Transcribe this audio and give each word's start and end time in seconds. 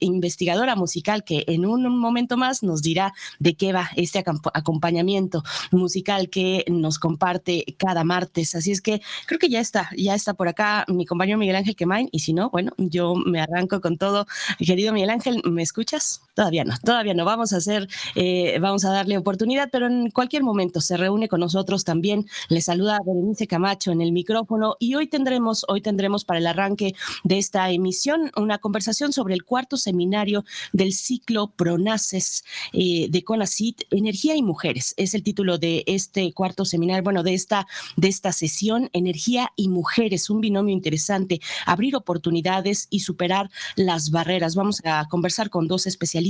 investigadora 0.00 0.74
musical, 0.74 1.22
que 1.22 1.44
en 1.46 1.66
un 1.66 1.96
momento 1.96 2.36
más 2.36 2.64
nos 2.64 2.82
dirá 2.82 3.12
de 3.38 3.54
qué 3.54 3.72
va 3.72 3.90
este 3.94 4.24
acompañamiento 4.54 5.44
musical 5.70 6.30
que 6.30 6.64
nos 6.66 6.98
comparte 6.98 7.64
cada 7.78 8.02
martes. 8.02 8.56
Así 8.56 8.72
es 8.72 8.80
que 8.80 9.00
creo 9.26 9.38
que 9.38 9.48
ya 9.48 9.60
está, 9.60 9.88
ya 9.96 10.16
está 10.16 10.34
por 10.34 10.48
acá 10.48 10.84
mi 10.88 11.06
compañero 11.06 11.38
Miguel 11.38 11.54
Ángel 11.54 11.76
Quemain 11.76 12.08
y 12.10 12.18
si 12.18 12.32
no, 12.32 12.50
bueno, 12.50 12.72
yo 12.76 13.14
me 13.14 13.40
arranco 13.40 13.80
con 13.80 14.00
todo 14.00 14.26
Querido 14.70 14.92
Miguel 14.92 15.10
Ángel, 15.10 15.42
¿me 15.46 15.62
escuchas? 15.64 16.22
Todavía 16.40 16.64
no, 16.64 16.74
todavía 16.82 17.12
no. 17.12 17.26
Vamos 17.26 17.52
a 17.52 17.58
hacer, 17.58 17.86
eh, 18.14 18.58
vamos 18.62 18.86
a 18.86 18.90
darle 18.90 19.18
oportunidad, 19.18 19.68
pero 19.70 19.88
en 19.88 20.10
cualquier 20.10 20.42
momento 20.42 20.80
se 20.80 20.96
reúne 20.96 21.28
con 21.28 21.40
nosotros 21.40 21.84
también. 21.84 22.24
Le 22.48 22.62
saluda 22.62 22.98
Berenice 23.04 23.46
Camacho 23.46 23.92
en 23.92 24.00
el 24.00 24.10
micrófono 24.10 24.76
y 24.78 24.94
hoy 24.94 25.06
tendremos, 25.06 25.66
hoy 25.68 25.82
tendremos 25.82 26.24
para 26.24 26.38
el 26.38 26.46
arranque 26.46 26.94
de 27.24 27.36
esta 27.36 27.70
emisión 27.70 28.32
una 28.36 28.56
conversación 28.56 29.12
sobre 29.12 29.34
el 29.34 29.44
cuarto 29.44 29.76
seminario 29.76 30.46
del 30.72 30.94
ciclo 30.94 31.48
Pronaces 31.48 32.42
eh, 32.72 33.08
de 33.10 33.22
CONACIT, 33.22 33.82
Energía 33.90 34.34
y 34.34 34.42
Mujeres. 34.42 34.94
Es 34.96 35.12
el 35.12 35.22
título 35.22 35.58
de 35.58 35.84
este 35.86 36.32
cuarto 36.32 36.64
seminario, 36.64 37.04
bueno, 37.04 37.22
de 37.22 37.34
esta, 37.34 37.66
de 37.98 38.08
esta 38.08 38.32
sesión, 38.32 38.88
Energía 38.94 39.52
y 39.56 39.68
Mujeres, 39.68 40.30
un 40.30 40.40
binomio 40.40 40.72
interesante, 40.72 41.38
abrir 41.66 41.96
oportunidades 41.96 42.86
y 42.88 43.00
superar 43.00 43.50
las 43.76 44.10
barreras 44.10 44.54
vamos 44.54 44.80
a 44.86 45.06
conversar 45.10 45.50
con 45.50 45.68
dos 45.68 45.86
especialistas. 45.86 46.29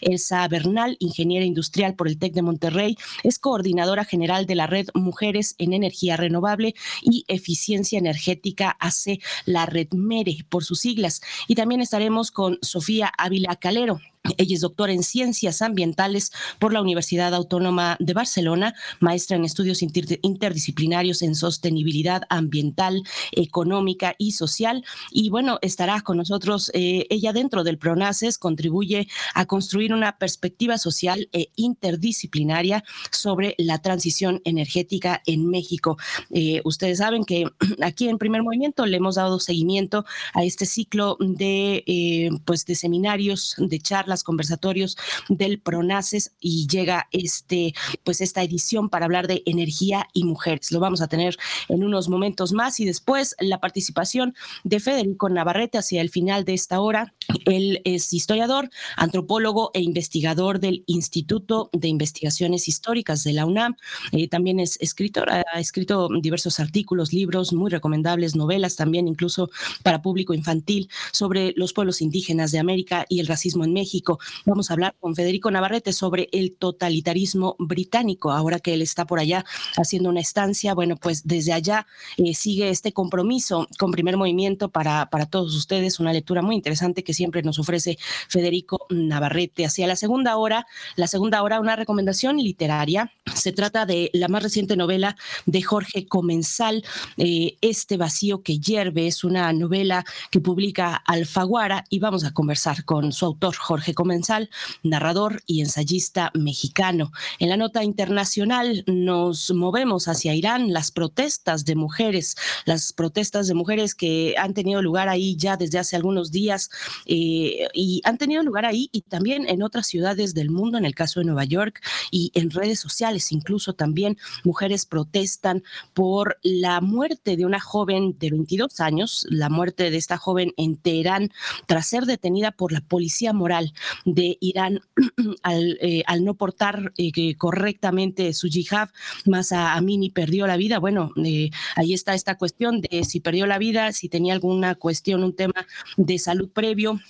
Elsa 0.00 0.46
Bernal, 0.48 0.96
ingeniera 1.00 1.44
industrial 1.44 1.94
por 1.94 2.08
el 2.08 2.18
TEC 2.18 2.32
de 2.34 2.42
Monterrey, 2.42 2.96
es 3.22 3.38
coordinadora 3.38 4.04
general 4.04 4.46
de 4.46 4.54
la 4.54 4.66
red 4.66 4.88
Mujeres 4.94 5.54
en 5.58 5.72
Energía 5.72 6.16
Renovable 6.16 6.74
y 7.02 7.24
Eficiencia 7.28 7.98
Energética, 7.98 8.70
hace 8.80 9.20
la 9.44 9.66
red 9.66 9.88
MERE 9.92 10.38
por 10.48 10.64
sus 10.64 10.80
siglas. 10.80 11.20
Y 11.46 11.54
también 11.54 11.80
estaremos 11.80 12.30
con 12.30 12.58
Sofía 12.62 13.12
Ávila 13.16 13.56
Calero, 13.56 14.00
ella 14.36 14.54
es 14.54 14.60
doctora 14.60 14.92
en 14.92 15.02
ciencias 15.02 15.62
ambientales 15.62 16.32
por 16.58 16.72
la 16.72 16.82
Universidad 16.82 17.34
Autónoma 17.34 17.96
de 18.00 18.12
Barcelona, 18.12 18.74
maestra 19.00 19.36
en 19.36 19.44
estudios 19.44 19.82
interdisciplinarios 19.82 21.22
en 21.22 21.34
sostenibilidad 21.34 22.22
ambiental, 22.28 23.02
económica 23.32 24.14
y 24.18 24.32
social. 24.32 24.84
Y 25.10 25.30
bueno, 25.30 25.58
estará 25.62 26.00
con 26.00 26.16
nosotros 26.16 26.70
eh, 26.74 27.06
ella 27.10 27.32
dentro 27.32 27.64
del 27.64 27.78
PRONACES, 27.78 28.38
contribuye 28.38 29.08
a 29.34 29.46
construir 29.46 29.92
una 29.92 30.18
perspectiva 30.18 30.78
social 30.78 31.28
e 31.32 31.50
interdisciplinaria 31.56 32.84
sobre 33.10 33.54
la 33.58 33.78
transición 33.78 34.40
energética 34.44 35.22
en 35.26 35.48
México. 35.48 35.96
Eh, 36.30 36.60
ustedes 36.64 36.98
saben 36.98 37.24
que 37.24 37.46
aquí 37.82 38.08
en 38.08 38.18
Primer 38.18 38.42
Movimiento 38.42 38.86
le 38.86 38.96
hemos 38.96 39.16
dado 39.16 39.40
seguimiento 39.40 40.04
a 40.34 40.44
este 40.44 40.66
ciclo 40.66 41.16
de, 41.20 41.84
eh, 41.86 42.30
pues 42.44 42.64
de 42.64 42.74
seminarios, 42.74 43.54
de 43.58 43.78
charlas 43.80 44.17
conversatorios 44.24 44.96
del 45.28 45.60
PRONACES 45.60 46.32
y 46.40 46.66
llega 46.66 47.08
este, 47.12 47.74
pues 48.04 48.20
esta 48.20 48.42
edición 48.42 48.88
para 48.88 49.06
hablar 49.06 49.26
de 49.26 49.42
energía 49.46 50.08
y 50.12 50.24
mujeres. 50.24 50.72
Lo 50.72 50.80
vamos 50.80 51.00
a 51.00 51.08
tener 51.08 51.36
en 51.68 51.84
unos 51.84 52.08
momentos 52.08 52.52
más 52.52 52.80
y 52.80 52.84
después 52.84 53.34
la 53.38 53.60
participación 53.60 54.34
de 54.64 54.80
Federico 54.80 55.28
Navarrete 55.28 55.78
hacia 55.78 56.00
el 56.00 56.10
final 56.10 56.44
de 56.44 56.54
esta 56.54 56.80
hora. 56.80 57.14
Él 57.44 57.80
es 57.84 58.12
historiador, 58.12 58.70
antropólogo 58.96 59.70
e 59.74 59.80
investigador 59.80 60.60
del 60.60 60.84
Instituto 60.86 61.70
de 61.72 61.88
Investigaciones 61.88 62.68
Históricas 62.68 63.24
de 63.24 63.32
la 63.32 63.46
UNAM. 63.46 63.76
Eh, 64.12 64.28
también 64.28 64.60
es 64.60 64.78
escritor, 64.80 65.30
ha 65.30 65.60
escrito 65.60 66.08
diversos 66.20 66.60
artículos, 66.60 67.12
libros 67.12 67.52
muy 67.52 67.70
recomendables, 67.70 68.36
novelas 68.36 68.76
también, 68.76 69.08
incluso 69.08 69.50
para 69.82 70.02
público 70.02 70.34
infantil, 70.34 70.88
sobre 71.12 71.52
los 71.56 71.72
pueblos 71.72 72.00
indígenas 72.00 72.52
de 72.52 72.58
América 72.58 73.04
y 73.08 73.20
el 73.20 73.26
racismo 73.26 73.64
en 73.64 73.72
México 73.72 74.07
Vamos 74.46 74.70
a 74.70 74.74
hablar 74.74 74.94
con 74.98 75.14
Federico 75.14 75.50
Navarrete 75.50 75.92
sobre 75.92 76.28
el 76.32 76.56
totalitarismo 76.56 77.56
británico, 77.58 78.30
ahora 78.32 78.60
que 78.60 78.74
él 78.74 78.82
está 78.82 79.04
por 79.06 79.18
allá 79.18 79.44
haciendo 79.76 80.08
una 80.08 80.20
estancia. 80.20 80.74
Bueno, 80.74 80.96
pues 80.96 81.26
desde 81.26 81.52
allá 81.52 81.86
eh, 82.16 82.34
sigue 82.34 82.70
este 82.70 82.92
compromiso 82.92 83.66
con 83.78 83.90
primer 83.90 84.16
movimiento 84.16 84.70
para, 84.70 85.10
para 85.10 85.26
todos 85.26 85.54
ustedes, 85.54 86.00
una 86.00 86.12
lectura 86.12 86.40
muy 86.40 86.54
interesante 86.54 87.04
que 87.04 87.12
siempre 87.12 87.42
nos 87.42 87.58
ofrece 87.58 87.98
Federico 88.28 88.86
Navarrete. 88.88 89.66
Hacia 89.66 89.86
la 89.86 89.96
segunda 89.96 90.36
hora, 90.36 90.66
la 90.96 91.08
segunda 91.08 91.42
hora, 91.42 91.60
una 91.60 91.76
recomendación 91.76 92.38
literaria. 92.38 93.12
Se 93.34 93.52
trata 93.52 93.84
de 93.86 94.10
la 94.14 94.28
más 94.28 94.42
reciente 94.42 94.76
novela 94.76 95.16
de 95.46 95.62
Jorge 95.62 96.06
Comensal, 96.06 96.84
eh, 97.16 97.56
Este 97.60 97.96
vacío 97.96 98.42
que 98.42 98.58
hierve, 98.58 99.06
es 99.06 99.24
una 99.24 99.52
novela 99.52 100.04
que 100.30 100.40
publica 100.40 100.94
Alfaguara 100.94 101.84
y 101.90 101.98
vamos 101.98 102.24
a 102.24 102.32
conversar 102.32 102.84
con 102.84 103.12
su 103.12 103.26
autor, 103.26 103.56
Jorge 103.56 103.87
Comensal, 103.94 104.50
narrador 104.82 105.42
y 105.46 105.60
ensayista 105.60 106.30
mexicano. 106.34 107.12
En 107.38 107.48
la 107.48 107.56
nota 107.56 107.84
internacional 107.84 108.84
nos 108.86 109.50
movemos 109.50 110.08
hacia 110.08 110.34
Irán, 110.34 110.72
las 110.72 110.90
protestas 110.90 111.64
de 111.64 111.74
mujeres, 111.74 112.36
las 112.64 112.92
protestas 112.92 113.46
de 113.46 113.54
mujeres 113.54 113.94
que 113.94 114.34
han 114.38 114.54
tenido 114.54 114.82
lugar 114.82 115.08
ahí 115.08 115.36
ya 115.36 115.56
desde 115.56 115.78
hace 115.78 115.96
algunos 115.96 116.30
días 116.30 116.70
eh, 117.06 117.68
y 117.72 118.00
han 118.04 118.18
tenido 118.18 118.42
lugar 118.42 118.64
ahí 118.64 118.88
y 118.92 119.02
también 119.02 119.48
en 119.48 119.62
otras 119.62 119.86
ciudades 119.86 120.34
del 120.34 120.50
mundo, 120.50 120.78
en 120.78 120.84
el 120.84 120.94
caso 120.94 121.20
de 121.20 121.26
Nueva 121.26 121.44
York 121.44 121.80
y 122.10 122.30
en 122.34 122.50
redes 122.50 122.80
sociales, 122.80 123.32
incluso 123.32 123.74
también 123.74 124.16
mujeres 124.44 124.86
protestan 124.86 125.62
por 125.94 126.38
la 126.42 126.80
muerte 126.80 127.36
de 127.36 127.44
una 127.44 127.60
joven 127.60 128.16
de 128.18 128.30
22 128.30 128.80
años, 128.80 129.26
la 129.30 129.48
muerte 129.48 129.90
de 129.90 129.96
esta 129.96 130.18
joven 130.18 130.52
en 130.56 130.76
Teherán 130.76 131.30
tras 131.66 131.86
ser 131.88 132.04
detenida 132.04 132.52
por 132.52 132.72
la 132.72 132.80
policía 132.80 133.32
moral 133.32 133.72
de 134.04 134.36
Irán 134.40 134.80
eh, 135.80 136.02
al, 136.06 136.24
no 136.24 136.34
portar 136.34 136.92
eh, 136.96 137.34
correctamente 137.36 138.32
su 138.32 138.48
yihad, 138.48 138.90
más 139.26 139.52
a 139.52 139.74
Amini 139.74 140.10
perdió 140.10 140.46
la 140.46 140.56
vida. 140.56 140.78
Bueno, 140.78 141.12
eh, 141.24 141.50
ahí 141.76 141.94
está 141.94 142.14
esta 142.14 142.36
cuestión 142.36 142.80
de 142.80 143.04
si 143.04 143.20
perdió 143.20 143.46
la 143.46 143.58
vida, 143.58 143.92
si 143.92 144.08
tenía 144.08 144.34
alguna 144.34 144.74
cuestión, 144.74 145.24
un 145.24 145.34
tema 145.34 145.66
de 145.96 146.18
salud 146.18 146.50
previo 146.50 147.00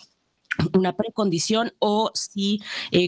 una 0.75 0.97
precondición 0.97 1.73
o 1.79 2.11
si, 2.15 2.61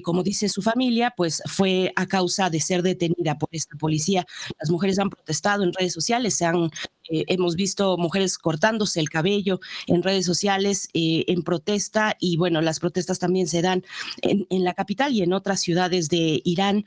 como 0.04 0.22
dice 0.22 0.48
su 0.48 0.62
familia, 0.62 1.14
pues 1.16 1.42
fue 1.46 1.92
a 1.96 2.06
causa 2.06 2.48
de 2.48 2.60
ser 2.60 2.82
detenida 2.82 3.38
por 3.38 3.48
esta 3.50 3.76
policía. 3.76 4.24
Las 4.60 4.70
mujeres 4.70 5.00
han 5.00 5.10
protestado 5.10 5.64
en 5.64 5.72
redes 5.72 5.92
sociales, 5.92 6.36
se 6.36 6.44
han 6.44 6.70
Eh, 7.10 7.24
hemos 7.28 7.56
visto 7.56 7.96
mujeres 7.98 8.38
cortándose 8.38 9.00
el 9.00 9.10
cabello 9.10 9.60
en 9.86 10.02
redes 10.02 10.24
sociales 10.24 10.88
eh, 10.94 11.24
en 11.28 11.42
protesta 11.42 12.16
y 12.18 12.36
bueno, 12.36 12.60
las 12.60 12.80
protestas 12.80 13.18
también 13.18 13.48
se 13.48 13.62
dan 13.62 13.84
en, 14.22 14.46
la 14.64 14.74
capital 14.74 15.12
y 15.12 15.22
en 15.22 15.32
otras 15.32 15.60
ciudades 15.60 16.08
de 16.08 16.42
Irán. 16.44 16.84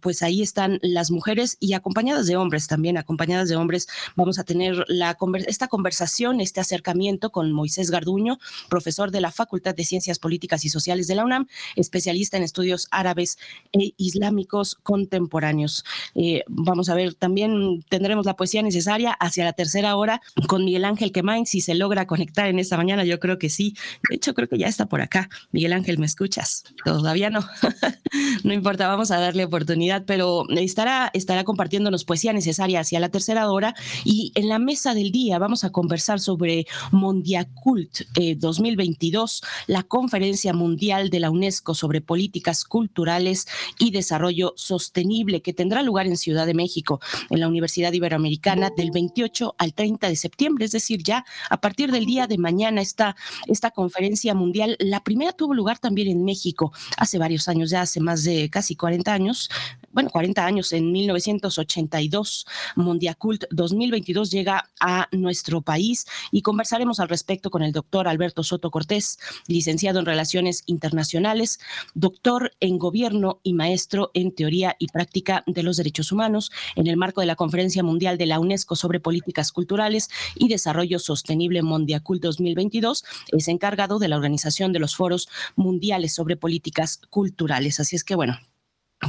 pues 0.00 0.22
ahí 0.22 0.42
están 0.42 0.78
las 0.82 1.10
mujeres 1.10 1.56
y 1.60 1.72
acompañadas 1.72 2.26
de 2.26 2.36
hombres 2.36 2.66
también, 2.66 2.98
acompañadas 2.98 3.48
de 3.48 3.56
hombres. 3.56 3.88
Vamos 4.16 4.38
a 4.38 4.44
tener 4.44 4.84
la, 4.88 5.16
esta 5.46 5.68
conversación, 5.68 6.40
este 6.40 6.60
acercamiento 6.60 7.30
con 7.30 7.52
Moisés 7.52 7.90
Garduño, 7.90 8.38
profesor 8.68 9.10
de 9.10 9.20
la 9.20 9.30
Facultad 9.30 9.74
de 9.74 9.84
Ciencias 9.84 10.18
Políticas 10.18 10.64
y 10.64 10.68
Sociales 10.68 11.06
de 11.06 11.14
la 11.14 11.24
UNAM, 11.24 11.48
especialista 11.76 12.36
en 12.36 12.42
estudios 12.42 12.88
árabes 12.90 13.38
e 13.72 13.94
islámicos 13.96 14.74
contemporáneos. 14.76 15.84
Eh, 16.14 16.44
vamos 16.48 16.88
a 16.88 16.94
ver, 16.94 17.14
también 17.14 17.84
tendremos 17.88 18.26
la 18.26 18.36
poesía 18.36 18.62
necesaria 18.62 19.16
hacia 19.24 19.44
la 19.44 19.52
tercera 19.52 19.96
hora 19.96 20.20
con 20.46 20.64
Miguel 20.64 20.84
Ángel 20.84 21.12
Quemain, 21.12 21.46
si 21.46 21.60
se 21.60 21.74
logra 21.74 22.06
conectar 22.06 22.48
en 22.48 22.58
esta 22.58 22.76
mañana, 22.76 23.04
yo 23.04 23.18
creo 23.20 23.38
que 23.38 23.50
sí. 23.50 23.74
De 24.08 24.16
hecho, 24.16 24.34
creo 24.34 24.48
que 24.48 24.58
ya 24.58 24.66
está 24.66 24.86
por 24.86 25.00
acá. 25.00 25.28
Miguel 25.52 25.72
Ángel, 25.72 25.98
¿me 25.98 26.06
escuchas? 26.06 26.64
Todavía 26.84 27.30
no. 27.30 27.40
no 28.44 28.52
importa, 28.52 28.88
vamos 28.88 29.10
a 29.10 29.18
darle 29.18 29.44
oportunidad, 29.44 30.04
pero 30.06 30.44
estará, 30.50 31.10
estará 31.14 31.44
compartiéndonos 31.44 32.04
poesía 32.04 32.32
necesaria 32.32 32.80
hacia 32.80 33.00
la 33.00 33.08
tercera 33.08 33.50
hora 33.50 33.74
y 34.04 34.32
en 34.34 34.48
la 34.48 34.58
mesa 34.58 34.94
del 34.94 35.10
día 35.10 35.38
vamos 35.38 35.64
a 35.64 35.70
conversar 35.70 36.20
sobre 36.20 36.66
Mondiacult 36.92 38.02
eh, 38.16 38.36
2022, 38.36 39.42
la 39.66 39.82
conferencia 39.82 40.52
mundial 40.52 41.10
de 41.10 41.20
la 41.20 41.30
UNESCO 41.30 41.74
sobre 41.74 42.00
políticas 42.00 42.64
culturales 42.64 43.46
y 43.78 43.90
desarrollo 43.90 44.52
sostenible 44.56 45.42
que 45.42 45.52
tendrá 45.52 45.82
lugar 45.82 46.06
en 46.06 46.16
Ciudad 46.16 46.46
de 46.46 46.54
México, 46.54 47.00
en 47.30 47.40
la 47.40 47.48
Universidad 47.48 47.92
Iberoamericana 47.92 48.70
del 48.76 48.90
28 49.14 49.54
al 49.58 49.74
30 49.74 50.08
de 50.08 50.16
septiembre, 50.16 50.64
es 50.64 50.72
decir, 50.72 51.02
ya 51.02 51.24
a 51.48 51.60
partir 51.60 51.92
del 51.92 52.04
día 52.04 52.26
de 52.26 52.38
mañana 52.38 52.80
esta, 52.80 53.16
esta 53.46 53.70
conferencia 53.70 54.34
mundial. 54.34 54.76
La 54.80 55.02
primera 55.02 55.32
tuvo 55.32 55.54
lugar 55.54 55.78
también 55.78 56.08
en 56.08 56.24
México 56.24 56.72
hace 56.96 57.18
varios 57.18 57.48
años, 57.48 57.70
ya 57.70 57.82
hace 57.82 58.00
más 58.00 58.24
de 58.24 58.50
casi 58.50 58.74
40 58.74 59.12
años, 59.12 59.50
bueno, 59.94 60.10
40 60.10 60.44
años, 60.44 60.72
en 60.72 60.90
1982, 60.90 62.46
Mondiacult 62.74 63.44
2022 63.52 64.30
llega 64.30 64.70
a 64.80 65.08
nuestro 65.12 65.62
país 65.62 66.04
y 66.32 66.42
conversaremos 66.42 66.98
al 66.98 67.08
respecto 67.08 67.48
con 67.48 67.62
el 67.62 67.70
doctor 67.70 68.08
Alberto 68.08 68.42
Soto 68.42 68.72
Cortés, 68.72 69.20
licenciado 69.46 70.00
en 70.00 70.06
Relaciones 70.06 70.64
Internacionales, 70.66 71.60
doctor 71.94 72.50
en 72.58 72.78
Gobierno 72.78 73.40
y 73.44 73.52
maestro 73.52 74.10
en 74.14 74.34
Teoría 74.34 74.74
y 74.80 74.88
Práctica 74.88 75.44
de 75.46 75.62
los 75.62 75.76
Derechos 75.76 76.10
Humanos, 76.10 76.50
en 76.74 76.88
el 76.88 76.96
marco 76.96 77.20
de 77.20 77.28
la 77.28 77.36
Conferencia 77.36 77.84
Mundial 77.84 78.18
de 78.18 78.26
la 78.26 78.40
UNESCO 78.40 78.74
sobre 78.74 78.98
Políticas 78.98 79.52
Culturales 79.52 80.10
y 80.34 80.48
Desarrollo 80.48 80.98
Sostenible 80.98 81.62
Mondiacult 81.62 82.20
2022, 82.20 83.04
es 83.28 83.46
encargado 83.46 84.00
de 84.00 84.08
la 84.08 84.16
organización 84.16 84.72
de 84.72 84.80
los 84.80 84.96
foros 84.96 85.28
mundiales 85.54 86.14
sobre 86.14 86.36
políticas 86.36 87.00
culturales. 87.10 87.78
Así 87.78 87.94
es 87.94 88.02
que, 88.02 88.16
bueno, 88.16 88.38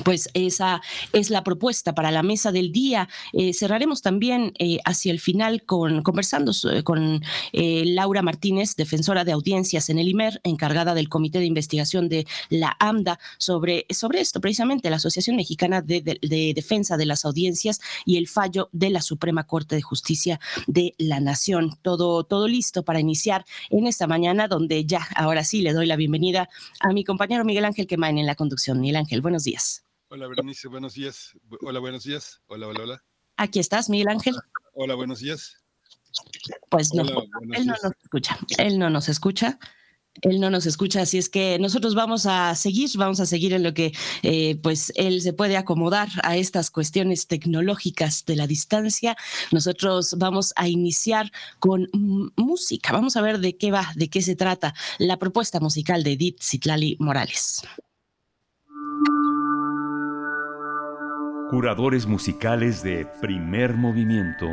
pues 0.03 0.29
esa 0.33 0.81
es 1.13 1.29
la 1.29 1.43
propuesta 1.43 1.93
para 1.93 2.11
la 2.11 2.23
mesa 2.23 2.51
del 2.51 2.71
día. 2.71 3.09
Eh, 3.33 3.53
cerraremos 3.53 4.01
también 4.01 4.53
eh, 4.59 4.79
hacia 4.85 5.11
el 5.11 5.19
final 5.19 5.63
con 5.63 6.01
conversando 6.03 6.51
eh, 6.71 6.83
con 6.83 7.21
Laura 7.53 8.21
Martínez, 8.21 8.75
defensora 8.75 9.23
de 9.23 9.31
audiencias 9.31 9.89
en 9.89 9.99
el 9.99 10.09
IMER, 10.09 10.41
encargada 10.43 10.93
del 10.93 11.09
Comité 11.09 11.39
de 11.39 11.45
Investigación 11.45 12.09
de 12.09 12.25
la 12.49 12.75
AMDA, 12.79 13.19
sobre, 13.37 13.85
sobre 13.89 14.19
esto, 14.19 14.41
precisamente 14.41 14.89
la 14.89 14.97
Asociación 14.97 15.35
Mexicana 15.35 15.81
de, 15.81 16.01
de, 16.01 16.53
Defensa 16.55 16.97
de 16.97 17.05
las 17.05 17.25
Audiencias 17.25 17.79
y 18.05 18.17
el 18.17 18.27
fallo 18.27 18.69
de 18.71 18.89
la 18.89 19.01
Suprema 19.01 19.45
Corte 19.45 19.75
de 19.75 19.81
Justicia 19.81 20.39
de 20.67 20.95
la 20.97 21.19
Nación. 21.19 21.77
Todo, 21.81 22.23
todo 22.23 22.47
listo 22.47 22.83
para 22.83 22.99
iniciar 22.99 23.45
en 23.69 23.87
esta 23.87 24.07
mañana, 24.07 24.47
donde 24.47 24.85
ya, 24.85 25.07
ahora 25.15 25.43
sí, 25.43 25.61
le 25.61 25.73
doy 25.73 25.85
la 25.85 25.95
bienvenida 25.95 26.49
a 26.79 26.93
mi 26.93 27.03
compañero 27.03 27.45
Miguel 27.45 27.65
Ángel 27.65 27.87
Quemain 27.87 28.17
en 28.17 28.25
la 28.25 28.35
conducción. 28.35 28.79
Miguel 28.79 28.97
Ángel, 28.97 29.21
buenos 29.21 29.43
días. 29.43 29.84
Hola, 30.15 30.29
Berenice, 30.29 30.69
buenos 30.69 30.93
días. 30.93 31.33
Hola, 31.59 31.81
buenos 31.81 32.05
días. 32.05 32.39
Hola, 32.47 32.67
hola, 32.67 32.83
hola. 32.83 33.03
Aquí 33.35 33.59
estás, 33.59 33.89
Miguel 33.89 34.07
Ángel. 34.07 34.33
Hola, 34.73 34.95
buenos 34.95 35.19
días. 35.19 35.57
Pues 36.69 36.93
no, 36.93 37.03
él 37.51 37.65
no 37.65 37.75
nos 37.83 37.91
escucha. 38.01 38.39
Él 38.57 38.79
no 38.79 38.89
nos 38.89 39.09
escucha. 39.09 39.59
Él 40.21 40.39
no 40.39 40.49
nos 40.49 40.67
escucha, 40.67 41.01
así 41.01 41.17
es 41.17 41.27
que 41.27 41.59
nosotros 41.59 41.95
vamos 41.95 42.25
a 42.27 42.55
seguir, 42.55 42.89
vamos 42.95 43.19
a 43.19 43.25
seguir 43.25 43.51
en 43.51 43.63
lo 43.63 43.73
que 43.73 43.91
eh, 44.23 44.55
pues 44.63 44.93
él 44.95 45.19
se 45.19 45.33
puede 45.33 45.57
acomodar 45.57 46.07
a 46.23 46.37
estas 46.37 46.71
cuestiones 46.71 47.27
tecnológicas 47.27 48.23
de 48.25 48.37
la 48.37 48.47
distancia. 48.47 49.17
Nosotros 49.51 50.15
vamos 50.17 50.53
a 50.55 50.69
iniciar 50.69 51.29
con 51.59 51.89
música, 52.37 52.93
vamos 52.93 53.17
a 53.17 53.21
ver 53.21 53.39
de 53.39 53.57
qué 53.57 53.69
va, 53.69 53.91
de 53.97 54.09
qué 54.09 54.21
se 54.21 54.37
trata 54.37 54.73
la 54.97 55.19
propuesta 55.19 55.59
musical 55.59 56.03
de 56.03 56.13
Edith 56.13 56.41
Citlali 56.41 56.95
Morales. 57.01 57.63
Curadores 61.49 62.07
musicales 62.07 62.81
de 62.81 63.05
primer 63.21 63.75
movimiento. 63.75 64.47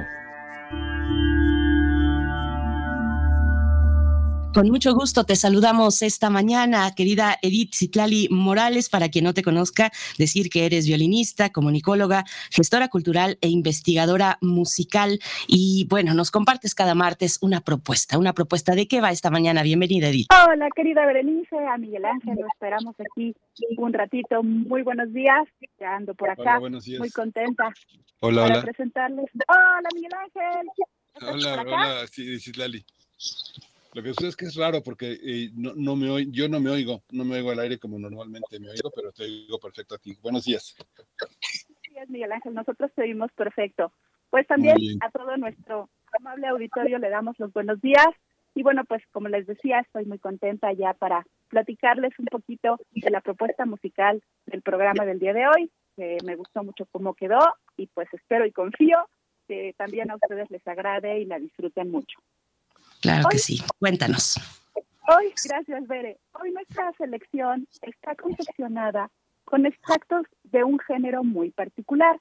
Con 4.54 4.68
mucho 4.68 4.92
gusto 4.92 5.24
te 5.24 5.34
saludamos 5.34 6.02
esta 6.02 6.28
mañana, 6.28 6.94
querida 6.94 7.38
Edith 7.40 7.72
Citlali 7.74 8.28
Morales, 8.30 8.90
para 8.90 9.08
quien 9.08 9.24
no 9.24 9.32
te 9.32 9.42
conozca, 9.42 9.90
decir 10.18 10.50
que 10.50 10.66
eres 10.66 10.86
violinista, 10.86 11.50
comunicóloga, 11.50 12.24
gestora 12.50 12.88
cultural 12.88 13.38
e 13.40 13.48
investigadora 13.48 14.36
musical. 14.42 15.18
Y 15.48 15.86
bueno, 15.88 16.12
nos 16.12 16.30
compartes 16.30 16.74
cada 16.74 16.94
martes 16.94 17.38
una 17.40 17.62
propuesta, 17.62 18.18
una 18.18 18.34
propuesta 18.34 18.74
de 18.74 18.86
qué 18.86 19.00
va 19.00 19.10
esta 19.10 19.30
mañana. 19.30 19.62
Bienvenida, 19.62 20.08
Edith. 20.08 20.26
Hola, 20.46 20.68
querida 20.76 21.06
Berenice, 21.06 21.56
a 21.56 21.78
Miguel 21.78 22.04
Ángel, 22.04 22.34
lo 22.38 22.46
esperamos 22.46 22.94
aquí 23.00 23.34
un 23.78 23.92
ratito. 23.94 24.42
Muy 24.42 24.82
buenos 24.82 25.10
días, 25.14 25.48
ya 25.80 25.96
ando 25.96 26.12
por 26.14 26.28
acá, 26.28 26.60
muy 26.60 27.10
contenta. 27.10 27.72
Hola, 28.20 28.48
para 28.48 28.62
presentarles. 28.62 29.30
Hola, 29.48 29.88
Miguel 29.94 30.12
Ángel. 30.14 30.68
Hola, 31.22 31.62
hola, 31.62 32.06
sí, 32.06 32.38
Citlali. 32.38 32.84
Lo 33.94 34.02
que 34.02 34.08
sucede 34.08 34.28
es 34.30 34.36
que 34.36 34.46
es 34.46 34.56
raro 34.56 34.82
porque 34.82 35.18
eh, 35.22 35.50
no, 35.54 35.72
no, 35.74 35.96
me 35.96 36.08
oigo, 36.08 36.30
yo 36.32 36.48
no 36.48 36.60
me 36.60 36.70
oigo, 36.70 37.02
no 37.10 37.24
me 37.24 37.36
oigo 37.36 37.50
al 37.50 37.60
aire 37.60 37.78
como 37.78 37.98
normalmente 37.98 38.58
me 38.58 38.70
oigo, 38.70 38.90
pero 38.94 39.12
te 39.12 39.24
oigo 39.24 39.58
perfecto 39.58 39.94
aquí. 39.94 40.16
Buenos 40.22 40.44
días. 40.44 40.74
Buenos 40.78 42.08
Miguel 42.08 42.32
Ángel, 42.32 42.54
nosotros 42.54 42.90
te 42.94 43.02
oímos 43.02 43.30
perfecto. 43.32 43.92
Pues 44.30 44.46
también 44.46 44.76
a 45.00 45.10
todo 45.10 45.36
nuestro 45.36 45.90
amable 46.18 46.46
auditorio 46.46 46.98
le 46.98 47.10
damos 47.10 47.38
los 47.38 47.52
buenos 47.52 47.80
días. 47.80 48.08
Y 48.54 48.62
bueno, 48.62 48.84
pues 48.84 49.02
como 49.12 49.28
les 49.28 49.46
decía, 49.46 49.80
estoy 49.80 50.04
muy 50.04 50.18
contenta 50.18 50.72
ya 50.72 50.94
para 50.94 51.26
platicarles 51.48 52.18
un 52.18 52.26
poquito 52.26 52.78
de 52.90 53.10
la 53.10 53.20
propuesta 53.20 53.66
musical 53.66 54.22
del 54.46 54.62
programa 54.62 55.04
del 55.04 55.18
día 55.18 55.32
de 55.32 55.46
hoy, 55.46 55.70
que 55.96 56.18
me 56.24 56.36
gustó 56.36 56.62
mucho 56.64 56.86
cómo 56.90 57.14
quedó 57.14 57.40
y 57.76 57.86
pues 57.88 58.08
espero 58.12 58.46
y 58.46 58.52
confío 58.52 59.06
que 59.48 59.74
también 59.76 60.10
a 60.10 60.16
ustedes 60.16 60.50
les 60.50 60.66
agrade 60.66 61.20
y 61.20 61.24
la 61.24 61.38
disfruten 61.38 61.90
mucho. 61.90 62.18
Claro 63.02 63.28
que 63.28 63.38
sí. 63.38 63.60
Cuéntanos. 63.80 64.40
Hoy, 65.08 65.34
gracias, 65.44 65.86
Bere. 65.88 66.18
Hoy 66.40 66.52
nuestra 66.52 66.92
selección 66.92 67.66
está 67.82 68.14
confeccionada 68.14 69.10
con 69.44 69.66
extractos 69.66 70.24
de 70.44 70.62
un 70.62 70.78
género 70.78 71.24
muy 71.24 71.50
particular. 71.50 72.20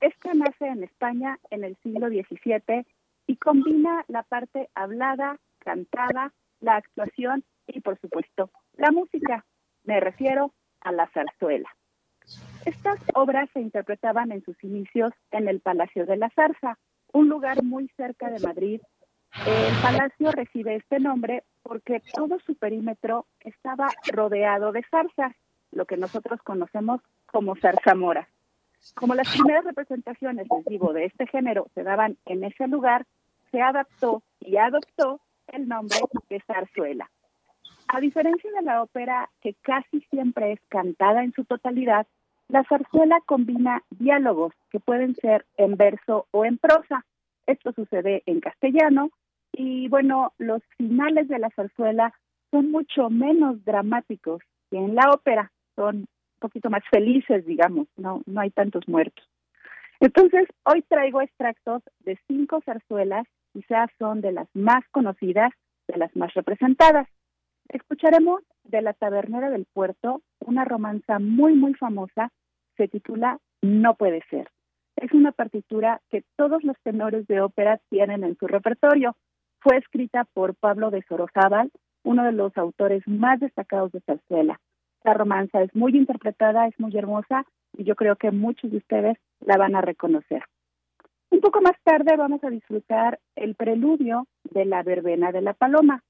Este 0.00 0.34
nace 0.34 0.66
en 0.66 0.82
España 0.82 1.38
en 1.50 1.62
el 1.62 1.76
siglo 1.82 2.08
XVII 2.08 2.86
y 3.26 3.36
combina 3.36 4.04
la 4.08 4.22
parte 4.22 4.70
hablada, 4.74 5.38
cantada, 5.58 6.32
la 6.60 6.76
actuación 6.76 7.44
y, 7.66 7.80
por 7.80 8.00
supuesto, 8.00 8.50
la 8.76 8.90
música. 8.90 9.44
Me 9.84 10.00
refiero 10.00 10.54
a 10.80 10.90
la 10.92 11.06
zarzuela. 11.10 11.68
Estas 12.64 12.98
obras 13.14 13.50
se 13.52 13.60
interpretaban 13.60 14.32
en 14.32 14.42
sus 14.42 14.56
inicios 14.64 15.12
en 15.30 15.48
el 15.48 15.60
Palacio 15.60 16.06
de 16.06 16.16
la 16.16 16.30
Zarza, 16.30 16.78
un 17.12 17.28
lugar 17.28 17.62
muy 17.62 17.88
cerca 17.96 18.30
de 18.30 18.40
Madrid 18.40 18.80
el 19.46 19.82
palacio 19.82 20.30
recibe 20.32 20.76
este 20.76 21.00
nombre 21.00 21.44
porque 21.62 22.00
todo 22.14 22.38
su 22.40 22.54
perímetro 22.54 23.26
estaba 23.40 23.88
rodeado 24.12 24.72
de 24.72 24.82
zarzas, 24.90 25.34
lo 25.72 25.86
que 25.86 25.96
nosotros 25.96 26.40
conocemos 26.42 27.00
como 27.26 27.56
zarzamoras. 27.56 28.28
Como 28.94 29.14
las 29.14 29.30
primeras 29.32 29.64
representaciones, 29.64 30.46
les 30.54 30.64
digo, 30.66 30.92
de 30.92 31.06
este 31.06 31.26
género 31.26 31.66
se 31.74 31.82
daban 31.82 32.16
en 32.26 32.44
ese 32.44 32.68
lugar, 32.68 33.06
se 33.50 33.60
adaptó 33.60 34.22
y 34.40 34.56
adoptó 34.56 35.20
el 35.48 35.68
nombre 35.68 35.98
de 36.28 36.40
zarzuela. 36.46 37.10
A 37.88 38.00
diferencia 38.00 38.50
de 38.52 38.62
la 38.62 38.82
ópera, 38.82 39.30
que 39.40 39.54
casi 39.54 40.00
siempre 40.10 40.52
es 40.52 40.60
cantada 40.68 41.22
en 41.22 41.32
su 41.32 41.44
totalidad, 41.44 42.06
la 42.48 42.64
zarzuela 42.64 43.20
combina 43.26 43.82
diálogos 43.90 44.52
que 44.70 44.80
pueden 44.80 45.14
ser 45.16 45.46
en 45.56 45.76
verso 45.76 46.26
o 46.30 46.44
en 46.44 46.58
prosa. 46.58 47.04
Esto 47.46 47.72
sucede 47.72 48.22
en 48.26 48.40
castellano, 48.40 49.10
y 49.56 49.88
bueno, 49.88 50.32
los 50.38 50.62
finales 50.76 51.28
de 51.28 51.38
la 51.38 51.50
zarzuela 51.50 52.12
son 52.50 52.70
mucho 52.70 53.10
menos 53.10 53.64
dramáticos 53.64 54.42
que 54.70 54.78
en 54.78 54.94
la 54.94 55.10
ópera, 55.10 55.52
son 55.76 55.96
un 55.96 56.06
poquito 56.38 56.70
más 56.70 56.82
felices, 56.90 57.44
digamos, 57.46 57.88
no, 57.96 58.22
no 58.26 58.40
hay 58.40 58.50
tantos 58.50 58.86
muertos. 58.88 59.24
Entonces, 60.00 60.46
hoy 60.64 60.82
traigo 60.82 61.20
extractos 61.20 61.82
de 62.00 62.18
cinco 62.26 62.60
zarzuelas, 62.64 63.26
quizás 63.52 63.90
son 63.98 64.20
de 64.20 64.32
las 64.32 64.48
más 64.54 64.84
conocidas, 64.90 65.52
de 65.88 65.96
las 65.96 66.14
más 66.16 66.34
representadas. 66.34 67.08
Escucharemos 67.68 68.42
de 68.64 68.82
la 68.82 68.92
Tabernera 68.92 69.50
del 69.50 69.66
Puerto 69.72 70.22
una 70.40 70.64
romanza 70.64 71.18
muy, 71.18 71.54
muy 71.54 71.74
famosa, 71.74 72.30
se 72.76 72.88
titula 72.88 73.38
No 73.62 73.94
puede 73.94 74.22
ser. 74.30 74.50
Es 74.96 75.12
una 75.12 75.32
partitura 75.32 76.00
que 76.10 76.24
todos 76.36 76.62
los 76.64 76.76
tenores 76.82 77.26
de 77.26 77.40
ópera 77.40 77.80
tienen 77.90 78.24
en 78.24 78.36
su 78.36 78.46
repertorio. 78.46 79.16
Fue 79.64 79.78
escrita 79.78 80.26
por 80.34 80.54
Pablo 80.54 80.90
de 80.90 81.02
Sorozábal, 81.08 81.70
uno 82.02 82.22
de 82.24 82.32
los 82.32 82.54
autores 82.58 83.02
más 83.08 83.40
destacados 83.40 83.92
de 83.92 84.02
zarzuela. 84.02 84.60
La 85.04 85.14
romanza 85.14 85.62
es 85.62 85.74
muy 85.74 85.96
interpretada, 85.96 86.66
es 86.66 86.78
muy 86.78 86.94
hermosa 86.94 87.46
y 87.72 87.84
yo 87.84 87.94
creo 87.96 88.16
que 88.16 88.30
muchos 88.30 88.70
de 88.70 88.76
ustedes 88.76 89.16
la 89.40 89.56
van 89.56 89.74
a 89.74 89.80
reconocer. 89.80 90.42
Un 91.30 91.40
poco 91.40 91.62
más 91.62 91.76
tarde 91.82 92.14
vamos 92.14 92.44
a 92.44 92.50
disfrutar 92.50 93.18
el 93.36 93.54
preludio 93.54 94.26
de 94.50 94.66
la 94.66 94.82
verbena 94.82 95.32
de 95.32 95.40
la 95.40 95.54
paloma, 95.54 96.02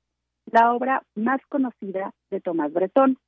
la 0.50 0.72
obra 0.74 1.04
más 1.14 1.40
conocida 1.48 2.12
de 2.32 2.40
Tomás 2.40 2.72
Bretón. 2.72 3.18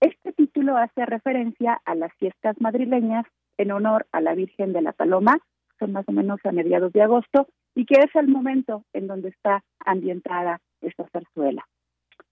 Este 0.00 0.32
título 0.32 0.78
hace 0.78 1.04
referencia 1.04 1.82
a 1.84 1.94
las 1.94 2.14
fiestas 2.14 2.58
madrileñas 2.62 3.26
en 3.58 3.72
honor 3.72 4.06
a 4.12 4.22
la 4.22 4.34
Virgen 4.34 4.72
de 4.72 4.80
la 4.80 4.92
Paloma, 4.92 5.36
son 5.78 5.92
más 5.92 6.08
o 6.08 6.12
menos 6.12 6.40
a 6.44 6.52
mediados 6.52 6.94
de 6.94 7.02
agosto, 7.02 7.46
y 7.76 7.84
que 7.84 8.00
es 8.00 8.16
el 8.16 8.26
momento 8.26 8.84
en 8.94 9.06
donde 9.06 9.28
está 9.28 9.62
ambientada 9.84 10.60
esta 10.80 11.06
zarzuela. 11.10 11.68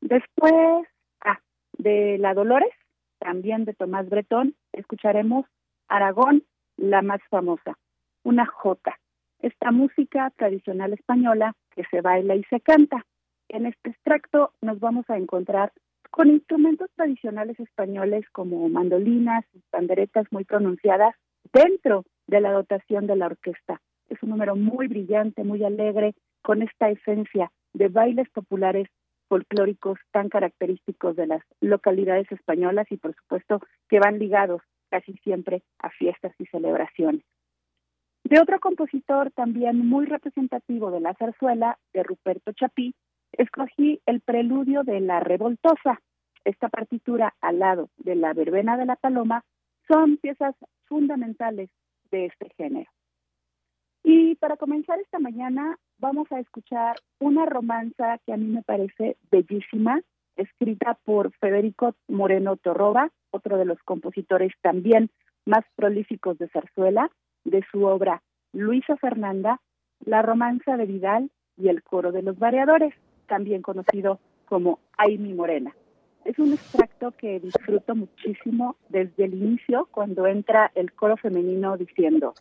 Después, 0.00 0.88
ah, 1.20 1.38
de 1.76 2.16
la 2.18 2.32
Dolores, 2.32 2.72
también 3.18 3.66
de 3.66 3.74
Tomás 3.74 4.08
Bretón, 4.08 4.54
escucharemos 4.72 5.44
Aragón, 5.86 6.44
la 6.78 7.02
más 7.02 7.20
famosa, 7.28 7.78
una 8.24 8.46
jota, 8.46 8.98
esta 9.40 9.70
música 9.70 10.32
tradicional 10.36 10.94
española 10.94 11.54
que 11.76 11.84
se 11.90 12.00
baila 12.00 12.34
y 12.34 12.44
se 12.44 12.60
canta. 12.60 13.04
En 13.48 13.66
este 13.66 13.90
extracto 13.90 14.52
nos 14.62 14.80
vamos 14.80 15.08
a 15.10 15.18
encontrar 15.18 15.72
con 16.10 16.28
instrumentos 16.28 16.88
tradicionales 16.96 17.60
españoles 17.60 18.24
como 18.32 18.66
mandolinas 18.70 19.44
y 19.52 19.60
panderetas 19.70 20.26
muy 20.30 20.44
pronunciadas 20.44 21.14
dentro 21.52 22.04
de 22.28 22.40
la 22.40 22.52
dotación 22.52 23.06
de 23.06 23.16
la 23.16 23.26
orquesta. 23.26 23.82
Es 24.08 24.22
un 24.22 24.30
número 24.30 24.56
muy 24.56 24.86
brillante, 24.88 25.44
muy 25.44 25.64
alegre, 25.64 26.14
con 26.42 26.62
esta 26.62 26.90
esencia 26.90 27.50
de 27.72 27.88
bailes 27.88 28.28
populares 28.30 28.88
folclóricos 29.28 29.98
tan 30.12 30.28
característicos 30.28 31.16
de 31.16 31.26
las 31.26 31.42
localidades 31.60 32.30
españolas 32.30 32.86
y 32.90 32.96
por 32.98 33.14
supuesto 33.14 33.60
que 33.88 33.98
van 33.98 34.18
ligados 34.18 34.62
casi 34.90 35.14
siempre 35.24 35.62
a 35.78 35.90
fiestas 35.90 36.32
y 36.38 36.46
celebraciones. 36.46 37.24
De 38.24 38.40
otro 38.40 38.58
compositor 38.60 39.30
también 39.32 39.86
muy 39.86 40.06
representativo 40.06 40.90
de 40.90 41.00
la 41.00 41.14
zarzuela, 41.14 41.78
de 41.92 42.02
Ruperto 42.02 42.52
Chapí, 42.52 42.94
escogí 43.32 44.00
el 44.06 44.20
preludio 44.20 44.82
de 44.82 45.00
La 45.00 45.20
Revoltosa. 45.20 46.00
Esta 46.44 46.68
partitura 46.68 47.34
al 47.40 47.58
lado 47.58 47.90
de 47.96 48.14
la 48.14 48.32
verbena 48.32 48.76
de 48.76 48.86
la 48.86 48.96
paloma 48.96 49.44
son 49.88 50.16
piezas 50.18 50.54
fundamentales 50.86 51.70
de 52.10 52.26
este 52.26 52.50
género. 52.56 52.90
Y 54.06 54.34
para 54.34 54.58
comenzar 54.58 55.00
esta 55.00 55.18
mañana 55.18 55.78
vamos 55.98 56.30
a 56.30 56.38
escuchar 56.38 56.96
una 57.20 57.46
romanza 57.46 58.18
que 58.26 58.34
a 58.34 58.36
mí 58.36 58.44
me 58.44 58.62
parece 58.62 59.16
bellísima, 59.30 60.02
escrita 60.36 60.98
por 61.04 61.32
Federico 61.38 61.94
Moreno 62.06 62.56
Torroba, 62.58 63.10
otro 63.30 63.56
de 63.56 63.64
los 63.64 63.78
compositores 63.82 64.52
también 64.60 65.10
más 65.46 65.64
prolíficos 65.74 66.36
de 66.36 66.48
zarzuela, 66.48 67.10
de 67.44 67.64
su 67.72 67.84
obra 67.84 68.22
Luisa 68.52 68.96
Fernanda, 68.98 69.60
La 70.04 70.20
romanza 70.20 70.76
de 70.76 70.84
Vidal 70.84 71.30
y 71.56 71.68
el 71.68 71.82
coro 71.82 72.12
de 72.12 72.22
los 72.22 72.38
variadores, 72.38 72.94
también 73.26 73.62
conocido 73.62 74.20
como 74.44 74.80
Ay 74.98 75.16
mi 75.16 75.32
morena. 75.32 75.74
Es 76.26 76.38
un 76.38 76.52
extracto 76.52 77.12
que 77.12 77.40
disfruto 77.40 77.94
muchísimo 77.94 78.76
desde 78.90 79.24
el 79.24 79.34
inicio 79.34 79.88
cuando 79.90 80.26
entra 80.26 80.70
el 80.74 80.92
coro 80.92 81.16
femenino 81.16 81.78
diciendo, 81.78 82.34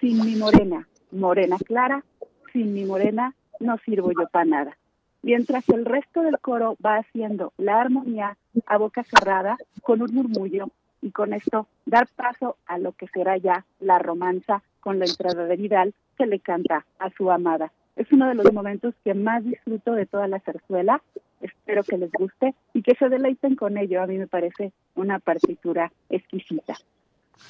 sin 0.00 0.24
mi 0.24 0.36
morena, 0.36 0.88
morena 1.12 1.56
clara, 1.58 2.04
sin 2.52 2.74
mi 2.74 2.84
morena 2.84 3.34
no 3.60 3.78
sirvo 3.78 4.10
yo 4.10 4.26
para 4.28 4.44
nada. 4.44 4.76
Mientras 5.22 5.68
el 5.68 5.84
resto 5.84 6.22
del 6.22 6.38
coro 6.40 6.76
va 6.84 6.96
haciendo 6.96 7.52
la 7.56 7.80
armonía 7.80 8.36
a 8.66 8.76
boca 8.76 9.04
cerrada 9.04 9.56
con 9.82 10.02
un 10.02 10.12
murmullo 10.12 10.70
y 11.00 11.12
con 11.12 11.32
esto 11.32 11.68
dar 11.86 12.08
paso 12.16 12.56
a 12.66 12.78
lo 12.78 12.92
que 12.92 13.06
será 13.08 13.36
ya 13.36 13.64
la 13.78 13.98
romanza 13.98 14.62
con 14.80 14.98
la 14.98 15.04
entrada 15.04 15.44
de 15.44 15.56
Vidal 15.56 15.94
que 16.18 16.26
le 16.26 16.40
canta 16.40 16.84
a 16.98 17.10
su 17.10 17.30
amada. 17.30 17.72
Es 17.94 18.10
uno 18.10 18.28
de 18.28 18.34
los 18.34 18.52
momentos 18.52 18.94
que 19.04 19.14
más 19.14 19.44
disfruto 19.44 19.92
de 19.92 20.06
toda 20.06 20.26
la 20.26 20.40
zarzuela. 20.40 21.02
Espero 21.40 21.82
que 21.84 21.98
les 21.98 22.10
guste 22.10 22.54
y 22.72 22.82
que 22.82 22.94
se 22.94 23.08
deleiten 23.08 23.54
con 23.54 23.76
ello. 23.76 24.02
A 24.02 24.06
mí 24.06 24.18
me 24.18 24.26
parece 24.26 24.72
una 24.94 25.18
partitura 25.18 25.92
exquisita. 26.08 26.74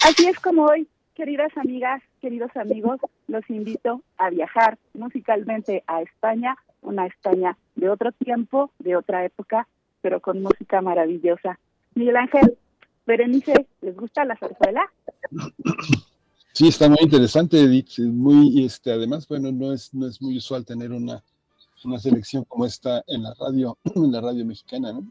Así 0.04 0.26
es 0.26 0.38
como 0.40 0.64
hoy 0.64 0.88
Queridas 1.14 1.54
amigas, 1.56 2.02
queridos 2.22 2.50
amigos, 2.56 2.98
los 3.28 3.48
invito 3.50 4.02
a 4.16 4.30
viajar 4.30 4.78
musicalmente 4.94 5.84
a 5.86 6.00
España, 6.00 6.56
una 6.80 7.06
España 7.06 7.58
de 7.74 7.90
otro 7.90 8.12
tiempo, 8.12 8.70
de 8.78 8.96
otra 8.96 9.24
época, 9.24 9.68
pero 10.00 10.20
con 10.20 10.42
música 10.42 10.80
maravillosa. 10.80 11.58
Miguel 11.94 12.16
Ángel, 12.16 12.56
Berenice, 13.06 13.66
¿les 13.82 13.94
gusta 13.94 14.24
la 14.24 14.36
zarzuela? 14.36 14.90
Sí, 16.54 16.68
está 16.68 16.86
muy 16.86 16.98
interesante, 17.00 17.58
Edith. 17.58 17.98
Muy, 17.98 18.66
este, 18.66 18.92
además, 18.92 19.26
bueno, 19.26 19.50
no 19.50 19.72
es, 19.72 19.94
no 19.94 20.06
es 20.06 20.20
muy 20.20 20.36
usual 20.36 20.66
tener 20.66 20.92
una, 20.92 21.24
una 21.82 21.98
selección 21.98 22.44
como 22.44 22.66
esta 22.66 23.02
en 23.06 23.22
la 23.22 23.32
radio, 23.40 23.78
en 23.94 24.12
la 24.12 24.20
radio 24.20 24.44
mexicana, 24.44 24.92
¿no? 24.92 25.06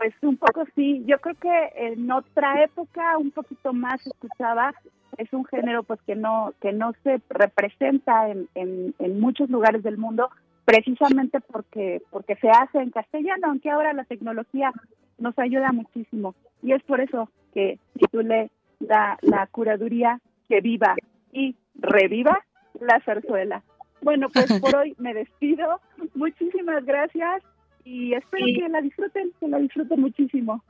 Pues 0.00 0.14
un 0.22 0.38
poco 0.38 0.64
sí, 0.74 1.04
yo 1.04 1.18
creo 1.18 1.34
que 1.34 1.72
en 1.76 2.10
otra 2.10 2.64
época 2.64 3.18
un 3.18 3.30
poquito 3.32 3.74
más 3.74 4.00
escuchaba, 4.06 4.72
es 5.18 5.30
un 5.34 5.44
género 5.44 5.82
pues 5.82 6.00
que 6.06 6.16
no 6.16 6.54
que 6.62 6.72
no 6.72 6.94
se 7.04 7.20
representa 7.28 8.30
en, 8.30 8.48
en, 8.54 9.20
muchos 9.20 9.50
lugares 9.50 9.82
del 9.82 9.98
mundo 9.98 10.30
precisamente 10.64 11.40
porque 11.40 12.00
porque 12.08 12.36
se 12.36 12.48
hace 12.48 12.78
en 12.78 12.88
castellano, 12.88 13.48
aunque 13.48 13.68
ahora 13.68 13.92
la 13.92 14.04
tecnología 14.04 14.72
nos 15.18 15.38
ayuda 15.38 15.70
muchísimo 15.70 16.34
y 16.62 16.72
es 16.72 16.82
por 16.84 17.02
eso 17.02 17.28
que 17.52 17.78
titulé 17.92 18.50
la, 18.78 19.18
la 19.20 19.48
curaduría 19.48 20.18
que 20.48 20.62
viva 20.62 20.94
y 21.30 21.56
reviva 21.74 22.38
la 22.80 23.00
zarzuela. 23.00 23.62
Bueno, 24.00 24.30
pues 24.30 24.50
por 24.62 24.74
hoy 24.76 24.96
me 24.96 25.12
despido. 25.12 25.78
Muchísimas 26.14 26.86
gracias 26.86 27.42
y 27.84 28.14
espero 28.14 28.46
que 28.46 28.68
la 28.68 28.80
disfruten, 28.80 29.32
que 29.38 29.48
la 29.48 29.58
disfruten 29.58 30.00
muchísimo. 30.00 30.62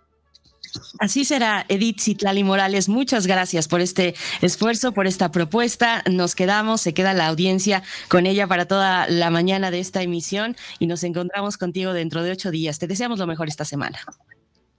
Así 0.98 1.24
será, 1.24 1.64
Edith 1.68 2.00
Citlali 2.00 2.44
Morales. 2.44 2.88
Muchas 2.88 3.26
gracias 3.26 3.66
por 3.66 3.80
este 3.80 4.14
esfuerzo, 4.40 4.92
por 4.92 5.06
esta 5.06 5.30
propuesta. 5.32 6.02
Nos 6.10 6.34
quedamos, 6.34 6.80
se 6.80 6.94
queda 6.94 7.14
la 7.14 7.26
audiencia 7.26 7.82
con 8.08 8.26
ella 8.26 8.46
para 8.46 8.66
toda 8.66 9.08
la 9.08 9.30
mañana 9.30 9.70
de 9.70 9.80
esta 9.80 10.02
emisión 10.02 10.56
y 10.78 10.86
nos 10.86 11.02
encontramos 11.02 11.56
contigo 11.56 11.92
dentro 11.92 12.22
de 12.22 12.32
ocho 12.32 12.50
días. 12.50 12.78
Te 12.78 12.86
deseamos 12.86 13.18
lo 13.18 13.26
mejor 13.26 13.48
esta 13.48 13.64
semana. 13.64 13.98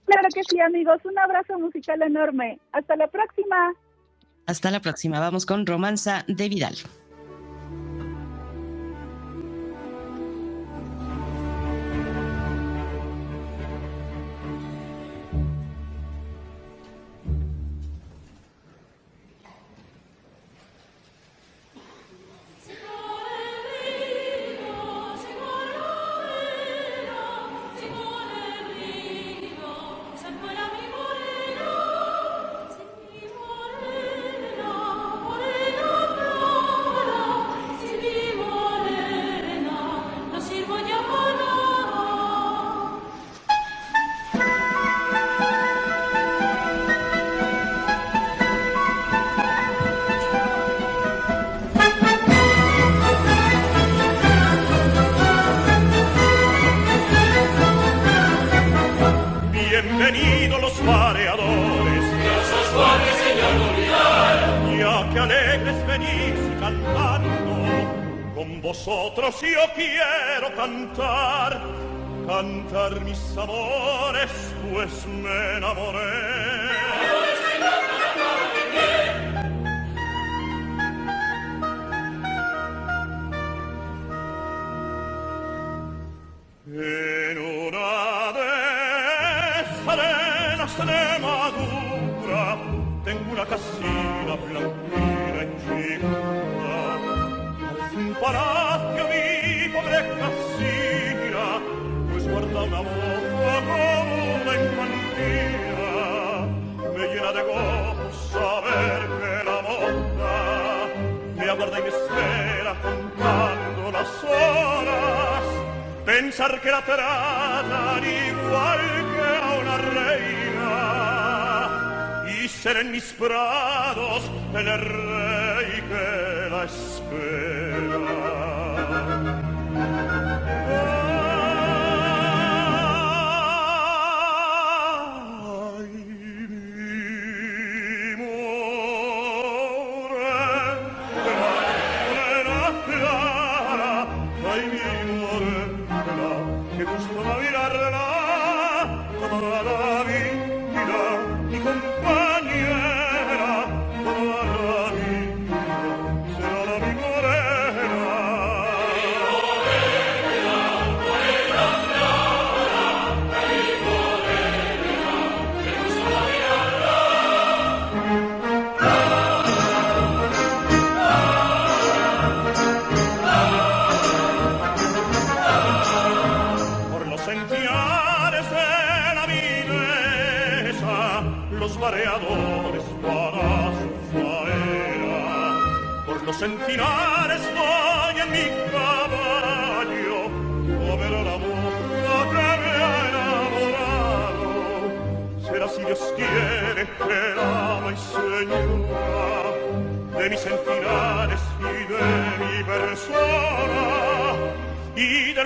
Claro 0.06 0.28
que 0.34 0.42
sí, 0.48 0.60
amigos. 0.60 1.00
Un 1.04 1.18
abrazo 1.18 1.58
musical 1.58 2.02
enorme. 2.02 2.58
Hasta 2.72 2.96
la 2.96 3.08
próxima. 3.08 3.74
Hasta 4.46 4.70
la 4.70 4.80
próxima. 4.80 5.20
Vamos 5.20 5.46
con 5.46 5.66
Romanza 5.66 6.24
de 6.26 6.48
Vidal. 6.48 6.76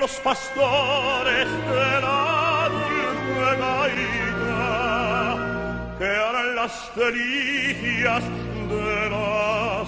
Los 0.07 0.21
pastores 0.21 1.49
de 1.51 2.01
la 2.01 2.69
dulce 2.71 3.51
gaita 3.59 4.65
que 5.99 6.07
harán 6.07 6.55
las 6.55 6.75
delicias 6.95 8.23
de 8.71 9.11
la 9.11 9.85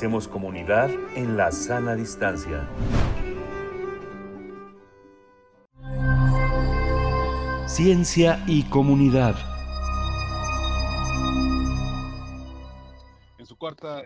Hacemos 0.00 0.28
comunidad 0.28 0.88
en 1.14 1.36
la 1.36 1.52
sana 1.52 1.94
distancia. 1.94 2.66
Ciencia 7.66 8.42
y 8.46 8.62
comunidad. 8.62 9.49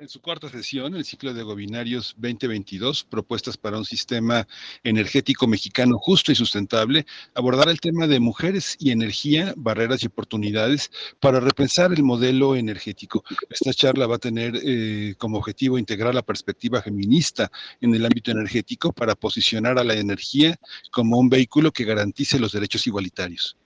En 0.04 0.10
su 0.10 0.20
cuarta 0.20 0.50
sesión, 0.50 0.94
el 0.94 1.06
ciclo 1.06 1.32
de 1.32 1.42
Gobinarios 1.42 2.14
2022, 2.18 3.04
propuestas 3.04 3.56
para 3.56 3.78
un 3.78 3.86
sistema 3.86 4.46
energético 4.82 5.46
mexicano 5.46 5.96
justo 5.98 6.30
y 6.30 6.34
sustentable, 6.34 7.06
abordará 7.34 7.70
el 7.70 7.80
tema 7.80 8.06
de 8.06 8.20
mujeres 8.20 8.76
y 8.78 8.90
energía, 8.90 9.54
barreras 9.56 10.02
y 10.02 10.08
oportunidades 10.08 10.90
para 11.20 11.40
repensar 11.40 11.90
el 11.94 12.02
modelo 12.02 12.54
energético. 12.54 13.24
Esta 13.48 13.72
charla 13.72 14.06
va 14.06 14.16
a 14.16 14.18
tener 14.18 14.60
eh, 14.62 15.14
como 15.16 15.38
objetivo 15.38 15.78
integrar 15.78 16.14
la 16.14 16.20
perspectiva 16.20 16.82
feminista 16.82 17.50
en 17.80 17.94
el 17.94 18.04
ámbito 18.04 18.30
energético 18.30 18.92
para 18.92 19.14
posicionar 19.14 19.78
a 19.78 19.84
la 19.84 19.94
energía 19.94 20.54
como 20.90 21.16
un 21.16 21.30
vehículo 21.30 21.72
que 21.72 21.84
garantice 21.84 22.38
los 22.38 22.52
derechos 22.52 22.86
igualitarios. 22.86 23.56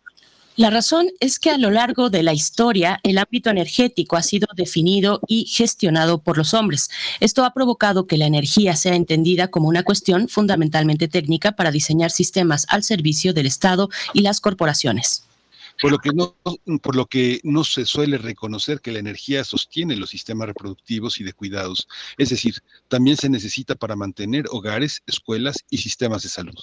La 0.59 0.71
razón 0.71 1.07
es 1.21 1.38
que 1.38 1.51
a 1.51 1.57
lo 1.57 1.71
largo 1.71 2.11
de 2.11 2.25
la 2.25 2.33
historia 2.33 2.99
el 3.05 3.18
ámbito 3.18 3.49
energético 3.49 4.16
ha 4.16 4.25
sido 4.25 4.49
definido 4.57 5.21
y 5.29 5.44
gestionado 5.44 6.21
por 6.21 6.37
los 6.37 6.53
hombres. 6.53 6.90
Esto 7.21 7.44
ha 7.44 7.55
provocado 7.55 8.09
que 8.09 8.16
la 8.16 8.27
energía 8.27 8.75
sea 8.75 8.97
entendida 8.97 9.53
como 9.53 9.68
una 9.68 9.85
cuestión 9.85 10.29
fundamentalmente 10.29 11.07
técnica 11.07 11.53
para 11.53 11.71
diseñar 11.71 12.11
sistemas 12.11 12.66
al 12.71 12.83
servicio 12.83 13.33
del 13.33 13.47
Estado 13.47 13.88
y 14.12 14.23
las 14.23 14.40
corporaciones. 14.40 15.23
por 15.81 16.97
lo 16.97 17.07
que 17.07 17.40
no, 17.44 17.62
se 17.62 17.87
suele 17.87 18.18
reconocer 18.18 18.81
que 18.81 18.90
la 18.90 18.99
energía 18.99 19.44
sostiene 19.44 19.94
los 19.94 20.11
sistemas 20.11 20.49
reproductivos 20.49 21.21
y 21.21 21.23
de 21.23 21.35
cuidados. 21.35 21.87
Es 22.16 22.31
decir, 22.31 22.57
también 22.88 23.16
se 23.16 23.29
necesita 23.29 23.77
para 23.77 23.94
mantener 23.94 24.47
hogares, 24.51 25.05
escuelas 25.07 25.59
y 25.71 25.79
sistemas 25.79 26.25
de 26.25 26.31
salud. 26.31 26.59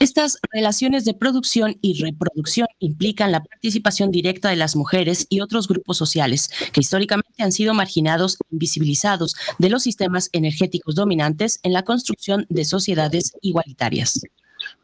Estas 0.00 0.38
relaciones 0.52 1.04
de 1.04 1.14
producción 1.14 1.76
y 1.80 2.02
reproducción 2.02 2.68
implican 2.78 3.32
la 3.32 3.42
participación 3.42 4.10
directa 4.10 4.48
de 4.48 4.56
las 4.56 4.76
mujeres 4.76 5.26
y 5.28 5.40
otros 5.40 5.66
grupos 5.66 5.96
sociales 5.96 6.50
que 6.72 6.80
históricamente 6.80 7.42
han 7.42 7.52
sido 7.52 7.74
marginados 7.74 8.34
e 8.34 8.38
invisibilizados 8.52 9.34
de 9.58 9.70
los 9.70 9.82
sistemas 9.82 10.30
energéticos 10.32 10.94
dominantes 10.94 11.60
en 11.62 11.72
la 11.72 11.82
construcción 11.82 12.46
de 12.48 12.64
sociedades 12.64 13.32
igualitarias. 13.42 14.20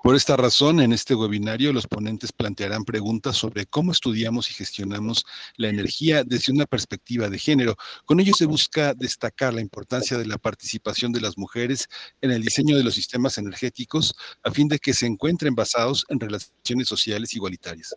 Por 0.04 0.16
esta 0.16 0.36
razón, 0.36 0.80
en 0.80 0.92
este 0.92 1.14
webinario 1.14 1.72
los 1.72 1.86
ponentes 1.86 2.30
plantearán 2.30 2.84
preguntas 2.84 3.38
sobre 3.38 3.64
cómo 3.64 3.90
estudiamos 3.90 4.50
y 4.50 4.52
gestionamos 4.52 5.24
la 5.56 5.70
energía 5.70 6.24
desde 6.24 6.52
una 6.52 6.66
perspectiva 6.66 7.30
de 7.30 7.38
género. 7.38 7.76
Con 8.04 8.20
ello 8.20 8.34
se 8.34 8.44
busca 8.44 8.92
destacar 8.92 9.54
la 9.54 9.62
importancia 9.62 10.18
de 10.18 10.26
la 10.26 10.36
participación 10.36 11.10
de 11.10 11.22
las 11.22 11.38
mujeres 11.38 11.88
en 12.20 12.32
el 12.32 12.42
diseño 12.42 12.76
de 12.76 12.84
los 12.84 12.94
sistemas 12.94 13.38
energéticos 13.38 14.14
a 14.42 14.50
fin 14.50 14.68
de 14.68 14.78
que 14.78 14.92
se 14.92 15.06
encuentren 15.06 15.54
basados 15.54 16.04
en 16.10 16.20
relaciones 16.20 16.86
sociales 16.86 17.32
igualitarias. 17.32 17.96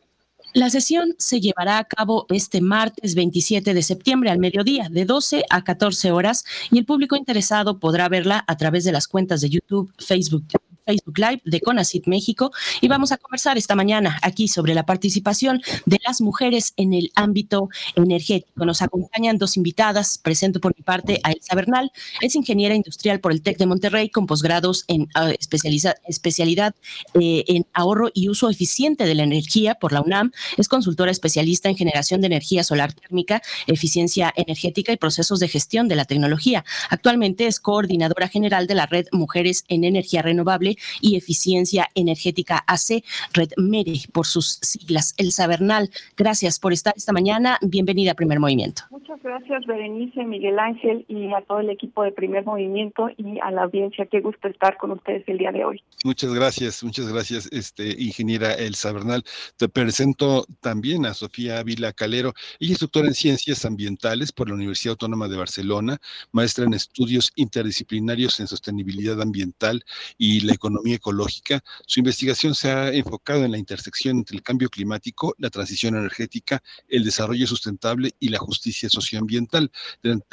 La 0.54 0.70
sesión 0.70 1.14
se 1.18 1.42
llevará 1.42 1.78
a 1.78 1.84
cabo 1.84 2.26
este 2.30 2.62
martes 2.62 3.16
27 3.16 3.74
de 3.74 3.84
septiembre 3.84 4.30
al 4.30 4.40
mediodía, 4.40 4.88
de 4.90 5.04
12 5.04 5.44
a 5.50 5.64
14 5.66 6.12
horas, 6.14 6.46
y 6.72 6.78
el 6.78 6.86
público 6.86 7.18
interesado 7.18 7.82
podrá 7.82 8.08
verla 8.08 8.46
a 8.48 8.56
través 8.56 8.86
de 8.86 8.94
las 8.94 9.10
cuentas 9.10 9.42
de 9.42 9.50
YouTube, 9.50 9.94
Facebook, 10.00 10.46
Facebook 10.88 11.20
Live 11.20 11.42
de 11.44 11.60
CONACIT 11.60 12.08
México 12.08 12.52
y 12.82 12.88
vamos 12.88 13.12
a 13.12 13.18
conversar 13.18 13.58
esta 13.58 13.76
mañana 13.76 14.18
aquí 14.22 14.48
sobre 14.48 14.74
la 14.74 14.86
participación 14.86 15.62
de 15.86 16.00
las 16.06 16.22
mujeres 16.22 16.74
en 16.78 16.94
el 16.94 17.12
ámbito 17.16 17.70
energético. 17.96 18.66
Nos 18.66 18.82
acompañan 18.82 19.38
dos 19.38 19.58
invitadas. 19.58 20.18
Presento 20.18 20.62
por 20.62 20.74
mi 20.78 20.84
parte 20.84 21.20
a 21.24 21.32
Elsa 21.32 21.56
Bernal, 21.56 21.92
es 22.22 22.36
ingeniera 22.36 22.74
industrial 22.74 23.20
por 23.20 23.34
el 23.34 23.42
TEC 23.42 23.58
de 23.58 23.66
Monterrey 23.66 24.10
con 24.10 24.28
posgrados 24.28 24.86
en 24.88 25.04
uh, 25.04 25.34
especialidad 25.40 26.76
eh, 27.20 27.44
en 27.48 27.66
ahorro 27.74 28.10
y 28.14 28.30
uso 28.30 28.50
eficiente 28.50 29.06
de 29.06 29.16
la 29.16 29.24
energía 29.24 29.76
por 29.76 29.92
la 29.92 30.02
UNAM. 30.02 30.32
Es 30.56 30.70
consultora 30.70 31.12
especialista 31.12 31.68
en 31.70 31.76
generación 31.76 32.22
de 32.22 32.28
energía 32.28 32.64
solar 32.64 32.94
térmica, 32.94 33.42
eficiencia 33.68 34.34
energética 34.36 34.94
y 34.94 34.98
procesos 34.98 35.40
de 35.40 35.50
gestión 35.50 35.90
de 35.90 35.96
la 35.96 36.06
tecnología. 36.06 36.64
Actualmente 36.90 37.48
es 37.48 37.60
coordinadora 37.60 38.30
general 38.30 38.68
de 38.68 38.76
la 38.76 38.86
red 38.86 39.08
Mujeres 39.12 39.66
en 39.68 39.84
Energía 39.84 40.22
Renovable 40.22 40.77
y 41.02 41.16
Eficiencia 41.16 41.88
Energética 41.96 42.64
AC, 42.68 43.04
Red 43.34 43.52
MERE, 43.58 44.02
por 44.12 44.26
sus 44.26 44.60
siglas. 44.62 45.14
Elsa 45.18 45.48
Bernal, 45.48 45.90
gracias 46.16 46.60
por 46.60 46.74
estar 46.74 46.94
esta 46.96 47.14
mañana. 47.14 47.58
Bienvenida 47.62 48.12
a 48.12 48.16
Primer 48.16 48.40
Movimiento. 48.40 48.84
Muchas 48.90 49.22
gracias, 49.22 49.66
Berenice, 49.66 50.24
Miguel 50.24 50.60
Ángel 50.60 51.06
y 51.08 51.34
a 51.34 51.42
todo 51.42 51.60
el 51.60 51.70
equipo 51.70 52.04
de 52.04 52.12
Primer 52.12 52.46
Movimiento 52.46 53.10
y 53.18 53.40
a 53.42 53.52
la 53.52 53.64
audiencia. 53.64 54.06
Qué 54.06 54.22
gusto 54.22 54.48
estar 54.48 54.78
con 54.78 54.92
ustedes 54.92 55.24
el 55.28 55.38
día 55.38 55.52
de 55.52 55.66
hoy. 55.66 55.84
Muchas 56.04 56.34
gracias, 56.34 56.84
muchas 56.84 57.12
gracias, 57.12 57.50
este, 57.52 58.02
ingeniera 58.02 58.54
Elsa 58.54 58.92
Bernal. 58.92 59.24
Te 59.58 59.70
presento 59.70 60.46
también 60.62 61.06
a 61.06 61.14
Sofía 61.14 61.60
Ávila 61.60 61.94
Calero. 61.94 62.34
Ella 62.60 62.74
es 62.74 62.80
doctora 62.80 63.08
en 63.08 63.14
Ciencias 63.14 63.66
Ambientales 63.66 64.32
por 64.32 64.50
la 64.50 64.56
Universidad 64.56 64.92
Autónoma 64.92 65.28
de 65.28 65.38
Barcelona, 65.38 65.98
maestra 66.32 66.66
en 66.66 66.74
estudios 66.74 67.32
interdisciplinarios 67.36 68.40
en 68.40 68.48
sostenibilidad 68.48 69.22
ambiental 69.22 69.84
y 70.18 70.42
la 70.42 70.54
economía 70.54 70.67
economía 70.68 70.96
ecológica. 70.96 71.62
Su 71.86 72.00
investigación 72.00 72.54
se 72.54 72.70
ha 72.70 72.94
enfocado 72.94 73.44
en 73.44 73.52
la 73.52 73.58
intersección 73.58 74.18
entre 74.18 74.38
el 74.38 74.44
cambio 74.44 74.70
climático, 74.70 75.34
la 75.38 75.50
transición 75.50 75.96
energética, 75.96 76.62
el 76.88 77.04
desarrollo 77.04 77.48
sustentable 77.48 78.12
y 78.20 78.30
la 78.30 78.38
justicia 78.38 78.90
socioambiental. 78.90 79.72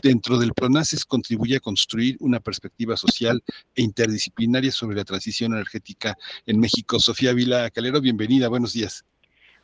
Dentro 0.02 0.38
del 0.38 0.52
PRONACES 0.52 1.04
contribuye 1.04 1.56
a 1.56 1.60
construir 1.60 2.16
una 2.20 2.40
perspectiva 2.40 2.96
social 2.96 3.42
e 3.74 3.82
interdisciplinaria 3.82 4.72
sobre 4.72 4.96
la 4.96 5.04
transición 5.04 5.52
energética 5.52 6.16
en 6.46 6.58
México. 6.58 6.98
Sofía 6.98 7.32
Vila 7.32 7.70
Calero, 7.70 8.00
bienvenida, 8.00 8.48
buenos 8.48 8.72
días. 8.72 9.04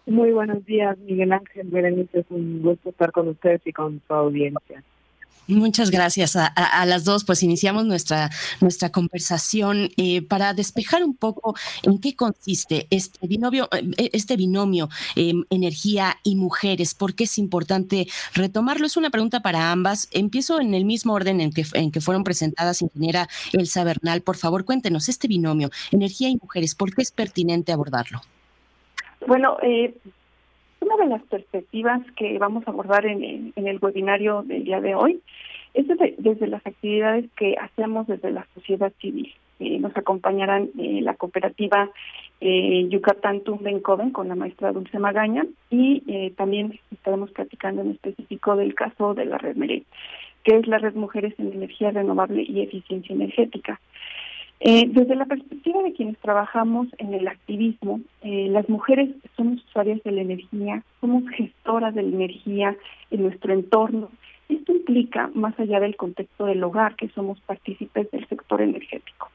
Muy 0.06 0.32
buenos 0.32 0.64
días, 0.64 0.98
Miguel 0.98 1.32
Ángel 1.32 1.68
Berenice. 1.68 2.20
Es 2.20 2.26
un 2.30 2.62
gusto 2.62 2.90
estar 2.90 3.12
con 3.12 3.28
ustedes 3.28 3.60
y 3.64 3.72
con 3.72 4.00
su 4.06 4.14
audiencia. 4.14 4.82
Muchas 5.50 5.90
gracias 5.90 6.36
a, 6.36 6.86
las 6.86 7.04
dos. 7.04 7.24
Pues 7.24 7.42
iniciamos 7.42 7.84
nuestra, 7.84 8.30
nuestra 8.60 8.90
conversación 8.90 9.90
eh, 9.96 10.22
para 10.22 10.54
despejar 10.54 11.02
un 11.02 11.16
poco 11.16 11.56
en 11.82 12.00
qué 12.00 12.14
consiste 12.14 12.86
este 12.90 13.26
binomio, 13.26 13.68
eh, 13.72 14.10
este 14.12 14.36
binomio 14.36 14.88
em, 15.16 15.44
energía 15.50 16.16
y 16.22 16.36
mujeres. 16.36 16.94
¿Por 16.94 17.14
qué 17.14 17.24
es 17.24 17.36
importante 17.36 18.06
retomarlo? 18.32 18.86
Es 18.86 18.96
una 18.96 19.10
pregunta 19.10 19.40
para 19.40 19.72
ambas. 19.72 20.08
Empiezo 20.12 20.60
en 20.60 20.72
el 20.74 20.84
mismo 20.84 21.14
orden 21.14 21.40
en 21.40 21.52
que, 21.52 21.64
en 21.74 21.90
que 21.90 22.00
fueron 22.00 22.22
presentadas, 22.22 22.82
ingeniera 22.82 23.28
Elsa 23.52 23.82
Bernal. 23.82 24.22
Por 24.22 24.36
favor, 24.36 24.64
cuéntenos 24.64 25.08
este 25.08 25.26
binomio, 25.26 25.70
energía 25.90 26.28
y 26.28 26.36
mujeres. 26.36 26.76
¿Por 26.76 26.94
qué 26.94 27.02
es 27.02 27.10
pertinente 27.10 27.72
abordarlo? 27.72 28.20
Bueno, 29.26 29.56
eh, 29.62 29.94
una 30.90 31.04
de 31.04 31.10
las 31.10 31.22
perspectivas 31.22 32.00
que 32.16 32.38
vamos 32.38 32.66
a 32.66 32.70
abordar 32.70 33.06
en, 33.06 33.52
el 33.54 33.78
webinario 33.80 34.42
del 34.42 34.64
día 34.64 34.80
de 34.80 34.94
hoy 34.94 35.20
es 35.72 35.86
desde, 35.86 36.46
las 36.48 36.66
actividades 36.66 37.26
que 37.36 37.54
hacemos 37.60 38.06
desde 38.08 38.32
la 38.32 38.46
sociedad 38.54 38.92
civil. 39.00 39.32
Eh, 39.60 39.78
nos 39.78 39.96
acompañarán 39.96 40.70
eh, 40.78 41.00
la 41.02 41.14
cooperativa 41.14 41.90
eh, 42.40 42.86
Yucatán 42.88 43.42
Tumbencoven 43.42 44.10
con 44.10 44.28
la 44.28 44.34
maestra 44.34 44.72
Dulce 44.72 44.98
Magaña 44.98 45.44
y 45.68 46.02
eh, 46.08 46.32
también 46.36 46.80
estaremos 46.90 47.30
platicando 47.30 47.82
en 47.82 47.90
específico 47.90 48.56
del 48.56 48.74
caso 48.74 49.14
de 49.14 49.26
la 49.26 49.38
red 49.38 49.56
MERE, 49.56 49.84
que 50.42 50.56
es 50.56 50.66
la 50.66 50.78
red 50.78 50.94
Mujeres 50.94 51.34
en 51.38 51.52
Energía 51.52 51.90
Renovable 51.90 52.42
y 52.42 52.62
Eficiencia 52.62 53.14
Energética. 53.14 53.78
Eh, 54.62 54.86
desde 54.88 55.16
la 55.16 55.24
perspectiva 55.24 55.82
de 55.82 55.94
quienes 55.94 56.18
trabajamos 56.18 56.88
en 56.98 57.14
el 57.14 57.26
activismo, 57.28 58.00
eh, 58.20 58.48
las 58.50 58.68
mujeres 58.68 59.08
somos 59.34 59.64
usuarias 59.64 60.02
de 60.04 60.12
la 60.12 60.20
energía, 60.20 60.82
somos 61.00 61.24
gestoras 61.30 61.94
de 61.94 62.02
la 62.02 62.08
energía 62.08 62.76
en 63.10 63.22
nuestro 63.22 63.54
entorno. 63.54 64.10
Esto 64.50 64.72
implica, 64.72 65.30
más 65.34 65.58
allá 65.58 65.80
del 65.80 65.96
contexto 65.96 66.44
del 66.44 66.62
hogar, 66.62 66.94
que 66.96 67.08
somos 67.08 67.40
partícipes 67.40 68.10
del 68.10 68.28
sector 68.28 68.60
energético. 68.60 69.30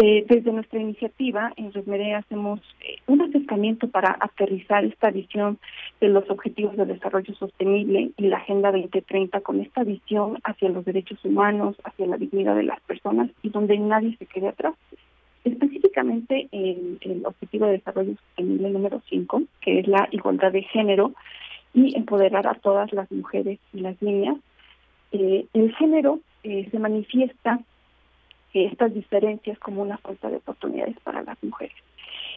Eh, 0.00 0.24
desde 0.28 0.52
nuestra 0.52 0.80
iniciativa 0.80 1.52
en 1.56 1.72
Resmere 1.72 2.14
hacemos 2.14 2.60
eh, 2.82 2.98
un 3.08 3.20
acercamiento 3.20 3.88
para 3.88 4.16
aterrizar 4.20 4.84
esta 4.84 5.10
visión 5.10 5.58
de 6.00 6.06
los 6.06 6.30
Objetivos 6.30 6.76
de 6.76 6.86
Desarrollo 6.86 7.34
Sostenible 7.34 8.12
y 8.16 8.28
la 8.28 8.36
Agenda 8.36 8.70
2030 8.70 9.40
con 9.40 9.60
esta 9.60 9.82
visión 9.82 10.38
hacia 10.44 10.68
los 10.68 10.84
derechos 10.84 11.18
humanos, 11.24 11.74
hacia 11.82 12.06
la 12.06 12.16
dignidad 12.16 12.54
de 12.54 12.62
las 12.62 12.80
personas 12.82 13.28
y 13.42 13.48
donde 13.48 13.76
nadie 13.76 14.16
se 14.18 14.26
quede 14.26 14.46
atrás. 14.46 14.74
Específicamente 15.42 16.46
en 16.52 16.98
el 17.00 17.26
Objetivo 17.26 17.66
de 17.66 17.72
Desarrollo 17.72 18.14
Sostenible 18.14 18.70
número 18.70 19.02
5, 19.10 19.42
que 19.60 19.80
es 19.80 19.88
la 19.88 20.08
igualdad 20.12 20.52
de 20.52 20.62
género 20.62 21.12
y 21.74 21.96
empoderar 21.96 22.46
a 22.46 22.54
todas 22.54 22.92
las 22.92 23.10
mujeres 23.10 23.58
y 23.74 23.80
las 23.80 24.00
niñas, 24.00 24.36
eh, 25.10 25.46
el 25.54 25.74
género 25.74 26.20
se 26.44 26.78
manifiesta 26.78 27.60
estas 28.54 28.94
diferencias 28.94 29.58
como 29.58 29.82
una 29.82 29.98
falta 29.98 30.30
de 30.30 30.36
oportunidades 30.36 30.98
para 31.00 31.22
las 31.22 31.42
mujeres. 31.42 31.76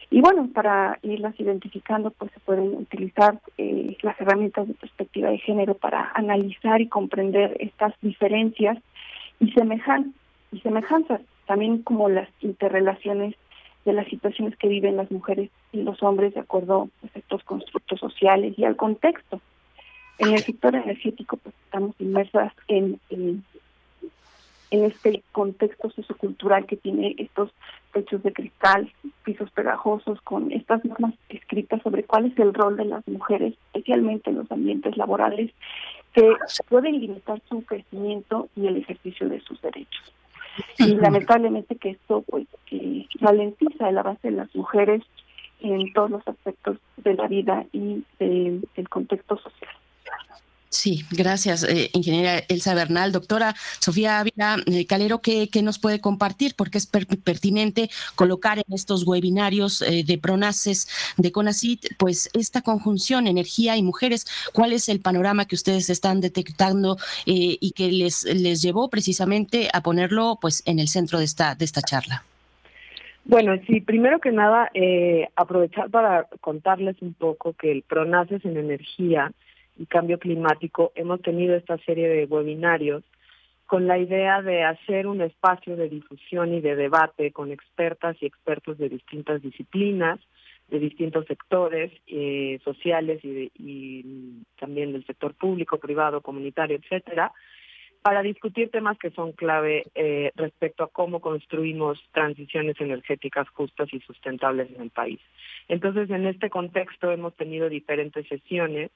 Y 0.09 0.19
bueno, 0.19 0.49
para 0.53 0.99
irlas 1.03 1.39
identificando, 1.39 2.11
pues 2.11 2.31
se 2.33 2.39
pueden 2.41 2.75
utilizar 2.75 3.39
eh, 3.57 3.95
las 4.01 4.19
herramientas 4.19 4.67
de 4.67 4.73
perspectiva 4.73 5.29
de 5.29 5.37
género 5.37 5.73
para 5.73 6.11
analizar 6.13 6.81
y 6.81 6.87
comprender 6.87 7.55
estas 7.61 7.93
diferencias 8.01 8.77
y, 9.39 9.51
semejan 9.53 10.13
y 10.51 10.59
semejanzas, 10.59 11.21
también 11.47 11.81
como 11.81 12.09
las 12.09 12.27
interrelaciones 12.41 13.35
de 13.85 13.93
las 13.93 14.07
situaciones 14.07 14.55
que 14.57 14.67
viven 14.67 14.97
las 14.97 15.09
mujeres 15.11 15.49
y 15.71 15.81
los 15.81 16.03
hombres 16.03 16.33
de 16.33 16.41
acuerdo 16.41 16.89
pues, 16.99 17.15
a 17.15 17.19
estos 17.19 17.43
constructos 17.45 17.99
sociales 17.99 18.53
y 18.57 18.65
al 18.65 18.75
contexto. 18.75 19.39
En 20.19 20.33
el 20.33 20.39
sector 20.39 20.75
energético, 20.75 21.37
pues 21.37 21.55
estamos 21.63 21.95
inmersas 21.99 22.53
en, 22.67 22.99
en 23.09 23.43
en 24.71 24.85
este 24.85 25.21
contexto 25.33 25.89
sociocultural 25.91 26.65
que 26.65 26.77
tiene 26.77 27.13
estos 27.17 27.51
techos 27.93 28.23
de 28.23 28.31
cristal, 28.31 28.91
pisos 29.23 29.51
pegajosos, 29.51 30.21
con 30.21 30.51
estas 30.51 30.83
normas 30.85 31.13
escritas 31.29 31.81
sobre 31.83 32.03
cuál 32.03 32.25
es 32.25 32.39
el 32.39 32.53
rol 32.53 32.77
de 32.77 32.85
las 32.85 33.05
mujeres, 33.07 33.53
especialmente 33.73 34.29
en 34.29 34.37
los 34.37 34.51
ambientes 34.51 34.95
laborales, 34.95 35.51
que 36.13 36.33
pueden 36.69 36.99
limitar 36.99 37.41
su 37.49 37.63
crecimiento 37.63 38.47
y 38.55 38.67
el 38.67 38.77
ejercicio 38.77 39.29
de 39.29 39.41
sus 39.41 39.61
derechos. 39.61 40.13
Y 40.77 40.95
lamentablemente 40.95 41.75
que 41.75 41.91
esto 41.91 42.23
pues 42.27 42.47
que 42.65 43.07
ralentiza 43.19 43.89
el 43.89 43.97
avance 43.97 44.29
de 44.29 44.37
las 44.37 44.53
mujeres 44.55 45.01
en 45.61 45.93
todos 45.93 46.11
los 46.11 46.27
aspectos 46.27 46.77
de 46.97 47.13
la 47.13 47.27
vida 47.27 47.65
y 47.71 48.03
del 48.19 48.89
contexto 48.89 49.37
social. 49.37 49.75
Sí, 50.73 51.01
gracias, 51.11 51.65
eh, 51.65 51.89
ingeniera 51.91 52.39
Elsa 52.47 52.73
Bernal. 52.73 53.11
Doctora 53.11 53.55
Sofía 53.79 54.19
Ávila 54.19 54.55
eh, 54.67 54.85
Calero, 54.85 55.19
¿qué, 55.19 55.49
nos 55.61 55.79
puede 55.79 55.99
compartir? 55.99 56.53
Porque 56.55 56.77
es 56.77 56.87
pertinente 56.87 57.89
colocar 58.15 58.57
en 58.57 58.73
estos 58.73 59.05
webinarios 59.05 59.81
eh, 59.81 60.05
de 60.07 60.17
PRONACES, 60.17 61.15
de 61.17 61.31
CONACIT, 61.33 61.97
pues 61.97 62.29
esta 62.33 62.61
conjunción 62.61 63.27
energía 63.27 63.75
y 63.75 63.83
mujeres. 63.83 64.25
¿Cuál 64.53 64.71
es 64.71 64.87
el 64.87 65.01
panorama 65.01 65.43
que 65.43 65.55
ustedes 65.55 65.89
están 65.89 66.21
detectando 66.21 66.95
y 67.25 67.71
que 67.71 67.91
les, 67.91 68.23
les 68.23 68.61
llevó 68.61 68.89
precisamente 68.89 69.67
a 69.73 69.81
ponerlo 69.83 70.37
pues 70.39 70.63
en 70.65 70.79
el 70.79 70.87
centro 70.87 71.19
de 71.19 71.25
esta, 71.25 71.53
de 71.53 71.65
esta 71.65 71.81
charla? 71.81 72.23
Bueno, 73.25 73.55
sí, 73.67 73.81
primero 73.81 74.19
que 74.19 74.31
nada, 74.31 74.71
aprovechar 75.35 75.89
para 75.89 76.27
contarles 76.39 76.95
un 77.01 77.13
poco 77.13 77.51
que 77.51 77.73
el 77.73 77.81
PRONACES 77.81 78.45
en 78.45 78.55
energía 78.55 79.33
y 79.77 79.85
cambio 79.85 80.19
climático, 80.19 80.91
hemos 80.95 81.21
tenido 81.21 81.55
esta 81.55 81.77
serie 81.79 82.07
de 82.07 82.25
webinarios 82.25 83.03
con 83.65 83.87
la 83.87 83.97
idea 83.97 84.41
de 84.41 84.63
hacer 84.63 85.07
un 85.07 85.21
espacio 85.21 85.77
de 85.77 85.87
difusión 85.87 86.53
y 86.53 86.59
de 86.59 86.75
debate 86.75 87.31
con 87.31 87.51
expertas 87.51 88.17
y 88.19 88.25
expertos 88.25 88.77
de 88.77 88.89
distintas 88.89 89.41
disciplinas, 89.41 90.19
de 90.67 90.79
distintos 90.79 91.25
sectores 91.25 91.91
eh, 92.07 92.59
sociales 92.65 93.23
y, 93.23 93.51
y, 93.57 94.43
también 94.59 94.91
del 94.91 95.05
sector 95.05 95.33
público, 95.35 95.77
privado, 95.77 96.21
comunitario, 96.21 96.77
etcétera, 96.77 97.31
para 98.01 98.23
discutir 98.23 98.71
temas 98.71 98.97
que 98.97 99.11
son 99.11 99.31
clave 99.31 99.85
eh, 99.93 100.31
respecto 100.35 100.83
a 100.83 100.89
cómo 100.89 101.19
construimos 101.19 102.01
transiciones 102.11 102.79
energéticas 102.81 103.47
justas 103.49 103.93
y 103.93 103.99
sustentables 103.99 104.69
en 104.73 104.81
el 104.81 104.89
país. 104.89 105.19
Entonces, 105.67 106.09
en 106.09 106.25
este 106.25 106.49
contexto 106.49 107.11
hemos 107.11 107.35
tenido 107.35 107.69
diferentes 107.69 108.27
sesiones 108.27 108.89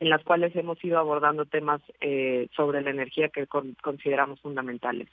en 0.00 0.10
las 0.10 0.22
cuales 0.24 0.54
hemos 0.56 0.82
ido 0.84 0.98
abordando 0.98 1.44
temas 1.44 1.80
eh, 2.00 2.48
sobre 2.54 2.82
la 2.82 2.90
energía 2.90 3.28
que 3.28 3.46
consideramos 3.46 4.40
fundamentales. 4.40 5.08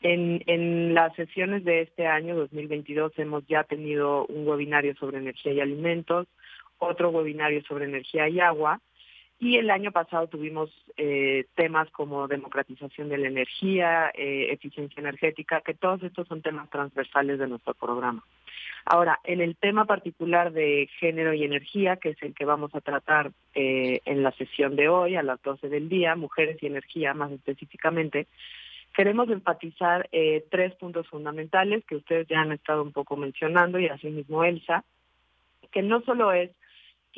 En, 0.00 0.42
en 0.46 0.94
las 0.94 1.14
sesiones 1.14 1.64
de 1.64 1.82
este 1.82 2.06
año, 2.06 2.36
2022, 2.36 3.18
hemos 3.18 3.46
ya 3.46 3.64
tenido 3.64 4.26
un 4.26 4.46
webinario 4.46 4.94
sobre 4.96 5.18
energía 5.18 5.52
y 5.52 5.60
alimentos, 5.60 6.26
otro 6.78 7.10
webinario 7.10 7.62
sobre 7.64 7.86
energía 7.86 8.28
y 8.28 8.38
agua, 8.40 8.80
y 9.40 9.56
el 9.56 9.70
año 9.70 9.92
pasado 9.92 10.26
tuvimos 10.26 10.70
eh, 10.96 11.46
temas 11.54 11.88
como 11.90 12.26
democratización 12.26 13.08
de 13.08 13.18
la 13.18 13.28
energía, 13.28 14.10
eh, 14.14 14.48
eficiencia 14.50 15.00
energética, 15.00 15.60
que 15.60 15.74
todos 15.74 16.02
estos 16.02 16.26
son 16.26 16.42
temas 16.42 16.68
transversales 16.70 17.38
de 17.38 17.46
nuestro 17.46 17.74
programa. 17.74 18.24
Ahora, 18.84 19.20
en 19.22 19.40
el 19.40 19.54
tema 19.54 19.84
particular 19.84 20.52
de 20.52 20.88
género 20.98 21.34
y 21.34 21.44
energía, 21.44 21.96
que 21.96 22.10
es 22.10 22.22
el 22.22 22.34
que 22.34 22.44
vamos 22.44 22.74
a 22.74 22.80
tratar 22.80 23.30
eh, 23.54 24.00
en 24.06 24.24
la 24.24 24.32
sesión 24.32 24.74
de 24.74 24.88
hoy, 24.88 25.14
a 25.14 25.22
las 25.22 25.40
12 25.42 25.68
del 25.68 25.88
día, 25.88 26.16
mujeres 26.16 26.60
y 26.60 26.66
energía 26.66 27.14
más 27.14 27.30
específicamente, 27.30 28.26
queremos 28.94 29.28
enfatizar 29.28 30.08
tres 30.50 30.74
puntos 30.74 31.06
fundamentales 31.06 31.84
que 31.84 31.96
ustedes 31.96 32.26
ya 32.26 32.40
han 32.40 32.50
estado 32.50 32.82
un 32.82 32.90
poco 32.90 33.16
mencionando 33.16 33.78
y 33.78 33.86
asimismo 33.86 34.42
Elsa, 34.42 34.82
que 35.70 35.82
no 35.82 36.00
solo 36.00 36.32
es 36.32 36.50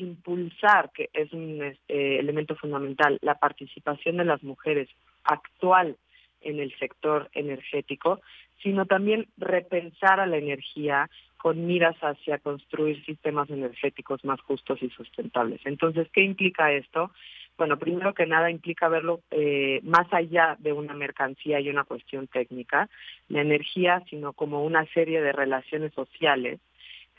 impulsar, 0.01 0.91
que 0.93 1.11
es 1.13 1.33
un 1.33 1.63
eh, 1.63 1.77
elemento 1.89 2.57
fundamental, 2.57 3.19
la 3.23 3.37
participación 3.37 4.17
de 4.17 4.25
las 4.25 4.43
mujeres 4.43 4.89
actual 5.25 5.97
en 6.41 6.61
el 6.61 6.77
sector 6.79 7.29
energético, 7.33 8.21
sino 8.63 8.87
también 8.87 9.27
repensar 9.37 10.21
a 10.21 10.27
la 10.27 10.37
energía 10.39 11.09
con 11.37 11.67
miras 11.67 11.97
hacia 12.03 12.39
construir 12.39 13.03
sistemas 13.05 13.49
energéticos 13.49 14.25
más 14.25 14.41
justos 14.43 14.83
y 14.83 14.91
sustentables. 14.91 15.61
Entonces, 15.65 16.09
¿qué 16.13 16.23
implica 16.23 16.73
esto? 16.73 17.11
Bueno, 17.57 17.79
primero 17.79 18.15
que 18.15 18.27
nada 18.27 18.51
implica 18.51 18.89
verlo 18.89 19.21
eh, 19.31 19.81
más 19.83 20.07
allá 20.13 20.57
de 20.61 20.73
una 20.73 20.95
mercancía 20.95 21.61
y 21.61 21.69
una 21.69 21.85
cuestión 21.85 22.27
técnica, 22.27 22.89
la 23.29 23.43
energía, 23.43 24.03
sino 24.09 24.33
como 24.33 24.65
una 24.65 24.87
serie 24.95 25.21
de 25.21 25.33
relaciones 25.33 25.93
sociales 25.95 26.61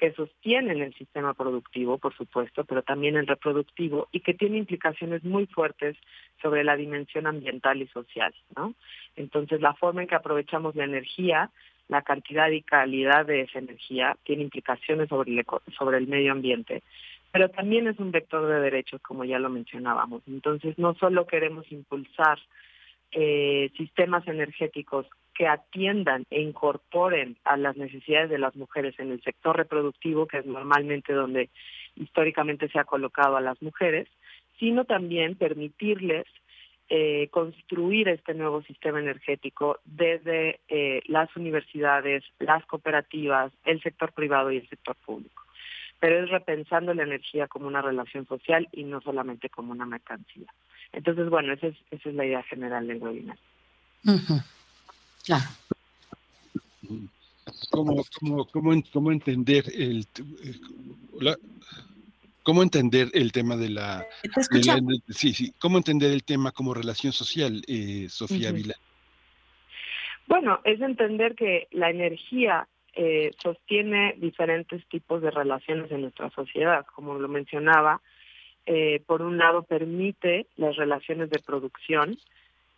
que 0.02 0.14
sostienen 0.14 0.82
el 0.82 0.96
sistema 0.96 1.36
productivo, 1.36 2.00
por 2.00 2.16
supuesto, 2.18 2.64
pero 2.64 2.82
también 2.82 3.18
el 3.18 3.28
reproductivo 3.28 4.08
y 4.12 4.22
que 4.22 4.34
tiene 4.34 4.58
implicaciones 4.58 5.24
muy 5.24 5.46
fuertes 5.46 5.96
sobre 6.42 6.64
la 6.64 6.76
dimensión 6.76 7.28
ambiental 7.28 7.84
y 7.84 7.88
social, 7.90 8.34
¿no? 8.56 8.74
Entonces, 9.16 9.62
la 9.62 9.76
forma 9.76 10.02
en 10.02 10.08
que 10.08 10.16
aprovechamos 10.16 10.76
la 10.76 10.86
energía, 10.86 11.52
la 11.88 12.02
cantidad 12.02 12.50
y 12.50 12.64
calidad 12.64 13.28
de 13.28 13.42
esa 13.42 13.60
energía 13.60 14.18
tiene 14.24 14.42
implicaciones 14.42 15.08
sobre 15.08 15.34
el, 15.34 15.46
sobre 15.78 16.00
el 16.00 16.08
medio 16.08 16.32
ambiente, 16.32 16.82
pero 17.32 17.50
también 17.50 17.86
es 17.86 18.00
un 18.00 18.10
vector 18.10 18.48
de 18.48 18.60
derechos, 18.60 19.00
como 19.04 19.24
ya 19.24 19.38
lo 19.38 19.52
mencionábamos. 19.52 20.24
Entonces, 20.26 20.80
no 20.80 20.96
solo 20.96 21.28
queremos 21.28 21.72
impulsar 21.72 22.40
eh, 23.12 23.72
sistemas 23.78 24.28
energéticos 24.28 25.08
que 25.34 25.48
atiendan 25.48 26.26
e 26.30 26.42
incorporen 26.42 27.38
a 27.44 27.58
las 27.58 27.78
necesidades 27.78 28.30
de 28.30 28.38
las 28.38 28.56
mujeres 28.56 29.00
en 29.00 29.12
el 29.12 29.22
sector 29.22 29.58
reproductivo, 29.58 30.28
que 30.28 30.40
es 30.40 30.46
normalmente 30.46 31.14
donde 31.14 31.50
históricamente 31.96 32.70
se 32.70 32.80
ha 32.80 32.84
colocado 32.84 33.38
a 33.38 33.42
las 33.42 33.62
mujeres, 33.62 34.08
sino 34.60 34.86
también 34.86 35.36
permitirles 35.36 36.26
eh, 36.90 37.30
construir 37.32 38.10
este 38.10 38.34
nuevo 38.34 38.62
sistema 38.64 39.00
energético 39.00 39.80
desde 39.86 40.60
eh, 40.68 41.02
las 41.08 41.34
universidades, 41.38 42.24
las 42.40 42.66
cooperativas, 42.66 43.54
el 43.64 43.82
sector 43.82 44.12
privado 44.12 44.52
y 44.52 44.58
el 44.58 44.68
sector 44.68 44.98
público. 44.98 45.42
Pero 46.00 46.22
es 46.22 46.30
repensando 46.30 46.94
la 46.94 47.04
energía 47.04 47.48
como 47.48 47.68
una 47.68 47.82
relación 47.82 48.28
social 48.28 48.68
y 48.74 48.84
no 48.84 49.00
solamente 49.00 49.50
como 49.50 49.72
una 49.72 49.86
mercancía. 49.86 50.54
Entonces, 50.94 51.30
bueno, 51.30 51.54
esa 51.54 51.68
es, 51.68 51.76
esa 51.92 52.10
es 52.10 52.16
la 52.16 52.26
idea 52.26 52.44
general 52.44 52.88
del 52.88 53.02
webinar. 53.02 53.38
Claro. 55.26 55.46
¿Cómo, 57.70 58.04
cómo, 58.20 58.46
cómo, 58.46 58.84
cómo 58.92 59.12
entender 59.12 59.66
el 59.74 60.06
cómo 62.44 62.64
entender 62.64 63.10
el 63.14 63.32
tema 63.32 63.56
de 63.56 63.70
la, 63.70 64.06
sí 65.10 65.34
sí 65.34 65.54
cómo 65.60 65.78
entender 65.78 66.12
el 66.12 66.24
tema 66.24 66.52
como 66.52 66.74
relación 66.74 67.14
social 67.14 67.62
eh, 67.68 68.08
Sofía 68.10 68.52
Vila 68.52 68.76
bueno 70.28 70.60
es 70.64 70.82
entender 70.82 71.36
que 71.36 71.68
la 71.72 71.92
energía 71.92 72.68
eh, 72.94 73.32
sostiene 73.42 74.16
diferentes 74.18 74.86
tipos 74.88 75.22
de 75.22 75.32
relaciones 75.32 75.92
en 75.92 76.02
nuestra 76.02 76.30
sociedad 76.32 76.86
como 76.96 77.14
lo 77.16 77.28
mencionaba 77.28 78.02
eh, 78.66 79.02
por 79.06 79.22
un 79.22 79.38
lado 79.38 79.64
permite 79.64 80.48
las 80.56 80.76
relaciones 80.76 81.30
de 81.30 81.40
producción 81.40 82.18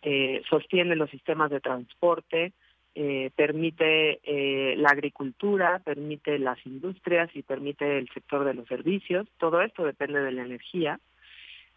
eh, 0.06 0.42
sostiene 0.50 0.96
los 0.96 1.08
sistemas 1.08 1.50
de 1.50 1.60
transporte, 1.60 2.52
eh, 2.94 3.30
permite 3.34 4.20
eh, 4.22 4.76
la 4.76 4.90
agricultura, 4.90 5.78
permite 5.78 6.38
las 6.38 6.58
industrias 6.66 7.30
y 7.34 7.42
permite 7.42 7.96
el 7.96 8.10
sector 8.10 8.44
de 8.44 8.52
los 8.52 8.68
servicios. 8.68 9.26
Todo 9.38 9.62
esto 9.62 9.82
depende 9.82 10.20
de 10.20 10.32
la 10.32 10.42
energía. 10.42 11.00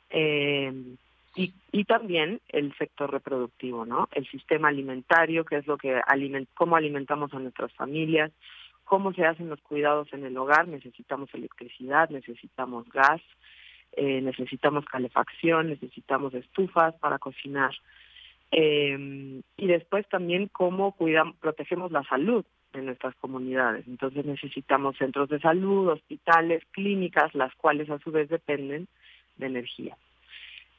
Y, 0.09 1.53
y, 1.71 1.83
también 1.85 2.41
el 2.49 2.75
sector 2.77 3.11
reproductivo, 3.11 3.85
¿no? 3.85 4.09
El 4.11 4.27
sistema 4.27 4.69
alimentario, 4.69 5.45
que 5.45 5.57
es 5.57 5.67
lo 5.67 5.77
que 5.77 6.01
aliment 6.07 6.49
cómo 6.53 6.75
alimentamos 6.75 7.33
a 7.33 7.39
nuestras 7.39 7.71
familias, 7.73 8.31
cómo 8.83 9.13
se 9.13 9.25
hacen 9.25 9.47
los 9.47 9.61
cuidados 9.61 10.11
en 10.13 10.25
el 10.25 10.35
hogar, 10.37 10.67
necesitamos 10.67 11.33
electricidad, 11.33 12.09
necesitamos 12.09 12.89
gas, 12.89 13.21
necesitamos 13.97 14.85
calefacción, 14.85 15.69
necesitamos 15.69 16.33
estufas 16.33 16.93
para 16.95 17.19
cocinar, 17.19 17.71
eh, 18.51 19.41
y 19.57 19.67
después 19.67 20.07
también 20.07 20.47
cómo 20.47 20.93
cuidamos, 20.93 21.35
protegemos 21.37 21.91
la 21.91 22.03
salud 22.03 22.45
de 22.73 22.81
nuestras 22.81 23.15
comunidades. 23.15 23.87
Entonces 23.87 24.25
necesitamos 24.25 24.97
centros 24.97 25.29
de 25.29 25.39
salud, 25.39 25.89
hospitales, 25.89 26.63
clínicas, 26.71 27.33
las 27.35 27.53
cuales 27.55 27.89
a 27.89 27.99
su 27.99 28.11
vez 28.11 28.29
dependen 28.29 28.87
de 29.37 29.47
energía. 29.47 29.97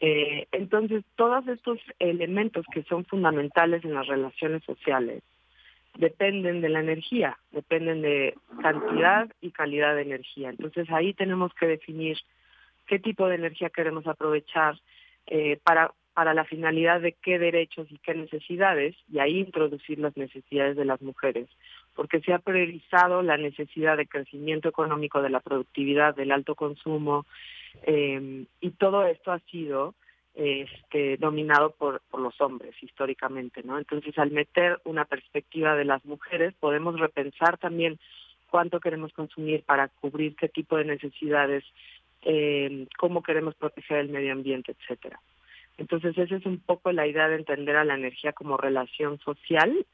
Eh, 0.01 0.47
entonces, 0.53 1.05
todos 1.17 1.47
estos 1.49 1.81
elementos 1.99 2.65
que 2.73 2.85
son 2.85 3.05
fundamentales 3.05 3.85
en 3.85 3.95
las 3.95 4.07
relaciones 4.07 4.63
sociales 4.65 5.23
dependen 5.97 6.61
de 6.61 6.69
la 6.69 6.81
energía, 6.81 7.37
dependen 7.51 8.03
de 8.03 8.35
cantidad 8.63 9.29
y 9.41 9.51
calidad 9.51 9.97
de 9.97 10.03
energía. 10.03 10.51
Entonces, 10.51 10.89
ahí 10.91 11.15
tenemos 11.15 11.53
que 11.55 11.67
definir 11.67 12.17
qué 12.88 12.98
tipo 12.98 13.29
de 13.29 13.37
energía 13.37 13.70
queremos 13.70 14.07
aprovechar 14.07 14.81
eh, 15.27 15.59
para 15.62 15.92
para 16.18 16.35
la 16.35 16.44
finalidad 16.44 17.01
de 17.01 17.12
qué 17.12 17.38
derechos 17.38 17.87
y 17.92 17.98
qué 17.98 18.12
necesidades, 18.12 18.96
y 19.09 19.20
ahí 19.20 19.38
introducir 19.38 20.01
las 20.01 20.16
necesidades 20.16 20.77
de 20.77 20.85
las 20.85 21.01
mujeres, 21.01 21.48
porque 21.94 22.18
se 22.22 22.33
ha 22.33 22.40
priorizado 22.40 23.22
la 23.22 23.37
necesidad 23.37 23.96
de 23.96 24.09
crecimiento 24.09 24.68
económico, 24.68 25.22
de 25.22 25.31
la 25.31 25.38
productividad, 25.38 26.16
del 26.16 26.33
alto 26.33 26.57
consumo, 26.57 27.24
eh, 27.85 28.46
y 28.61 28.70
todo 28.70 29.07
esto 29.07 29.31
ha 29.31 29.38
sido 29.48 29.94
este, 30.35 31.18
dominado 31.18 31.70
por, 31.70 32.01
por 32.11 32.18
los 32.18 32.40
hombres 32.40 32.74
históricamente, 32.83 33.62
¿no? 33.62 33.79
Entonces, 33.79 34.18
al 34.18 34.33
meter 34.33 34.81
una 34.85 35.05
perspectiva 35.05 35.77
de 35.77 35.85
las 35.85 36.05
mujeres, 36.05 36.53
podemos 36.59 36.98
repensar 36.98 37.59
también 37.59 37.96
cuánto 38.51 38.81
queremos 38.81 39.12
consumir 39.12 39.62
para 39.62 39.87
cubrir 39.87 40.35
qué 40.37 40.48
tipo 40.48 40.77
de 40.77 40.85
necesidades, 40.85 41.64
eh, 42.23 42.87
cómo 42.99 43.23
queremos 43.23 43.55
proteger 43.55 43.99
el 43.99 44.09
medio 44.09 44.33
ambiente, 44.33 44.73
etcétera. 44.73 45.21
Entonces 45.77 46.19
esa 46.19 46.37
es 46.37 46.45
un 46.45 46.59
poco 46.59 46.93
la 46.93 47.07
idea 47.07 47.29
de 47.29 47.37
entender 47.37 47.77
a 47.77 47.85
la 47.85 47.95
energía 47.95 48.33
como 48.33 48.57
relación 48.57 49.19
social 49.21 49.87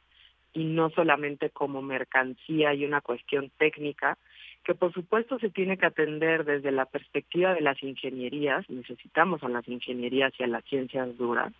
y 0.55 0.65
no 0.65 0.91
solamente 0.91 1.51
como 1.51 1.83
mercancía 1.83 2.73
y 2.75 2.85
una 2.85 3.01
cuestión 3.01 3.51
técnica, 3.59 4.17
que 4.65 4.75
por 4.75 4.93
supuesto 4.95 5.39
se 5.39 5.51
tiene 5.51 5.77
que 5.77 5.87
atender 5.87 6.45
desde 6.45 6.71
la 6.71 6.87
perspectiva 6.87 7.53
de 7.53 7.61
las 7.61 7.83
ingenierías, 7.83 8.69
necesitamos 8.71 9.43
a 9.43 9.49
las 9.49 9.69
ingenierías 9.69 10.33
y 10.39 10.45
a 10.45 10.47
las 10.47 10.65
ciencias 10.65 11.17
duras, 11.19 11.53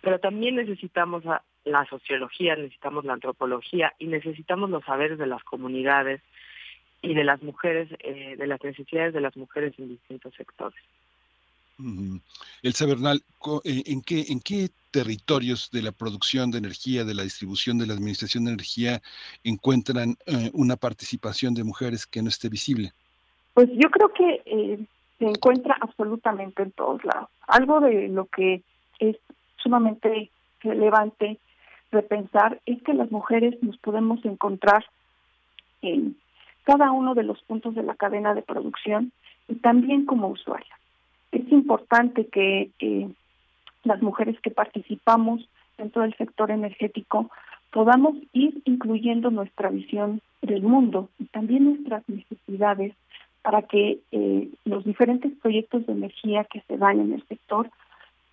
pero 0.00 0.18
también 0.18 0.56
necesitamos 0.56 1.26
a 1.26 1.42
la 1.64 1.84
sociología, 1.86 2.56
necesitamos 2.56 3.04
la 3.04 3.14
antropología 3.14 3.92
y 3.98 4.06
necesitamos 4.06 4.70
los 4.70 4.84
saberes 4.84 5.18
de 5.18 5.26
las 5.26 5.42
comunidades 5.42 6.22
y 7.02 7.14
de 7.14 7.24
las 7.24 7.42
mujeres, 7.42 7.88
eh, 8.00 8.36
de 8.36 8.46
las 8.46 8.62
necesidades 8.62 9.14
de 9.14 9.20
las 9.20 9.36
mujeres 9.36 9.74
en 9.78 9.88
distintos 9.88 10.34
sectores. 10.34 10.78
Elsa 12.62 12.86
Bernal, 12.86 13.22
eh, 13.64 13.82
¿en 13.86 14.02
qué, 14.02 14.24
¿en 14.28 14.40
qué 14.40 14.68
territorios 14.90 15.70
de 15.70 15.82
la 15.82 15.92
producción 15.92 16.50
de 16.50 16.58
energía, 16.58 17.04
de 17.04 17.14
la 17.14 17.22
distribución, 17.22 17.78
de 17.78 17.86
la 17.86 17.94
administración 17.94 18.44
de 18.44 18.52
energía 18.52 19.00
encuentran 19.44 20.16
eh, 20.26 20.50
una 20.54 20.76
participación 20.76 21.54
de 21.54 21.62
mujeres 21.62 22.06
que 22.06 22.22
no 22.22 22.28
esté 22.28 22.48
visible? 22.48 22.92
Pues 23.54 23.68
yo 23.72 23.90
creo 23.90 24.12
que 24.12 24.42
eh, 24.44 24.78
se 25.18 25.24
encuentra 25.24 25.76
absolutamente 25.80 26.62
en 26.62 26.72
todos 26.72 27.04
lados. 27.04 27.28
Algo 27.46 27.80
de 27.80 28.08
lo 28.08 28.26
que 28.26 28.62
es 28.98 29.16
sumamente 29.58 30.30
relevante 30.60 31.38
repensar 31.92 32.60
es 32.66 32.82
que 32.82 32.92
las 32.92 33.10
mujeres 33.10 33.54
nos 33.62 33.76
podemos 33.78 34.24
encontrar 34.24 34.84
en 35.82 36.16
cada 36.68 36.92
uno 36.92 37.14
de 37.14 37.22
los 37.22 37.40
puntos 37.44 37.74
de 37.74 37.82
la 37.82 37.94
cadena 37.94 38.34
de 38.34 38.42
producción 38.42 39.10
y 39.48 39.54
también 39.54 40.04
como 40.04 40.28
usuarias. 40.28 40.78
Es 41.32 41.50
importante 41.50 42.26
que 42.26 42.70
eh, 42.80 43.08
las 43.84 44.02
mujeres 44.02 44.38
que 44.42 44.50
participamos 44.50 45.48
dentro 45.78 46.02
del 46.02 46.14
sector 46.16 46.50
energético 46.50 47.30
podamos 47.72 48.16
ir 48.34 48.60
incluyendo 48.66 49.30
nuestra 49.30 49.70
visión 49.70 50.20
del 50.42 50.60
mundo 50.60 51.08
y 51.18 51.24
también 51.24 51.64
nuestras 51.64 52.06
necesidades 52.06 52.94
para 53.40 53.62
que 53.62 54.00
eh, 54.12 54.50
los 54.66 54.84
diferentes 54.84 55.32
proyectos 55.40 55.86
de 55.86 55.94
energía 55.94 56.44
que 56.44 56.60
se 56.68 56.76
dan 56.76 57.00
en 57.00 57.14
el 57.14 57.26
sector 57.28 57.70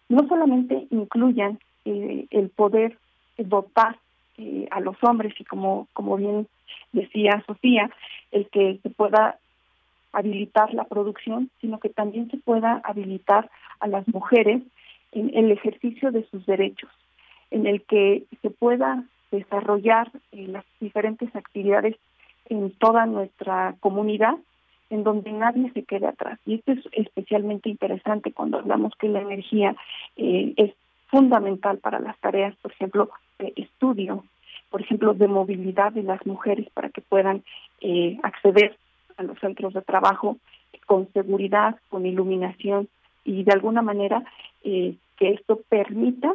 no 0.10 0.28
solamente 0.28 0.88
incluyan 0.92 1.58
eh, 1.86 2.26
el 2.32 2.50
poder 2.50 2.98
dotar 3.38 3.98
eh, 4.38 4.68
a 4.72 4.80
los 4.80 4.96
hombres 5.04 5.34
y 5.40 5.44
como 5.44 5.88
como 5.94 6.18
bien 6.18 6.48
decía 6.92 7.44
Sofía 7.46 7.90
el 8.32 8.48
que 8.50 8.80
se 8.84 8.90
pueda 8.90 9.38
habilitar 10.12 10.74
la 10.74 10.86
producción 10.86 11.50
sino 11.62 11.80
que 11.80 11.90
también 11.90 12.30
se 12.32 12.38
pueda 12.38 12.82
habilitar 12.84 13.50
a 13.80 13.88
las 13.88 14.08
mujeres 14.08 14.62
en 15.12 15.32
el 15.36 15.52
ejercicio 15.52 16.12
de 16.12 16.26
sus 16.30 16.46
derechos 16.46 16.92
en 17.52 17.68
el 17.68 17.82
que 17.84 18.24
se 18.42 18.50
pueda 18.50 19.04
desarrollar 19.32 20.12
eh, 20.32 20.48
las 20.48 20.66
diferentes 20.80 21.36
actividades 21.36 21.96
en 22.50 22.72
toda 22.72 23.06
nuestra 23.06 23.76
comunidad 23.80 24.36
en 24.90 25.04
donde 25.04 25.32
nadie 25.32 25.72
se 25.74 25.84
quede 25.84 26.08
atrás. 26.08 26.40
Y 26.46 26.56
esto 26.56 26.74
es 26.74 26.80
especialmente 26.92 27.70
interesante 27.70 28.32
cuando 28.32 28.60
hablamos 28.60 28.94
que 29.00 29.10
la 29.10 29.22
energía 29.22 29.76
eh, 30.16 30.54
es 30.58 30.74
fundamental 31.08 31.80
para 31.80 32.00
las 32.00 32.18
tareas, 32.20 32.56
por 32.58 32.72
ejemplo, 32.72 33.10
estudio, 33.56 34.24
por 34.70 34.82
ejemplo, 34.82 35.14
de 35.14 35.28
movilidad 35.28 35.92
de 35.94 36.04
las 36.04 36.26
mujeres 36.26 36.68
para 36.74 36.90
que 36.90 37.02
puedan 37.02 37.44
eh, 37.82 38.18
acceder 38.24 38.78
a 39.18 39.24
los 39.24 39.40
centros 39.40 39.74
de 39.74 39.82
trabajo 39.82 40.38
con 40.86 41.12
seguridad, 41.14 41.78
con 41.90 42.06
iluminación 42.06 42.88
y 43.24 43.44
de 43.44 43.54
alguna 43.54 43.82
manera 43.82 44.24
eh, 44.64 44.96
que 45.18 45.32
esto 45.32 45.62
permita 45.70 46.34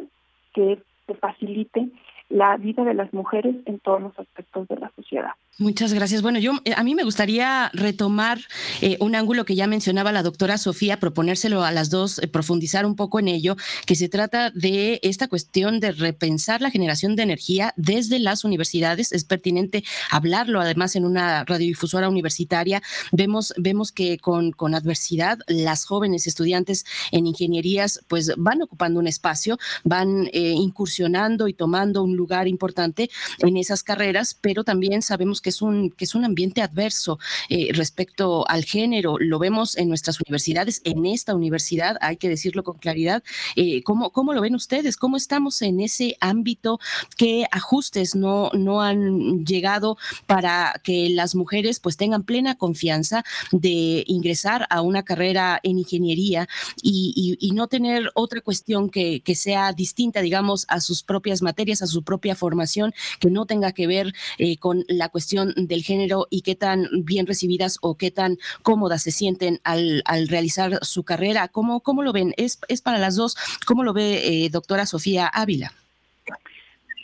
que 0.53 0.79
se 1.07 1.13
facilite 1.15 1.89
la 2.31 2.57
vida 2.57 2.83
de 2.83 2.93
las 2.93 3.13
mujeres 3.13 3.55
en 3.65 3.79
todos 3.79 4.01
los 4.01 4.17
aspectos 4.17 4.67
de 4.67 4.77
la 4.77 4.91
sociedad. 4.95 5.31
Muchas 5.57 5.93
gracias. 5.93 6.21
Bueno, 6.21 6.39
yo 6.39 6.53
eh, 6.63 6.73
a 6.75 6.83
mí 6.83 6.95
me 6.95 7.03
gustaría 7.03 7.69
retomar 7.73 8.39
eh, 8.81 8.97
un 8.99 9.15
ángulo 9.15 9.45
que 9.45 9.53
ya 9.53 9.67
mencionaba 9.67 10.11
la 10.11 10.23
doctora 10.23 10.57
Sofía, 10.57 10.99
proponérselo 10.99 11.63
a 11.63 11.71
las 11.71 11.89
dos, 11.89 12.19
eh, 12.19 12.27
profundizar 12.27 12.85
un 12.85 12.95
poco 12.95 13.19
en 13.19 13.27
ello, 13.27 13.57
que 13.85 13.95
se 13.95 14.07
trata 14.07 14.49
de 14.51 14.99
esta 15.03 15.27
cuestión 15.27 15.79
de 15.79 15.91
repensar 15.91 16.61
la 16.61 16.71
generación 16.71 17.15
de 17.15 17.23
energía 17.23 17.73
desde 17.75 18.17
las 18.17 18.45
universidades. 18.45 19.11
Es 19.11 19.25
pertinente 19.25 19.83
hablarlo, 20.09 20.61
además, 20.61 20.95
en 20.95 21.05
una 21.05 21.43
radiodifusora 21.43 22.09
universitaria. 22.09 22.81
Vemos, 23.11 23.53
vemos 23.57 23.91
que 23.91 24.17
con, 24.17 24.53
con 24.53 24.73
adversidad 24.73 25.39
las 25.47 25.85
jóvenes 25.85 26.27
estudiantes 26.27 26.85
en 27.11 27.27
ingenierías 27.27 28.03
pues 28.07 28.33
van 28.37 28.61
ocupando 28.61 28.99
un 28.99 29.07
espacio, 29.07 29.59
van 29.83 30.29
incursionando 30.33 31.47
y 31.47 31.53
tomando 31.53 32.03
un 32.03 32.15
importante 32.47 33.09
en 33.39 33.57
esas 33.57 33.83
carreras, 33.83 34.37
pero 34.39 34.63
también 34.63 35.01
sabemos 35.01 35.41
que 35.41 35.49
es 35.49 35.61
un, 35.61 35.91
que 35.91 36.05
es 36.05 36.15
un 36.15 36.25
ambiente 36.25 36.61
adverso 36.61 37.19
eh, 37.49 37.69
respecto 37.73 38.47
al 38.47 38.63
género. 38.63 39.17
Lo 39.19 39.39
vemos 39.39 39.77
en 39.77 39.89
nuestras 39.89 40.19
universidades, 40.21 40.81
en 40.83 41.05
esta 41.05 41.35
universidad, 41.35 41.97
hay 42.01 42.17
que 42.17 42.29
decirlo 42.29 42.63
con 42.63 42.77
claridad. 42.77 43.23
Eh, 43.55 43.83
¿cómo, 43.83 44.11
¿Cómo 44.11 44.33
lo 44.33 44.41
ven 44.41 44.55
ustedes? 44.55 44.97
¿Cómo 44.97 45.17
estamos 45.17 45.61
en 45.61 45.79
ese 45.79 46.17
ámbito? 46.19 46.79
¿Qué 47.17 47.45
ajustes 47.51 48.15
no, 48.15 48.49
no 48.53 48.81
han 48.81 49.45
llegado 49.45 49.97
para 50.25 50.79
que 50.83 51.09
las 51.09 51.35
mujeres 51.35 51.79
pues 51.79 51.97
tengan 51.97 52.23
plena 52.23 52.55
confianza 52.55 53.23
de 53.51 54.03
ingresar 54.07 54.67
a 54.69 54.81
una 54.81 55.03
carrera 55.03 55.59
en 55.63 55.79
ingeniería 55.79 56.47
y, 56.81 57.37
y, 57.39 57.51
no 57.51 57.67
tener 57.67 58.09
otra 58.15 58.41
cuestión 58.41 58.89
que, 58.89 59.21
que, 59.21 59.35
sea 59.35 59.73
distinta, 59.73 60.21
digamos, 60.21 60.65
a 60.69 60.79
sus 60.79 61.03
propias 61.03 61.41
materias, 61.41 61.81
a 61.81 61.87
su 61.87 62.03
propia 62.11 62.35
formación, 62.35 62.87
que 63.21 63.29
no 63.35 63.45
tenga 63.45 63.71
que 63.71 63.87
ver 63.87 64.07
eh, 64.37 64.57
con 64.57 64.83
la 64.89 65.07
cuestión 65.07 65.53
del 65.55 65.81
género 65.89 66.17
y 66.29 66.39
qué 66.41 66.55
tan 66.55 66.77
bien 67.11 67.25
recibidas 67.25 67.77
o 67.81 67.95
qué 67.95 68.11
tan 68.11 68.31
cómodas 68.63 69.01
se 69.03 69.11
sienten 69.11 69.53
al, 69.63 70.01
al 70.05 70.27
realizar 70.27 70.69
su 70.93 71.01
carrera. 71.11 71.47
¿Cómo, 71.47 71.79
¿Cómo 71.79 72.03
lo 72.03 72.11
ven? 72.11 72.33
¿Es, 72.35 72.59
es 72.67 72.81
para 72.81 72.97
las 72.97 73.15
dos? 73.15 73.37
¿Cómo 73.65 73.83
lo 73.83 73.93
ve 73.93 74.09
eh, 74.29 74.49
doctora 74.49 74.85
Sofía 74.85 75.25
Ávila? 75.27 75.69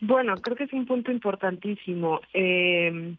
Bueno, 0.01 0.35
creo 0.43 0.57
que 0.57 0.65
es 0.65 0.73
un 0.73 0.85
punto 0.85 1.09
importantísimo. 1.11 2.19
Eh, 2.33 3.15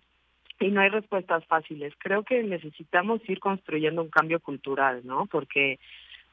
y 0.60 0.68
no 0.68 0.80
hay 0.80 0.90
respuestas 0.90 1.44
fáciles. 1.46 1.94
Creo 1.98 2.22
que 2.22 2.42
necesitamos 2.42 3.20
ir 3.28 3.38
construyendo 3.38 4.02
un 4.02 4.10
cambio 4.10 4.40
cultural, 4.40 5.02
¿no? 5.04 5.26
Porque 5.26 5.78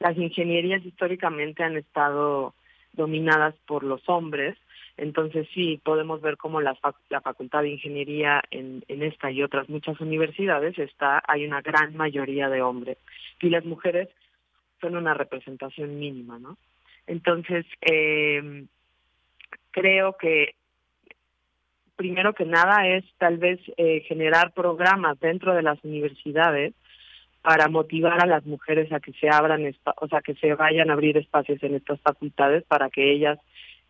las 0.00 0.16
ingenierías 0.18 0.84
históricamente 0.84 1.62
han 1.62 1.76
estado 1.76 2.54
dominadas 2.92 3.54
por 3.66 3.84
los 3.84 4.02
hombres 4.08 4.56
entonces 4.96 5.46
sí, 5.52 5.80
podemos 5.84 6.20
ver 6.20 6.36
cómo 6.36 6.60
la, 6.60 6.76
la 7.10 7.20
Facultad 7.20 7.62
de 7.62 7.70
Ingeniería 7.70 8.42
en, 8.50 8.84
en 8.88 9.02
esta 9.02 9.30
y 9.30 9.42
otras 9.42 9.68
muchas 9.68 10.00
universidades 10.00 10.78
está, 10.78 11.22
hay 11.26 11.44
una 11.44 11.60
gran 11.60 11.96
mayoría 11.96 12.48
de 12.48 12.62
hombres 12.62 12.96
y 13.40 13.50
las 13.50 13.64
mujeres 13.64 14.08
son 14.80 14.96
una 14.96 15.14
representación 15.14 15.98
mínima, 15.98 16.38
¿no? 16.38 16.56
Entonces, 17.06 17.66
eh, 17.82 18.64
creo 19.70 20.16
que 20.16 20.54
primero 21.94 22.34
que 22.34 22.44
nada 22.44 22.86
es 22.88 23.04
tal 23.18 23.38
vez 23.38 23.60
eh, 23.76 24.00
generar 24.06 24.52
programas 24.52 25.18
dentro 25.20 25.54
de 25.54 25.62
las 25.62 25.82
universidades 25.84 26.74
para 27.42 27.68
motivar 27.68 28.22
a 28.22 28.26
las 28.26 28.44
mujeres 28.44 28.92
a 28.92 29.00
que 29.00 29.12
se 29.12 29.28
abran, 29.28 29.72
o 30.00 30.08
sea, 30.08 30.20
que 30.20 30.34
se 30.34 30.54
vayan 30.54 30.90
a 30.90 30.94
abrir 30.94 31.16
espacios 31.16 31.62
en 31.62 31.76
estas 31.76 32.00
facultades 32.00 32.64
para 32.64 32.90
que 32.90 33.12
ellas 33.12 33.38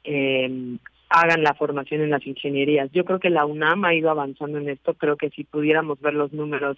eh, 0.05 0.79
hagan 1.09 1.43
la 1.43 1.55
formación 1.55 2.03
en 2.03 2.11
las 2.11 2.27
ingenierías. 2.27 2.91
Yo 2.93 3.05
creo 3.05 3.21
que 3.21 3.31
la 3.31 3.47
UNAM 3.47 3.85
ha 3.85 3.95
ido 3.95 4.11
avanzando 4.11 4.59
en 4.59 4.69
esto, 4.69 4.95
creo 4.95 5.17
que 5.17 5.31
si 5.31 5.45
pudiéramos 5.45 6.01
ver 6.01 6.15
los 6.15 6.33
números 6.33 6.77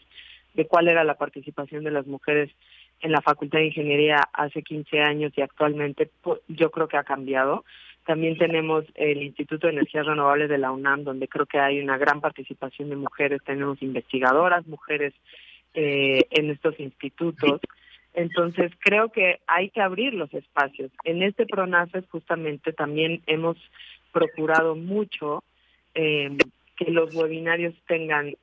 de 0.54 0.66
cuál 0.66 0.88
era 0.88 1.04
la 1.04 1.14
participación 1.14 1.84
de 1.84 1.90
las 1.90 2.06
mujeres 2.06 2.50
en 3.00 3.12
la 3.12 3.22
Facultad 3.22 3.60
de 3.60 3.66
Ingeniería 3.66 4.28
hace 4.32 4.62
15 4.62 5.00
años 5.00 5.32
y 5.36 5.40
actualmente 5.40 6.10
yo 6.48 6.70
creo 6.70 6.88
que 6.88 6.96
ha 6.96 7.04
cambiado. 7.04 7.64
También 8.04 8.38
tenemos 8.38 8.84
el 8.94 9.22
Instituto 9.22 9.66
de 9.66 9.74
Energías 9.74 10.06
Renovables 10.06 10.48
de 10.48 10.58
la 10.58 10.72
UNAM, 10.72 11.04
donde 11.04 11.28
creo 11.28 11.46
que 11.46 11.58
hay 11.60 11.78
una 11.80 11.98
gran 11.98 12.20
participación 12.20 12.88
de 12.88 12.96
mujeres. 12.96 13.42
Tenemos 13.44 13.82
investigadoras, 13.82 14.66
mujeres 14.66 15.12
eh, 15.74 16.24
en 16.30 16.50
estos 16.50 16.80
institutos. 16.80 17.60
Entonces, 18.14 18.72
creo 18.80 19.12
que 19.12 19.40
hay 19.46 19.70
que 19.70 19.82
abrir 19.82 20.14
los 20.14 20.32
espacios. 20.32 20.90
En 21.04 21.22
este 21.22 21.46
PRONACES 21.46 22.04
justamente 22.10 22.72
también 22.72 23.22
hemos 23.26 23.56
procurado 24.12 24.74
mucho 24.74 25.44
eh, 25.94 26.36
que 26.76 26.90
los 26.90 27.14
webinarios 27.14 27.74
tengan 27.86 28.34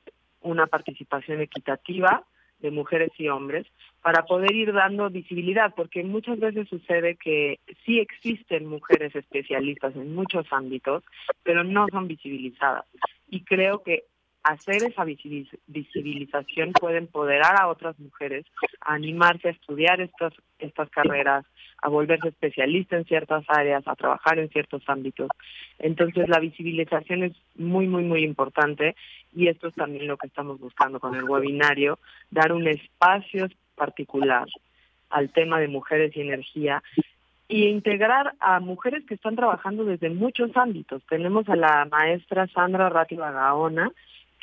una 0.42 0.68
participación 0.68 1.42
equitativa 1.42 2.24
de 2.60 2.72
mujeres 2.72 3.12
y 3.18 3.28
hombres 3.30 3.66
para 4.02 4.26
poder 4.26 4.54
ir 4.54 4.72
dando 4.72 5.10
visibilidad, 5.10 5.74
porque 5.76 6.04
muchas 6.04 6.40
veces 6.40 6.68
sucede 6.70 7.16
que 7.16 7.60
sí 7.86 8.00
existen 8.00 8.68
mujeres 8.68 9.16
especialistas 9.16 9.96
en 9.96 10.14
muchos 10.14 10.46
ámbitos, 10.52 11.04
pero 11.44 11.64
no 11.64 11.88
son 11.92 12.08
visibilizadas. 12.08 12.86
Y 13.30 13.42
creo 13.42 13.82
que 13.82 14.04
hacer 14.44 14.84
esa 14.84 15.04
visibilización 15.04 16.74
puede 16.74 17.00
empoderar 17.00 17.60
a 17.60 17.68
otras 17.68 17.98
mujeres 18.00 18.46
a 18.80 18.94
animarse 18.94 19.48
a 19.48 19.52
estudiar 19.52 20.00
estas, 20.02 20.34
estas 20.60 20.88
carreras, 20.92 21.46
a 21.86 21.90
volverse 21.90 22.30
especialista 22.30 22.98
en 22.98 23.06
ciertas 23.06 23.46
áreas, 23.48 23.88
a 23.88 23.96
trabajar 23.96 24.40
en 24.40 24.50
ciertos 24.50 24.82
ámbitos. 24.88 25.30
Entonces 25.78 26.28
la 26.28 26.40
visibilización 26.40 27.24
es 27.24 27.34
muy, 27.56 27.88
muy, 27.88 28.04
muy 28.04 28.24
importante 28.24 28.96
y 29.36 29.50
esto 29.50 29.68
es 29.68 29.76
también 29.76 30.08
lo 30.08 30.18
que 30.18 30.26
estamos 30.26 30.60
buscando 30.60 31.00
con 31.00 31.14
el 31.14 31.26
webinario, 31.26 32.00
dar 32.32 32.54
un 32.54 32.68
espacio 32.68 33.48
particular 33.76 34.48
al 35.12 35.30
tema 35.30 35.60
de 35.60 35.68
mujeres 35.68 36.18
y 36.18 36.22
energía 36.22 36.82
y 37.48 37.68
integrar 37.68 38.34
a 38.40 38.60
mujeres 38.60 39.06
que 39.06 39.14
están 39.14 39.36
trabajando 39.36 39.86
desde 39.86 40.10
muchos 40.10 40.58
ámbitos. 40.58 41.04
Tenemos 41.08 41.48
a 41.50 41.56
la 41.56 41.86
maestra 41.86 42.48
Sandra 42.48 42.90
Rátiva 42.90 43.30
Gaona, 43.30 43.92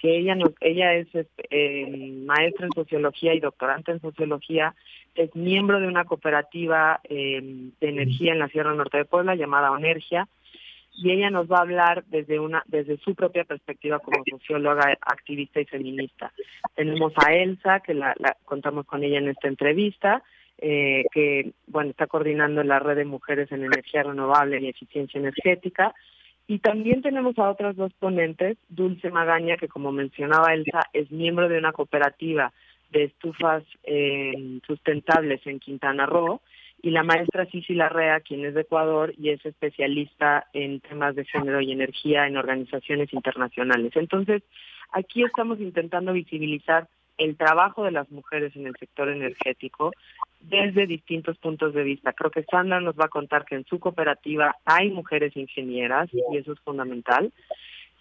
que 0.03 0.19
ella 0.19 0.37
ella 0.61 0.95
es 0.95 1.07
eh, 1.15 2.13
maestra 2.27 2.67
en 2.67 2.73
sociología 2.73 3.35
y 3.35 3.41
doctorante 3.41 3.93
en 3.93 4.01
sociología, 4.01 4.75
es 5.15 5.35
miembro 5.37 5.79
de 5.79 5.87
una 5.87 6.05
cooperativa 6.05 7.01
eh, 7.05 7.41
de 7.81 7.89
energía 7.89 8.33
en 8.33 8.41
la 8.41 8.49
Sierra 8.49 8.75
Norte 8.75 8.99
de 8.99 9.05
Puebla 9.05 9.37
llamada 9.37 9.71
Onergia, 9.71 10.27
y 10.95 11.13
ella 11.13 11.31
nos 11.31 11.51
va 11.51 11.59
a 11.59 11.63
hablar 11.63 12.03
desde 12.09 12.41
una 12.41 12.65
desde 12.67 12.97
su 12.97 13.15
propia 13.15 13.45
perspectiva 13.45 14.01
como 14.01 14.25
socióloga, 14.29 14.93
activista 15.01 15.61
y 15.61 15.67
feminista. 15.67 16.33
Tenemos 16.75 17.13
a 17.25 17.33
Elsa, 17.33 17.79
que 17.79 17.95
la, 17.95 18.17
contamos 18.45 18.85
con 18.87 19.05
ella 19.05 19.19
en 19.19 19.29
esta 19.29 19.47
entrevista, 19.47 20.25
eh, 20.59 21.05
que 21.13 21.53
bueno 21.69 21.91
está 21.91 22.09
coordinando 22.09 22.65
la 22.65 22.81
red 22.81 22.97
de 22.97 23.05
mujeres 23.05 23.53
en 23.53 23.65
energía 23.65 24.03
renovable 24.03 24.61
y 24.61 24.69
eficiencia 24.69 25.21
energética. 25.21 25.95
Y 26.47 26.59
también 26.59 27.03
tenemos 27.03 27.39
a 27.39 27.51
otras 27.51 27.77
dos 27.77 27.93
ponentes, 27.95 28.59
Dulce 28.69 29.11
Magaña, 29.11 29.57
que 29.57 29.69
como 29.69 29.93
mencionaba 29.93 30.53
Elsa, 30.53 30.83
es 30.93 31.11
miembro 31.11 31.49
de 31.49 31.59
una 31.59 31.73
cooperativa 31.73 32.53
de 32.91 33.05
estufas 33.05 33.63
eh, 33.85 34.61
sustentables 34.67 35.47
en 35.47 35.61
Quintana 35.61 36.07
Roo, 36.07 36.41
y 36.83 36.91
la 36.91 37.05
maestra 37.05 37.47
Cici 37.47 37.75
Larrea, 37.75 38.21
quien 38.21 38.45
es 38.45 38.55
de 38.55 38.63
Ecuador 38.63 39.15
y 39.17 39.31
es 39.31 39.45
especialista 39.47 40.49
en 40.53 40.81
temas 40.81 41.15
de 41.15 41.25
género 41.25 41.61
y 41.61 41.71
energía 41.71 42.27
en 42.27 42.37
organizaciones 42.37 43.13
internacionales. 43.13 43.93
Entonces, 43.95 44.43
aquí 44.91 45.23
estamos 45.23 45.61
intentando 45.61 46.13
visibilizar 46.13 46.89
el 47.19 47.37
trabajo 47.37 47.85
de 47.85 47.91
las 47.91 48.11
mujeres 48.11 48.55
en 48.57 48.67
el 48.67 48.75
sector 48.79 49.09
energético 49.09 49.93
desde 50.41 50.87
distintos 50.87 51.39
puntos 51.39 51.75
de 51.75 51.85
vista. 51.85 52.13
Creo 52.13 52.31
que 52.31 52.45
Sandra 52.45 52.81
nos 52.81 52.97
va 52.97 53.05
a 53.07 53.09
contar 53.09 53.45
que 53.45 53.55
en 53.55 53.65
su 53.65 53.79
cooperativa 53.79 54.57
hay 54.65 54.91
mujeres 54.91 55.37
ingenieras 55.37 56.09
y 56.13 56.37
eso 56.37 56.53
es 56.53 56.61
fundamental. 56.61 57.33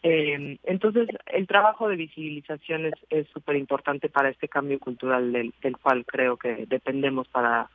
Eh, 0.03 0.57
entonces, 0.63 1.07
el 1.27 1.45
trabajo 1.45 1.87
de 1.87 1.95
visibilización 1.95 2.91
es 3.09 3.27
súper 3.33 3.55
importante 3.55 4.09
para 4.09 4.29
este 4.29 4.47
cambio 4.47 4.79
cultural 4.79 5.31
del 5.31 5.77
cual 5.77 6.05
creo 6.05 6.37
que 6.37 6.65
dependemos 6.67 7.27
para 7.27 7.69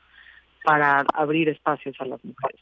para 0.66 1.06
abrir 1.14 1.48
espacios 1.48 1.94
a 2.00 2.06
las 2.06 2.22
mujeres. 2.24 2.60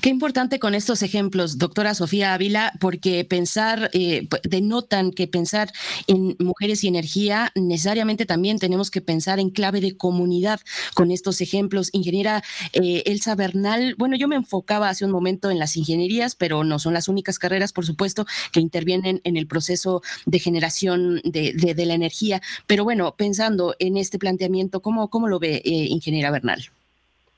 Qué 0.00 0.08
importante 0.08 0.60
con 0.60 0.74
estos 0.74 1.02
ejemplos, 1.02 1.58
doctora 1.58 1.94
Sofía 1.94 2.32
Ávila, 2.32 2.72
porque 2.78 3.24
pensar, 3.24 3.90
eh, 3.92 4.28
denotan 4.44 5.10
que 5.10 5.26
pensar 5.26 5.72
en 6.06 6.36
mujeres 6.38 6.84
y 6.84 6.88
energía, 6.88 7.50
necesariamente 7.56 8.24
también 8.24 8.60
tenemos 8.60 8.90
que 8.90 9.00
pensar 9.00 9.40
en 9.40 9.50
clave 9.50 9.80
de 9.80 9.96
comunidad 9.96 10.60
con 10.94 11.10
estos 11.10 11.40
ejemplos. 11.40 11.90
Ingeniera 11.92 12.44
eh, 12.72 13.02
Elsa 13.06 13.34
Bernal, 13.34 13.96
bueno, 13.98 14.16
yo 14.16 14.28
me 14.28 14.36
enfocaba 14.36 14.88
hace 14.88 15.04
un 15.04 15.10
momento 15.10 15.50
en 15.50 15.58
las 15.58 15.76
ingenierías, 15.76 16.36
pero 16.36 16.62
no 16.62 16.78
son 16.78 16.94
las 16.94 17.08
únicas 17.08 17.40
carreras, 17.40 17.72
por 17.72 17.84
supuesto, 17.84 18.26
que 18.52 18.60
intervienen 18.60 19.20
en 19.24 19.36
el 19.36 19.48
proceso 19.48 20.02
de 20.24 20.38
generación 20.38 21.20
de, 21.24 21.52
de, 21.52 21.86
la 21.86 21.94
energía. 21.94 22.40
Pero 22.68 22.84
bueno, 22.84 23.14
pensando 23.16 23.74
en 23.80 23.96
este 23.96 24.20
planteamiento, 24.20 24.80
¿cómo, 24.82 25.08
cómo 25.08 25.26
lo 25.26 25.40
ve, 25.40 25.62
eh, 25.64 25.86
ingeniera 25.88 26.30
Bernal? 26.30 26.62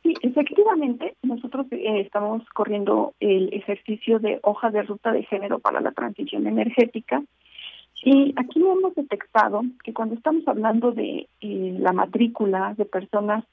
Sí, 0.03 0.13
efectivamente, 0.21 1.14
nosotros 1.35 1.67
eh, 1.71 2.01
estamos 2.01 2.43
corriendo 2.51 3.15
el 3.21 3.53
ejercicio 3.53 4.19
de 4.19 4.41
hoja 4.43 4.71
de 4.71 4.83
ruta 4.83 5.13
de 5.13 5.25
género 5.25 5.59
para 5.59 5.81
la 5.81 5.93
transición 5.93 6.47
energética 6.47 7.23
y 8.05 8.35
aquí 8.37 8.61
hemos 8.61 8.95
detectado 8.95 9.63
que 9.83 9.95
cuando 9.95 10.15
estamos 10.15 10.47
hablando 10.47 10.93
de 10.93 11.27
eh, 11.41 11.77
la 11.79 11.93
matrícula 11.93 12.75
de 12.77 12.85
personas 12.85 13.45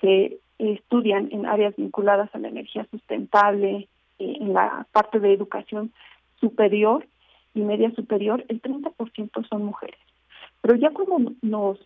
que 0.00 0.38
estudian 0.58 1.28
en 1.30 1.46
áreas 1.46 1.76
vinculadas 1.76 2.28
a 2.34 2.38
la 2.38 2.48
energía 2.48 2.86
sustentable, 2.90 3.88
eh, 4.18 4.36
en 4.40 4.52
la 4.52 4.86
parte 4.90 5.20
de 5.20 5.32
educación 5.32 5.92
superior 6.40 7.06
y 7.54 7.60
media 7.60 7.92
superior, 7.92 8.44
el 8.48 8.60
30% 8.60 9.48
son 9.48 9.64
mujeres. 9.64 10.00
Pero 10.60 10.74
ya 10.74 10.90
cuando 10.90 11.32
nos 11.42 11.78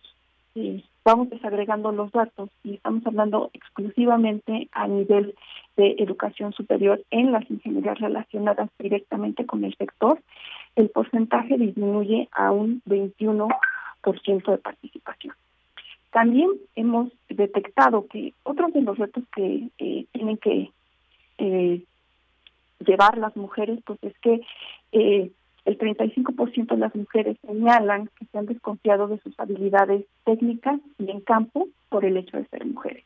vamos 1.05 1.29
desagregando 1.29 1.91
los 1.91 2.11
datos 2.11 2.49
y 2.63 2.73
estamos 2.73 3.05
hablando 3.05 3.51
exclusivamente 3.53 4.67
a 4.71 4.87
nivel 4.87 5.35
de 5.77 5.95
educación 5.99 6.51
superior 6.51 7.01
en 7.11 7.31
las 7.31 7.49
ingenierías 7.49 7.99
relacionadas 7.99 8.69
directamente 8.79 9.45
con 9.45 9.63
el 9.63 9.75
sector, 9.75 10.19
el 10.75 10.89
porcentaje 10.89 11.57
disminuye 11.57 12.27
a 12.31 12.51
un 12.51 12.81
21% 12.87 14.51
de 14.51 14.57
participación. 14.57 15.35
También 16.11 16.49
hemos 16.75 17.11
detectado 17.29 18.07
que 18.07 18.33
otros 18.43 18.73
de 18.73 18.81
los 18.81 18.97
retos 18.97 19.23
que 19.35 19.69
eh, 19.77 20.05
tienen 20.11 20.37
que 20.37 20.71
eh, 21.37 21.83
llevar 22.79 23.17
las 23.17 23.35
mujeres, 23.35 23.79
pues 23.85 23.99
es 24.01 24.17
que 24.19 24.41
eh, 24.91 25.29
el 25.65 25.77
35% 25.77 26.67
de 26.67 26.77
las 26.77 26.95
mujeres 26.95 27.37
señalan 27.45 28.09
que 28.17 28.25
se 28.25 28.37
han 28.37 28.45
desconfiado 28.45 29.07
de 29.07 29.19
sus 29.19 29.37
habilidades 29.39 30.05
técnicas 30.23 30.79
y 30.99 31.09
en 31.09 31.21
campo 31.21 31.67
por 31.89 32.05
el 32.05 32.17
hecho 32.17 32.37
de 32.37 32.45
ser 32.45 32.65
mujeres. 32.65 33.03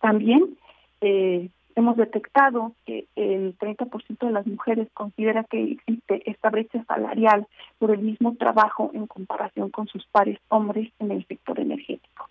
También 0.00 0.56
eh, 1.00 1.50
hemos 1.76 1.96
detectado 1.96 2.72
que 2.86 3.06
el 3.16 3.56
30% 3.58 4.26
de 4.26 4.32
las 4.32 4.46
mujeres 4.46 4.88
considera 4.94 5.44
que 5.44 5.72
existe 5.72 6.30
esta 6.30 6.50
brecha 6.50 6.82
salarial 6.84 7.46
por 7.78 7.90
el 7.90 8.00
mismo 8.00 8.34
trabajo 8.36 8.90
en 8.94 9.06
comparación 9.06 9.70
con 9.70 9.86
sus 9.88 10.06
pares 10.06 10.38
hombres 10.48 10.90
en 10.98 11.10
el 11.10 11.26
sector 11.26 11.60
energético. 11.60 12.28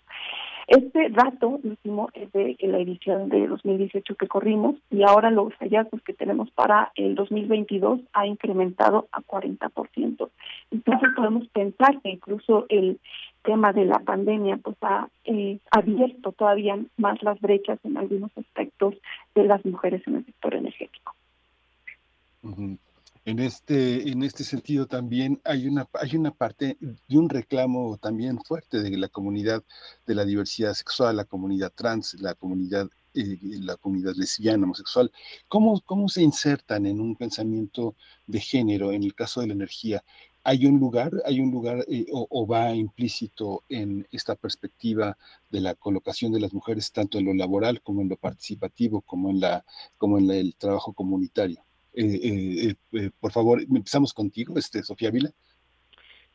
Este 0.66 1.10
dato 1.10 1.60
último 1.62 2.08
es 2.14 2.32
de 2.32 2.56
la 2.60 2.78
edición 2.78 3.28
de 3.28 3.46
2018 3.46 4.14
que 4.14 4.28
corrimos 4.28 4.76
y 4.90 5.02
ahora 5.02 5.30
los 5.30 5.52
hallazgos 5.60 6.02
que 6.02 6.14
tenemos 6.14 6.50
para 6.52 6.90
el 6.94 7.14
2022 7.14 8.00
ha 8.14 8.26
incrementado 8.26 9.06
a 9.12 9.20
40%. 9.20 10.30
Entonces 10.70 11.08
podemos 11.14 11.46
pensar 11.48 12.00
que 12.00 12.10
incluso 12.10 12.64
el 12.70 12.98
tema 13.42 13.74
de 13.74 13.84
la 13.84 13.98
pandemia 13.98 14.56
pues 14.56 14.76
ha 14.80 15.08
eh, 15.24 15.58
abierto 15.70 16.32
todavía 16.32 16.78
más 16.96 17.22
las 17.22 17.38
brechas 17.40 17.78
en 17.84 17.98
algunos 17.98 18.30
aspectos 18.38 18.94
de 19.34 19.44
las 19.44 19.62
mujeres 19.66 20.02
en 20.06 20.16
el 20.16 20.24
sector 20.24 20.54
energético. 20.54 21.14
En 23.26 23.38
este, 23.38 24.10
en 24.10 24.22
este 24.22 24.44
sentido 24.44 24.86
también 24.86 25.40
hay 25.44 25.66
una, 25.66 25.88
hay 25.94 26.14
una 26.16 26.30
parte 26.30 26.76
de 26.80 27.18
un 27.18 27.30
reclamo 27.30 27.96
también 27.96 28.38
fuerte 28.42 28.82
de 28.82 28.98
la 28.98 29.08
comunidad 29.08 29.62
de 30.06 30.14
la 30.14 30.26
diversidad 30.26 30.74
sexual, 30.74 31.16
la 31.16 31.24
comunidad 31.24 31.72
trans, 31.74 32.14
la 32.20 32.34
comunidad 32.34 32.88
eh, 33.14 33.38
la 33.60 33.76
comunidad 33.76 34.14
lesbiana, 34.16 34.64
homosexual, 34.64 35.10
¿cómo, 35.48 35.80
¿cómo 35.82 36.08
se 36.08 36.22
insertan 36.22 36.84
en 36.84 37.00
un 37.00 37.14
pensamiento 37.16 37.94
de 38.26 38.40
género 38.40 38.92
en 38.92 39.04
el 39.04 39.14
caso 39.14 39.40
de 39.40 39.46
la 39.46 39.52
energía? 39.54 40.04
¿Hay 40.42 40.66
un 40.66 40.78
lugar, 40.78 41.12
hay 41.24 41.40
un 41.40 41.50
lugar 41.50 41.84
eh, 41.88 42.06
o, 42.10 42.46
va 42.46 42.74
implícito 42.74 43.62
en 43.68 44.06
esta 44.10 44.34
perspectiva 44.34 45.16
de 45.50 45.60
la 45.60 45.74
colocación 45.74 46.32
de 46.32 46.40
las 46.40 46.52
mujeres 46.52 46.92
tanto 46.92 47.18
en 47.18 47.26
lo 47.26 47.34
laboral 47.34 47.80
como 47.82 48.02
en 48.02 48.08
lo 48.08 48.16
participativo, 48.16 49.00
como 49.00 49.30
en, 49.30 49.40
la, 49.40 49.64
como 49.96 50.18
en 50.18 50.30
el 50.30 50.56
trabajo 50.56 50.92
comunitario? 50.92 51.64
Eh, 51.96 52.20
eh, 52.22 52.74
eh, 52.92 53.10
por 53.20 53.32
favor, 53.32 53.60
empezamos 53.62 54.12
contigo, 54.12 54.58
este, 54.58 54.82
Sofía 54.82 55.10
Vila. 55.10 55.30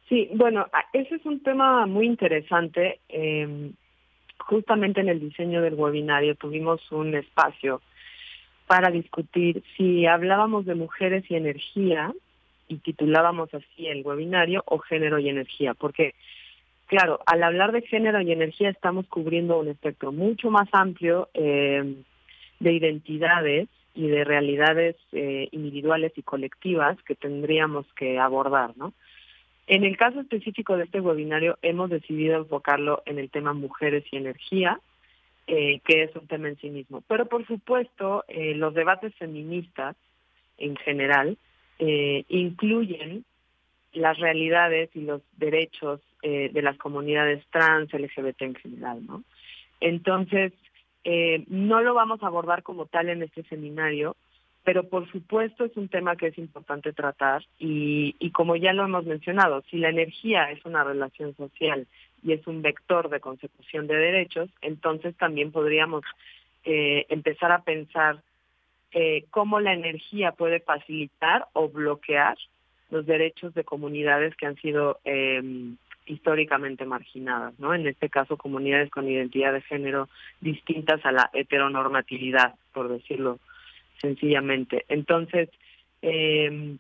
Sí, 0.08 0.30
bueno, 0.34 0.66
ese 0.94 1.16
es 1.16 1.26
un 1.26 1.44
tema 1.44 1.86
muy 1.86 2.08
interesante. 2.08 3.00
Em, 3.10 3.74
justamente 4.40 5.02
en 5.02 5.10
el 5.10 5.20
diseño 5.20 5.62
del 5.62 5.76
webinario 5.76 6.36
tuvimos 6.36 6.92
un 6.92 7.14
espacio 7.14 7.82
para 8.66 8.90
discutir 8.90 9.64
si 9.76 10.06
hablábamos 10.06 10.66
de 10.66 10.76
mujeres 10.76 11.24
y 11.30 11.36
energía 11.36 12.14
y 12.68 12.78
titulábamos 12.78 13.54
así 13.54 13.88
el 13.88 14.04
webinario 14.04 14.64
o 14.66 14.80
género 14.80 15.20
y 15.20 15.30
energía, 15.30 15.74
porque 15.74 16.16
claro, 16.86 17.20
al 17.26 17.44
hablar 17.44 17.72
de 17.72 17.82
género 17.82 18.22
y 18.22 18.32
energía 18.32 18.70
estamos 18.70 19.08
cubriendo 19.08 19.60
un 19.60 19.68
espectro 19.68 20.12
mucho 20.12 20.50
más 20.50 20.70
amplio 20.72 21.30
em, 21.34 22.04
de 22.60 22.74
identidades 22.74 23.70
y 23.94 24.08
de 24.08 24.24
realidades 24.24 24.96
eh, 25.12 25.50
individuales 25.52 26.14
y 26.16 26.22
colectivas 26.22 27.02
que 27.04 27.16
tendríamos 27.16 27.86
que 27.96 28.20
abordar, 28.20 28.78
¿no? 28.78 28.94
En 29.68 29.84
el 29.84 29.98
caso 29.98 30.20
específico 30.20 30.78
de 30.78 30.86
este 30.86 31.00
webinario 31.00 31.58
hemos 31.62 31.90
decidido 31.90 32.38
enfocarlo 32.38 33.04
en 33.06 33.20
el 33.20 33.30
tema 33.30 33.54
mujeres 33.54 34.04
y 34.12 34.18
energía, 34.18 34.80
eh, 35.48 35.80
que 35.86 36.04
es 36.04 36.16
un 36.16 36.28
tema 36.28 36.48
en 36.48 36.58
sí 36.58 36.70
mismo. 36.70 37.04
Pero 37.08 37.28
por 37.28 37.46
supuesto, 37.46 38.24
eh, 38.28 38.56
los 38.56 38.74
debates 38.74 39.14
feministas 39.16 39.96
en 40.58 40.76
general 40.78 41.38
incluyen 42.28 43.24
las 43.94 44.20
realidades 44.20 44.90
y 44.94 45.00
los 45.00 45.22
derechos 45.38 46.02
de 46.22 46.62
las 46.62 46.78
comunidades 46.78 47.42
trans, 47.52 47.94
LGBT 47.94 48.42
en 48.42 48.56
general, 48.56 49.06
¿no? 49.06 49.24
Entonces, 49.80 50.52
eh, 51.04 51.44
no 51.48 51.82
lo 51.82 51.94
vamos 51.94 52.22
a 52.22 52.28
abordar 52.28 52.64
como 52.64 52.86
tal 52.86 53.10
en 53.10 53.24
este 53.24 53.44
seminario, 53.44 54.16
pero 54.64 54.88
por 54.88 55.10
supuesto 55.12 55.66
es 55.66 55.76
un 55.78 55.88
tema 55.88 56.16
que 56.16 56.28
es 56.28 56.38
importante 56.38 56.94
tratar 56.94 57.44
y, 57.58 58.14
como 58.32 58.56
ya 58.56 58.74
lo 58.74 58.84
hemos 58.84 59.06
mencionado, 59.06 59.64
si 59.70 59.78
la 59.78 59.90
energía 59.90 60.52
es 60.52 60.64
una 60.66 60.84
relación 60.84 61.36
social 61.36 61.88
y 62.24 62.34
es 62.34 62.46
un 62.46 62.62
vector 62.62 63.10
de 63.10 63.20
consecución 63.20 63.88
de 63.88 63.96
derechos, 63.96 64.50
entonces 64.62 65.16
también 65.16 65.52
podríamos 65.52 66.04
eh, 66.66 67.06
empezar 67.10 67.52
a 67.52 67.64
pensar 67.64 68.22
eh, 68.92 69.26
cómo 69.32 69.60
la 69.60 69.74
energía 69.74 70.34
puede 70.34 70.60
facilitar 70.60 71.48
o 71.54 71.70
bloquear 71.70 72.38
los 72.92 73.06
derechos 73.06 73.54
de 73.54 73.64
comunidades 73.64 74.36
que 74.36 74.48
han 74.48 74.56
sido 74.58 75.00
em, 75.04 75.78
históricamente 76.10 76.86
marginadas, 76.86 77.58
¿no? 77.60 77.74
En 77.74 77.88
este 77.88 78.10
caso, 78.10 78.38
comunidades 78.38 78.90
con 78.90 79.08
identidad 79.08 79.54
de 79.54 79.62
género 79.62 80.10
distintas 80.42 81.06
a 81.06 81.12
la 81.12 81.30
heteronormatividad, 81.34 82.56
por 82.74 82.90
decirlo 82.90 83.40
sencillamente. 84.02 84.86
Entonces, 84.90 85.50
eh, 86.02 86.78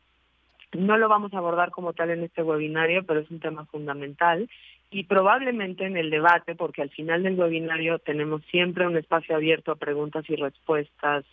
no 0.73 0.97
lo 0.97 1.09
vamos 1.09 1.33
a 1.33 1.37
abordar 1.37 1.71
como 1.71 1.93
tal 1.93 2.09
en 2.09 2.23
este 2.23 2.43
webinario, 2.43 3.03
pero 3.03 3.19
es 3.19 3.29
un 3.31 3.39
tema 3.39 3.65
fundamental 3.65 4.49
y 4.91 5.03
probablemente 5.03 5.85
en 5.85 5.97
el 5.97 6.09
debate, 6.09 6.55
porque 6.55 6.81
al 6.81 6.89
final 6.89 7.23
del 7.23 7.39
webinario 7.39 7.99
tenemos 7.99 8.41
siempre 8.45 8.87
un 8.87 8.97
espacio 8.97 9.35
abierto 9.35 9.71
a 9.71 9.75
preguntas 9.75 10.25
y 10.29 10.35
respuestas 10.35 11.25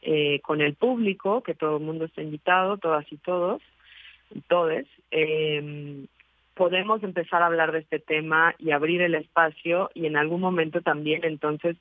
eh, 0.00 0.40
con 0.40 0.60
el 0.60 0.74
público, 0.74 1.42
que 1.42 1.54
todo 1.54 1.76
el 1.76 1.82
mundo 1.82 2.06
está 2.06 2.22
invitado, 2.22 2.78
todas 2.78 3.10
y 3.12 3.16
todos, 3.16 3.60
todes. 4.48 4.86
Eh, 5.10 6.06
podemos 6.56 7.02
empezar 7.02 7.42
a 7.42 7.46
hablar 7.46 7.70
de 7.70 7.80
este 7.80 7.98
tema 7.98 8.54
y 8.58 8.70
abrir 8.70 9.02
el 9.02 9.14
espacio 9.14 9.90
y 9.92 10.06
en 10.06 10.16
algún 10.16 10.40
momento 10.40 10.80
también 10.80 11.22
entonces 11.22 11.76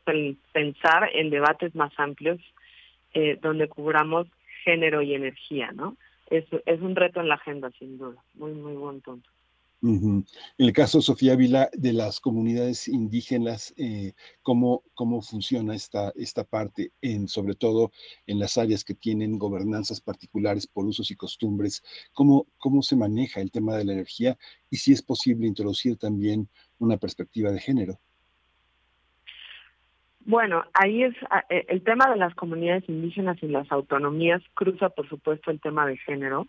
pensar 0.52 1.10
en 1.14 1.30
debates 1.30 1.74
más 1.76 1.94
amplios 1.98 2.40
eh, 3.14 3.40
donde 3.42 3.70
cubramos 3.70 4.28
género 4.66 5.02
y 5.02 5.16
energía, 5.16 5.72
¿no? 5.72 5.96
Es, 6.30 6.44
es 6.66 6.82
un 6.82 6.96
reto 6.96 7.22
en 7.22 7.30
la 7.30 7.36
agenda, 7.36 7.72
sin 7.80 7.98
duda. 7.98 8.22
Muy, 8.34 8.52
muy 8.52 8.74
buen 8.74 9.00
punto. 9.00 9.30
En 9.88 10.26
el 10.58 10.74
caso, 10.74 11.00
Sofía 11.00 11.34
Ávila, 11.34 11.70
de 11.74 11.94
las 11.94 12.20
comunidades 12.20 12.88
indígenas, 12.88 13.72
eh, 13.78 14.14
¿cómo, 14.42 14.84
¿cómo 14.96 15.22
funciona 15.22 15.76
esta, 15.76 16.12
esta 16.16 16.44
parte, 16.44 16.92
en, 17.02 17.28
sobre 17.28 17.54
todo 17.54 17.92
en 18.26 18.40
las 18.40 18.58
áreas 18.58 18.84
que 18.84 18.96
tienen 18.96 19.38
gobernanzas 19.38 20.02
particulares 20.02 20.66
por 20.66 20.86
usos 20.86 21.12
y 21.12 21.16
costumbres? 21.16 21.84
¿Cómo, 22.14 22.48
¿Cómo 22.58 22.82
se 22.82 22.96
maneja 22.96 23.42
el 23.42 23.52
tema 23.52 23.76
de 23.76 23.86
la 23.86 23.94
energía 23.94 24.38
y 24.72 24.78
si 24.78 24.92
es 24.92 25.04
posible 25.04 25.46
introducir 25.46 25.98
también 25.98 26.50
una 26.80 26.98
perspectiva 26.98 27.52
de 27.52 27.60
género? 27.60 28.00
Bueno, 30.22 30.64
ahí 30.74 31.04
es 31.04 31.14
eh, 31.50 31.66
el 31.70 31.84
tema 31.84 32.10
de 32.10 32.18
las 32.18 32.34
comunidades 32.34 32.90
indígenas 32.90 33.38
y 33.44 33.48
las 33.48 33.72
autonomías 33.72 34.42
cruza, 34.56 34.90
por 34.90 35.08
supuesto, 35.08 35.52
el 35.52 35.62
tema 35.62 35.86
de 35.86 35.98
género. 35.98 36.48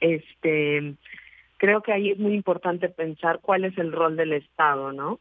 Este, 0.00 0.94
creo 1.58 1.82
que 1.82 1.92
ahí 1.92 2.10
es 2.10 2.18
muy 2.18 2.34
importante 2.34 2.88
pensar 2.88 3.40
cuál 3.40 3.64
es 3.64 3.76
el 3.78 3.92
rol 3.92 4.16
del 4.16 4.32
Estado, 4.32 4.92
¿no? 4.92 5.20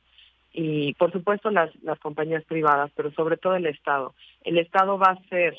Y 0.51 0.93
por 0.95 1.11
supuesto 1.11 1.49
las, 1.49 1.71
las 1.83 1.99
compañías 1.99 2.43
privadas, 2.45 2.91
pero 2.95 3.11
sobre 3.11 3.37
todo 3.37 3.55
el 3.55 3.65
Estado. 3.65 4.13
El 4.43 4.57
Estado 4.57 4.97
va 4.97 5.11
a 5.11 5.29
ser 5.29 5.57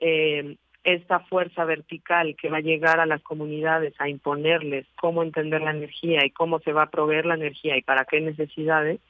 eh, 0.00 0.56
esta 0.84 1.20
fuerza 1.20 1.64
vertical 1.64 2.36
que 2.36 2.48
va 2.48 2.58
a 2.58 2.62
llegar 2.62 3.00
a 3.00 3.06
las 3.06 3.20
comunidades 3.22 3.94
a 3.98 4.08
imponerles 4.08 4.86
cómo 5.00 5.22
entender 5.22 5.60
la 5.60 5.72
energía 5.72 6.24
y 6.24 6.30
cómo 6.30 6.60
se 6.60 6.72
va 6.72 6.84
a 6.84 6.90
proveer 6.90 7.26
la 7.26 7.34
energía 7.34 7.76
y 7.76 7.82
para 7.82 8.04
qué 8.04 8.20
necesidades, 8.20 9.00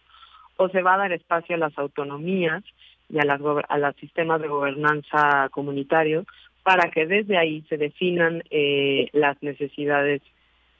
o 0.56 0.68
se 0.70 0.82
va 0.82 0.94
a 0.94 0.98
dar 0.98 1.12
espacio 1.12 1.54
a 1.54 1.58
las 1.58 1.76
autonomías 1.78 2.64
y 3.08 3.18
a, 3.18 3.24
las, 3.24 3.40
a 3.68 3.78
los 3.78 3.96
sistemas 3.96 4.40
de 4.40 4.48
gobernanza 4.48 5.48
comunitarios 5.50 6.26
para 6.62 6.90
que 6.90 7.06
desde 7.06 7.38
ahí 7.38 7.64
se 7.68 7.76
definan 7.76 8.42
eh, 8.50 9.08
las 9.12 9.40
necesidades 9.42 10.20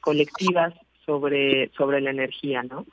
colectivas 0.00 0.74
sobre, 1.04 1.70
sobre 1.76 2.00
la 2.00 2.10
energía, 2.10 2.62
¿no? 2.62 2.86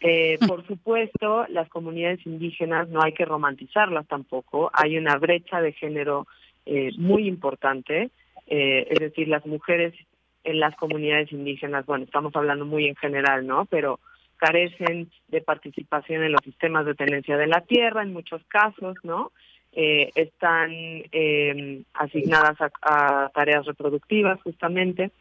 Eh, 0.00 0.38
por 0.46 0.64
supuesto, 0.66 1.46
las 1.48 1.68
comunidades 1.68 2.24
indígenas 2.24 2.88
no 2.88 3.02
hay 3.02 3.12
que 3.12 3.24
romantizarlas 3.24 4.06
tampoco. 4.06 4.70
Hay 4.72 4.96
una 4.96 5.16
brecha 5.16 5.60
de 5.60 5.72
género 5.72 6.26
eh, 6.66 6.92
muy 6.96 7.26
importante, 7.26 8.10
eh, 8.46 8.86
es 8.90 8.98
decir, 9.00 9.28
las 9.28 9.44
mujeres 9.44 9.94
en 10.44 10.60
las 10.60 10.76
comunidades 10.76 11.32
indígenas, 11.32 11.84
bueno, 11.84 12.04
estamos 12.04 12.34
hablando 12.36 12.64
muy 12.64 12.86
en 12.86 12.96
general, 12.96 13.46
¿no? 13.46 13.64
Pero 13.64 13.98
carecen 14.36 15.10
de 15.26 15.40
participación 15.40 16.22
en 16.22 16.32
los 16.32 16.42
sistemas 16.44 16.86
de 16.86 16.94
tenencia 16.94 17.36
de 17.36 17.48
la 17.48 17.62
tierra 17.62 18.02
en 18.02 18.12
muchos 18.12 18.42
casos, 18.44 18.96
¿no? 19.02 19.32
están 19.70 20.72
asignadas 21.92 22.56
a 22.82 23.30
tareas 23.32 23.66
reproductivas 23.66 24.40
justamente 24.42 25.12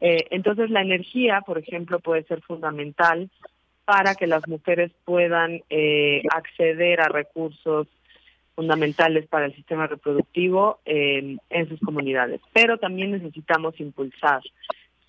eh, 0.00 0.26
entonces 0.30 0.70
la 0.70 0.82
energía, 0.82 1.40
por 1.40 1.58
ejemplo, 1.58 2.00
puede 2.00 2.24
ser 2.24 2.42
fundamental 2.42 3.30
para 3.84 4.14
que 4.14 4.26
las 4.26 4.46
mujeres 4.48 4.90
puedan 5.04 5.62
eh, 5.70 6.22
acceder 6.30 7.00
a 7.00 7.08
recursos 7.08 7.86
fundamentales 8.54 9.26
para 9.26 9.46
el 9.46 9.54
sistema 9.54 9.86
reproductivo 9.86 10.80
en 10.86 11.68
sus 11.68 11.78
comunidades. 11.80 12.40
Pero 12.54 12.78
también 12.78 13.10
necesitamos 13.10 13.78
impulsar, 13.78 14.40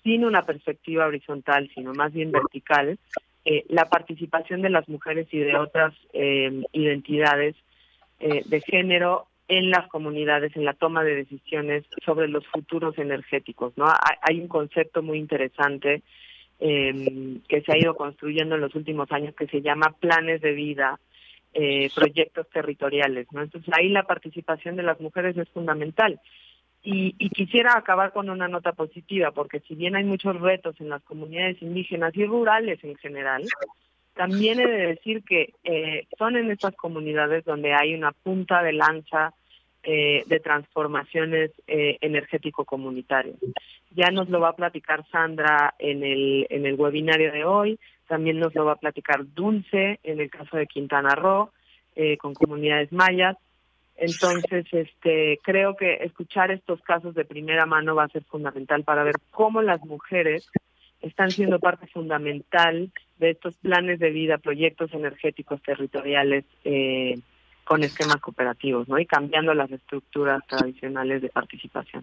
sin 0.02 0.26
una 0.26 0.44
perspectiva 0.44 1.06
horizontal, 1.06 1.70
sino 1.74 1.94
más 1.94 2.12
bien 2.12 2.30
vertical, 2.30 2.98
eh, 3.46 3.64
la 3.70 3.88
participación 3.88 4.60
de 4.60 4.68
las 4.68 4.86
mujeres 4.86 5.28
y 5.32 5.38
de 5.38 5.56
otras 5.56 5.94
identidades 6.12 7.56
de 8.20 8.60
género 8.60 9.28
en 9.48 9.70
las 9.70 9.88
comunidades, 9.88 10.54
en 10.54 10.64
la 10.64 10.74
toma 10.74 11.02
de 11.02 11.16
decisiones 11.16 11.84
sobre 12.04 12.28
los 12.28 12.46
futuros 12.46 12.98
energéticos. 12.98 13.72
¿no? 13.76 13.86
Hay 14.22 14.40
un 14.40 14.48
concepto 14.48 15.02
muy 15.02 15.18
interesante 15.18 16.02
eh, 16.60 17.38
que 17.48 17.62
se 17.62 17.72
ha 17.72 17.78
ido 17.78 17.96
construyendo 17.96 18.54
en 18.54 18.60
los 18.60 18.74
últimos 18.74 19.10
años 19.10 19.34
que 19.34 19.46
se 19.46 19.62
llama 19.62 19.94
planes 19.98 20.42
de 20.42 20.52
vida, 20.52 21.00
eh, 21.54 21.88
proyectos 21.94 22.48
territoriales. 22.50 23.26
¿no? 23.32 23.42
Entonces 23.42 23.72
ahí 23.74 23.88
la 23.88 24.02
participación 24.02 24.76
de 24.76 24.82
las 24.82 25.00
mujeres 25.00 25.36
es 25.36 25.48
fundamental. 25.48 26.20
Y, 26.82 27.16
y, 27.18 27.30
quisiera 27.30 27.76
acabar 27.76 28.12
con 28.12 28.30
una 28.30 28.46
nota 28.46 28.72
positiva, 28.72 29.32
porque 29.32 29.58
si 29.60 29.74
bien 29.74 29.96
hay 29.96 30.04
muchos 30.04 30.40
retos 30.40 30.80
en 30.80 30.88
las 30.88 31.02
comunidades 31.02 31.60
indígenas 31.60 32.16
y 32.16 32.24
rurales 32.24 32.82
en 32.84 32.96
general, 32.96 33.44
también 34.18 34.58
he 34.58 34.66
de 34.66 34.86
decir 34.88 35.22
que 35.22 35.54
eh, 35.62 36.06
son 36.18 36.36
en 36.36 36.50
estas 36.50 36.74
comunidades 36.74 37.44
donde 37.44 37.72
hay 37.72 37.94
una 37.94 38.10
punta 38.10 38.64
de 38.64 38.72
lanza 38.72 39.32
eh, 39.90 40.22
de 40.26 40.38
transformaciones 40.40 41.50
eh, 41.66 41.96
energético-comunitarias. 42.02 43.36
Ya 43.92 44.10
nos 44.10 44.28
lo 44.28 44.38
va 44.38 44.50
a 44.50 44.56
platicar 44.56 45.06
Sandra 45.10 45.72
en 45.78 46.04
el, 46.04 46.46
en 46.50 46.66
el 46.66 46.74
webinario 46.74 47.32
de 47.32 47.46
hoy, 47.46 47.78
también 48.06 48.38
nos 48.38 48.54
lo 48.54 48.66
va 48.66 48.72
a 48.72 48.76
platicar 48.84 49.24
Dulce 49.34 49.98
en 50.02 50.20
el 50.20 50.28
caso 50.28 50.58
de 50.58 50.66
Quintana 50.66 51.14
Roo, 51.14 51.52
eh, 51.96 52.18
con 52.18 52.34
comunidades 52.34 52.92
mayas. 52.92 53.38
Entonces, 53.96 54.66
este, 54.72 55.38
creo 55.42 55.74
que 55.74 55.94
escuchar 56.02 56.50
estos 56.50 56.82
casos 56.82 57.14
de 57.14 57.24
primera 57.24 57.64
mano 57.64 57.94
va 57.94 58.04
a 58.04 58.08
ser 58.08 58.24
fundamental 58.24 58.84
para 58.84 59.04
ver 59.04 59.14
cómo 59.30 59.62
las 59.62 59.82
mujeres 59.86 60.50
están 61.00 61.30
siendo 61.30 61.60
parte 61.60 61.86
fundamental 61.86 62.90
de 63.18 63.30
estos 63.30 63.54
planes 63.56 64.00
de 64.00 64.10
vida, 64.10 64.36
proyectos 64.36 64.92
energéticos 64.92 65.62
territoriales 65.62 66.44
eh, 66.64 67.18
con 67.68 67.84
esquemas 67.84 68.16
cooperativos, 68.22 68.88
¿no? 68.88 68.98
Y 68.98 69.04
cambiando 69.04 69.52
las 69.52 69.70
estructuras 69.70 70.42
tradicionales 70.46 71.20
de 71.20 71.28
participación. 71.28 72.02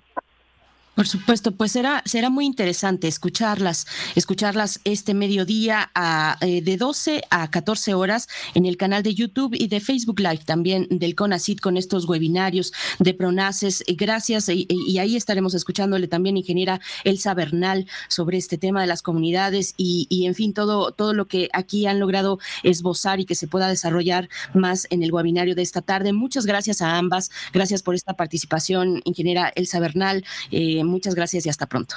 Por 0.96 1.10
supuesto, 1.10 1.52
pues 1.52 1.74
será, 1.74 2.02
será 2.06 2.30
muy 2.30 2.46
interesante 2.46 3.10
escucharlas, 3.10 3.86
escucharlas 4.16 4.80
este 4.86 5.14
mediodía 5.14 5.92
a, 5.94 6.38
eh, 6.40 6.62
de 6.62 6.78
12 6.78 7.22
a 7.30 7.52
14 7.52 7.94
horas 7.94 8.30
en 8.54 8.66
el 8.66 8.78
canal 8.78 9.04
de 9.04 9.14
YouTube 9.14 9.56
y 9.60 9.68
de 9.68 9.82
Facebook 9.82 10.22
Live 10.22 10.44
también 10.46 10.88
del 10.90 11.14
CONACIT 11.14 11.60
con 11.60 11.76
estos 11.76 12.08
webinarios 12.08 12.72
de 13.00 13.14
PRONACES. 13.14 13.84
Gracias 13.98 14.48
y, 14.48 14.98
ahí 14.98 15.18
estaremos 15.18 15.54
escuchándole 15.54 16.08
también 16.08 16.38
ingeniera 16.38 16.80
Elsa 17.04 17.34
Bernal 17.34 17.88
sobre 18.08 18.38
este 18.38 18.58
tema 18.58 18.80
de 18.80 18.88
las 18.88 19.02
comunidades 19.02 19.74
y, 19.76 20.08
y, 20.10 20.28
en 20.28 20.36
fin 20.36 20.54
todo, 20.54 20.94
todo 20.94 21.14
lo 21.14 21.28
que 21.28 21.50
aquí 21.52 21.88
han 21.88 22.00
logrado 22.00 22.40
esbozar 22.64 23.20
y 23.20 23.26
que 23.26 23.36
se 23.36 23.50
pueda 23.50 23.68
desarrollar 23.68 24.30
más 24.54 24.88
en 24.90 25.04
el 25.04 25.12
webinario 25.12 25.56
de 25.56 25.62
esta 25.62 25.82
tarde. 25.82 26.14
Muchas 26.14 26.46
gracias 26.46 26.82
a 26.82 26.98
ambas. 26.98 27.32
Gracias 27.52 27.84
por 27.84 27.96
esta 27.96 28.14
participación, 28.14 29.02
ingeniera 29.04 29.52
Elsa 29.56 29.82
Bernal. 29.82 30.24
Eh, 30.52 30.85
muchas 30.88 31.16
gracias 31.16 31.46
y 31.46 31.50
hasta 31.50 31.66
pronto. 31.68 31.96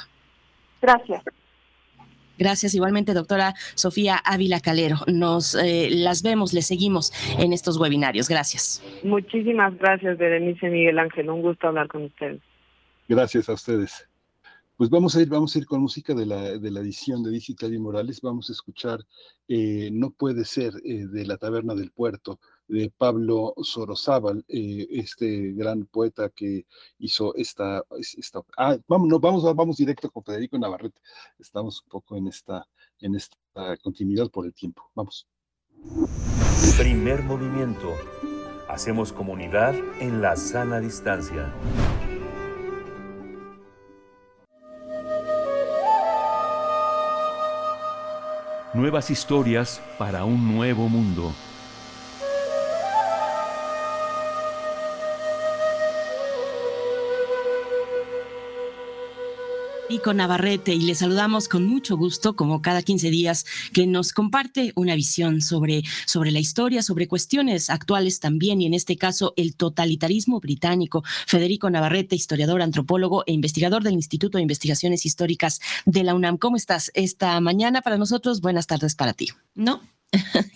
Gracias. 0.81 1.23
Gracias 2.39 2.73
igualmente, 2.75 3.15
doctora 3.15 3.55
Sofía 3.75 4.17
Ávila 4.17 4.61
Calero. 4.61 4.99
Nos 5.09 5.57
eh, 5.57 5.89
las 5.91 6.23
vemos, 6.23 6.53
le 6.53 6.63
seguimos 6.63 7.13
en 7.37 7.53
estos 7.53 7.79
webinarios. 7.79 8.29
Gracias. 8.29 8.83
Muchísimas 9.03 9.77
gracias, 9.77 10.17
Berenice 10.19 10.69
Miguel 10.69 11.01
Ángel. 11.01 11.31
Un 11.31 11.43
gusto 11.43 11.67
hablar 11.67 11.89
con 11.89 12.05
ustedes. 12.05 12.41
Gracias 13.09 13.49
a 13.49 13.55
ustedes. 13.55 14.09
Pues 14.77 14.91
vamos 14.91 15.17
a 15.17 15.21
ir, 15.21 15.29
vamos 15.29 15.57
a 15.57 15.59
ir 15.59 15.67
con 15.67 15.81
música 15.81 16.15
de 16.15 16.25
la, 16.25 16.57
de 16.57 16.71
la 16.71 16.79
edición 16.79 17.25
de 17.25 17.33
Digital 17.33 17.75
y 17.75 17.81
Morales. 17.81 18.21
Vamos 18.21 18.49
a 18.49 18.53
escuchar 18.53 19.01
eh, 19.49 19.89
No 19.91 20.11
puede 20.11 20.45
ser 20.45 20.73
eh, 20.85 21.07
de 21.09 21.27
la 21.27 21.37
Taberna 21.37 21.75
del 21.75 21.91
Puerto 21.91 22.39
de 22.69 22.93
Pablo 22.97 23.55
Sorozábal, 23.63 24.45
eh, 24.49 24.87
este 24.91 25.53
gran 25.53 25.87
poeta 25.87 26.29
que 26.29 26.67
hizo 26.99 27.35
esta... 27.35 27.83
esta 28.17 28.43
ah, 28.57 28.77
vamos, 28.87 29.21
vamos, 29.21 29.57
vamos 29.57 29.77
directo 29.77 30.11
con 30.11 30.23
Federico 30.23 30.59
Navarrete. 30.59 31.01
Estamos 31.39 31.83
un 31.83 31.89
poco 31.89 32.17
en 32.17 32.29
esta, 32.29 32.67
en 33.01 33.15
esta 33.15 33.37
continuidad 33.83 34.31
por 34.31 34.47
el 34.47 34.55
tiempo. 34.55 34.91
Vamos. 34.95 35.27
Primer 36.79 37.23
movimiento. 37.23 37.95
Hacemos 38.69 39.13
comunidad 39.13 39.75
en 40.01 40.21
la 40.21 40.37
sana 40.37 40.79
distancia. 40.79 41.53
Nuevas 48.75 49.11
historias 49.11 49.81
para 49.99 50.25
un 50.25 50.55
nuevo 50.55 50.89
mundo. 50.89 51.33
Federico 59.89 60.13
Navarrete 60.13 60.75
y 60.75 60.83
le 60.83 60.95
saludamos 60.95 61.49
con 61.49 61.65
mucho 61.65 61.97
gusto, 61.97 62.37
como 62.37 62.61
cada 62.61 62.83
15 62.83 63.09
días, 63.09 63.47
que 63.73 63.87
nos 63.87 64.13
comparte 64.13 64.75
una 64.77 64.95
visión 64.95 65.41
sobre, 65.41 65.83
sobre 66.05 66.31
la 66.31 66.41
historia, 66.41 66.83
sobre 66.83 67.09
cuestiones 67.09 67.71
actuales 67.71 68.21
también, 68.21 68.61
y 68.61 68.67
en 68.67 68.75
este 68.75 68.99
caso 68.99 69.33
el 69.39 69.57
totalitarismo 69.57 70.41
británico. 70.41 71.05
Federico 71.27 71.71
Navarrete, 71.71 72.15
historiador, 72.17 72.61
antropólogo 72.61 73.25
e 73.27 73.33
investigador 73.33 73.83
del 73.83 73.95
Instituto 73.95 74.37
de 74.37 74.43
Investigaciones 74.43 75.07
Históricas 75.07 75.59
de 75.87 76.05
la 76.05 76.15
UNAM. 76.15 76.37
¿Cómo 76.37 76.59
estás 76.59 76.91
esta 76.93 77.41
mañana 77.41 77.81
para 77.81 77.97
nosotros? 77.97 78.43
Buenas 78.43 78.67
tardes 78.67 78.95
para 78.95 79.15
ti. 79.15 79.31
¿No? 79.55 79.81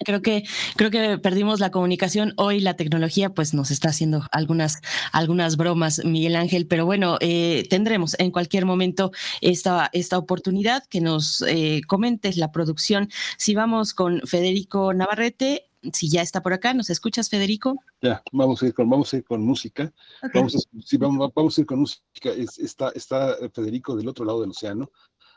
Creo 0.04 0.22
que 0.22 0.44
creo 0.76 0.90
que 0.90 1.18
perdimos 1.18 1.60
la 1.60 1.70
comunicación. 1.70 2.32
Hoy 2.36 2.60
la 2.60 2.74
tecnología 2.74 3.30
pues 3.30 3.54
nos 3.54 3.70
está 3.70 3.90
haciendo 3.90 4.26
algunas 4.32 4.80
algunas 5.12 5.56
bromas 5.56 6.04
Miguel 6.04 6.36
Ángel. 6.36 6.66
Pero 6.66 6.86
bueno 6.86 7.18
eh, 7.20 7.66
tendremos 7.68 8.16
en 8.18 8.30
cualquier 8.30 8.64
momento 8.64 9.12
esta 9.40 9.90
esta 9.92 10.18
oportunidad 10.18 10.84
que 10.88 11.00
nos 11.00 11.42
eh, 11.42 11.82
comentes 11.86 12.36
la 12.36 12.50
producción. 12.52 13.10
Si 13.36 13.54
vamos 13.54 13.94
con 13.94 14.22
Federico 14.22 14.94
Navarrete 14.94 15.68
si 15.92 16.08
ya 16.08 16.22
está 16.22 16.42
por 16.42 16.52
acá 16.52 16.74
nos 16.74 16.90
escuchas 16.90 17.28
Federico 17.28 17.74
ya 18.00 18.22
vamos 18.30 18.62
a 18.62 18.66
ir 18.66 18.74
con 18.74 18.88
vamos 18.88 19.12
a 19.12 19.16
ir 19.16 19.24
con 19.24 19.42
música. 19.42 19.92
Vamos, 20.32 20.54
a, 20.54 20.98
vamos, 21.34 21.58
a 21.58 21.60
ir 21.60 21.66
con 21.66 21.80
música. 21.80 22.30
Está 22.58 22.90
está 22.94 23.36
Federico 23.52 23.96
del 23.96 24.08
otro 24.08 24.24
lado 24.24 24.40
del 24.40 24.50
océano 24.50 24.90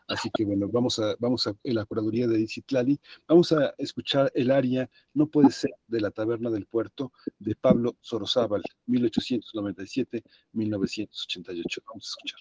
Así 0.07 0.29
que 0.31 0.45
bueno, 0.45 0.69
vamos 0.69 0.99
a, 0.99 1.15
vamos 1.19 1.47
a 1.47 1.55
la 1.63 1.83
curaduría 1.85 2.27
de 2.27 2.39
Izitlali, 2.39 2.99
vamos 3.27 3.51
a 3.51 3.73
escuchar 3.77 4.31
el 4.35 4.51
aria 4.51 4.89
No 5.13 5.27
puede 5.27 5.49
ser 5.51 5.71
de 5.87 5.99
la 6.01 6.11
taberna 6.11 6.51
del 6.51 6.67
puerto 6.67 7.11
de 7.39 7.55
Pablo 7.55 7.97
Sorozábal, 8.01 8.61
1897-1988. 8.87 11.83
Vamos 11.87 12.05
a 12.05 12.09
escuchar. 12.09 12.39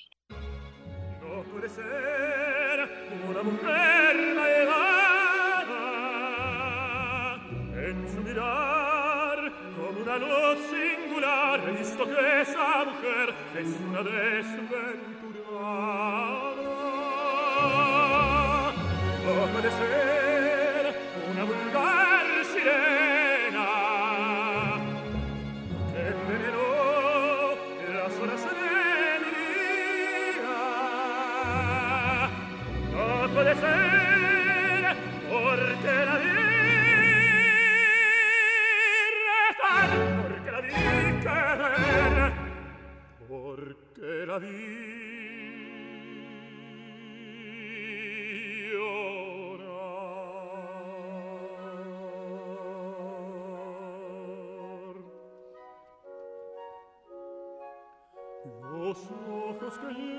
No 1.22 1.42
puede 1.50 1.68
ser 1.68 2.88
una 3.28 3.42
mujer 3.42 4.14
en 7.88 8.08
su 8.08 8.22
mirar 8.22 9.52
como 9.76 10.00
una 10.00 10.16
luz 10.18 10.58
singular, 10.70 11.78
visto 11.78 12.04
que 12.04 12.40
esa 12.42 12.84
mujer 12.84 13.34
es 13.58 13.66
una 13.88 14.02
desventurada. 14.02 16.53
gioco 19.44 19.60
de 19.60 19.70
sera 19.70 20.90
una 21.30 21.44
vulgar 21.44 22.44
sirena 22.50 23.68
che 25.92 26.14
venerò 26.26 27.56
la 27.92 28.08
sola 28.08 28.36
serenità 28.38 28.60
gioco 32.90 33.42
de 33.42 33.54
sera 33.54 34.96
porte 35.28 36.04
la 36.04 36.16
virretar 36.24 36.68
porque 40.22 40.50
la 40.50 40.60
vi 40.60 40.72
querer 41.22 42.32
porque 43.28 44.26
la 44.26 44.38
vi 44.38 45.13
screen. 59.74 60.13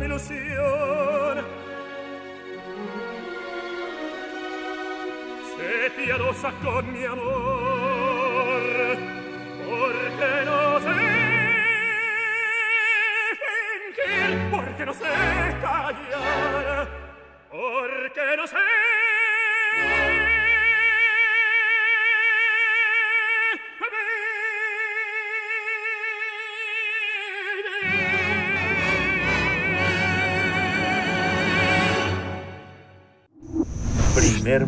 Mi 0.00 0.06
ilusión. 0.06 1.44
Se 5.56 5.90
piadosa 5.90 6.52
con 6.64 6.92
mi 6.92 7.04
amor, 7.04 7.39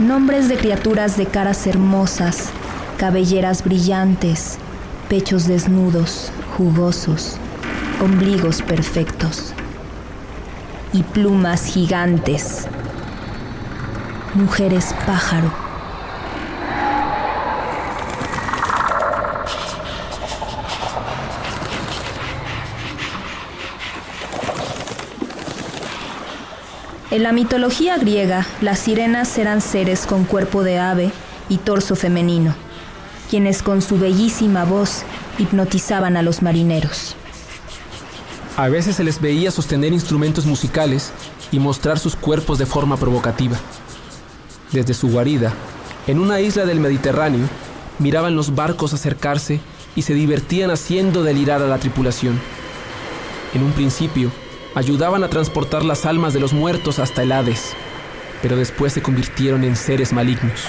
Nombres 0.00 0.48
de 0.48 0.56
criaturas 0.56 1.16
de 1.16 1.26
caras 1.26 1.64
hermosas, 1.68 2.50
cabelleras 2.98 3.62
brillantes, 3.62 4.58
pechos 5.08 5.46
desnudos, 5.46 6.32
jugosos, 6.58 7.36
ombligos 8.02 8.60
perfectos 8.60 9.54
y 10.92 11.04
plumas 11.04 11.66
gigantes. 11.66 12.66
Mujeres 14.34 14.92
pájaro. 15.06 15.61
En 27.12 27.22
la 27.22 27.32
mitología 27.32 27.98
griega, 27.98 28.46
las 28.62 28.78
sirenas 28.78 29.36
eran 29.36 29.60
seres 29.60 30.06
con 30.06 30.24
cuerpo 30.24 30.62
de 30.62 30.78
ave 30.78 31.10
y 31.50 31.58
torso 31.58 31.94
femenino, 31.94 32.54
quienes 33.28 33.62
con 33.62 33.82
su 33.82 33.98
bellísima 33.98 34.64
voz 34.64 35.02
hipnotizaban 35.36 36.16
a 36.16 36.22
los 36.22 36.40
marineros. 36.40 37.14
A 38.56 38.70
veces 38.70 38.96
se 38.96 39.04
les 39.04 39.20
veía 39.20 39.50
sostener 39.50 39.92
instrumentos 39.92 40.46
musicales 40.46 41.12
y 41.50 41.58
mostrar 41.58 41.98
sus 41.98 42.16
cuerpos 42.16 42.56
de 42.58 42.64
forma 42.64 42.96
provocativa. 42.96 43.58
Desde 44.70 44.94
su 44.94 45.10
guarida, 45.10 45.52
en 46.06 46.18
una 46.18 46.40
isla 46.40 46.64
del 46.64 46.80
Mediterráneo, 46.80 47.46
miraban 47.98 48.36
los 48.36 48.54
barcos 48.54 48.94
acercarse 48.94 49.60
y 49.94 50.00
se 50.00 50.14
divertían 50.14 50.70
haciendo 50.70 51.22
delirar 51.22 51.60
a 51.60 51.66
la 51.66 51.76
tripulación. 51.76 52.40
En 53.52 53.62
un 53.62 53.72
principio, 53.72 54.32
ayudaban 54.74 55.24
a 55.24 55.28
transportar 55.28 55.84
las 55.84 56.06
almas 56.06 56.32
de 56.32 56.40
los 56.40 56.52
muertos 56.52 56.98
hasta 56.98 57.22
el 57.22 57.32
Hades, 57.32 57.74
pero 58.40 58.56
después 58.56 58.92
se 58.92 59.02
convirtieron 59.02 59.64
en 59.64 59.76
seres 59.76 60.12
malignos. 60.12 60.68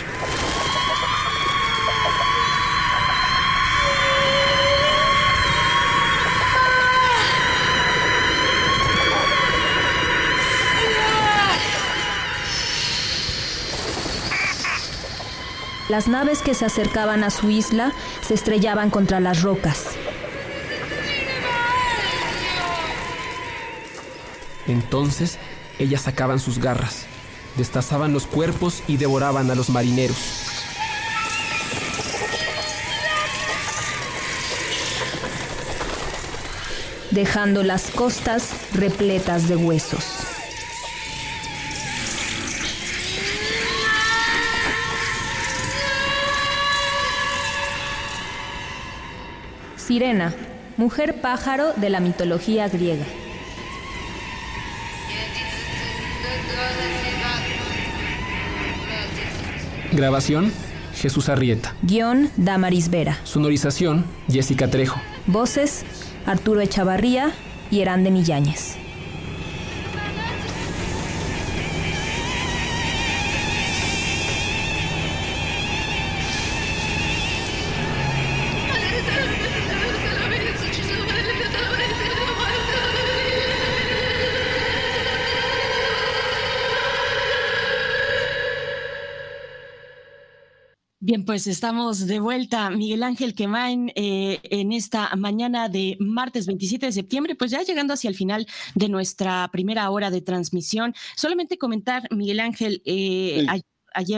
Las 15.90 16.08
naves 16.08 16.42
que 16.42 16.56
se 16.56 16.66
acercaban 16.66 17.24
a 17.24 17.30
su 17.30 17.52
isla 17.52 17.92
se 18.22 18.34
estrellaban 18.34 18.90
contra 18.90 19.20
las 19.20 19.44
rocas. 19.44 19.96
Entonces 24.68 25.38
ellas 25.80 26.02
sacaban 26.02 26.40
sus 26.40 26.60
garras, 26.60 27.06
destazaban 27.58 28.14
los 28.14 28.26
cuerpos 28.26 28.84
y 28.88 28.98
devoraban 28.98 29.50
a 29.52 29.56
los 29.56 29.70
marineros. 29.70 30.44
dejando 37.14 37.62
las 37.62 37.92
costas 37.92 38.54
repletas 38.74 39.48
de 39.48 39.56
huesos. 39.56 40.04
Sirena, 49.76 50.34
mujer 50.78 51.22
pájaro 51.22 51.74
de 51.74 51.92
la 51.92 52.00
mitología 52.00 52.68
griega. 52.68 53.06
Grabación, 59.94 60.52
Jesús 60.96 61.30
Arrieta. 61.30 61.76
Guión, 61.84 62.30
Damaris 62.36 62.90
Vera. 62.90 63.20
Sonorización, 63.24 64.06
Jessica 64.28 64.68
Trejo. 64.68 65.00
Voces, 65.28 65.86
Arturo 66.26 66.62
Echavarría 66.62 67.32
y 67.70 67.82
Herán 67.82 68.04
de 68.04 68.12
Milláñez. 68.12 68.83
Bien, 91.14 91.26
pues 91.26 91.46
estamos 91.46 92.08
de 92.08 92.20
vuelta, 92.20 92.72
Miguel 92.72 93.04
Ángel 93.04 93.36
Quemain, 93.36 93.92
eh, 93.94 94.40
en 94.46 94.72
esta 94.72 95.16
mañana 95.16 95.70
de 95.70 95.96
martes 96.00 96.48
27 96.48 96.88
de 96.88 96.92
septiembre, 96.92 97.36
pues 97.36 97.52
ya 97.52 97.62
llegando 97.62 97.94
hacia 97.94 98.10
el 98.10 98.16
final 98.16 98.48
de 98.74 98.90
nuestra 98.90 99.48
primera 99.52 99.88
hora 99.92 100.10
de 100.10 100.22
transmisión. 100.22 100.96
Solamente 101.16 101.60
comentar, 101.60 102.08
Miguel 102.10 102.40
Ángel, 102.40 102.82
eh, 102.86 103.46
ayer 103.48 103.73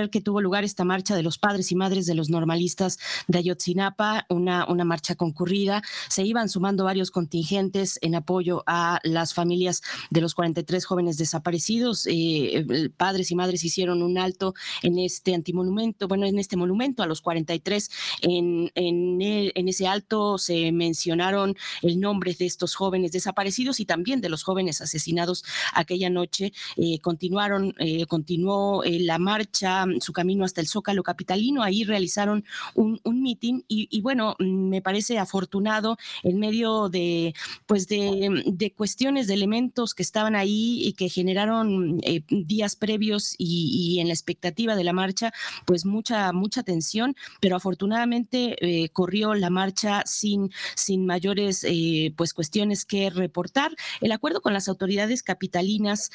que 0.10 0.22
tuvo 0.22 0.42
lugar 0.42 0.64
esta 0.64 0.84
marcha 0.84 1.16
de 1.16 1.24
los 1.24 1.38
padres 1.38 1.72
y 1.72 1.76
madres 1.76 2.06
de 2.06 2.16
los 2.16 2.30
normalistas 2.30 2.98
de 3.28 3.40
Ayotzinapa, 3.40 4.26
una, 4.30 4.66
una 4.68 4.84
marcha 4.84 5.16
concurrida. 5.16 5.82
Se 6.10 6.24
iban 6.24 6.50
sumando 6.50 6.86
varios 6.86 7.12
contingentes 7.12 8.00
en 8.02 8.16
apoyo 8.16 8.64
a 8.68 9.00
las 9.04 9.34
familias 9.34 9.82
de 10.10 10.22
los 10.22 10.34
43 10.34 10.86
jóvenes 10.86 11.18
desaparecidos. 11.18 12.08
Eh, 12.10 12.90
padres 12.98 13.32
y 13.32 13.36
madres 13.36 13.64
hicieron 13.64 14.02
un 14.02 14.18
alto 14.18 14.54
en 14.82 14.98
este 15.00 15.36
antimonumento, 15.36 16.08
bueno, 16.08 16.26
en 16.26 16.40
este 16.40 16.58
monumento 16.58 17.04
a 17.04 17.08
los 17.08 17.22
43. 17.22 17.90
En, 18.22 18.72
en, 18.76 19.22
en 19.22 19.68
ese 19.68 19.88
alto 19.88 20.38
se 20.38 20.72
mencionaron 20.72 21.56
el 21.82 22.00
nombre 22.00 22.34
de 22.34 22.46
estos 22.46 22.76
jóvenes 22.76 23.12
desaparecidos 23.12 23.80
y 23.80 23.86
también 23.86 24.22
de 24.22 24.30
los 24.30 24.44
jóvenes 24.44 24.82
asesinados 24.82 25.44
aquella 25.74 26.10
noche. 26.10 26.54
Eh, 26.78 27.00
continuaron, 27.00 27.76
eh, 27.80 28.06
continuó 28.08 28.84
la 28.86 29.20
marcha 29.20 29.65
su 30.00 30.14
camino 30.14 30.46
hasta 30.46 30.62
el 30.62 30.68
Zócalo 30.68 31.04
Capitalino. 31.04 31.64
Ahí 31.64 31.84
realizaron 31.84 32.46
un, 32.74 33.00
un 33.04 33.22
meeting 33.22 33.62
y, 33.68 34.02
bueno, 34.02 34.36
me 34.40 34.82
parece 34.82 35.18
afortunado 35.18 35.98
en 36.24 36.40
medio 36.40 36.90
de, 36.90 37.34
pues 37.66 37.88
de, 37.88 38.44
de, 38.46 38.72
cuestiones, 38.74 39.28
de 39.28 39.34
elementos 39.34 39.94
que 39.94 40.04
estaban 40.04 40.36
ahí 40.36 40.82
y 40.84 40.94
que 40.94 41.10
generaron 41.10 42.00
eh, 42.04 42.22
días 42.30 42.76
previos 42.76 43.36
y, 43.38 44.00
en 44.00 44.08
la 44.08 44.14
expectativa 44.14 44.76
de 44.76 44.84
la 44.84 44.94
marcha, 44.94 45.34
pues 45.66 45.86
mucha, 45.86 46.32
mucha 46.34 46.64
tensión, 46.64 47.16
pero 47.40 47.56
afortunadamente 47.56 48.56
eh, 48.60 48.90
corrió 48.90 49.34
la 49.34 49.50
marcha 49.50 50.04
sin, 50.06 50.52
sin 50.76 51.06
mayores 51.06 51.64
eh, 51.68 52.14
pues 52.16 52.34
cuestiones 52.34 52.86
que 52.86 53.10
reportar. 53.10 53.76
El 54.02 54.12
acuerdo 54.12 54.42
con 54.42 54.54
las 54.54 54.68
autoridades 54.68 55.24
capitalinas 55.24 56.12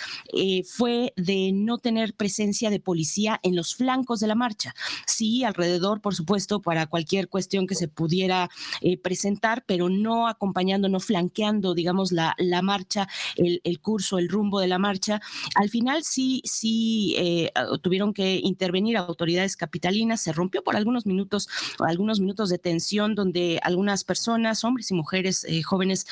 fue 0.65 1.13
de 1.17 1.53
no 1.53 1.79
tener 1.79 2.15
presencia 2.15 2.71
de 2.71 2.81
policía 2.81 3.40
en 3.43 3.57
los 3.57 3.75
flancos 3.75 4.21
de 4.21 4.27
la 4.27 4.35
marcha. 4.35 4.75
Sí, 5.07 5.45
alrededor, 5.45 6.01
por 6.01 6.15
supuesto, 6.15 6.61
para 6.61 6.87
cualquier 6.87 7.29
cuestión 7.29 7.67
que 7.67 7.75
se 7.75 7.89
pudiera 7.89 8.49
eh, 8.81 8.99
presentar, 8.99 9.65
pero 9.67 9.89
no 9.89 10.29
acompañando, 10.29 10.89
no 10.89 11.01
flanqueando, 11.01 11.75
digamos, 11.75 12.13
la, 12.13 12.35
la 12.39 12.63
marcha, 12.63 13.09
el, 13.37 13.61
el, 13.65 13.81
curso, 13.81 14.19
el 14.19 14.29
rumbo 14.29 14.61
de 14.61 14.69
la 14.69 14.79
marcha. 14.79 15.21
Al 15.55 15.69
final 15.69 16.05
sí, 16.05 16.43
sí 16.45 17.15
eh, 17.19 17.51
tuvieron 17.83 18.13
que 18.13 18.41
intervenir 18.43 18.97
autoridades 18.97 19.57
capitalinas, 19.57 20.21
se 20.23 20.33
rompió 20.33 20.63
por 20.63 20.77
algunos 20.77 21.07
minutos, 21.07 21.49
algunos 21.79 22.21
minutos 22.21 22.49
de 22.49 22.59
tensión 22.59 23.15
donde 23.15 23.61
algunas 23.63 24.05
personas, 24.05 24.65
hombres 24.65 24.91
y 24.91 24.95
mujeres 24.95 25.45
eh, 25.45 25.63
jóvenes 25.63 26.07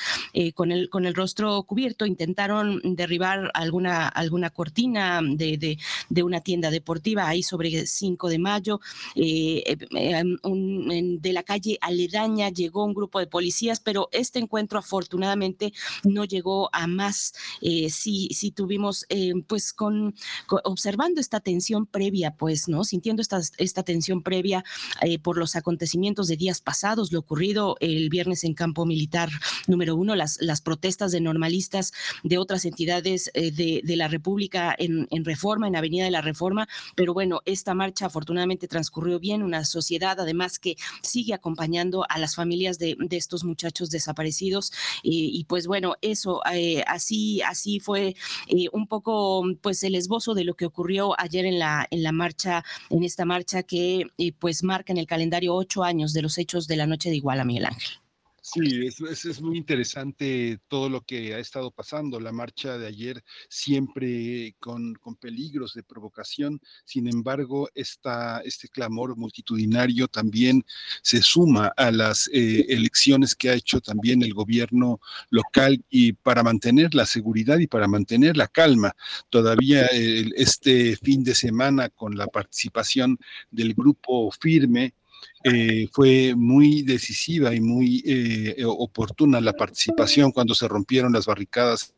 con, 0.55 0.71
el, 0.71 0.89
con 0.89 1.05
el 1.05 1.15
rostro 1.15 1.63
cubierto, 1.63 2.05
intentaron 2.05 2.79
derribar 2.83 3.51
alguna, 3.53 4.07
alguna 4.07 4.49
cortina 4.49 5.21
de, 5.23 5.57
de, 5.57 5.77
de 6.09 6.23
una 6.23 6.41
tienda 6.41 6.69
deportiva 6.71 7.18
ahí 7.27 7.43
sobre 7.43 7.85
5 7.85 8.29
de 8.29 8.39
mayo, 8.39 8.79
eh, 9.15 9.77
de 11.19 11.33
la 11.33 11.43
calle 11.43 11.77
aledaña 11.81 12.49
llegó 12.49 12.85
un 12.85 12.93
grupo 12.93 13.19
de 13.19 13.27
policías, 13.27 13.79
pero 13.79 14.09
este 14.11 14.39
encuentro 14.39 14.79
afortunadamente 14.79 15.73
no 16.03 16.25
llegó 16.25 16.69
a 16.73 16.87
más. 16.87 17.33
sí, 17.61 18.29
sí 18.31 18.51
tuvimos, 18.51 19.05
pues, 19.47 19.73
con, 19.73 20.15
observando 20.63 21.21
esta 21.21 21.39
tensión 21.39 21.85
previa, 21.85 22.35
pues, 22.35 22.67
¿no? 22.67 22.83
Sintiendo 22.83 23.21
esta, 23.21 23.41
esta 23.57 23.83
tensión 23.83 24.23
previa 24.23 24.63
por 25.21 25.37
los 25.37 25.55
acontecimientos 25.55 26.27
de 26.27 26.37
días 26.37 26.61
pasados, 26.61 27.11
lo 27.11 27.19
ocurrido 27.19 27.75
el 27.79 28.09
viernes 28.09 28.43
en 28.43 28.53
campo 28.53 28.85
militar 28.85 29.29
número 29.67 29.95
uno, 29.95 30.15
las, 30.15 30.37
las 30.41 30.61
protestas 30.61 31.11
de 31.11 31.21
normalistas 31.21 31.93
de 32.23 32.37
otras 32.37 32.65
entidades 32.65 33.31
eh, 33.33 33.51
de, 33.51 33.95
la 33.95 34.07
República 34.07 34.75
en, 34.77 35.07
Reforma, 35.25 35.67
en 35.67 35.75
Avenida 35.75 36.05
de 36.05 36.11
la 36.11 36.21
Reforma, 36.21 36.67
pero 36.95 37.08
bueno, 37.13 37.41
esta 37.45 37.73
marcha 37.73 38.07
afortunadamente 38.07 38.67
transcurrió 38.67 39.19
bien, 39.19 39.43
una 39.43 39.65
sociedad 39.65 40.19
además 40.19 40.59
que 40.59 40.75
sigue 41.01 41.33
acompañando 41.33 42.05
a 42.09 42.19
las 42.19 42.35
familias 42.35 42.79
de, 42.79 42.97
estos 43.11 43.43
muchachos 43.43 43.89
desaparecidos 43.89 44.71
y 45.03 45.43
pues 45.45 45.67
bueno, 45.67 45.95
eso 46.01 46.41
eh, 46.53 46.83
así, 46.87 47.41
así 47.41 47.79
fue 47.79 48.15
eh, 48.47 48.67
un 48.71 48.87
poco 48.87 49.43
pues 49.61 49.83
el 49.83 49.95
esbozo 49.95 50.33
de 50.33 50.43
lo 50.43 50.55
que 50.55 50.65
ocurrió 50.65 51.19
ayer 51.19 51.45
en 51.45 51.59
la, 51.59 51.87
en 51.91 52.03
la 52.03 52.11
marcha, 52.11 52.63
en 52.89 53.03
esta 53.03 53.25
marcha 53.25 53.63
que 53.63 54.07
pues 54.39 54.63
marca 54.63 54.93
en 54.93 54.97
el 54.97 55.07
calendario 55.07 55.55
ocho 55.55 55.83
años 55.83 56.13
de 56.13 56.21
los 56.21 56.37
hechos 56.37 56.67
de 56.67 56.77
la 56.77 56.87
noche 56.87 57.09
de 57.09 57.17
Iguala, 57.17 57.45
Miguel 57.45 57.65
Ángel. 57.65 58.08
Sí, 58.51 58.87
es, 58.87 59.25
es, 59.25 59.41
muy 59.41 59.57
interesante 59.57 60.59
todo 60.67 60.89
lo 60.89 61.01
que 61.01 61.35
ha 61.35 61.39
estado 61.39 61.69
pasando. 61.69 62.19
La 62.19 62.31
marcha 62.31 62.79
de 62.79 62.87
ayer 62.87 63.23
siempre 63.47 64.55
con, 64.59 64.95
con 64.95 65.15
peligros 65.15 65.75
de 65.75 65.83
provocación. 65.83 66.59
Sin 66.83 67.07
embargo, 67.07 67.69
esta, 67.75 68.39
este 68.39 68.67
clamor 68.67 69.15
multitudinario 69.15 70.07
también 70.07 70.65
se 71.03 71.21
suma 71.21 71.67
a 71.77 71.91
las 71.91 72.27
eh, 72.33 72.65
elecciones 72.69 73.35
que 73.35 73.51
ha 73.51 73.53
hecho 73.53 73.81
también 73.81 74.23
el 74.23 74.33
gobierno 74.33 74.99
local 75.29 75.83
y 75.87 76.13
para 76.13 76.41
mantener 76.41 76.95
la 76.95 77.05
seguridad 77.05 77.59
y 77.59 77.67
para 77.67 77.87
mantener 77.87 78.35
la 78.35 78.47
calma. 78.47 78.95
Todavía 79.29 79.85
este 79.91 80.95
fin 80.95 81.23
de 81.23 81.35
semana 81.35 81.89
con 81.89 82.17
la 82.17 82.25
participación 82.25 83.19
del 83.51 83.75
grupo 83.75 84.31
firme 84.31 84.95
eh, 85.43 85.87
fue 85.91 86.33
muy 86.35 86.81
decisiva 86.81 87.53
y 87.53 87.61
muy 87.61 88.03
eh, 88.05 88.63
oportuna 88.65 89.39
la 89.39 89.53
participación 89.53 90.31
cuando 90.31 90.53
se 90.53 90.67
rompieron 90.67 91.13
las 91.13 91.25
barricadas 91.25 91.93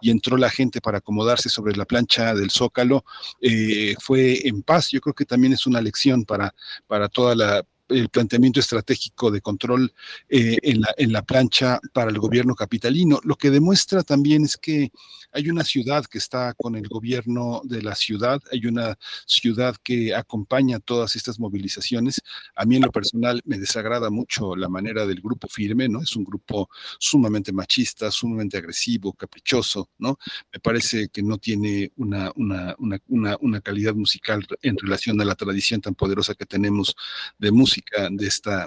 y 0.00 0.10
entró 0.10 0.36
la 0.36 0.50
gente 0.50 0.80
para 0.80 0.98
acomodarse 0.98 1.48
sobre 1.48 1.76
la 1.76 1.84
plancha 1.84 2.34
del 2.34 2.50
Zócalo, 2.50 3.04
eh, 3.40 3.94
fue 4.00 4.46
en 4.48 4.62
paz. 4.62 4.90
Yo 4.90 5.00
creo 5.00 5.14
que 5.14 5.24
también 5.24 5.52
es 5.52 5.66
una 5.66 5.80
lección 5.80 6.24
para, 6.24 6.54
para 6.86 7.08
toda 7.08 7.34
la 7.34 7.66
el 7.88 8.08
planteamiento 8.08 8.60
estratégico 8.60 9.30
de 9.30 9.40
control 9.40 9.92
en, 10.28 10.80
la, 10.80 10.94
en 10.96 11.12
la 11.12 11.22
plancha 11.22 11.80
para 11.92 12.10
el 12.10 12.18
gobierno 12.18 12.54
capitalino. 12.54 13.20
Lo 13.24 13.36
que 13.36 13.50
demuestra 13.50 14.02
también 14.02 14.44
es 14.44 14.56
que 14.56 14.90
hay 15.32 15.50
una 15.50 15.64
ciudad 15.64 16.06
que 16.06 16.18
está 16.18 16.54
con 16.54 16.76
el 16.76 16.88
gobierno 16.88 17.60
de 17.64 17.82
la 17.82 17.94
ciudad, 17.94 18.40
hay 18.50 18.66
una 18.66 18.98
ciudad 19.26 19.76
que 19.82 20.14
acompaña 20.14 20.80
todas 20.80 21.14
estas 21.14 21.38
movilizaciones. 21.38 22.22
A 22.54 22.64
mí 22.64 22.76
en 22.76 22.82
lo 22.82 22.90
personal 22.90 23.42
me 23.44 23.58
desagrada 23.58 24.08
mucho 24.10 24.56
la 24.56 24.68
manera 24.68 25.04
del 25.04 25.20
grupo 25.20 25.46
firme, 25.48 25.88
¿no? 25.88 26.02
Es 26.02 26.16
un 26.16 26.24
grupo 26.24 26.70
sumamente 26.98 27.52
machista, 27.52 28.10
sumamente 28.10 28.56
agresivo, 28.56 29.12
caprichoso, 29.12 29.90
¿no? 29.98 30.18
Me 30.52 30.60
parece 30.60 31.08
que 31.08 31.22
no 31.22 31.38
tiene 31.38 31.92
una, 31.96 32.32
una, 32.36 32.74
una, 33.08 33.36
una 33.40 33.60
calidad 33.60 33.94
musical 33.94 34.46
en 34.62 34.76
relación 34.78 35.20
a 35.20 35.24
la 35.24 35.34
tradición 35.34 35.80
tan 35.80 35.94
poderosa 35.94 36.34
que 36.34 36.46
tenemos 36.46 36.96
de 37.38 37.50
música 37.50 37.75
de 38.10 38.26
esta 38.26 38.66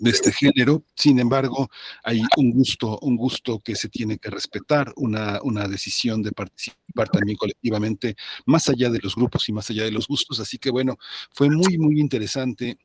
de 0.00 0.10
este 0.10 0.32
género. 0.32 0.82
Sin 0.94 1.20
embargo, 1.20 1.70
hay 2.02 2.22
un 2.36 2.50
gusto, 2.50 2.98
un 3.02 3.16
gusto 3.16 3.60
que 3.60 3.76
se 3.76 3.88
tiene 3.88 4.18
que 4.18 4.30
respetar, 4.30 4.92
una, 4.96 5.40
una 5.42 5.68
decisión 5.68 6.22
de 6.22 6.32
participar 6.32 7.08
también 7.12 7.36
colectivamente, 7.36 8.16
más 8.46 8.68
allá 8.68 8.90
de 8.90 8.98
los 8.98 9.14
grupos 9.14 9.48
y 9.48 9.52
más 9.52 9.70
allá 9.70 9.84
de 9.84 9.92
los 9.92 10.08
gustos. 10.08 10.40
Así 10.40 10.58
que 10.58 10.70
bueno, 10.70 10.96
fue 11.32 11.50
muy, 11.50 11.78
muy 11.78 12.00
interesante 12.00 12.78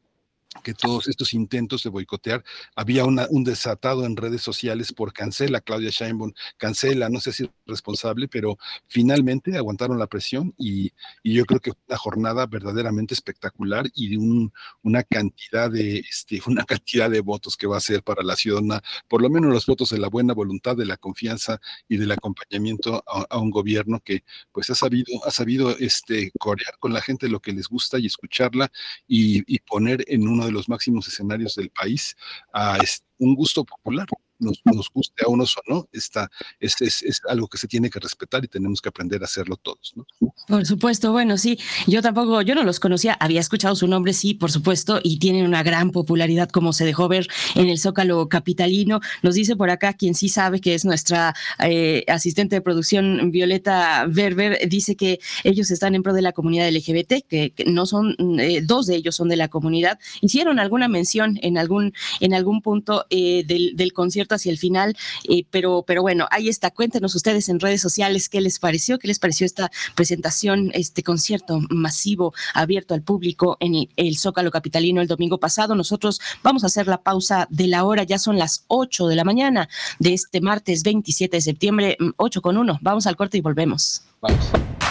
que 0.63 0.73
todos 0.73 1.07
estos 1.07 1.33
intentos 1.33 1.83
de 1.83 1.89
boicotear, 1.89 2.43
había 2.75 3.05
un 3.05 3.43
desatado 3.43 4.05
en 4.05 4.15
redes 4.15 4.41
sociales 4.41 4.93
por 4.93 5.13
cancela, 5.13 5.61
Claudia 5.61 5.89
Sheinbaum, 5.89 6.33
cancela, 6.57 7.09
no 7.09 7.19
sé 7.19 7.31
si 7.31 7.43
es 7.43 7.49
responsable, 7.65 8.27
pero 8.27 8.57
finalmente 8.87 9.57
aguantaron 9.57 9.99
la 9.99 10.07
presión 10.07 10.53
y, 10.57 10.91
yo 11.23 11.45
creo 11.45 11.59
que 11.59 11.71
fue 11.71 11.81
una 11.89 11.97
jornada 11.97 12.45
verdaderamente 12.45 13.13
espectacular 13.13 13.85
y 13.93 14.09
de 14.09 14.49
una 14.83 15.03
cantidad 15.03 15.69
de 15.69 15.97
este, 15.99 16.41
una 16.47 16.63
cantidad 16.63 17.09
de 17.09 17.19
votos 17.21 17.57
que 17.57 17.67
va 17.67 17.77
a 17.77 17.81
ser 17.81 18.03
para 18.03 18.23
la 18.23 18.35
ciudadana, 18.35 18.81
por 19.07 19.21
lo 19.21 19.29
menos 19.29 19.51
los 19.51 19.65
votos 19.65 19.89
de 19.89 19.99
la 19.99 20.07
buena 20.07 20.33
voluntad, 20.33 20.75
de 20.75 20.85
la 20.85 20.97
confianza 20.97 21.59
y 21.87 21.97
del 21.97 22.11
acompañamiento 22.11 23.03
a, 23.05 23.37
un 23.37 23.49
gobierno 23.49 23.99
que 23.99 24.23
pues 24.51 24.69
ha 24.69 24.75
sabido, 24.75 25.05
ha 25.25 25.31
sabido 25.31 25.77
este, 25.77 26.31
corear 26.39 26.77
con 26.79 26.93
la 26.93 27.01
gente 27.01 27.27
lo 27.27 27.39
que 27.39 27.51
les 27.51 27.67
gusta 27.67 27.99
y 27.99 28.05
escucharla 28.05 28.71
y, 29.07 29.43
y 29.53 29.59
poner 29.59 30.05
en 30.07 30.27
uno 30.27 30.44
de 30.45 30.51
los 30.51 30.69
máximos 30.69 31.07
escenarios 31.07 31.55
del 31.55 31.69
país 31.69 32.15
a 32.53 32.77
un 33.17 33.35
gusto 33.35 33.63
popular 33.63 34.07
nos, 34.45 34.61
nos 34.63 34.89
guste 34.89 35.23
a 35.25 35.29
unos 35.29 35.57
o 35.57 35.61
no, 35.67 35.89
está, 35.91 36.29
es, 36.59 36.79
es, 36.81 37.03
es, 37.03 37.21
algo 37.27 37.47
que 37.47 37.57
se 37.57 37.67
tiene 37.67 37.89
que 37.89 37.99
respetar 37.99 38.43
y 38.43 38.47
tenemos 38.47 38.81
que 38.81 38.89
aprender 38.89 39.21
a 39.21 39.25
hacerlo 39.25 39.57
todos. 39.57 39.93
¿no? 39.95 40.05
Por 40.47 40.65
supuesto, 40.65 41.11
bueno, 41.11 41.37
sí, 41.37 41.59
yo 41.87 42.01
tampoco, 42.01 42.41
yo 42.41 42.55
no 42.55 42.63
los 42.63 42.79
conocía, 42.79 43.13
había 43.13 43.39
escuchado 43.39 43.75
su 43.75 43.87
nombre, 43.87 44.13
sí, 44.13 44.33
por 44.33 44.51
supuesto, 44.51 44.99
y 45.03 45.19
tienen 45.19 45.45
una 45.45 45.63
gran 45.63 45.91
popularidad 45.91 46.49
como 46.49 46.71
se 46.73 46.85
dejó 46.85 47.07
ver 47.07 47.27
en 47.55 47.67
el 47.67 47.79
Zócalo 47.79 48.29
Capitalino. 48.29 48.99
Nos 49.23 49.35
dice 49.35 49.55
por 49.55 49.69
acá 49.69 49.93
quien 49.93 50.15
sí 50.15 50.29
sabe 50.29 50.61
que 50.61 50.75
es 50.75 50.85
nuestra 50.85 51.33
eh, 51.59 52.03
asistente 52.07 52.55
de 52.55 52.61
producción, 52.61 53.31
Violeta 53.31 54.05
Berber, 54.07 54.67
dice 54.69 54.95
que 54.95 55.19
ellos 55.43 55.71
están 55.71 55.95
en 55.95 56.03
pro 56.03 56.13
de 56.13 56.21
la 56.21 56.31
comunidad 56.31 56.69
LGBT, 56.69 57.25
que, 57.27 57.53
no 57.65 57.85
son, 57.85 58.15
eh, 58.39 58.61
dos 58.61 58.85
de 58.85 58.95
ellos 58.95 59.15
son 59.15 59.29
de 59.29 59.35
la 59.35 59.47
comunidad. 59.47 59.99
Hicieron 60.21 60.59
alguna 60.59 60.87
mención 60.87 61.39
en 61.41 61.57
algún, 61.57 61.93
en 62.19 62.33
algún 62.33 62.61
punto 62.61 63.05
eh, 63.09 63.43
del, 63.45 63.75
del 63.75 63.93
concierto 63.93 64.34
hacia 64.36 64.51
el 64.51 64.57
final, 64.57 64.95
eh, 65.29 65.45
pero, 65.49 65.83
pero 65.86 66.01
bueno, 66.01 66.27
ahí 66.31 66.49
está. 66.49 66.71
Cuéntenos 66.71 67.15
ustedes 67.15 67.49
en 67.49 67.59
redes 67.59 67.81
sociales 67.81 68.29
qué 68.29 68.41
les 68.41 68.59
pareció, 68.59 68.99
qué 68.99 69.07
les 69.07 69.19
pareció 69.19 69.45
esta 69.45 69.71
presentación, 69.95 70.71
este 70.73 71.03
concierto 71.03 71.59
masivo 71.69 72.33
abierto 72.53 72.93
al 72.93 73.01
público 73.01 73.57
en 73.59 73.88
el, 73.95 74.17
Zócalo 74.17 74.51
Capitalino 74.51 75.01
el 75.01 75.07
domingo 75.07 75.39
pasado. 75.39 75.75
Nosotros 75.75 76.19
vamos 76.43 76.63
a 76.63 76.67
hacer 76.67 76.88
la 76.88 77.01
pausa 77.01 77.47
de 77.49 77.67
la 77.67 77.83
hora, 77.83 78.03
ya 78.03 78.19
son 78.19 78.38
las 78.38 78.63
8 78.67 79.07
de 79.07 79.15
la 79.15 79.23
mañana 79.23 79.69
de 79.99 80.13
este 80.13 80.41
martes 80.41 80.83
27 80.83 81.38
de 81.38 81.41
septiembre, 81.41 81.97
8 82.17 82.39
mm, 82.39 82.41
con 82.41 82.57
1. 82.57 82.79
Vamos 82.81 83.07
al 83.07 83.15
corte 83.15 83.38
y 83.38 83.41
volvemos. 83.41 84.03
Vamos. 84.21 84.84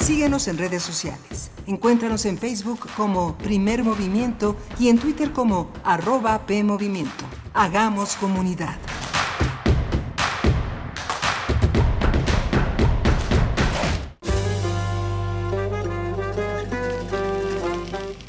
Síguenos 0.00 0.48
en 0.48 0.56
redes 0.56 0.82
sociales. 0.82 1.50
Encuéntranos 1.66 2.24
en 2.24 2.38
Facebook 2.38 2.88
como 2.96 3.36
Primer 3.36 3.84
Movimiento 3.84 4.56
y 4.78 4.88
en 4.88 4.98
Twitter 4.98 5.30
como 5.32 5.70
arroba 5.84 6.46
PMovimiento. 6.46 7.24
Hagamos 7.52 8.16
comunidad. 8.16 8.76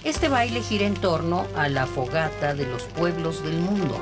Este 0.04 0.28
baile 0.28 0.62
gira 0.62 0.86
en 0.86 0.94
torno 0.94 1.48
a 1.56 1.70
la 1.70 1.88
fogata 1.88 2.54
de 2.54 2.68
los 2.68 2.84
pueblos 2.84 3.42
del 3.44 3.58
mundo. 3.60 4.00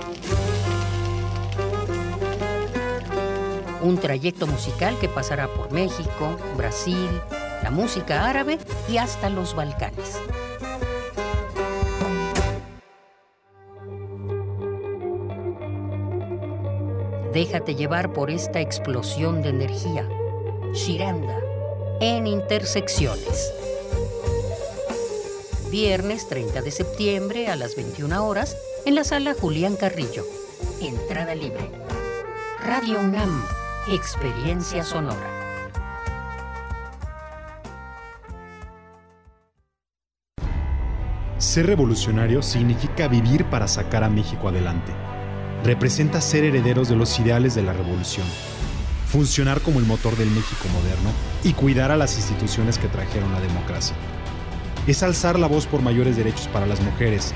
Un 3.82 3.98
trayecto 4.00 4.48
musical 4.48 4.98
que 5.00 5.08
pasará 5.08 5.48
por 5.48 5.72
México, 5.72 6.36
Brasil, 6.58 7.10
la 7.64 7.72
música 7.72 8.28
árabe 8.30 8.60
y 8.88 8.98
hasta 8.98 9.30
los 9.30 9.56
Balcanes. 9.56 10.20
Déjate 17.34 17.76
llevar 17.76 18.12
por 18.12 18.32
esta 18.32 18.60
explosión 18.60 19.42
de 19.42 19.50
energía. 19.50 20.08
Shiranda, 20.74 21.40
en 22.02 22.28
Intersecciones. 22.28 23.54
Viernes 25.70 26.28
30 26.28 26.62
de 26.64 26.72
septiembre 26.72 27.48
a 27.48 27.56
las 27.56 27.76
21 27.76 28.28
horas 28.28 28.58
en 28.86 28.96
la 28.96 29.04
sala 29.04 29.36
Julián 29.40 29.76
Carrillo. 29.76 30.26
Entrada 30.82 31.36
libre. 31.36 31.70
Radio 32.66 33.00
UNAM, 33.00 33.46
Experiencia 33.92 34.84
Sonora. 34.84 35.39
Ser 41.40 41.68
revolucionario 41.68 42.42
significa 42.42 43.08
vivir 43.08 43.46
para 43.46 43.70
sacar 43.70 44.04
a 44.04 44.10
México 44.10 44.50
adelante. 44.50 44.92
Representa 45.64 46.20
ser 46.20 46.44
herederos 46.44 46.90
de 46.90 46.98
los 46.98 47.18
ideales 47.18 47.56
de 47.56 47.64
la 47.64 47.72
revolución. 47.72 48.28
funcionar 49.08 49.60
como 49.62 49.80
el 49.80 49.88
motor 49.88 50.16
del 50.18 50.30
México 50.30 50.68
moderno 50.72 51.10
y 51.44 51.54
cuidar 51.54 51.90
a 51.90 51.98
las 51.98 52.16
instituciones 52.18 52.78
que 52.78 52.88
trajeron 52.90 53.32
la 53.32 53.40
democracia. 53.40 53.96
Es 54.86 55.02
alzar 55.02 55.40
la 55.40 55.48
voz 55.48 55.66
por 55.66 55.82
mayores 55.82 56.16
derechos 56.16 56.48
para 56.50 56.68
las 56.68 56.80
mujeres, 56.80 57.34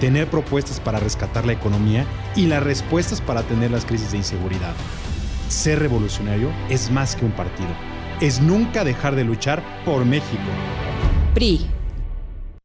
tener 0.00 0.28
propuestas 0.28 0.80
para 0.80 0.98
rescatar 0.98 1.46
la 1.46 1.52
economía 1.52 2.06
y 2.34 2.46
las 2.46 2.64
respuestas 2.64 3.20
para 3.20 3.40
atender 3.40 3.70
las 3.70 3.84
crisis 3.84 4.10
de 4.10 4.16
inseguridad. 4.16 4.74
Ser 5.48 5.78
revolucionario 5.78 6.48
es 6.68 6.90
más 6.90 7.14
que 7.14 7.24
un 7.24 7.32
partido, 7.32 7.70
es 8.20 8.40
nunca 8.40 8.82
dejar 8.82 9.14
de 9.14 9.22
luchar 9.22 9.62
por 9.84 10.04
México. 10.04 10.42
PRI. 11.34 11.81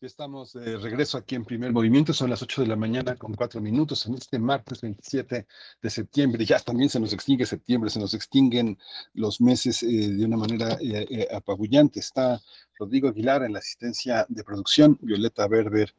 Estamos 0.00 0.52
de 0.52 0.76
regreso 0.76 1.18
aquí 1.18 1.34
en 1.34 1.44
primer 1.44 1.72
movimiento, 1.72 2.12
son 2.12 2.30
las 2.30 2.40
8 2.40 2.62
de 2.62 2.68
la 2.68 2.76
mañana 2.76 3.16
con 3.16 3.34
4 3.34 3.60
minutos 3.60 4.06
en 4.06 4.14
este 4.14 4.38
martes 4.38 4.80
27 4.80 5.48
de 5.82 5.90
septiembre. 5.90 6.44
Ya 6.44 6.60
también 6.60 6.88
se 6.88 7.00
nos 7.00 7.12
extingue 7.12 7.44
septiembre, 7.44 7.90
se 7.90 7.98
nos 7.98 8.14
extinguen 8.14 8.78
los 9.14 9.40
meses 9.40 9.82
eh, 9.82 9.86
de 9.88 10.24
una 10.24 10.36
manera 10.36 10.74
eh, 10.80 11.04
eh, 11.10 11.28
apabullante. 11.34 11.98
Está 11.98 12.40
Rodrigo 12.78 13.08
Aguilar 13.08 13.42
en 13.42 13.54
la 13.54 13.58
asistencia 13.58 14.24
de 14.28 14.44
producción, 14.44 14.96
Violeta 15.02 15.48
Berber, 15.48 15.92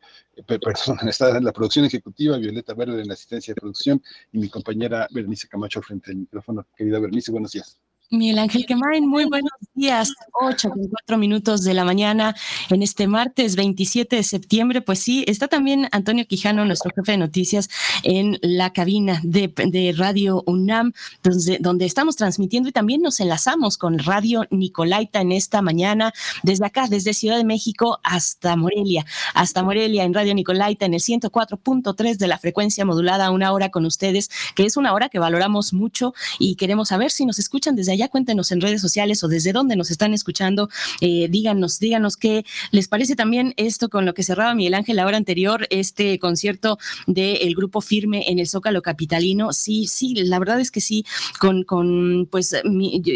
perdón, 0.48 1.10
está 1.10 1.36
en 1.38 1.44
la 1.44 1.52
producción 1.52 1.84
ejecutiva, 1.84 2.38
Violeta 2.38 2.74
Berber 2.74 3.02
en 3.02 3.08
la 3.10 3.16
asistencia 3.16 3.54
de 3.54 3.60
producción 3.60 4.02
y 4.32 4.40
mi 4.40 4.48
compañera 4.48 5.10
Bernice 5.12 5.50
Camacho 5.50 5.82
frente 5.82 6.12
al 6.12 6.18
micrófono. 6.20 6.66
Querida 6.78 7.00
Bernice, 7.00 7.34
buenos 7.34 7.52
días. 7.52 7.78
Miguel 8.12 8.40
Ángel 8.40 8.66
Quemain, 8.66 9.08
muy 9.08 9.26
buenos 9.26 9.52
días. 9.76 10.12
8 10.42 10.70
con 10.72 10.88
4 10.88 11.18
minutos 11.20 11.64
de 11.64 11.76
la 11.76 11.84
mañana 11.84 12.36
en 12.72 12.82
este 12.82 13.06
martes 13.06 13.56
27 13.56 14.16
de 14.16 14.24
septiembre. 14.24 14.82
Pues 14.82 14.98
sí, 15.00 15.24
está 15.28 15.48
también 15.48 15.88
Antonio 15.92 16.26
Quijano, 16.26 16.66
nuestro 16.66 16.92
jefe 16.96 17.12
de 17.12 17.18
noticias, 17.20 17.70
en 18.02 18.40
la 18.42 18.74
cabina 18.74 19.22
de, 19.24 19.94
Radio 19.96 20.44
UNAM, 20.48 20.94
donde, 21.22 21.58
donde, 21.60 21.86
estamos 21.86 22.16
transmitiendo 22.16 22.70
y 22.70 22.72
también 22.72 23.04
nos 23.04 23.20
enlazamos 23.20 23.78
con 23.78 24.00
Radio 24.00 24.44
Nicolaita 24.50 25.22
en 25.22 25.32
esta 25.32 25.62
mañana, 25.62 26.12
desde 26.42 26.66
acá, 26.66 26.88
desde 26.88 27.14
Ciudad 27.14 27.38
de 27.38 27.46
México 27.46 28.00
hasta 28.02 28.56
Morelia, 28.56 29.06
hasta 29.36 29.62
Morelia 29.62 30.04
en 30.04 30.16
Radio 30.16 30.34
Nicolaita 30.34 30.88
en 30.88 30.96
el 30.96 31.02
104.3 31.02 32.18
de 32.18 32.28
la 32.28 32.40
frecuencia 32.40 32.86
modulada, 32.86 33.30
una 33.30 33.52
hora 33.52 33.70
con 33.70 33.86
ustedes, 33.86 34.32
que 34.56 34.66
es 34.66 34.78
una 34.78 34.94
hora 34.94 35.10
que 35.10 35.20
valoramos 35.20 35.74
mucho 35.74 36.16
y 36.40 36.56
queremos 36.56 36.88
saber 36.88 37.12
si 37.12 37.26
nos 37.28 37.38
escuchan 37.38 37.76
desde 37.76 37.92
allá 37.92 37.99
ya 38.00 38.08
cuéntenos 38.08 38.52
en 38.52 38.62
redes 38.62 38.82
sociales 38.82 39.24
o 39.24 39.28
desde 39.28 39.54
dónde 39.54 39.76
nos 39.76 39.92
están 39.92 40.14
escuchando, 40.14 40.70
eh, 41.02 41.28
díganos, 41.30 41.80
díganos 41.80 42.18
qué 42.18 42.46
les 42.72 42.88
parece 42.88 43.16
también 43.16 43.54
esto 43.58 43.90
con 43.90 44.06
lo 44.06 44.14
que 44.14 44.24
cerraba 44.24 44.56
Miguel 44.56 44.74
Ángel 44.74 44.96
la 44.96 45.06
hora 45.06 45.18
anterior, 45.18 45.68
este 45.70 46.18
concierto 46.18 46.78
del 47.08 47.54
grupo 47.56 47.82
Firme 47.82 48.30
en 48.30 48.40
el 48.40 48.48
Zócalo 48.48 48.82
Capitalino. 48.82 49.54
Sí, 49.54 49.88
sí, 49.88 50.16
la 50.16 50.40
verdad 50.40 50.60
es 50.60 50.72
que 50.72 50.82
sí, 50.82 51.06
con, 51.40 51.64
con 51.64 52.28
pues 52.32 52.56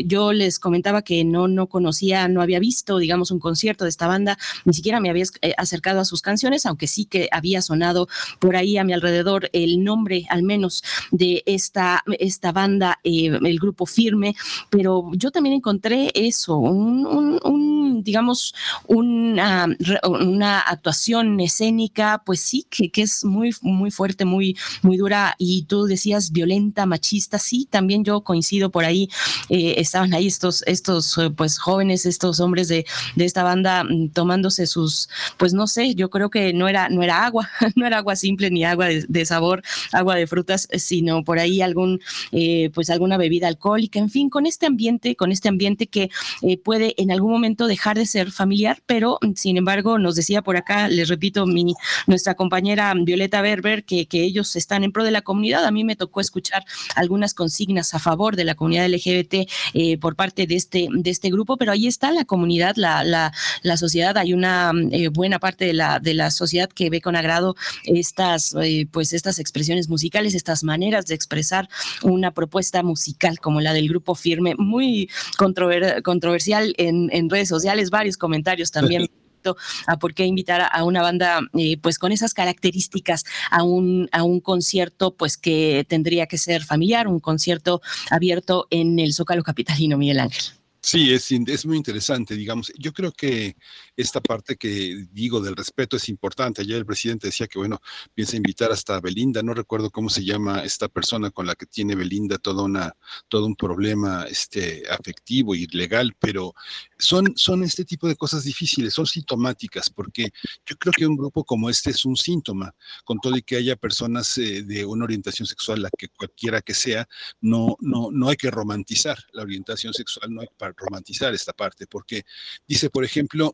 yo 0.06 0.34
les 0.34 0.60
comentaba 0.60 1.02
que 1.02 1.24
no, 1.24 1.48
no 1.48 1.68
conocía, 1.68 2.28
no 2.28 2.42
había 2.42 2.60
visto, 2.60 2.98
digamos, 2.98 3.32
un 3.32 3.40
concierto 3.40 3.86
de 3.86 3.90
esta 3.90 4.08
banda, 4.08 4.38
ni 4.66 4.74
siquiera 4.74 5.00
me 5.00 5.10
había 5.10 5.24
eh, 5.42 5.54
acercado 5.58 6.02
a 6.02 6.06
sus 6.06 6.22
canciones, 6.22 6.66
aunque 6.66 6.88
sí 6.88 7.06
que 7.06 7.30
había 7.32 7.62
sonado 7.62 8.08
por 8.40 8.56
ahí 8.56 8.78
a 8.78 8.84
mi 8.84 8.94
alrededor 8.94 9.50
el 9.54 9.84
nombre, 9.84 10.26
al 10.30 10.44
menos, 10.44 10.84
de 11.12 11.44
esta, 11.46 12.04
esta 12.20 12.52
banda, 12.52 13.00
eh, 13.04 13.28
el 13.28 13.60
grupo 13.60 13.86
Firme, 13.86 14.36
pero 14.74 15.12
yo 15.14 15.30
también 15.30 15.54
encontré 15.54 16.10
eso, 16.16 16.58
un, 16.58 18.02
digamos, 18.04 18.56
una, 18.88 19.68
una, 20.04 20.62
actuación 20.62 21.40
escénica, 21.40 22.24
pues 22.26 22.40
sí, 22.40 22.66
que, 22.72 22.90
que, 22.90 23.04
es 23.04 23.24
muy, 23.24 23.52
muy 23.62 23.92
fuerte, 23.92 24.26
muy, 24.26 24.58
muy 24.82 24.98
dura, 24.98 25.36
y 25.38 25.66
tú 25.66 25.86
decías 25.86 26.32
violenta, 26.32 26.88
machista, 26.88 27.38
sí, 27.38 27.68
también 27.70 28.04
yo 28.04 28.22
coincido 28.22 28.72
por 28.72 28.84
ahí, 28.84 29.10
eh, 29.50 29.76
estaban 29.78 30.12
ahí 30.16 30.26
estos, 30.26 30.64
estos 30.66 31.20
eh, 31.20 31.30
pues 31.30 31.60
jóvenes, 31.60 32.08
estos 32.08 32.40
hombres 32.40 32.68
de, 32.68 32.84
de 33.16 33.26
esta 33.26 33.44
banda 33.44 33.84
mm, 33.84 34.10
tomándose 34.10 34.66
sus, 34.66 35.08
pues 35.38 35.54
no 35.54 35.68
sé, 35.68 35.94
yo 35.94 36.10
creo 36.10 36.32
que 36.32 36.52
no 36.52 36.68
era, 36.68 36.90
no 36.90 37.04
era 37.04 37.28
agua, 37.28 37.48
no 37.76 37.86
era 37.86 38.00
agua 38.00 38.16
simple 38.16 38.50
ni 38.50 38.64
agua 38.64 38.88
de, 38.88 39.26
sabor, 39.28 39.62
agua 39.92 40.16
de 40.16 40.26
frutas, 40.26 40.68
sino 40.78 41.24
por 41.24 41.38
ahí 41.38 41.62
algún, 41.62 42.02
eh, 42.32 42.72
pues 42.74 42.90
alguna 42.90 43.18
bebida 43.18 43.48
alcohólica, 43.48 44.00
en 44.00 44.10
fin, 44.10 44.32
con 44.32 44.48
este 44.48 44.63
este 44.64 44.68
ambiente, 44.68 45.16
con 45.18 45.34
este 45.34 45.50
ambiente 45.50 45.88
que 45.88 46.10
eh, 46.42 46.58
puede 46.58 46.94
en 46.96 47.12
algún 47.12 47.32
momento 47.32 47.68
dejar 47.68 47.98
de 47.98 48.06
ser 48.06 48.32
familiar, 48.32 48.82
pero 48.86 49.20
sin 49.36 49.58
embargo 49.58 50.00
nos 50.00 50.16
decía 50.16 50.42
por 50.42 50.56
acá, 50.56 50.88
les 50.88 51.10
repito, 51.10 51.46
mi, 51.46 51.74
nuestra 52.08 52.36
compañera 52.36 52.94
Violeta 52.96 53.42
Berber, 53.42 53.84
que, 53.84 54.06
que 54.06 54.24
ellos 54.24 54.56
están 54.56 54.86
en 54.86 54.94
pro 54.94 55.04
de 55.04 55.12
la 55.12 55.22
comunidad. 55.22 55.66
A 55.66 55.72
mí 55.72 55.84
me 55.84 55.98
tocó 55.98 56.22
escuchar 56.22 56.64
algunas 56.96 57.34
consignas 57.34 57.94
a 57.94 58.00
favor 58.00 58.38
de 58.38 58.46
la 58.46 58.56
comunidad 58.56 58.88
LGBT 58.88 59.50
eh, 59.74 59.98
por 59.98 60.16
parte 60.16 60.48
de 60.48 60.56
este, 60.56 60.88
de 60.90 61.10
este 61.10 61.30
grupo, 61.30 61.58
pero 61.58 61.74
ahí 61.74 61.88
está 61.88 62.14
la 62.14 62.24
comunidad, 62.24 62.78
la, 62.78 63.04
la, 63.04 63.34
la 63.64 63.76
sociedad. 63.76 64.18
Hay 64.18 64.32
una 64.32 64.72
eh, 64.92 65.10
buena 65.10 65.40
parte 65.40 65.66
de 65.66 65.74
la, 65.74 66.00
de 66.00 66.14
la 66.14 66.32
sociedad 66.32 66.70
que 66.70 66.90
ve 66.90 67.02
con 67.02 67.18
agrado 67.18 67.58
estas, 67.84 68.56
pues 68.92 69.12
estas 69.12 69.40
expresiones 69.40 69.90
musicales, 69.90 70.36
estas 70.36 70.64
maneras 70.64 71.06
de 71.08 71.16
expresar 71.16 71.68
una 72.02 72.32
propuesta 72.32 72.82
musical 72.82 73.40
como 73.40 73.60
la 73.60 73.74
del 73.74 73.90
grupo 73.90 74.16
Firme 74.16 74.53
muy 74.58 75.10
controversial 75.38 76.74
en, 76.78 77.30
redes 77.30 77.50
sociales, 77.50 77.90
varios 77.90 78.18
comentarios 78.18 78.72
también. 78.72 79.08
a 79.88 79.98
por 79.98 80.14
qué 80.14 80.26
invitar 80.26 80.70
a 80.72 80.84
una 80.84 81.02
banda 81.02 81.42
eh, 81.58 81.78
pues 81.78 82.00
con 82.00 82.12
esas 82.12 82.34
características 82.34 83.26
a 83.52 83.64
un, 83.64 84.08
a 84.12 84.24
un 84.24 84.40
concierto 84.40 85.16
pues 85.16 85.38
que 85.38 85.86
tendría 85.88 86.28
que 86.28 86.38
ser 86.38 86.64
familiar, 86.64 87.08
un 87.08 87.20
concierto 87.20 87.82
abierto 88.10 88.68
en 88.70 89.00
el 89.00 89.14
Zócalo 89.14 89.44
Capitalino, 89.44 89.98
Miguel 89.98 90.20
Ángel. 90.20 90.44
Sí, 90.82 91.14
es, 91.14 91.32
es 91.32 91.66
muy 91.66 91.78
interesante, 91.78 92.36
digamos. 92.36 92.72
Yo 92.78 92.92
creo 92.92 93.14
que 93.14 93.56
esta 93.96 94.22
parte 94.22 94.56
que 94.56 95.08
digo 95.12 95.40
del 95.42 95.56
respeto 95.56 95.98
es 95.98 96.10
importante. 96.10 96.62
Ayer 96.62 96.78
el 96.78 96.86
presidente 96.86 97.28
decía 97.28 97.48
que, 97.48 97.60
bueno, 97.60 97.82
piensa 98.14 98.36
invitar 98.36 98.72
hasta 98.72 99.00
Belinda, 99.00 99.44
no 99.44 99.54
recuerdo 99.54 99.92
cómo 99.92 100.10
se 100.10 100.24
llama 100.24 100.64
esta 100.64 100.88
persona 100.88 101.30
con 101.32 101.46
la 101.46 101.56
que 101.56 101.66
tiene 101.66 101.96
Belinda 101.96 102.38
toda 102.38 102.64
una, 102.64 102.96
todo 103.28 103.46
un 103.46 103.56
problema 103.56 104.26
este, 104.30 104.84
afectivo 104.90 105.56
y 105.56 105.68
legal, 105.68 106.16
pero 106.20 106.54
son, 106.98 107.34
son 107.36 107.64
este 107.64 107.86
tipo 107.86 108.08
de 108.08 108.16
cosas 108.16 108.44
difíciles, 108.44 108.94
son 108.94 109.06
sintomáticas, 109.06 109.90
porque 109.90 110.32
yo 110.66 110.76
creo 110.78 110.94
que 110.94 111.06
un 111.06 111.18
grupo 111.18 111.44
como 111.44 111.70
este 111.70 111.92
es 111.92 112.06
un 112.06 112.16
síntoma, 112.16 112.74
con 113.04 113.20
todo 113.20 113.38
y 113.38 113.44
que 113.44 113.58
haya 113.58 113.76
personas 113.76 114.38
eh, 114.38 114.64
de 114.64 114.86
una 114.86 115.06
orientación 115.06 115.48
sexual, 115.48 115.82
la 115.82 115.90
que 115.98 116.08
cualquiera 116.10 116.62
que 116.62 116.74
sea, 116.74 117.08
no, 117.42 117.76
no, 117.80 118.10
no 118.12 118.30
hay 118.30 118.36
que 118.38 118.52
romantizar 118.52 119.18
la 119.34 119.44
orientación 119.44 119.94
sexual, 119.94 120.34
no 120.34 120.42
hay 120.42 120.48
que 120.48 120.74
romantizar 120.78 121.34
esta 121.34 121.54
parte, 121.54 121.88
porque 121.88 122.24
dice, 122.68 122.90
por 122.90 123.04
ejemplo, 123.04 123.54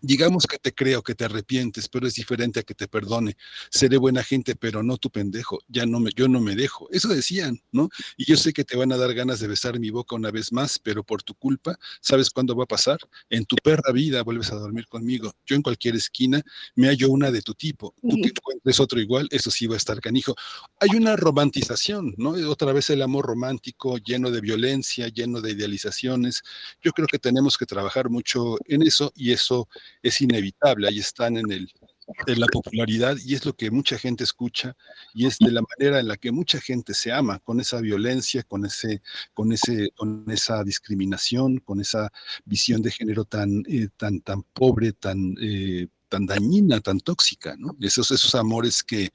Digamos 0.00 0.46
que 0.46 0.58
te 0.58 0.72
creo, 0.72 1.02
que 1.02 1.16
te 1.16 1.24
arrepientes, 1.24 1.88
pero 1.88 2.06
es 2.06 2.14
diferente 2.14 2.60
a 2.60 2.62
que 2.62 2.74
te 2.74 2.86
perdone. 2.86 3.36
Seré 3.70 3.96
buena 3.96 4.22
gente, 4.22 4.54
pero 4.54 4.82
no 4.82 4.96
tu 4.96 5.10
pendejo. 5.10 5.58
Ya 5.66 5.86
no 5.86 5.98
me, 5.98 6.10
yo 6.14 6.28
no 6.28 6.40
me 6.40 6.54
dejo. 6.54 6.88
Eso 6.92 7.08
decían, 7.08 7.60
¿no? 7.72 7.88
Y 8.16 8.24
yo 8.24 8.36
sé 8.36 8.52
que 8.52 8.64
te 8.64 8.76
van 8.76 8.92
a 8.92 8.96
dar 8.96 9.12
ganas 9.12 9.40
de 9.40 9.48
besar 9.48 9.80
mi 9.80 9.90
boca 9.90 10.14
una 10.14 10.30
vez 10.30 10.52
más, 10.52 10.78
pero 10.78 11.02
por 11.02 11.24
tu 11.24 11.34
culpa, 11.34 11.76
¿sabes 12.00 12.30
cuándo 12.30 12.54
va 12.54 12.64
a 12.64 12.66
pasar? 12.66 12.98
En 13.28 13.44
tu 13.44 13.56
perra 13.56 13.92
vida 13.92 14.22
vuelves 14.22 14.52
a 14.52 14.56
dormir 14.56 14.86
conmigo. 14.86 15.32
Yo 15.44 15.56
en 15.56 15.62
cualquier 15.62 15.96
esquina 15.96 16.42
me 16.76 16.86
hallo 16.86 17.10
una 17.10 17.32
de 17.32 17.42
tu 17.42 17.54
tipo. 17.54 17.94
Tú 18.00 18.16
que 18.22 18.28
encuentres 18.28 18.78
otro 18.78 19.00
igual, 19.00 19.26
eso 19.32 19.50
sí 19.50 19.66
va 19.66 19.74
a 19.74 19.78
estar 19.78 20.00
canijo. 20.00 20.36
Hay 20.78 20.90
una 20.96 21.16
romantización, 21.16 22.14
¿no? 22.18 22.30
Otra 22.48 22.72
vez 22.72 22.88
el 22.90 23.02
amor 23.02 23.26
romántico 23.26 23.98
lleno 23.98 24.30
de 24.30 24.40
violencia, 24.40 25.08
lleno 25.08 25.40
de 25.40 25.52
idealizaciones. 25.52 26.42
Yo 26.82 26.92
creo 26.92 27.08
que 27.08 27.18
tenemos 27.18 27.58
que 27.58 27.66
trabajar 27.66 28.10
mucho 28.10 28.56
en 28.66 28.82
eso 28.82 29.12
y 29.16 29.32
eso 29.32 29.68
es 30.02 30.20
inevitable, 30.20 30.88
ahí 30.88 30.98
están 30.98 31.36
en, 31.36 31.50
el, 31.50 31.72
en 32.26 32.40
la 32.40 32.46
popularidad 32.46 33.16
y 33.24 33.34
es 33.34 33.44
lo 33.44 33.54
que 33.54 33.70
mucha 33.70 33.98
gente 33.98 34.24
escucha 34.24 34.76
y 35.14 35.26
es 35.26 35.38
de 35.38 35.50
la 35.50 35.62
manera 35.62 36.00
en 36.00 36.08
la 36.08 36.16
que 36.16 36.32
mucha 36.32 36.60
gente 36.60 36.94
se 36.94 37.12
ama, 37.12 37.38
con 37.40 37.60
esa 37.60 37.80
violencia, 37.80 38.42
con, 38.42 38.64
ese, 38.64 39.02
con, 39.34 39.52
ese, 39.52 39.90
con 39.96 40.24
esa 40.28 40.64
discriminación, 40.64 41.58
con 41.58 41.80
esa 41.80 42.10
visión 42.44 42.82
de 42.82 42.90
género 42.90 43.24
tan, 43.24 43.62
eh, 43.68 43.88
tan, 43.96 44.20
tan 44.20 44.42
pobre, 44.42 44.92
tan, 44.92 45.34
eh, 45.40 45.88
tan 46.08 46.26
dañina, 46.26 46.80
tan 46.80 47.00
tóxica, 47.00 47.54
¿no? 47.58 47.76
Esos, 47.80 48.10
esos 48.10 48.34
amores 48.34 48.82
que, 48.82 49.10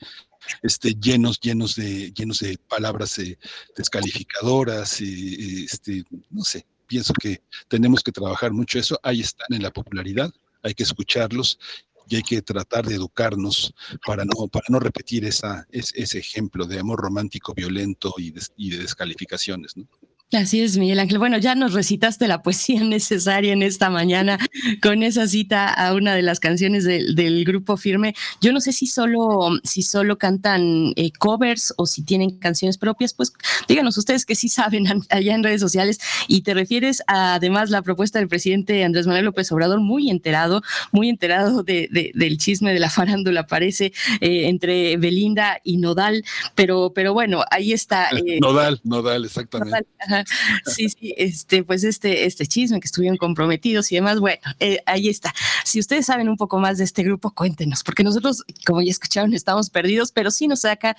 este, 0.61 0.93
llenos, 0.95 1.39
llenos 1.39 1.76
de, 1.76 2.11
llenos 2.11 2.39
de 2.39 2.57
palabras 2.68 3.18
eh, 3.20 3.38
descalificadoras, 3.76 4.99
este, 5.01 6.03
no 6.30 6.43
sé, 6.43 6.66
pienso 6.86 7.14
que 7.14 7.41
tenemos 7.68 8.03
que 8.03 8.11
trabajar 8.11 8.51
mucho 8.51 8.78
eso, 8.78 8.99
ahí 9.03 9.22
están 9.22 9.47
en 9.51 9.64
la 9.64 9.72
popularidad, 9.72 10.32
hay 10.64 10.74
que 10.74 10.84
escucharlos 10.84 11.59
y 12.07 12.18
hay 12.18 12.24
que 12.24 12.41
tratar 12.41 12.86
de 12.86 12.95
educarnos 12.95 13.74
para 14.05 14.26
no, 14.26 14.47
para 14.47 14.66
no 14.70 14.80
repetir 14.80 15.26
esa, 15.26 15.66
ese 15.72 16.18
ejemplo 16.18 16.66
de 16.66 16.80
amor 16.80 16.99
romántico 16.99 17.53
violento 17.53 18.14
y 18.18 18.32
de, 18.32 18.41
y 18.57 18.72
de 18.72 18.80
descalificaciones. 18.80 19.78
¿no? 19.78 19.88
Así 20.34 20.61
es, 20.61 20.77
Miguel 20.77 20.99
Ángel. 20.99 21.19
Bueno, 21.19 21.38
ya 21.38 21.53
nos 21.53 21.73
recitaste 21.73 22.27
la 22.27 22.41
poesía 22.41 22.79
necesaria 22.84 23.53
en 23.53 23.61
esta 23.61 23.91
mañana 23.91 24.39
con 24.81 25.03
esa 25.03 25.27
cita 25.27 25.67
a 25.69 25.93
una 25.93 26.15
de 26.15 26.23
las 26.23 26.39
canciones 26.39 26.86
del 26.86 27.45
grupo 27.45 27.77
Firme. 27.77 28.15
Yo 28.41 28.51
no 28.51 28.59
sé 28.59 28.71
si 28.71 28.88
solo, 28.88 29.51
si 29.63 29.84
solo 29.84 30.17
cantan 30.17 30.93
eh, 30.95 31.11
covers 31.19 31.73
o 31.77 31.86
si 31.86 32.03
tienen 32.03 32.39
canciones 32.39 32.79
propias, 32.79 33.13
pues 33.13 33.31
díganos 33.67 33.97
ustedes 33.97 34.25
que 34.25 34.34
sí 34.34 34.49
saben 34.49 34.86
allá 35.09 35.36
en 35.36 35.43
redes 35.43 35.61
sociales. 35.61 35.99
Y 36.27 36.41
te 36.41 36.55
refieres 36.55 37.03
a, 37.05 37.36
además 37.36 37.69
la 37.69 37.84
propuesta 37.84 38.17
del 38.17 38.27
presidente 38.27 38.84
Andrés 38.84 39.05
Manuel 39.05 39.25
López 39.25 39.51
Obrador, 39.51 39.81
muy 39.81 40.09
enterado, 40.09 40.63
muy 40.91 41.09
enterado 41.09 41.61
de, 41.61 42.11
del 42.15 42.38
chisme 42.39 42.73
de 42.73 42.79
la 42.79 42.89
farándula, 42.89 43.45
parece, 43.45 43.93
eh, 44.19 44.47
entre 44.47 44.97
Belinda 44.97 45.59
y 45.63 45.77
Nodal. 45.77 46.23
Pero, 46.55 46.91
pero 46.95 47.13
bueno, 47.13 47.43
ahí 47.51 47.71
está. 47.71 48.09
Eh, 48.25 48.39
Nodal, 48.39 48.79
Nodal, 48.86 49.25
exactamente. 49.25 49.86
Sí, 50.65 50.89
sí, 50.89 51.13
este, 51.17 51.63
pues 51.63 51.84
este, 51.84 52.26
este 52.26 52.47
chisme 52.47 52.80
que 52.80 52.86
estuvieron 52.86 53.17
comprometidos 53.17 53.91
y 53.91 53.95
demás, 53.95 54.19
bueno, 54.19 54.41
eh, 54.59 54.80
ahí 54.86 55.09
está. 55.09 55.34
Si 55.65 55.80
ustedes 55.80 56.05
saben 56.05 56.30
un 56.30 56.38
poco 56.38 56.59
más 56.59 56.78
de 56.78 56.84
este 56.84 57.03
grupo, 57.03 57.32
cuéntenos, 57.32 57.84
porque 57.84 58.03
nosotros, 58.03 58.43
como 58.65 58.82
ya 58.82 58.91
escucharon, 58.91 59.34
estamos 59.34 59.69
perdidos, 59.69 60.11
pero 60.11 60.32
sí 60.32 60.47
nos 60.47 60.61
saca 60.61 60.95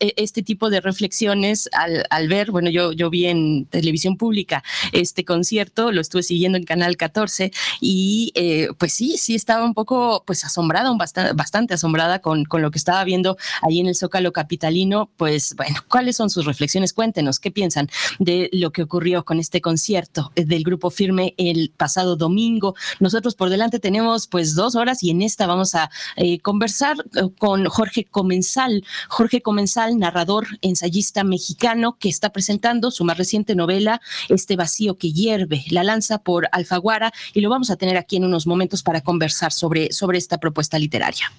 e, 0.00 0.14
este 0.16 0.42
tipo 0.42 0.70
de 0.70 0.80
reflexiones 0.80 1.68
al, 1.72 2.28
ver, 2.28 2.50
bueno, 2.50 2.70
yo, 2.70 2.92
yo 2.92 3.10
vi 3.10 3.26
en 3.26 3.66
televisión 3.66 4.16
pública 4.16 4.62
este 4.92 5.24
concierto, 5.24 5.92
lo 5.92 6.00
estuve 6.00 6.22
siguiendo 6.22 6.58
en 6.58 6.64
Canal 6.64 6.96
14 6.96 7.52
y 7.80 8.32
eh, 8.34 8.68
pues 8.78 8.92
sí, 8.92 9.16
sí 9.18 9.34
estaba 9.34 9.64
un 9.64 9.74
poco 9.74 10.22
pues 10.26 10.44
asombrada, 10.44 10.92
bastante, 10.96 11.32
bastante 11.34 11.74
asombrada 11.74 12.20
con, 12.20 12.44
con 12.44 12.62
lo 12.62 12.70
que 12.70 12.78
estaba 12.78 13.04
viendo 13.04 13.36
ahí 13.62 13.80
en 13.80 13.86
el 13.86 13.94
Zócalo 13.94 14.32
Capitalino, 14.32 15.10
pues 15.16 15.54
bueno, 15.56 15.80
¿cuáles 15.88 16.16
son 16.16 16.30
sus 16.30 16.44
reflexiones? 16.44 16.92
Cuéntenos, 16.92 17.40
¿qué 17.40 17.50
piensan 17.50 17.88
de 18.18 18.48
lo 18.52 18.70
que 18.70 18.82
ocurrió 18.82 19.24
con 19.24 19.40
este 19.40 19.60
concierto 19.60 20.30
eh, 20.36 20.44
del 20.44 20.62
grupo 20.62 20.90
Firme 20.90 21.34
el 21.38 21.72
pasado 21.76 22.16
domingo. 22.16 22.76
Nosotros 23.00 23.34
por 23.34 23.50
delante 23.50 23.80
tenemos 23.80 24.28
pues 24.28 24.54
dos 24.54 24.76
horas 24.76 25.02
y 25.02 25.10
en 25.10 25.22
esta 25.22 25.46
vamos 25.46 25.74
a 25.74 25.90
eh, 26.16 26.38
conversar 26.40 26.96
eh, 27.16 27.22
con 27.38 27.64
Jorge 27.66 28.04
Comensal. 28.04 28.84
Jorge 29.08 29.40
Comensal, 29.40 29.98
narrador, 29.98 30.46
ensayista 30.60 31.24
mexicano 31.24 31.96
que 31.98 32.10
está 32.10 32.30
presentando 32.30 32.90
su 32.90 33.04
más 33.04 33.18
reciente 33.18 33.54
novela, 33.54 34.00
Este 34.28 34.54
vacío 34.56 34.98
que 34.98 35.12
hierve, 35.12 35.64
la 35.70 35.82
lanza 35.82 36.18
por 36.18 36.48
Alfaguara 36.52 37.12
y 37.32 37.40
lo 37.40 37.48
vamos 37.48 37.70
a 37.70 37.76
tener 37.76 37.96
aquí 37.96 38.16
en 38.16 38.24
unos 38.24 38.46
momentos 38.46 38.82
para 38.82 39.00
conversar 39.00 39.52
sobre, 39.52 39.92
sobre 39.92 40.18
esta 40.18 40.38
propuesta 40.38 40.78
literaria. 40.78 41.32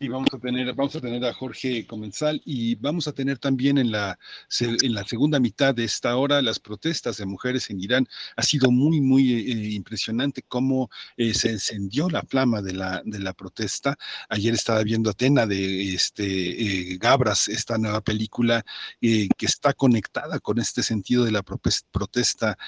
Y 0.00 0.08
vamos 0.08 0.28
a 0.32 0.38
tener, 0.38 0.74
vamos 0.74 0.96
a 0.96 1.00
tener 1.00 1.24
a 1.24 1.32
Jorge 1.32 1.86
Comensal 1.86 2.42
y 2.44 2.74
vamos 2.74 3.06
a 3.06 3.12
tener 3.12 3.38
también 3.38 3.78
en 3.78 3.92
la, 3.92 4.18
en 4.60 4.92
la 4.92 5.04
segunda 5.04 5.38
mitad 5.38 5.72
de 5.72 5.84
esta 5.84 6.16
hora 6.16 6.42
las 6.42 6.58
protestas 6.58 7.16
de 7.18 7.26
mujeres 7.26 7.70
en 7.70 7.80
Irán. 7.80 8.08
Ha 8.36 8.42
sido 8.42 8.72
muy, 8.72 9.00
muy 9.00 9.32
eh, 9.32 9.70
impresionante 9.70 10.42
cómo 10.42 10.90
eh, 11.16 11.32
se 11.32 11.50
encendió 11.50 12.10
la 12.10 12.22
flama 12.22 12.60
de 12.60 12.72
la, 12.72 13.02
de 13.04 13.20
la 13.20 13.34
protesta. 13.34 13.96
Ayer 14.28 14.54
estaba 14.54 14.82
viendo 14.82 15.10
Atena 15.10 15.46
de 15.46 15.94
este, 15.94 16.24
eh, 16.24 16.98
Gabras, 16.98 17.46
esta 17.46 17.78
nueva 17.78 18.00
película 18.00 18.64
que 19.00 19.46
está 19.46 19.74
conectada 19.74 20.40
con 20.40 20.58
este 20.58 20.82
sentido 20.82 21.24
de 21.24 21.30
la 21.30 21.42
protesta 21.42 22.58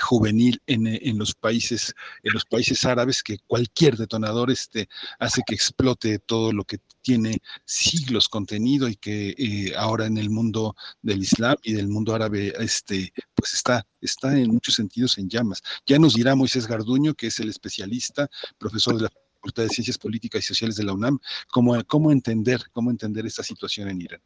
juvenil 0.00 0.60
en, 0.66 0.86
en, 0.86 1.18
los 1.18 1.34
países, 1.34 1.94
en 2.22 2.32
los 2.34 2.44
países 2.44 2.84
árabes, 2.84 3.22
que 3.22 3.38
cualquier 3.46 3.96
detonador 3.96 4.50
este, 4.50 4.88
hace 5.18 5.42
que 5.46 5.54
explote 5.54 6.18
todo 6.18 6.43
todo 6.44 6.52
lo 6.52 6.64
que 6.64 6.78
tiene 7.00 7.40
siglos 7.64 8.28
contenido 8.28 8.86
y 8.86 8.96
que 8.96 9.30
eh, 9.30 9.72
ahora 9.78 10.04
en 10.04 10.18
el 10.18 10.28
mundo 10.28 10.76
del 11.00 11.22
Islam 11.22 11.56
y 11.62 11.72
del 11.72 11.88
mundo 11.88 12.14
árabe 12.14 12.52
este, 12.58 13.14
pues 13.34 13.54
está, 13.54 13.86
está 14.02 14.36
en 14.36 14.50
muchos 14.50 14.74
sentidos 14.74 15.16
en 15.16 15.30
llamas. 15.30 15.62
Ya 15.86 15.98
nos 15.98 16.12
dirá 16.12 16.34
Moisés 16.34 16.66
Garduño, 16.66 17.14
que 17.14 17.28
es 17.28 17.40
el 17.40 17.48
especialista, 17.48 18.28
profesor 18.58 18.96
de 18.96 19.04
la 19.04 19.10
Facultad 19.36 19.62
de 19.62 19.70
Ciencias 19.70 19.96
Políticas 19.96 20.40
y 20.44 20.46
Sociales 20.46 20.76
de 20.76 20.84
la 20.84 20.92
UNAM, 20.92 21.18
cómo, 21.50 21.82
cómo 21.86 22.12
entender, 22.12 22.60
cómo 22.72 22.90
entender 22.90 23.24
esta 23.24 23.42
situación 23.42 23.88
en 23.88 24.02
Irán. 24.02 24.20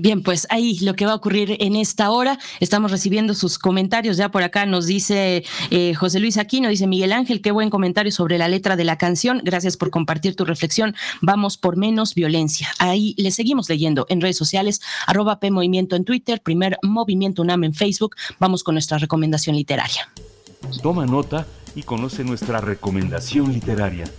Bien, 0.00 0.22
pues 0.22 0.46
ahí 0.48 0.78
lo 0.78 0.94
que 0.94 1.04
va 1.04 1.12
a 1.12 1.16
ocurrir 1.16 1.58
en 1.60 1.76
esta 1.76 2.10
hora. 2.10 2.38
Estamos 2.58 2.90
recibiendo 2.90 3.34
sus 3.34 3.58
comentarios. 3.58 4.16
Ya 4.16 4.30
por 4.30 4.42
acá 4.42 4.64
nos 4.64 4.86
dice 4.86 5.44
eh, 5.70 5.92
José 5.92 6.20
Luis 6.20 6.38
Aquino, 6.38 6.70
dice 6.70 6.86
Miguel 6.86 7.12
Ángel, 7.12 7.42
qué 7.42 7.50
buen 7.50 7.68
comentario 7.68 8.10
sobre 8.10 8.38
la 8.38 8.48
letra 8.48 8.76
de 8.76 8.84
la 8.84 8.96
canción. 8.96 9.42
Gracias 9.44 9.76
por 9.76 9.90
compartir 9.90 10.36
tu 10.36 10.46
reflexión. 10.46 10.94
Vamos 11.20 11.58
por 11.58 11.76
menos 11.76 12.14
violencia. 12.14 12.68
Ahí 12.78 13.14
le 13.18 13.30
seguimos 13.30 13.68
leyendo 13.68 14.06
en 14.08 14.22
redes 14.22 14.38
sociales, 14.38 14.80
arroba 15.06 15.38
Movimiento 15.50 15.96
en 15.96 16.06
Twitter, 16.06 16.40
primer 16.40 16.78
Movimiento 16.82 17.42
UNAM 17.42 17.64
en 17.64 17.74
Facebook. 17.74 18.16
Vamos 18.38 18.64
con 18.64 18.76
nuestra 18.76 18.96
recomendación 18.96 19.54
literaria. 19.54 20.10
Toma 20.82 21.04
nota 21.04 21.46
y 21.74 21.82
conoce 21.82 22.24
nuestra 22.24 22.62
recomendación 22.62 23.52
literaria. 23.52 24.10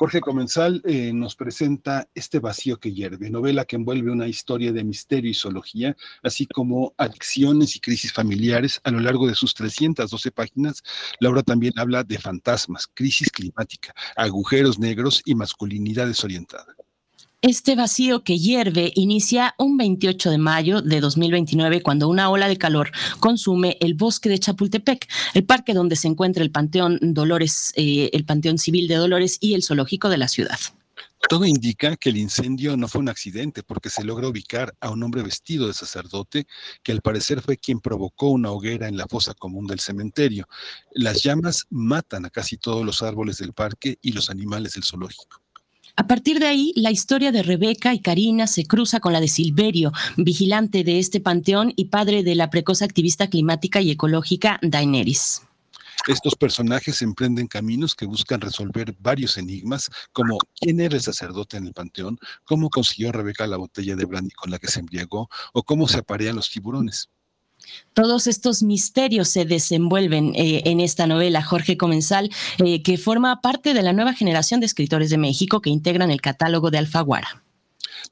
Jorge 0.00 0.22
Comensal 0.22 0.80
eh, 0.86 1.12
nos 1.12 1.36
presenta 1.36 2.08
Este 2.14 2.38
vacío 2.38 2.80
que 2.80 2.90
hierve, 2.90 3.28
novela 3.28 3.66
que 3.66 3.76
envuelve 3.76 4.10
una 4.10 4.28
historia 4.28 4.72
de 4.72 4.82
misterio 4.82 5.30
y 5.30 5.34
zoología, 5.34 5.94
así 6.22 6.46
como 6.46 6.94
adicciones 6.96 7.76
y 7.76 7.80
crisis 7.80 8.10
familiares. 8.10 8.80
A 8.84 8.92
lo 8.92 9.00
largo 9.00 9.28
de 9.28 9.34
sus 9.34 9.52
312 9.52 10.32
páginas, 10.32 10.82
Laura 11.20 11.42
también 11.42 11.74
habla 11.76 12.02
de 12.02 12.16
fantasmas, 12.16 12.86
crisis 12.86 13.30
climática, 13.30 13.92
agujeros 14.16 14.78
negros 14.78 15.20
y 15.26 15.34
masculinidad 15.34 16.06
desorientada. 16.06 16.79
Este 17.42 17.74
vacío 17.74 18.22
que 18.22 18.38
hierve 18.38 18.92
inicia 18.94 19.54
un 19.56 19.78
28 19.78 20.30
de 20.30 20.36
mayo 20.36 20.82
de 20.82 21.00
2029 21.00 21.82
cuando 21.82 22.06
una 22.06 22.28
ola 22.28 22.48
de 22.48 22.58
calor 22.58 22.92
consume 23.18 23.78
el 23.80 23.94
bosque 23.94 24.28
de 24.28 24.38
Chapultepec, 24.38 25.08
el 25.32 25.46
parque 25.46 25.72
donde 25.72 25.96
se 25.96 26.06
encuentra 26.06 26.42
el 26.42 26.50
Panteón 26.50 26.98
Dolores, 27.00 27.72
eh, 27.76 28.10
el 28.12 28.26
Panteón 28.26 28.58
Civil 28.58 28.88
de 28.88 28.96
Dolores 28.96 29.38
y 29.40 29.54
el 29.54 29.62
zoológico 29.62 30.10
de 30.10 30.18
la 30.18 30.28
ciudad. 30.28 30.58
Todo 31.30 31.46
indica 31.46 31.96
que 31.96 32.10
el 32.10 32.18
incendio 32.18 32.76
no 32.76 32.88
fue 32.88 33.00
un 33.00 33.08
accidente 33.08 33.62
porque 33.62 33.88
se 33.88 34.04
logra 34.04 34.28
ubicar 34.28 34.74
a 34.78 34.90
un 34.90 35.02
hombre 35.02 35.22
vestido 35.22 35.66
de 35.66 35.72
sacerdote 35.72 36.46
que 36.82 36.92
al 36.92 37.00
parecer 37.00 37.40
fue 37.40 37.56
quien 37.56 37.80
provocó 37.80 38.28
una 38.28 38.50
hoguera 38.50 38.86
en 38.86 38.98
la 38.98 39.06
fosa 39.06 39.32
común 39.32 39.66
del 39.66 39.80
cementerio. 39.80 40.46
Las 40.92 41.22
llamas 41.22 41.64
matan 41.70 42.26
a 42.26 42.30
casi 42.30 42.58
todos 42.58 42.84
los 42.84 43.02
árboles 43.02 43.38
del 43.38 43.54
parque 43.54 43.96
y 44.02 44.12
los 44.12 44.28
animales 44.28 44.74
del 44.74 44.84
zoológico. 44.84 45.40
A 45.96 46.06
partir 46.06 46.38
de 46.38 46.46
ahí, 46.46 46.72
la 46.76 46.90
historia 46.90 47.32
de 47.32 47.42
Rebeca 47.42 47.92
y 47.94 48.00
Karina 48.00 48.46
se 48.46 48.64
cruza 48.64 49.00
con 49.00 49.12
la 49.12 49.20
de 49.20 49.28
Silverio, 49.28 49.92
vigilante 50.16 50.84
de 50.84 50.98
este 50.98 51.20
panteón 51.20 51.72
y 51.76 51.86
padre 51.86 52.22
de 52.22 52.34
la 52.34 52.50
precoz 52.50 52.82
activista 52.82 53.28
climática 53.28 53.80
y 53.80 53.90
ecológica 53.90 54.58
Daenerys. 54.62 55.42
Estos 56.06 56.34
personajes 56.34 57.02
emprenden 57.02 57.46
caminos 57.46 57.94
que 57.94 58.06
buscan 58.06 58.40
resolver 58.40 58.96
varios 59.00 59.36
enigmas, 59.36 59.90
como 60.12 60.38
quién 60.58 60.80
era 60.80 60.94
el 60.94 61.02
sacerdote 61.02 61.58
en 61.58 61.66
el 61.66 61.74
panteón, 61.74 62.18
cómo 62.44 62.70
consiguió 62.70 63.12
Rebeca 63.12 63.46
la 63.46 63.58
botella 63.58 63.96
de 63.96 64.06
brandy 64.06 64.30
con 64.30 64.50
la 64.50 64.58
que 64.58 64.68
se 64.68 64.80
embriagó 64.80 65.28
o 65.52 65.62
cómo 65.62 65.88
se 65.88 65.98
aparean 65.98 66.36
los 66.36 66.50
tiburones. 66.50 67.10
Todos 67.94 68.26
estos 68.26 68.62
misterios 68.62 69.28
se 69.28 69.44
desenvuelven 69.44 70.32
eh, 70.34 70.62
en 70.66 70.80
esta 70.80 71.06
novela, 71.06 71.42
Jorge 71.42 71.76
Comensal, 71.76 72.30
eh, 72.64 72.82
que 72.82 72.98
forma 72.98 73.40
parte 73.40 73.74
de 73.74 73.82
la 73.82 73.92
nueva 73.92 74.12
generación 74.12 74.60
de 74.60 74.66
escritores 74.66 75.10
de 75.10 75.18
México 75.18 75.60
que 75.60 75.70
integran 75.70 76.10
el 76.10 76.20
catálogo 76.20 76.70
de 76.70 76.78
Alfaguara. 76.78 77.42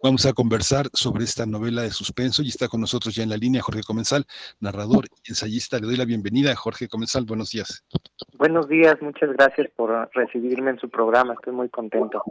Vamos 0.02 0.26
a 0.26 0.32
conversar 0.32 0.86
sobre 0.92 1.24
esta 1.24 1.46
novela 1.46 1.82
de 1.82 1.90
suspenso 1.90 2.42
y 2.42 2.48
está 2.48 2.68
con 2.68 2.80
nosotros 2.80 3.14
ya 3.14 3.22
en 3.22 3.30
la 3.30 3.36
línea 3.36 3.62
Jorge 3.62 3.82
Comensal, 3.82 4.26
narrador 4.60 5.06
y 5.24 5.30
ensayista. 5.30 5.78
Le 5.78 5.86
doy 5.86 5.96
la 5.96 6.04
bienvenida, 6.04 6.54
Jorge 6.54 6.88
Comensal. 6.88 7.24
Buenos 7.24 7.50
días. 7.50 7.84
Buenos 8.34 8.68
días, 8.68 8.96
muchas 9.00 9.32
gracias 9.32 9.68
por 9.74 10.10
recibirme 10.12 10.70
en 10.70 10.78
su 10.78 10.88
programa. 10.88 11.34
Estoy 11.34 11.52
muy 11.52 11.68
contento. 11.68 12.22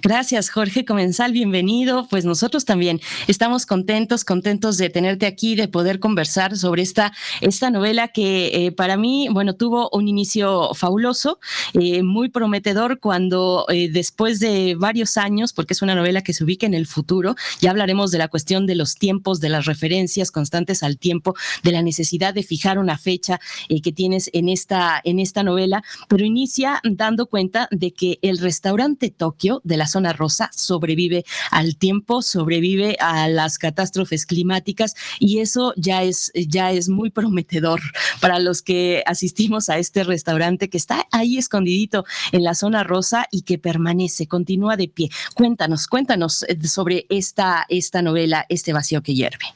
Gracias, 0.00 0.48
Jorge 0.48 0.86
Comensal, 0.86 1.32
bienvenido. 1.32 2.08
Pues 2.08 2.24
nosotros 2.24 2.64
también 2.64 3.02
estamos 3.28 3.66
contentos, 3.66 4.24
contentos 4.24 4.78
de 4.78 4.88
tenerte 4.88 5.26
aquí, 5.26 5.56
de 5.56 5.68
poder 5.68 6.00
conversar 6.00 6.56
sobre 6.56 6.80
esta, 6.80 7.12
esta 7.42 7.70
novela 7.70 8.08
que 8.08 8.46
eh, 8.46 8.72
para 8.72 8.96
mí, 8.96 9.28
bueno, 9.30 9.56
tuvo 9.56 9.90
un 9.92 10.08
inicio 10.08 10.72
fabuloso, 10.72 11.38
eh, 11.74 12.02
muy 12.02 12.30
prometedor 12.30 12.98
cuando 12.98 13.66
eh, 13.68 13.90
después 13.90 14.40
de 14.40 14.74
varios 14.74 15.18
años, 15.18 15.52
porque 15.52 15.74
es 15.74 15.82
una 15.82 15.94
novela 15.94 16.22
que 16.22 16.32
se 16.32 16.44
ubica 16.44 16.64
en 16.64 16.72
el 16.72 16.86
futuro, 16.86 17.36
ya 17.60 17.70
hablaremos 17.70 18.10
de 18.10 18.16
la 18.16 18.28
cuestión 18.28 18.66
de 18.66 18.76
los 18.76 18.94
tiempos, 18.94 19.38
de 19.40 19.50
las 19.50 19.66
referencias 19.66 20.30
constantes 20.30 20.82
al 20.82 20.96
tiempo, 20.96 21.34
de 21.62 21.72
la 21.72 21.82
necesidad 21.82 22.32
de 22.32 22.42
fijar 22.42 22.78
una 22.78 22.96
fecha 22.96 23.38
que 23.82 23.92
tienes 23.92 24.30
en 24.32 24.48
esta, 24.48 24.98
en 25.04 25.18
esta 25.20 25.42
novela, 25.42 25.84
pero 26.08 26.24
inicia 26.24 26.80
dando 26.84 27.26
cuenta 27.26 27.68
de 27.70 27.92
que 27.92 28.18
el 28.22 28.38
restaurante 28.38 29.10
Tokio, 29.10 29.60
la 29.76 29.86
zona 29.86 30.12
rosa 30.12 30.50
sobrevive 30.52 31.24
al 31.50 31.76
tiempo, 31.76 32.22
sobrevive 32.22 32.96
a 33.00 33.28
las 33.28 33.58
catástrofes 33.58 34.26
climáticas 34.26 34.94
y 35.18 35.40
eso 35.40 35.72
ya 35.76 36.02
es, 36.02 36.32
ya 36.34 36.72
es 36.72 36.88
muy 36.88 37.10
prometedor 37.10 37.80
para 38.20 38.38
los 38.38 38.62
que 38.62 39.02
asistimos 39.06 39.68
a 39.68 39.78
este 39.78 40.04
restaurante 40.04 40.68
que 40.68 40.78
está 40.78 41.04
ahí 41.12 41.38
escondidito 41.38 42.04
en 42.32 42.44
la 42.44 42.54
zona 42.54 42.84
rosa 42.84 43.26
y 43.30 43.42
que 43.42 43.58
permanece, 43.58 44.26
continúa 44.26 44.76
de 44.76 44.88
pie. 44.88 45.08
Cuéntanos, 45.34 45.86
cuéntanos 45.86 46.42
eh, 46.44 46.56
sobre 46.62 47.06
esta, 47.08 47.64
esta 47.68 48.02
novela, 48.02 48.46
este 48.48 48.72
vacío 48.72 49.02
que 49.02 49.14
hierve. 49.14 49.46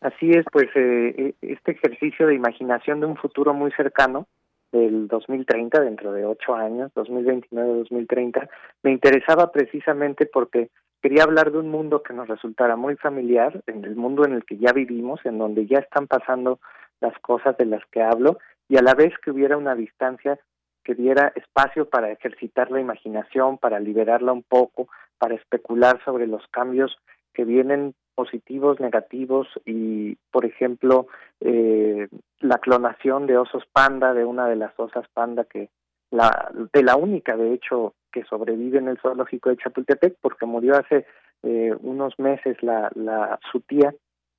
Así 0.00 0.30
es, 0.30 0.44
pues 0.52 0.68
eh, 0.74 1.14
eh, 1.16 1.34
este 1.40 1.72
ejercicio 1.72 2.26
de 2.26 2.34
imaginación 2.34 3.00
de 3.00 3.06
un 3.06 3.16
futuro 3.16 3.54
muy 3.54 3.72
cercano 3.72 4.26
del 4.74 5.06
2030, 5.08 5.80
dentro 5.80 6.12
de 6.12 6.26
ocho 6.26 6.54
años, 6.54 6.90
2029-2030, 6.94 8.48
me 8.82 8.90
interesaba 8.90 9.52
precisamente 9.52 10.26
porque 10.26 10.70
quería 11.00 11.22
hablar 11.22 11.52
de 11.52 11.58
un 11.58 11.70
mundo 11.70 12.02
que 12.02 12.12
nos 12.12 12.26
resultara 12.26 12.74
muy 12.76 12.96
familiar, 12.96 13.62
en 13.66 13.84
el 13.84 13.94
mundo 13.94 14.24
en 14.24 14.32
el 14.32 14.44
que 14.44 14.56
ya 14.58 14.72
vivimos, 14.72 15.20
en 15.24 15.38
donde 15.38 15.66
ya 15.66 15.78
están 15.78 16.06
pasando 16.08 16.58
las 17.00 17.16
cosas 17.20 17.56
de 17.56 17.66
las 17.66 17.82
que 17.92 18.02
hablo, 18.02 18.38
y 18.68 18.76
a 18.76 18.82
la 18.82 18.94
vez 18.94 19.14
que 19.22 19.30
hubiera 19.30 19.56
una 19.56 19.74
distancia 19.74 20.38
que 20.82 20.94
diera 20.94 21.32
espacio 21.36 21.88
para 21.88 22.10
ejercitar 22.10 22.70
la 22.70 22.80
imaginación, 22.80 23.58
para 23.58 23.78
liberarla 23.78 24.32
un 24.32 24.42
poco, 24.42 24.88
para 25.18 25.34
especular 25.34 26.02
sobre 26.04 26.26
los 26.26 26.46
cambios 26.48 26.96
que 27.32 27.44
vienen 27.44 27.94
positivos, 28.14 28.80
negativos 28.80 29.48
y, 29.64 30.16
por 30.30 30.44
ejemplo, 30.44 31.06
eh, 31.40 32.08
la 32.40 32.58
clonación 32.58 33.26
de 33.26 33.38
osos 33.38 33.64
panda, 33.72 34.14
de 34.14 34.24
una 34.24 34.48
de 34.48 34.56
las 34.56 34.72
osas 34.78 35.06
panda 35.12 35.44
que 35.44 35.70
la 36.10 36.50
de 36.72 36.82
la 36.82 36.96
única, 36.96 37.36
de 37.36 37.52
hecho, 37.52 37.94
que 38.12 38.24
sobrevive 38.24 38.78
en 38.78 38.88
el 38.88 38.98
zoológico 38.98 39.50
de 39.50 39.56
Chapultepec, 39.56 40.16
porque 40.20 40.46
murió 40.46 40.76
hace 40.76 41.06
eh, 41.42 41.74
unos 41.80 42.18
meses 42.18 42.62
la, 42.62 42.90
la 42.94 43.38
su 43.50 43.60
tía 43.60 43.94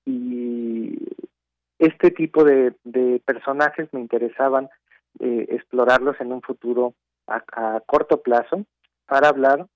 y 0.06 0.98
este 1.80 2.12
tipo 2.12 2.44
de, 2.44 2.74
personajes 3.26 3.90
me 3.92 4.00
interesaban 4.00 4.70
eh, 5.20 5.48
explorarlos 5.50 6.16
en 6.22 6.32
un 6.32 6.42
futuro 6.42 6.94
a, 7.28 7.44
a 7.52 7.82
corto 7.82 8.22
plazo 8.22 8.66
para 9.06 9.28
hablar 9.30 9.68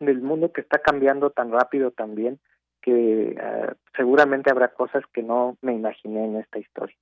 del 0.00 0.20
mundo 0.22 0.52
que 0.52 0.62
está 0.62 0.78
cambiando 0.78 1.30
tan 1.30 1.52
rápido 1.52 1.92
también 1.92 2.40
que 2.80 3.30
eh, 3.30 3.74
seguramente 3.96 4.50
habrá 4.50 4.68
cosas 4.72 5.02
que 5.12 5.22
no 5.22 5.56
me 5.62 5.74
imaginé 5.74 6.24
en 6.24 6.36
esta 6.36 6.58
historia. 6.58 6.96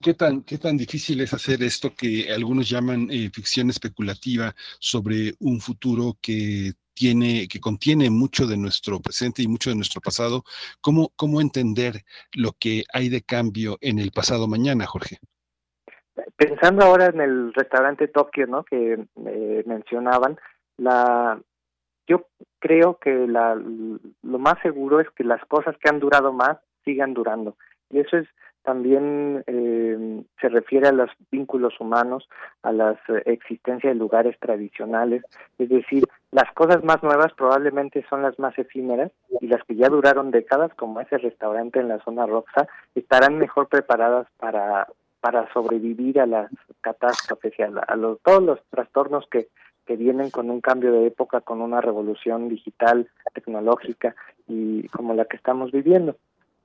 ¿Qué 0.00 0.14
tan, 0.14 0.42
¿Qué 0.42 0.58
tan 0.58 0.76
difícil 0.76 1.20
es 1.20 1.32
hacer 1.32 1.62
esto 1.62 1.94
que 1.96 2.32
algunos 2.32 2.68
llaman 2.68 3.08
eh, 3.08 3.30
ficción 3.32 3.70
especulativa 3.70 4.52
sobre 4.80 5.32
un 5.38 5.60
futuro 5.60 6.16
que 6.20 6.72
tiene, 6.92 7.46
que 7.48 7.60
contiene 7.60 8.10
mucho 8.10 8.46
de 8.46 8.56
nuestro 8.56 9.00
presente 9.00 9.42
y 9.42 9.46
mucho 9.46 9.70
de 9.70 9.76
nuestro 9.76 10.00
pasado? 10.00 10.42
¿Cómo, 10.80 11.12
cómo 11.14 11.40
entender 11.40 12.02
lo 12.34 12.52
que 12.58 12.82
hay 12.92 13.08
de 13.08 13.22
cambio 13.22 13.78
en 13.80 14.00
el 14.00 14.10
pasado 14.10 14.48
mañana, 14.48 14.86
Jorge? 14.86 15.18
Pensando 16.36 16.84
ahora 16.84 17.06
en 17.06 17.20
el 17.20 17.54
restaurante 17.54 18.08
Tokio, 18.08 18.48
¿no? 18.48 18.64
Que 18.64 18.94
eh, 19.26 19.62
mencionaban, 19.66 20.36
la, 20.78 21.40
yo 22.06 22.26
creo 22.58 22.98
que 22.98 23.26
la, 23.26 23.54
lo 23.54 24.38
más 24.38 24.60
seguro 24.62 25.00
es 25.00 25.10
que 25.10 25.24
las 25.24 25.44
cosas 25.46 25.76
que 25.78 25.88
han 25.88 26.00
durado 26.00 26.32
más 26.32 26.58
sigan 26.84 27.14
durando. 27.14 27.56
Y 27.90 28.00
eso 28.00 28.16
es 28.16 28.28
también 28.62 29.42
eh, 29.46 30.22
se 30.40 30.48
refiere 30.48 30.88
a 30.88 30.92
los 30.92 31.10
vínculos 31.30 31.74
humanos, 31.80 32.28
a 32.62 32.72
la 32.72 32.96
existencia 33.26 33.90
de 33.90 33.96
lugares 33.96 34.38
tradicionales, 34.38 35.24
es 35.58 35.68
decir, 35.68 36.04
las 36.30 36.50
cosas 36.52 36.82
más 36.84 37.02
nuevas 37.02 37.32
probablemente 37.34 38.04
son 38.08 38.22
las 38.22 38.38
más 38.38 38.56
efímeras 38.58 39.10
y 39.40 39.48
las 39.48 39.62
que 39.64 39.74
ya 39.74 39.88
duraron 39.88 40.30
décadas, 40.30 40.72
como 40.74 41.00
ese 41.00 41.18
restaurante 41.18 41.80
en 41.80 41.88
la 41.88 41.98
zona 42.04 42.24
Roxa, 42.26 42.68
estarán 42.94 43.38
mejor 43.38 43.68
preparadas 43.68 44.28
para 44.38 44.86
para 45.20 45.50
sobrevivir 45.52 46.18
a 46.18 46.26
las 46.26 46.50
catástrofes 46.80 47.56
y 47.56 47.62
a, 47.62 47.68
a 47.86 47.94
los, 47.94 48.20
todos 48.22 48.42
los 48.42 48.58
trastornos 48.70 49.24
que 49.30 49.46
que 49.86 49.96
vienen 49.96 50.30
con 50.30 50.50
un 50.50 50.60
cambio 50.60 50.92
de 50.92 51.06
época, 51.06 51.40
con 51.40 51.60
una 51.60 51.80
revolución 51.80 52.48
digital, 52.48 53.08
tecnológica 53.34 54.14
y 54.48 54.88
como 54.88 55.14
la 55.14 55.24
que 55.24 55.36
estamos 55.36 55.72
viviendo. 55.72 56.16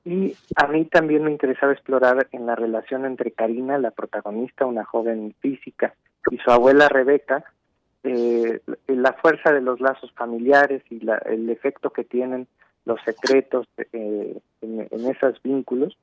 Y 0.05 0.35
a 0.55 0.67
mí 0.67 0.85
también 0.85 1.23
me 1.23 1.31
interesaba 1.31 1.73
explorar 1.73 2.27
en 2.31 2.45
la 2.45 2.55
relación 2.55 3.05
entre 3.05 3.31
Karina, 3.31 3.77
la 3.77 3.91
protagonista, 3.91 4.65
una 4.65 4.85
joven 4.85 5.35
física, 5.41 5.95
y 6.31 6.37
su 6.37 6.49
abuela 6.49 6.87
Rebeca, 6.87 7.43
eh, 8.03 8.61
la 8.87 9.13
fuerza 9.13 9.51
de 9.51 9.61
los 9.61 9.81
lazos 9.81 10.11
familiares 10.13 10.81
y 10.89 11.01
la, 11.01 11.17
el 11.17 11.49
efecto 11.49 11.89
que 11.89 12.05
tienen 12.05 12.47
los 12.85 13.01
secretos 13.03 13.67
eh, 13.91 14.39
en, 14.61 14.87
en 14.89 15.05
esos 15.09 15.41
vínculos, 15.43 15.97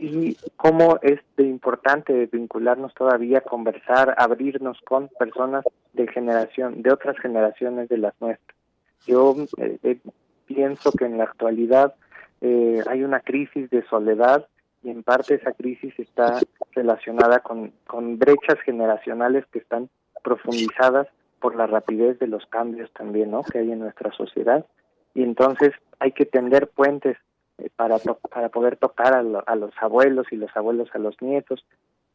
y 0.00 0.34
cómo 0.56 0.98
es 1.02 1.20
de 1.36 1.44
importante 1.44 2.26
vincularnos 2.32 2.94
todavía, 2.94 3.42
conversar, 3.42 4.14
abrirnos 4.16 4.80
con 4.80 5.08
personas 5.18 5.62
de 5.92 6.08
generación, 6.08 6.80
de 6.80 6.90
otras 6.90 7.18
generaciones 7.18 7.90
de 7.90 7.98
las 7.98 8.14
nuestras. 8.18 8.56
Yo 9.06 9.36
eh, 9.58 9.78
eh, 9.82 9.98
pienso 10.46 10.90
que 10.92 11.04
en 11.04 11.18
la 11.18 11.24
actualidad 11.24 11.94
eh, 12.40 12.82
hay 12.88 13.04
una 13.04 13.20
crisis 13.20 13.68
de 13.68 13.84
soledad 13.88 14.46
y 14.82 14.88
en 14.88 15.02
parte 15.02 15.34
esa 15.34 15.52
crisis 15.52 15.92
está 15.98 16.40
relacionada 16.72 17.40
con, 17.40 17.72
con 17.86 18.18
brechas 18.18 18.58
generacionales 18.64 19.44
que 19.52 19.58
están 19.58 19.90
profundizadas 20.22 21.08
por 21.40 21.56
la 21.56 21.66
rapidez 21.66 22.18
de 22.18 22.26
los 22.26 22.46
cambios 22.46 22.90
también 22.92 23.30
¿no? 23.30 23.42
que 23.42 23.58
hay 23.58 23.72
en 23.72 23.80
nuestra 23.80 24.10
sociedad 24.12 24.64
y 25.12 25.22
entonces 25.22 25.72
hay 25.98 26.12
que 26.12 26.24
tender 26.24 26.68
puentes 26.68 27.18
para, 27.76 27.98
para 27.98 28.48
poder 28.48 28.76
tocar 28.76 29.14
a, 29.14 29.22
los 29.56 29.72
abuelos 29.80 30.26
y 30.30 30.36
los 30.36 30.50
abuelos 30.56 30.88
a 30.94 30.98
los 30.98 31.20
nietos. 31.20 31.64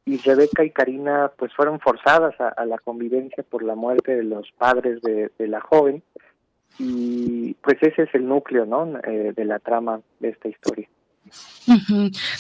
Y 0.06 0.18
Rebeca 0.18 0.64
y 0.64 0.72
Karina 0.72 1.32
pues 1.38 1.54
fueron 1.54 1.80
forzadas 1.80 2.36
a, 2.40 2.66
la 2.66 2.78
convivencia 2.78 3.44
por 3.44 3.64
la 3.64 3.76
muerte 3.76 4.16
de 4.16 4.24
los 4.24 4.52
padres 4.58 5.02
de, 5.02 5.32
la 5.48 5.62
joven 5.62 6.04
y 6.78 7.54
pues 7.56 7.78
ese 7.82 8.04
es 8.04 8.14
el 8.14 8.28
núcleo 8.28 8.66
¿no? 8.66 9.00
Eh, 9.00 9.34
de 9.36 9.46
la 9.46 9.60
trama 9.60 10.02
de 10.20 10.30
esta 10.30 10.48
historia. 10.48 10.88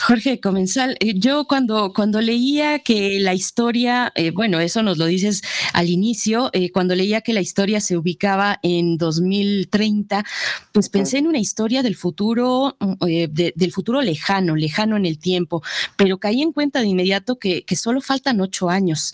Jorge 0.06 0.40
Comensal, 0.40 0.98
eh, 1.00 1.14
yo 1.16 1.46
cuando, 1.46 1.94
cuando 1.94 2.22
leía 2.22 2.80
que 2.80 3.20
la 3.20 3.34
historia, 3.34 4.12
eh, 4.16 4.32
bueno, 4.32 4.60
eso 4.60 4.84
nos 4.84 4.98
lo 4.98 5.06
dices 5.06 5.42
al 5.74 5.90
inicio, 5.90 6.50
eh, 6.54 6.72
cuando 6.72 6.96
leía 6.96 7.22
que 7.22 7.34
la 7.34 7.42
historia 7.42 7.82
se 7.82 7.98
ubicaba 7.98 8.60
en 8.62 8.98
2030, 8.98 10.24
pues 10.72 10.90
pensé 10.90 11.18
en 11.18 11.28
una 11.28 11.40
historia 11.40 11.82
del 11.82 11.96
futuro, 11.96 12.78
mm, 12.80 12.94
del 13.34 13.72
futuro 13.72 14.02
lejano, 14.02 14.56
lejano 14.56 14.96
en 14.96 15.06
el 15.06 15.18
tiempo, 15.18 15.64
pero 15.96 16.20
caí 16.20 16.42
en 16.42 16.52
cuenta 16.52 16.82
de 16.82 16.88
inmediato 16.88 17.40
que, 17.40 17.64
que 17.64 17.76
solo 17.76 18.02
faltan 18.02 18.42
ocho 18.42 18.70
años. 18.70 19.14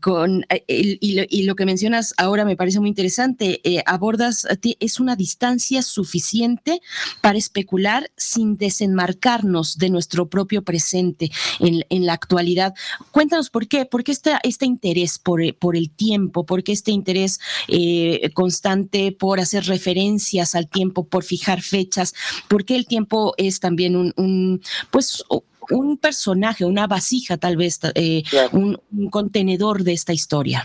con, 0.00 0.44
y, 0.66 1.44
lo, 1.44 1.54
que 1.54 1.66
mencionas 1.66 2.14
ahora 2.16 2.44
me 2.44 2.56
parece 2.56 2.80
muy 2.80 2.88
interesante, 2.88 3.60
abordas, 3.86 4.46
es 4.80 5.00
una 5.00 5.16
distancia 5.16 5.82
suficiente 5.82 6.80
para 7.20 7.38
especular 7.38 8.10
sin 8.16 8.56
desenmascarar 8.56 9.03
desmarcarnos 9.04 9.76
de 9.78 9.90
nuestro 9.90 10.26
propio 10.26 10.62
presente 10.62 11.30
en, 11.60 11.84
en, 11.90 12.06
la 12.06 12.14
actualidad. 12.14 12.74
Cuéntanos 13.10 13.50
por 13.50 13.68
qué, 13.68 13.84
por 13.84 14.02
qué 14.02 14.12
este, 14.12 14.32
este 14.42 14.66
interés 14.66 15.18
por, 15.18 15.40
por 15.58 15.76
el 15.76 15.94
tiempo, 15.94 16.46
por 16.46 16.62
qué 16.62 16.72
este 16.72 16.90
interés 16.90 17.40
eh, 17.68 18.30
constante 18.32 19.12
por 19.18 19.40
hacer 19.40 19.64
referencias 19.64 20.54
al 20.54 20.68
tiempo, 20.68 21.06
por 21.06 21.22
fijar 21.22 21.60
fechas, 21.60 22.14
por 22.48 22.64
qué 22.64 22.76
el 22.76 22.86
tiempo 22.86 23.34
es 23.36 23.60
también 23.60 23.96
un, 23.96 24.12
un 24.16 24.60
pues 24.90 25.24
un 25.70 25.96
personaje, 25.96 26.64
una 26.64 26.86
vasija 26.86 27.38
tal 27.38 27.56
vez, 27.56 27.80
eh, 27.94 28.22
un, 28.52 28.78
un, 28.92 29.08
contenedor 29.08 29.82
de 29.82 29.94
esta 29.94 30.12
historia. 30.12 30.64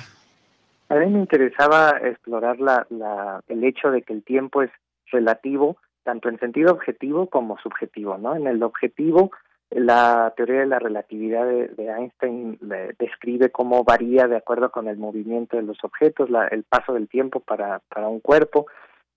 A 0.90 0.96
mí 0.96 1.06
me 1.06 1.20
interesaba 1.20 1.98
explorar 2.04 2.60
la, 2.60 2.86
la, 2.90 3.42
el 3.48 3.64
hecho 3.64 3.92
de 3.92 4.02
que 4.02 4.12
el 4.12 4.24
tiempo 4.24 4.62
es 4.62 4.72
relativo, 5.10 5.78
tanto 6.04 6.30
en 6.30 6.40
sentido 6.40 6.74
objetivo 6.74 7.28
como 7.28 7.58
subjetivo, 7.60 8.18
¿no? 8.18 8.36
En 8.36 8.48
el 8.48 8.64
objetivo, 8.64 9.32
la 9.70 10.34
teoría 10.36 10.62
de 10.62 10.66
la 10.66 10.80
relatividad 10.80 11.46
de, 11.46 11.72
Einstein 11.78 12.58
describe 12.98 13.52
cómo 13.52 13.84
varía 13.84 14.28
de 14.28 14.38
acuerdo 14.38 14.72
con 14.72 14.88
el 14.88 14.98
movimiento 14.98 15.58
de 15.58 15.64
los 15.64 15.78
objetos, 15.84 16.30
la, 16.30 16.48
el 16.48 16.64
paso 16.64 16.94
del 16.94 17.08
tiempo 17.08 17.40
para, 17.40 17.80
para 17.90 18.08
un 18.08 18.20
cuerpo. 18.20 18.66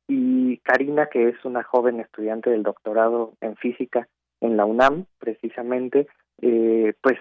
Y 0.09 0.59
Karina, 0.59 1.07
que 1.07 1.29
es 1.29 1.45
una 1.45 1.63
joven 1.63 2.01
estudiante 2.01 2.51
del 2.51 2.63
doctorado 2.63 3.33
en 3.41 3.57
física 3.57 4.09
en 4.41 4.57
la 4.57 4.67
UNAM, 4.67 5.07
precisamente, 5.19 6.07
eh, 6.43 6.93
pues 7.01 7.19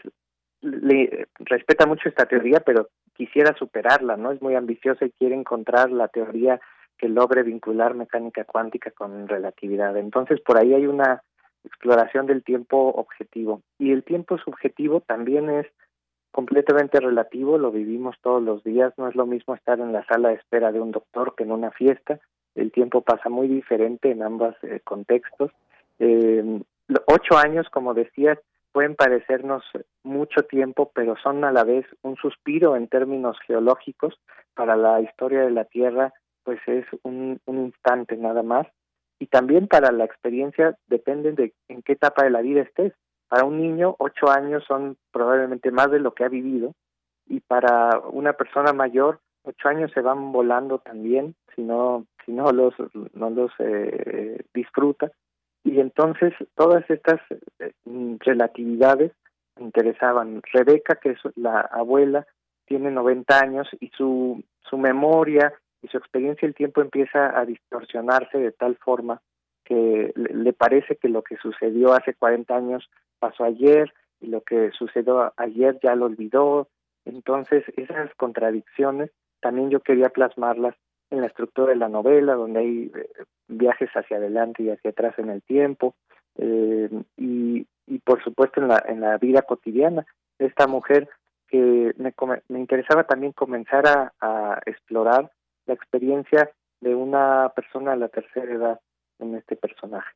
le 0.62 1.28
respeta 1.40 1.86
mucho 1.86 2.10
esta 2.10 2.26
teoría, 2.26 2.60
pero 2.60 2.90
quisiera 3.14 3.56
superarla, 3.58 4.18
¿no? 4.18 4.32
Es 4.32 4.42
muy 4.42 4.56
ambiciosa 4.56 5.06
y 5.06 5.12
quiere 5.12 5.36
encontrar 5.36 5.92
la 5.92 6.08
teoría 6.08 6.60
que 6.98 7.10
logre 7.10 7.44
vincular 7.44 7.94
mecánica 7.96 8.44
cuántica 8.44 8.92
con 8.92 9.28
relatividad. 9.28 9.98
Entonces, 9.98 10.40
por 10.42 10.58
ahí 10.58 10.74
hay 10.74 10.88
una 10.88 11.24
exploración 11.64 12.26
del 12.26 12.44
tiempo 12.44 12.90
objetivo. 12.90 13.62
Y 13.78 13.92
el 13.92 14.04
tiempo 14.04 14.38
subjetivo 14.38 15.02
también 15.02 15.50
es 15.50 15.68
completamente 16.32 17.00
relativo, 17.00 17.58
lo 17.58 17.72
vivimos 17.72 18.16
todos 18.22 18.42
los 18.42 18.64
días, 18.64 18.94
no 18.98 19.08
es 19.08 19.16
lo 19.16 19.26
mismo 19.26 19.54
estar 19.54 19.80
en 19.80 19.92
la 19.92 20.06
sala 20.06 20.30
de 20.30 20.36
espera 20.36 20.72
de 20.72 20.80
un 20.80 20.92
doctor 20.92 21.36
que 21.36 21.44
en 21.44 21.52
una 21.52 21.72
fiesta, 21.72 22.20
el 22.56 22.72
tiempo 22.72 23.02
pasa 23.02 23.30
muy 23.30 23.48
diferente 23.48 24.12
en 24.12 24.24
ambos 24.24 24.56
eh, 24.64 24.82
contextos. 24.84 25.52
Eh, 26.00 26.62
ocho 27.06 27.38
años, 27.38 27.70
como 27.70 27.94
decías, 27.94 28.38
pueden 28.72 28.96
parecernos 28.96 29.64
mucho 30.04 30.44
tiempo, 30.44 30.92
pero 30.94 31.16
son 31.18 31.44
a 31.44 31.52
la 31.52 31.64
vez 31.64 31.86
un 32.02 32.16
suspiro 32.16 32.76
en 32.76 32.88
términos 32.88 33.38
geológicos 33.46 34.20
para 34.54 34.76
la 34.76 35.02
historia 35.02 35.42
de 35.42 35.52
la 35.52 35.66
Tierra, 35.66 36.14
pues 36.44 36.60
es 36.68 36.86
un, 37.04 37.40
un 37.46 37.58
instante 37.66 38.18
nada 38.18 38.44
más. 38.44 38.68
Y 39.20 39.28
también 39.28 39.68
para 39.68 39.92
la 39.92 40.06
experiencia 40.06 40.78
depende 40.88 41.32
de 41.34 41.54
en 41.68 41.82
qué 41.84 41.94
etapa 41.94 42.24
de 42.24 42.32
la 42.32 42.42
vida 42.42 42.62
estés. 42.62 42.94
Para 43.28 43.46
un 43.46 43.62
niño, 43.62 43.96
ocho 44.00 44.30
años 44.30 44.64
son 44.68 44.98
probablemente 45.12 45.72
más 45.72 45.92
de 45.92 46.00
lo 46.00 46.14
que 46.14 46.26
ha 46.26 46.30
vivido, 46.30 46.74
y 47.28 47.40
para 47.40 48.00
una 48.12 48.34
persona 48.34 48.74
mayor, 48.74 49.20
ocho 49.44 49.70
años 49.70 49.92
se 49.94 50.02
van 50.02 50.32
volando 50.32 50.80
también 50.80 51.36
si 51.56 51.62
no 51.62 52.06
si 52.26 52.34
no 52.34 52.52
los 52.52 52.74
no 53.14 53.30
los 53.30 53.52
eh, 53.60 54.44
disfruta 54.54 55.12
y 55.64 55.80
entonces 55.80 56.34
todas 56.56 56.88
estas 56.90 57.20
eh, 57.60 57.72
relatividades 58.20 59.12
interesaban. 59.60 60.42
Rebeca, 60.52 60.96
que 60.96 61.12
es 61.12 61.20
la 61.36 61.62
abuela, 61.62 62.26
tiene 62.66 62.90
90 62.90 63.40
años 63.40 63.68
y 63.80 63.90
su, 63.96 64.44
su 64.70 64.78
memoria 64.78 65.54
y 65.82 65.88
su 65.88 65.98
experiencia 65.98 66.48
del 66.48 66.56
tiempo 66.56 66.82
empieza 66.82 67.38
a 67.38 67.46
distorsionarse 67.46 68.38
de 68.38 68.52
tal 68.52 68.78
forma 68.78 69.22
que 69.64 70.12
le 70.16 70.54
parece 70.54 70.96
que 70.98 71.10
lo 71.10 71.24
que 71.24 71.38
sucedió 71.38 71.94
hace 71.94 72.14
40 72.14 72.56
años 72.56 72.90
pasó 73.20 73.44
ayer 73.44 73.94
y 74.20 74.28
lo 74.28 74.42
que 74.42 74.72
sucedió 74.72 75.34
ayer 75.38 75.80
ya 75.82 75.96
lo 75.96 76.06
olvidó. 76.06 76.68
Entonces, 77.06 77.64
esas 77.78 78.14
contradicciones 78.16 79.12
también 79.40 79.70
yo 79.70 79.80
quería 79.80 80.10
plasmarlas 80.10 80.76
en 81.10 81.22
la 81.22 81.28
estructura 81.28 81.70
de 81.70 81.78
la 81.78 81.90
novela, 81.90 82.36
donde 82.36 82.60
hay 82.60 82.92
eh, 82.96 83.10
viajes 83.48 83.90
hacia 83.96 84.18
adelante 84.18 84.64
y 84.64 84.70
hacia 84.70 84.92
atrás 84.92 85.18
en 85.18 85.30
el 85.30 85.42
tiempo, 85.42 85.96
eh, 86.38 86.90
y, 87.18 87.66
por 88.06 88.24
supuesto 88.24 88.62
en 88.62 88.70
la, 88.70 88.84
en 88.88 89.02
la 89.02 89.18
vida 89.18 89.42
cotidiana. 89.42 90.06
Esta 90.40 90.68
mujer 90.68 91.10
que 91.48 91.94
me, 91.98 92.14
me 92.48 92.60
interesaba 92.60 93.04
también 93.04 93.34
comenzar 93.34 93.86
a 93.88 94.62
explorar 94.66 95.30
la 95.66 95.74
experiencia 95.74 96.52
de 96.80 96.96
una 96.96 97.52
persona 97.56 97.92
de 97.92 97.98
la 97.98 98.10
tercera 98.10 98.54
edad 98.54 98.80
en 99.20 99.36
este 99.36 99.56
personaje. 99.56 100.10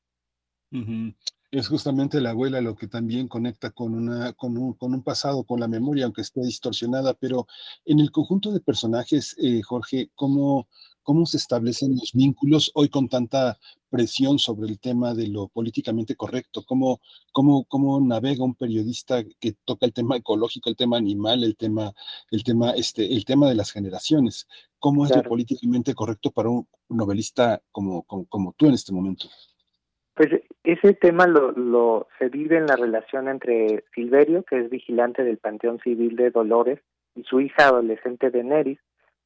Es 1.51 1.69
justamente 1.69 2.19
la 2.19 2.31
abuela 2.31 2.59
lo 2.59 2.75
que 2.75 2.87
también 2.87 3.29
conecta 3.29 3.71
con, 3.71 3.93
una, 3.93 4.33
con, 4.33 4.57
un, 4.57 4.73
con 4.73 4.93
un 4.93 5.03
pasado, 5.03 5.45
con 5.45 5.59
la 5.59 5.69
memoria, 5.69 6.03
aunque 6.03 6.21
esté 6.21 6.41
distorsionada, 6.41 7.13
pero 7.13 7.47
en 7.85 7.99
el 8.01 8.11
conjunto 8.11 8.51
de 8.51 8.59
personajes, 8.59 9.37
eh, 9.39 9.61
Jorge, 9.61 10.09
¿cómo, 10.15 10.67
¿cómo 11.01 11.25
se 11.25 11.37
establecen 11.37 11.95
los 11.95 12.11
vínculos 12.13 12.71
hoy 12.73 12.89
con 12.89 13.07
tanta 13.07 13.57
presión 13.89 14.37
sobre 14.37 14.67
el 14.67 14.79
tema 14.79 15.13
de 15.13 15.27
lo 15.27 15.47
políticamente 15.47 16.17
correcto? 16.17 16.65
¿Cómo, 16.67 16.99
cómo, 17.31 17.63
cómo 17.65 18.01
navega 18.01 18.43
un 18.43 18.55
periodista 18.55 19.23
que 19.39 19.53
toca 19.63 19.85
el 19.85 19.93
tema 19.93 20.17
ecológico, 20.17 20.69
el 20.69 20.75
tema 20.75 20.97
animal, 20.97 21.45
el 21.45 21.55
tema, 21.55 21.93
el 22.31 22.43
tema, 22.43 22.71
este, 22.71 23.13
el 23.15 23.23
tema 23.23 23.47
de 23.47 23.55
las 23.55 23.71
generaciones? 23.71 24.47
¿Cómo 24.85 25.03
es 25.03 25.15
lo 25.15 25.23
políticamente 25.23 25.95
correcto 25.95 26.29
para 26.29 26.49
un 26.49 26.67
novelista 26.89 27.59
como, 27.71 28.03
como, 28.03 28.27
como 28.27 28.53
tú 28.55 28.67
en 28.67 28.75
este 28.75 28.93
momento? 28.93 29.25
Pues 30.13 30.29
ese 30.63 30.93
tema 30.93 31.25
lo, 31.25 31.53
lo 31.53 32.07
se 32.19 32.29
vive 32.29 32.59
en 32.59 32.67
la 32.67 32.75
relación 32.75 33.27
entre 33.27 33.83
Silverio, 33.95 34.43
que 34.43 34.59
es 34.59 34.69
vigilante 34.69 35.23
del 35.23 35.39
Panteón 35.39 35.79
Civil 35.79 36.15
de 36.15 36.29
Dolores, 36.29 36.81
y 37.15 37.23
su 37.23 37.41
hija 37.41 37.69
adolescente 37.69 38.29
de 38.29 38.43
Neris, 38.43 38.77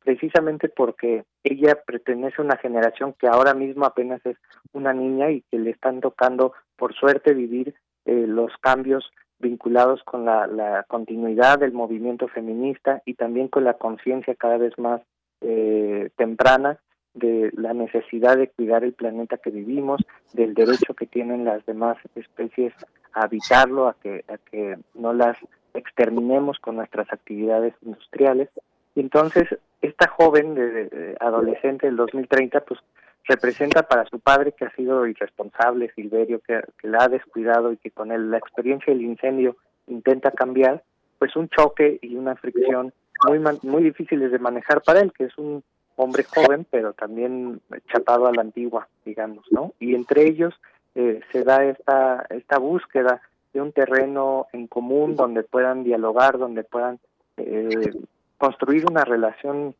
precisamente 0.02 0.70
porque 0.70 1.26
ella 1.44 1.78
pertenece 1.86 2.36
a 2.38 2.46
una 2.46 2.56
generación 2.56 3.14
que 3.20 3.28
ahora 3.28 3.54
mismo 3.54 3.84
apenas 3.84 4.26
es 4.26 4.38
una 4.72 4.94
niña 4.94 5.30
y 5.30 5.42
que 5.52 5.60
le 5.60 5.72
están 5.72 6.00
tocando, 6.00 6.54
por 6.78 6.96
suerte, 6.96 7.34
vivir 7.34 7.76
eh, 8.06 8.28
los 8.28 8.54
cambios 8.62 9.12
vinculados 9.40 10.04
con 10.06 10.24
la, 10.24 10.48
la 10.48 10.86
continuidad 10.88 11.60
del 11.60 11.74
movimiento 11.74 12.30
feminista 12.30 13.02
y 13.04 13.16
también 13.16 13.50
con 13.50 13.66
la 13.66 13.74
conciencia 13.74 14.36
cada 14.36 14.58
vez 14.58 14.72
más 14.78 15.02
eh, 15.42 16.10
temprana 16.16 16.80
de 17.14 17.52
la 17.54 17.74
necesidad 17.74 18.38
de 18.38 18.50
cuidar 18.50 18.84
el 18.84 18.94
planeta 18.94 19.38
que 19.38 19.50
vivimos, 19.50 20.02
del 20.34 20.54
derecho 20.54 20.94
que 20.94 21.08
tienen 21.08 21.46
las 21.46 21.66
demás 21.66 21.98
especies 22.16 22.74
a 23.14 23.24
habitarlo, 23.24 23.88
a 23.88 23.96
que, 24.02 24.24
a 24.28 24.38
que 24.38 24.78
no 24.94 25.14
las 25.14 25.38
exterminemos 25.74 26.60
con 26.60 26.76
nuestras 26.76 27.12
actividades 27.12 27.74
industriales. 27.82 28.50
Y 28.96 29.02
entonces, 29.02 29.48
esta 29.82 30.08
joven 30.08 30.56
de, 30.56 31.16
adolescente 31.20 31.88
del 31.88 31.96
2030, 31.96 32.62
pues 32.62 32.80
representa 33.26 33.84
para 33.84 34.06
su 34.06 34.20
padre 34.20 34.54
que 34.54 34.66
ha 34.66 34.76
sido 34.76 35.06
irresponsable, 35.06 35.92
Silverio, 35.96 36.40
que, 36.40 36.62
la 36.84 37.04
ha 37.04 37.08
descuidado 37.10 37.72
y 37.72 37.78
que 37.78 37.92
con 37.92 38.12
él, 38.12 38.32
la 38.32 38.38
experiencia 38.38 38.94
del 38.94 39.04
incendio 39.04 39.58
intenta 39.88 40.32
cambiar, 40.32 40.84
pues 41.18 41.36
un 41.36 41.50
choque 41.50 42.00
y 42.02 42.16
una 42.16 42.36
fricción 42.36 42.94
muy 43.28 43.40
muy 43.64 43.84
difíciles 43.84 44.32
de 44.32 44.40
manejar 44.40 44.82
para 44.82 45.02
él, 45.02 45.12
que 45.14 45.26
es 45.26 45.38
un 45.38 45.64
hombre 45.96 46.24
joven, 46.24 46.66
pero 46.70 46.94
también 46.94 47.62
chapado 47.92 48.28
a 48.28 48.34
la 48.34 48.42
antigua, 48.42 48.88
digamos, 49.04 49.46
¿no? 49.52 49.74
Y 49.80 49.96
entre 49.96 50.28
ellos 50.28 50.54
eh, 50.96 51.20
se 51.32 51.44
da 51.44 51.66
esta, 51.66 52.26
esta 52.30 52.58
búsqueda 52.58 53.22
de 53.54 53.62
un 53.62 53.72
terreno 53.72 54.48
en 54.54 54.68
común 54.68 55.16
donde 55.16 55.44
puedan 55.44 55.84
dialogar, 55.84 56.38
donde 56.38 56.64
puedan 56.64 57.00
eh, 57.38 57.94
construir 58.38 58.86
una 58.90 59.04
relación 59.04 59.76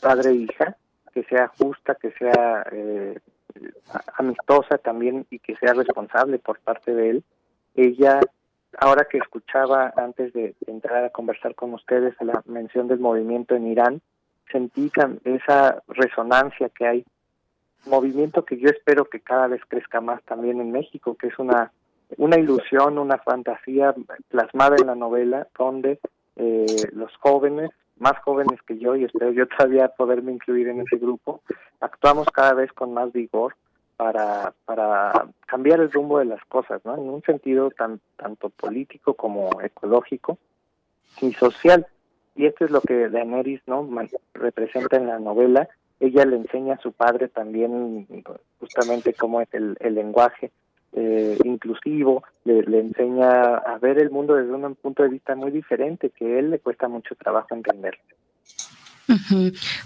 padre-hija 0.00 0.76
que 1.14 1.22
sea 1.24 1.48
justa, 1.48 1.94
que 1.94 2.10
sea 2.12 2.64
eh, 2.72 3.18
amistosa 4.16 4.78
también 4.78 5.26
y 5.30 5.38
que 5.38 5.56
sea 5.56 5.74
responsable 5.74 6.38
por 6.38 6.58
parte 6.60 6.94
de 6.94 7.10
él. 7.10 7.24
Ella, 7.74 8.20
ahora 8.78 9.06
que 9.10 9.18
escuchaba 9.18 9.92
antes 9.96 10.32
de 10.32 10.54
entrar 10.66 11.04
a 11.04 11.10
conversar 11.10 11.54
con 11.54 11.74
ustedes 11.74 12.14
la 12.20 12.42
mención 12.46 12.88
del 12.88 13.00
movimiento 13.00 13.54
en 13.54 13.66
Irán, 13.66 14.00
sentí 14.50 14.90
esa 15.24 15.82
resonancia 15.88 16.68
que 16.68 16.86
hay, 16.86 17.04
movimiento 17.86 18.44
que 18.44 18.58
yo 18.58 18.68
espero 18.68 19.06
que 19.06 19.20
cada 19.20 19.48
vez 19.48 19.60
crezca 19.66 20.00
más 20.00 20.22
también 20.24 20.60
en 20.60 20.70
México, 20.70 21.16
que 21.16 21.28
es 21.28 21.38
una, 21.38 21.72
una 22.16 22.38
ilusión, 22.38 22.98
una 22.98 23.18
fantasía 23.18 23.94
plasmada 24.28 24.76
en 24.80 24.86
la 24.86 24.94
novela, 24.94 25.48
donde 25.58 25.98
eh, 26.36 26.88
los 26.92 27.14
jóvenes, 27.16 27.70
más 27.98 28.18
jóvenes 28.24 28.60
que 28.62 28.78
yo, 28.78 28.94
y 28.96 29.04
espero 29.04 29.32
yo 29.32 29.46
todavía 29.48 29.88
poderme 29.88 30.32
incluir 30.32 30.68
en 30.68 30.80
ese 30.80 30.96
grupo, 30.96 31.40
actuamos 31.80 32.28
cada 32.32 32.54
vez 32.54 32.72
con 32.72 32.94
más 32.94 33.12
vigor 33.12 33.56
para, 33.96 34.54
para 34.64 35.28
cambiar 35.46 35.80
el 35.80 35.92
rumbo 35.92 36.18
de 36.18 36.24
las 36.26 36.44
cosas, 36.46 36.84
¿no? 36.84 36.94
En 36.94 37.08
un 37.08 37.22
sentido 37.22 37.70
tan, 37.70 38.00
tanto 38.16 38.50
político 38.50 39.14
como 39.14 39.50
ecológico 39.62 40.38
y 41.20 41.32
social 41.34 41.86
y 42.34 42.46
esto 42.46 42.64
es 42.64 42.70
lo 42.70 42.80
que 42.80 43.10
Daenerys 43.10 43.60
no 43.66 43.86
representa 44.34 44.96
en 44.96 45.06
la 45.06 45.18
novela 45.18 45.68
ella 46.02 46.24
le 46.24 46.36
enseña 46.36 46.74
a 46.74 46.80
su 46.80 46.92
padre 46.92 47.28
también 47.28 48.08
justamente 48.58 49.14
cómo 49.14 49.40
es 49.40 49.48
el, 49.54 49.76
el 49.78 49.94
lenguaje 49.94 50.50
eh, 50.94 51.38
inclusivo, 51.44 52.24
le, 52.44 52.62
le 52.62 52.80
enseña 52.80 53.54
a 53.56 53.78
ver 53.78 53.98
el 53.98 54.10
mundo 54.10 54.34
desde 54.34 54.52
un 54.52 54.74
punto 54.74 55.04
de 55.04 55.08
vista 55.08 55.36
muy 55.36 55.50
diferente 55.50 56.10
que 56.10 56.26
a 56.26 56.38
él 56.40 56.50
le 56.50 56.58
cuesta 56.58 56.88
mucho 56.88 57.14
trabajo 57.14 57.54
entender. 57.54 57.98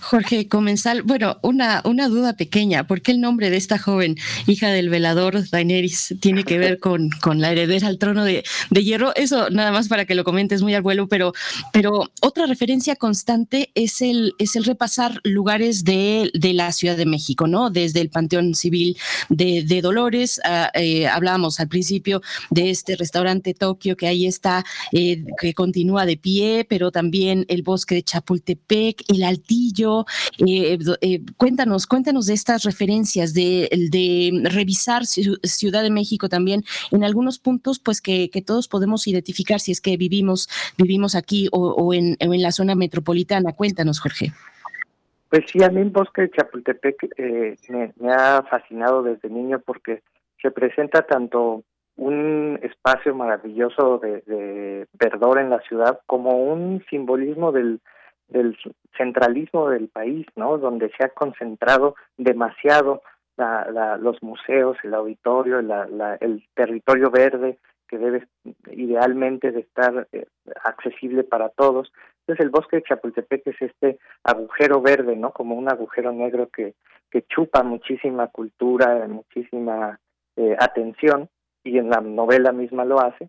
Jorge 0.01 0.49
Comensal, 0.49 1.03
bueno, 1.03 1.39
una, 1.43 1.83
una 1.85 2.09
duda 2.09 2.35
pequeña, 2.35 2.87
¿por 2.87 3.03
qué 3.03 3.13
el 3.13 3.21
nombre 3.21 3.51
de 3.51 3.57
esta 3.57 3.79
joven 3.79 4.17
hija 4.47 4.69
del 4.69 4.89
velador 4.89 5.49
Daenerys 5.51 6.15
tiene 6.21 6.45
que 6.45 6.59
ver 6.59 6.79
con, 6.79 7.11
con 7.23 7.41
la 7.41 7.51
heredera 7.53 7.89
al 7.89 7.99
trono 7.99 8.25
de, 8.25 8.45
de, 8.71 8.85
hierro? 8.85 9.15
Eso 9.17 9.51
nada 9.51 9.73
más 9.73 9.89
para 9.89 10.05
que 10.05 10.15
lo 10.15 10.25
comentes 10.25 10.63
muy 10.63 10.75
al 10.75 10.83
vuelo, 10.83 11.09
pero, 11.09 11.33
pero 11.73 12.11
otra 12.21 12.47
referencia 12.47 12.97
constante 12.97 13.71
es 13.75 14.03
el, 14.03 14.35
es 14.39 14.57
el 14.57 14.65
repasar 14.65 15.21
lugares 15.25 15.85
de, 15.85 16.31
de 16.35 16.53
la 16.53 16.73
Ciudad 16.73 16.97
de 16.97 17.07
México, 17.07 17.47
¿no? 17.47 17.71
Desde 17.71 18.01
el 18.01 18.11
Panteón 18.11 18.55
Civil 18.55 18.97
de, 19.29 19.81
Dolores, 19.83 20.41
uh, 20.45 20.69
eh, 20.75 21.07
hablábamos 21.07 21.61
al 21.61 21.69
principio 21.69 22.23
de 22.51 22.71
este 22.71 22.97
restaurante 22.97 23.55
Tokio 23.55 23.97
que 23.97 24.07
ahí 24.07 24.27
está, 24.27 24.65
eh, 24.93 25.25
que 25.41 25.55
continúa 25.55 26.07
de 26.07 26.17
pie, 26.17 26.67
pero 26.69 26.91
también 26.91 27.45
el 27.49 27.63
bosque 27.63 27.95
de 27.95 28.03
Chapultepec, 28.03 29.03
el 29.09 29.23
Altillo. 29.25 30.05
Eh, 30.39 30.79
eh, 31.01 31.21
cuéntanos, 31.37 31.87
cuéntanos 31.87 32.27
de 32.27 32.35
estas 32.35 32.65
referencias, 32.65 33.35
de, 33.35 33.69
revisar 34.45 35.05
Ciudad 35.07 35.83
de 35.83 35.91
México 35.91 36.29
también 36.29 36.63
en 36.91 37.05
algunos 37.05 37.39
puntos, 37.39 37.79
pues 37.79 38.01
que, 38.01 38.31
todos 38.47 38.69
podemos 38.69 39.07
identificar 39.07 39.61
si 39.61 39.73
es 39.73 39.81
que 39.81 39.97
vivimos, 39.97 40.49
vivimos 40.79 41.15
aquí 41.15 41.49
o, 41.53 41.71
o, 41.71 41.95
en, 41.95 42.17
o 42.27 42.35
en, 42.35 42.43
la 42.43 42.53
zona 42.53 42.75
metropolitana. 42.75 43.53
Cuéntanos, 43.53 43.99
Jorge. 43.99 44.33
Pues 45.29 45.45
sí, 45.51 45.63
a 45.63 45.71
mí 45.71 45.81
el 45.81 45.91
bosque 45.91 46.23
de 46.23 46.31
Chapultepec 46.31 47.09
eh, 47.17 47.57
me, 47.69 48.13
ha 48.13 48.43
fascinado 48.45 49.03
desde 49.03 49.29
niño 49.29 49.61
porque 49.65 50.03
representa 50.39 51.03
tanto 51.03 51.65
un 51.97 52.59
espacio 52.63 53.15
maravilloso 53.15 53.99
de, 53.99 54.87
verdor 54.93 55.39
en 55.39 55.51
la 55.51 55.61
ciudad 55.63 56.01
como 56.07 56.45
un 56.45 56.85
simbolismo 56.89 57.51
del, 57.51 57.81
del 58.29 58.57
centralismo 58.97 59.69
del 59.69 59.89
país, 59.89 60.27
¿no? 60.37 60.59
Donde 60.59 60.91
se 60.97 61.05
ha 61.05 61.09
concentrado 61.11 61.95
demasiado 62.17 63.03
la, 63.37 63.71
la, 63.71 63.97
los 63.97 64.23
museos, 64.23 64.77
el 64.83 64.95
auditorio, 64.95 65.63
la, 65.63 65.87
la, 65.87 66.15
el 66.17 66.45
territorio 66.55 67.11
verde 67.11 67.59
que 67.89 67.99
debe 67.99 68.27
idealmente 68.73 69.53
de 69.53 69.61
estar 69.61 70.09
eh, 70.13 70.27
accesible 70.65 71.23
para 71.23 71.51
todos. 71.51 71.93
Entonces 72.21 72.45
el 72.45 72.51
bosque 72.51 72.77
de 72.77 72.83
Chapultepec 72.83 73.47
es 73.47 73.63
este 73.63 73.99
agujero 74.25 74.81
verde, 74.81 75.15
¿no? 75.15 75.31
Como 75.31 75.55
un 75.55 75.69
agujero 75.71 76.13
negro 76.13 76.49
que, 76.49 76.75
que 77.11 77.23
chupa 77.23 77.63
muchísima 77.63 78.27
cultura, 78.29 79.07
muchísima 79.07 80.01
eh, 80.37 80.57
atención 80.59 81.29
y 81.63 81.79
en 81.79 81.91
la 81.91 82.01
novela 82.01 82.53
misma 82.53 82.85
lo 82.85 83.01
hace. 83.01 83.29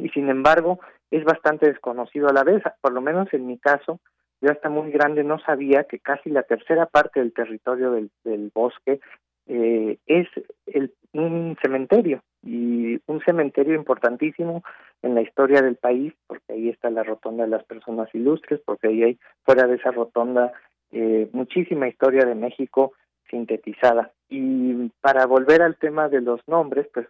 Y 0.00 0.08
sin 0.10 0.28
embargo, 0.28 0.80
es 1.10 1.24
bastante 1.24 1.66
desconocido 1.66 2.28
a 2.28 2.32
la 2.32 2.44
vez, 2.44 2.62
por 2.80 2.92
lo 2.92 3.00
menos 3.00 3.32
en 3.32 3.46
mi 3.46 3.58
caso, 3.58 4.00
yo 4.40 4.50
hasta 4.50 4.70
muy 4.70 4.90
grande 4.90 5.22
no 5.22 5.38
sabía 5.40 5.84
que 5.84 5.98
casi 5.98 6.30
la 6.30 6.42
tercera 6.42 6.86
parte 6.86 7.20
del 7.20 7.32
territorio 7.32 7.92
del, 7.92 8.10
del 8.24 8.50
bosque 8.54 9.00
eh, 9.46 9.98
es 10.06 10.28
el, 10.66 10.94
un 11.12 11.56
cementerio 11.60 12.22
y 12.42 13.00
un 13.06 13.20
cementerio 13.26 13.74
importantísimo 13.74 14.62
en 15.02 15.14
la 15.14 15.22
historia 15.22 15.60
del 15.60 15.76
país 15.76 16.14
porque 16.26 16.52
ahí 16.52 16.68
está 16.68 16.88
la 16.88 17.02
rotonda 17.02 17.44
de 17.44 17.50
las 17.50 17.64
personas 17.64 18.08
ilustres 18.14 18.60
porque 18.64 18.88
ahí 18.88 19.02
hay 19.02 19.18
fuera 19.44 19.66
de 19.66 19.76
esa 19.76 19.90
rotonda 19.90 20.52
eh, 20.92 21.28
muchísima 21.32 21.88
historia 21.88 22.24
de 22.24 22.34
México 22.34 22.92
sintetizada. 23.28 24.12
Y 24.28 24.90
para 25.00 25.26
volver 25.26 25.62
al 25.62 25.76
tema 25.76 26.08
de 26.08 26.20
los 26.20 26.40
nombres 26.46 26.86
pues 26.94 27.06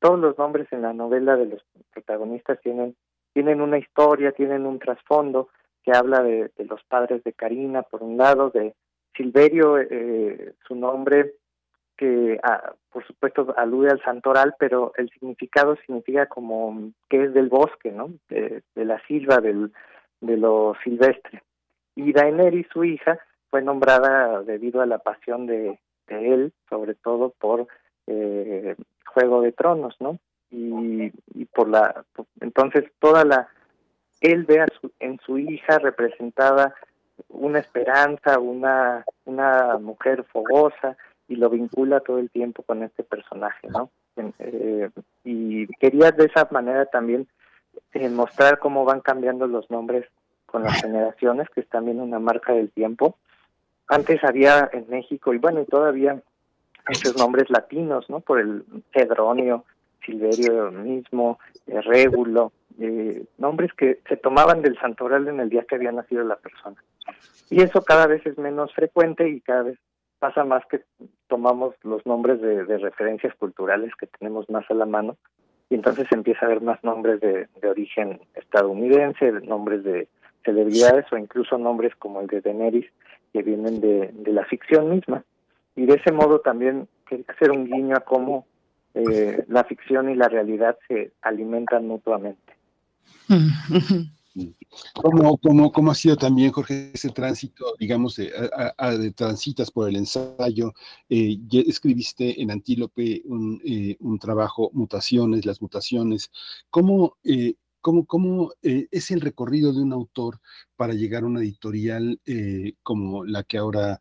todos 0.00 0.18
los 0.18 0.38
nombres 0.38 0.66
en 0.72 0.82
la 0.82 0.92
novela 0.92 1.36
de 1.36 1.46
los 1.46 1.64
protagonistas 1.92 2.60
tienen 2.60 2.96
tienen 3.34 3.60
una 3.60 3.78
historia, 3.78 4.32
tienen 4.32 4.64
un 4.64 4.78
trasfondo 4.78 5.48
que 5.82 5.92
habla 5.92 6.22
de, 6.22 6.50
los 6.58 6.82
padres 6.84 7.22
de 7.24 7.34
Karina, 7.34 7.82
por 7.82 8.02
un 8.02 8.16
lado, 8.16 8.48
de 8.50 8.74
Silverio, 9.14 9.78
eh, 9.78 10.54
su 10.66 10.74
nombre, 10.74 11.34
que 11.96 12.38
ah, 12.42 12.72
por 12.90 13.04
supuesto 13.06 13.52
alude 13.58 13.90
al 13.90 14.02
santoral, 14.02 14.54
pero 14.58 14.92
el 14.96 15.10
significado 15.10 15.76
significa 15.84 16.26
como 16.26 16.92
que 17.10 17.24
es 17.24 17.34
del 17.34 17.48
bosque, 17.48 17.90
¿no? 17.90 18.12
De, 18.28 18.62
la 18.76 19.04
silva, 19.06 19.38
del, 19.38 19.72
de 20.20 20.36
lo 20.36 20.74
silvestre. 20.82 21.42
Y 21.96 22.12
Daenerys, 22.12 22.66
su 22.72 22.84
hija, 22.84 23.18
fue 23.50 23.62
nombrada 23.62 24.42
debido 24.42 24.80
a 24.80 24.86
la 24.86 24.98
pasión 24.98 25.46
de 25.46 25.78
él, 26.08 26.52
sobre 26.68 26.94
todo 26.94 27.34
por 27.38 27.66
eh, 28.06 28.76
Juego 29.06 29.42
de 29.42 29.52
Tronos, 29.52 29.96
¿no? 30.00 30.18
y, 30.54 31.44
por 31.46 31.68
la 31.68 32.04
entonces 32.40 32.84
toda 32.98 33.24
la 33.24 33.48
él 34.20 34.44
ve 34.44 34.60
a 34.60 34.66
su, 34.80 34.90
en 35.00 35.18
su 35.24 35.38
hija 35.38 35.78
representada 35.78 36.74
una 37.28 37.58
esperanza, 37.58 38.38
una 38.38 39.04
una 39.24 39.78
mujer 39.78 40.24
fogosa 40.24 40.96
y 41.28 41.36
lo 41.36 41.50
vincula 41.50 42.00
todo 42.00 42.18
el 42.18 42.30
tiempo 42.30 42.62
con 42.62 42.82
este 42.82 43.02
personaje, 43.02 43.68
¿no? 43.68 43.90
Eh, 44.38 44.90
y 45.24 45.66
quería 45.78 46.10
de 46.10 46.26
esa 46.26 46.46
manera 46.50 46.86
también 46.86 47.26
eh, 47.92 48.08
mostrar 48.08 48.58
cómo 48.58 48.84
van 48.84 49.00
cambiando 49.00 49.46
los 49.46 49.70
nombres 49.70 50.06
con 50.46 50.62
las 50.62 50.80
generaciones, 50.82 51.48
que 51.50 51.62
es 51.62 51.68
también 51.68 52.00
una 52.00 52.18
marca 52.18 52.52
del 52.52 52.70
tiempo. 52.70 53.16
Antes 53.88 54.22
había 54.22 54.68
en 54.72 54.86
México, 54.88 55.34
y 55.34 55.38
bueno, 55.38 55.60
y 55.62 55.64
todavía 55.64 56.22
muchos 56.88 57.16
nombres 57.16 57.50
latinos, 57.50 58.08
¿no? 58.08 58.20
Por 58.20 58.40
el 58.40 58.64
Cedronio, 58.92 59.64
Silverio 60.04 60.70
mismo, 60.70 61.38
eh, 61.66 61.80
Régulo, 61.80 62.52
eh, 62.78 63.24
nombres 63.38 63.72
que 63.74 64.00
se 64.08 64.16
tomaban 64.16 64.62
del 64.62 64.78
santoral 64.78 65.28
en 65.28 65.40
el 65.40 65.48
día 65.48 65.64
que 65.64 65.76
había 65.76 65.92
nacido 65.92 66.24
la 66.24 66.36
persona. 66.36 66.76
Y 67.50 67.62
eso 67.62 67.82
cada 67.82 68.06
vez 68.06 68.24
es 68.26 68.38
menos 68.38 68.72
frecuente 68.74 69.28
y 69.28 69.40
cada 69.40 69.62
vez 69.62 69.78
pasa 70.18 70.44
más 70.44 70.64
que 70.66 70.82
tomamos 71.28 71.74
los 71.82 72.04
nombres 72.06 72.40
de, 72.40 72.64
referencias 72.78 73.34
culturales 73.36 73.92
que 73.98 74.06
tenemos 74.06 74.48
más 74.48 74.64
a 74.70 74.74
la 74.74 74.86
mano 74.86 75.16
y 75.68 75.74
entonces 75.74 76.06
empieza 76.12 76.46
a 76.46 76.48
haber 76.48 76.62
más 76.62 76.82
nombres 76.82 77.20
de, 77.20 77.48
origen 77.68 78.20
estadounidense, 78.34 79.32
nombres 79.42 79.84
de 79.84 80.08
celebridades 80.44 81.06
o 81.12 81.16
incluso 81.16 81.58
nombres 81.58 81.94
como 81.96 82.20
el 82.20 82.26
de 82.26 82.40
Daenerys 82.40 82.86
que 83.32 83.42
vienen 83.42 83.80
de 83.80 84.32
la 84.32 84.44
ficción 84.44 84.90
misma. 84.90 85.24
Y 85.76 85.86
de 85.86 85.94
ese 85.94 86.12
modo 86.12 86.40
también 86.40 86.88
quería 87.08 87.26
hacer 87.28 87.50
un 87.50 87.66
guiño 87.66 87.96
a 87.96 88.00
cómo 88.00 88.46
eh, 88.94 89.44
la 89.48 89.64
ficción 89.64 90.10
y 90.10 90.14
la 90.14 90.28
realidad 90.28 90.78
se 90.88 91.12
alimentan 91.22 91.86
mutuamente. 91.86 92.54
¿Cómo, 94.94 95.38
cómo, 95.38 95.70
cómo 95.70 95.90
ha 95.92 95.94
sido 95.94 96.16
también, 96.16 96.50
Jorge, 96.50 96.90
ese 96.92 97.10
tránsito, 97.10 97.76
digamos, 97.78 98.16
de, 98.16 98.32
transitas 99.14 99.70
por 99.70 99.88
el 99.88 99.96
ensayo? 99.96 100.72
Eh, 101.08 101.38
escribiste 101.66 102.42
en 102.42 102.50
Antílope 102.50 103.22
un, 103.26 103.60
eh, 103.64 103.96
un, 104.00 104.18
trabajo, 104.18 104.70
Mutaciones, 104.72 105.46
las 105.46 105.62
mutaciones. 105.62 106.32
¿Cómo, 106.68 107.16
eh, 107.22 107.54
cómo, 107.80 108.06
cómo 108.06 108.52
es 108.62 109.10
el 109.12 109.20
recorrido 109.20 109.72
de 109.72 109.82
un 109.82 109.92
autor 109.92 110.40
para 110.74 110.94
llegar 110.94 111.22
a 111.22 111.26
una 111.26 111.40
editorial 111.40 112.18
como 112.82 113.24
la 113.24 113.44
que 113.44 113.58
ahora 113.58 114.00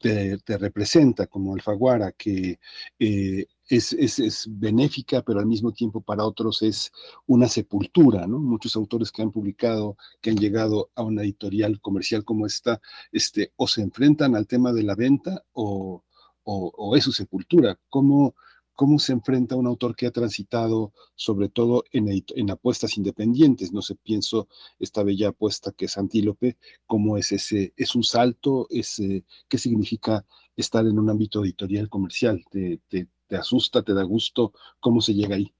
te, 0.00 0.58
representa, 0.58 1.26
como 1.26 1.54
Alfaguara, 1.54 2.12
que 2.12 2.58
es, 2.98 3.92
es, 3.92 4.18
es, 4.18 4.46
benéfica, 4.50 5.22
pero 5.22 5.40
al 5.40 5.46
mismo 5.46 5.72
tiempo 5.72 6.00
para 6.00 6.24
otros 6.24 6.62
es 6.62 6.90
una 7.26 7.48
sepultura, 7.48 8.26
¿no? 8.26 8.38
Muchos 8.38 8.76
autores 8.76 9.12
que 9.12 9.22
han 9.22 9.30
publicado, 9.30 9.96
que 10.20 10.30
han 10.30 10.38
llegado 10.38 10.90
a 10.94 11.02
una 11.02 11.22
editorial 11.22 11.80
comercial 11.80 12.24
como 12.24 12.46
esta, 12.46 12.80
este, 13.12 13.52
o 13.56 13.68
se 13.68 13.82
enfrentan 13.82 14.34
al 14.34 14.46
tema 14.46 14.72
de 14.72 14.82
la 14.82 14.94
venta 14.94 15.44
o, 15.52 16.02
o, 16.44 16.72
o 16.76 16.96
es 16.96 17.04
su 17.04 17.12
sepultura. 17.12 17.78
¿Cómo, 17.90 18.34
¿Cómo 18.74 18.98
se 18.98 19.12
enfrenta 19.12 19.56
un 19.56 19.66
autor 19.66 19.94
que 19.94 20.06
ha 20.06 20.10
transitado 20.10 20.92
sobre 21.14 21.48
todo 21.48 21.84
en, 21.92 22.08
en 22.08 22.50
apuestas 22.50 22.96
independientes? 22.96 23.72
No 23.72 23.82
sé, 23.82 23.96
pienso 23.96 24.48
esta 24.78 25.02
bella 25.02 25.28
apuesta 25.28 25.72
que 25.72 25.84
es 25.84 25.98
Antílope, 25.98 26.56
¿cómo 26.86 27.16
es 27.16 27.32
ese? 27.32 27.72
¿Es 27.76 27.94
un 27.94 28.02
salto? 28.02 28.66
¿Es, 28.70 28.98
eh, 29.00 29.24
¿Qué 29.48 29.58
significa 29.58 30.24
estar 30.56 30.86
en 30.86 30.98
un 30.98 31.10
ámbito 31.10 31.42
editorial 31.42 31.88
comercial? 31.88 32.42
¿Te, 32.50 32.80
te, 32.88 33.08
te 33.26 33.36
asusta, 33.36 33.82
te 33.82 33.94
da 33.94 34.02
gusto? 34.02 34.52
¿Cómo 34.80 35.00
se 35.00 35.14
llega 35.14 35.36
ahí? 35.36 35.52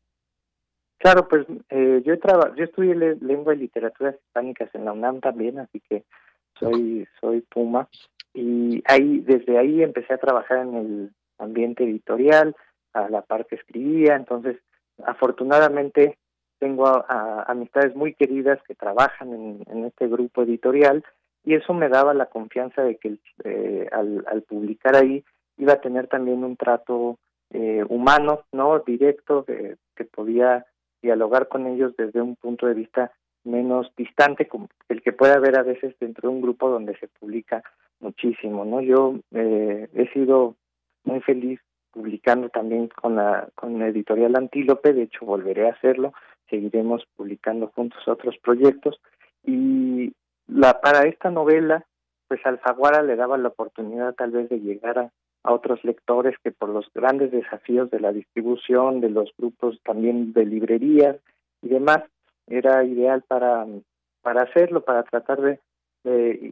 Claro, 1.01 1.29
pues 1.29 1.47
eh, 1.71 2.03
yo, 2.05 2.15
yo 2.57 2.65
estudié 2.65 2.95
le 2.95 3.17
lengua 3.17 3.55
y 3.55 3.59
literaturas 3.59 4.17
hispánicas 4.17 4.69
en 4.75 4.85
la 4.85 4.93
UNAM 4.93 5.21
también, 5.21 5.59
así 5.59 5.81
que 5.89 6.05
soy, 6.59 7.09
soy 7.21 7.41
Puma. 7.41 7.89
Y 8.35 8.83
ahí, 8.85 9.21
desde 9.21 9.57
ahí 9.57 9.83
empecé 9.83 10.13
a 10.13 10.19
trabajar 10.19 10.59
en 10.59 10.75
el 10.75 11.11
ambiente 11.39 11.85
editorial, 11.85 12.55
a 12.93 13.09
la 13.09 13.23
par 13.23 13.47
que 13.47 13.57
escribía, 13.57 14.17
entonces 14.17 14.59
afortunadamente 15.05 16.19
tengo 16.59 16.87
a, 16.87 17.45
amistades 17.47 17.95
muy 17.97 18.15
queridas 18.15 18.61
que 18.67 18.75
trabajan 18.75 19.33
en, 19.33 19.63
en, 19.67 19.85
este 19.85 20.09
grupo 20.09 20.43
editorial 20.43 21.05
y 21.45 21.55
eso 21.55 21.73
me 21.73 21.89
daba 21.89 22.13
la 22.13 22.27
confianza 22.27 22.83
de 22.83 22.97
que 22.97 23.17
eh, 23.45 23.89
al, 23.93 24.25
al 24.27 24.43
publicar 24.43 24.95
ahí 24.97 25.25
iba 25.57 25.75
a 25.75 25.81
tener 25.81 26.07
también 26.07 26.45
un 26.45 26.57
trato 26.57 27.19
eh, 27.51 27.85
humano, 27.89 28.45
no 28.53 28.79
directo, 28.81 29.45
que 29.45 30.05
podía 30.05 30.67
dialogar 31.03 31.49
con 31.49 31.67
ellos 31.67 31.95
desde 31.97 32.21
un 32.21 32.37
punto 32.37 32.67
de 32.67 32.75
vista 32.75 33.13
menos 33.45 33.91
distante 33.97 34.47
como 34.47 34.69
el 34.89 35.03
que 35.03 35.13
puede 35.13 35.33
haber 35.33 35.59
a 35.59 35.63
veces 35.63 35.95
dentro 35.99 36.29
de 36.29 36.35
un 36.37 36.43
grupo 36.43 36.69
donde 36.69 36.97
se 36.99 37.09
publica 37.09 37.63
muchísimo 37.99 38.65
no 38.65 38.81
yo 38.83 39.15
eh, 39.33 39.89
he 39.95 40.09
sido 40.13 40.57
muy 41.05 41.21
feliz 41.21 41.59
publicando 41.93 42.49
también 42.49 42.89
con 42.89 43.17
la 43.17 43.49
con 43.55 43.79
la 43.79 43.89
editorial 43.89 44.37
Antílope 44.37 44.93
de 44.93 45.03
hecho 45.03 45.25
volveré 45.25 45.69
a 45.69 45.73
hacerlo 45.73 46.13
seguiremos 46.51 47.07
publicando 47.17 47.69
juntos 47.69 48.07
otros 48.07 48.37
proyectos. 48.43 49.01
Y 49.45 50.13
la 50.49 50.81
para 50.81 51.09
esta 51.09 51.31
novela 51.31 51.87
pues 52.29 52.45
Alfaguara 52.45 53.03
le 53.03 53.17
daba 53.17 53.39
la 53.39 53.49
oportunidad 53.49 54.15
tal 54.15 54.33
vez 54.33 54.49
de 54.49 54.61
llegar 54.61 54.99
a, 54.99 55.11
a 55.43 55.53
otros 55.53 55.83
lectores 55.85 56.37
que 56.45 56.53
por 56.53 56.69
los 56.69 56.87
grandes 56.95 57.33
desafíos 57.33 57.91
de 57.91 57.99
la 57.99 58.13
distribución, 58.13 59.01
de 59.01 59.11
los 59.11 59.31
grupos 59.37 59.81
también 59.83 60.33
de 60.33 60.45
librerías 60.45 61.17
y 61.63 61.69
demás, 61.69 62.05
era 62.47 62.85
ideal 62.85 63.25
para, 63.27 63.67
para 64.23 64.43
hacerlo, 64.43 64.85
para 64.85 65.03
tratar 65.03 65.41
de, 65.41 65.61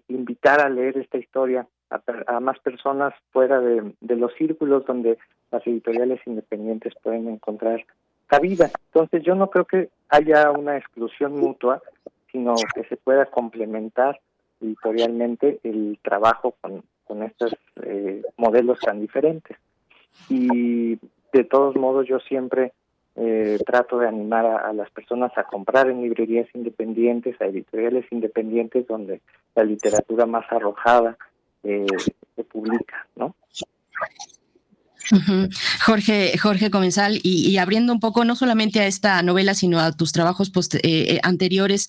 invitar 0.09 0.60
a 0.60 0.69
leer 0.69 0.98
esta 0.98 1.16
historia 1.16 1.66
a, 1.90 2.40
más 2.40 2.59
personas 2.60 3.15
fuera 3.32 3.60
de, 3.60 3.94
los 4.01 4.32
círculos 4.35 4.85
donde 4.86 5.19
las 5.51 5.66
editoriales 5.66 6.20
independientes 6.27 6.94
pueden 7.02 7.28
encontrar 7.28 7.85
cabida. 8.27 8.70
Entonces 8.93 9.23
yo 9.23 9.35
no 9.35 9.51
creo 9.51 9.65
que 9.65 9.89
haya 10.09 10.51
una 10.51 10.77
exclusión 10.77 11.32
mutua, 11.32 11.82
sino 12.31 12.55
que 12.74 12.85
se 12.85 12.97
pueda 12.97 13.27
complementar 13.27 14.20
editorialmente 14.60 15.60
el 15.62 15.98
trabajo 16.02 16.55
con, 16.60 16.82
con 17.05 17.23
estos 17.23 17.56
eh, 17.82 18.23
modelos 18.36 18.78
tan 18.81 19.01
diferentes. 19.01 19.56
Y 20.28 20.98
de 21.32 21.44
todos 21.44 21.77
modos 21.77 22.06
yo 22.06 22.19
siempre 22.20 22.73
eh, 23.20 23.59
trato 23.66 23.98
de 23.98 24.06
animar 24.06 24.47
a, 24.47 24.73
las 24.73 24.90
personas 24.90 25.36
a 25.36 25.43
comprar 25.43 25.90
en 25.90 26.02
librerías 26.02 26.47
independientes, 26.55 27.40
a 27.40 27.47
editoriales 27.47 28.05
independientes 28.12 28.86
donde 28.86 29.20
la 29.56 29.65
literatura 29.65 30.24
más 30.24 30.44
arrojada 30.52 31.19
eh, 31.62 31.86
se 32.36 32.44
publica, 32.44 33.06
¿no? 33.16 33.35
Jorge, 35.86 36.36
Jorge 36.36 36.70
Comensal, 36.70 37.18
y, 37.22 37.56
abriendo 37.56 37.94
un 37.94 38.01
poco 38.01 38.26
no 38.26 38.36
solamente 38.36 38.80
a 38.80 38.86
esta 38.86 39.22
novela, 39.22 39.55
sino 39.55 39.80
a 39.80 39.93
tus 39.93 40.12
trabajos 40.12 40.51
anteriores, 41.22 41.89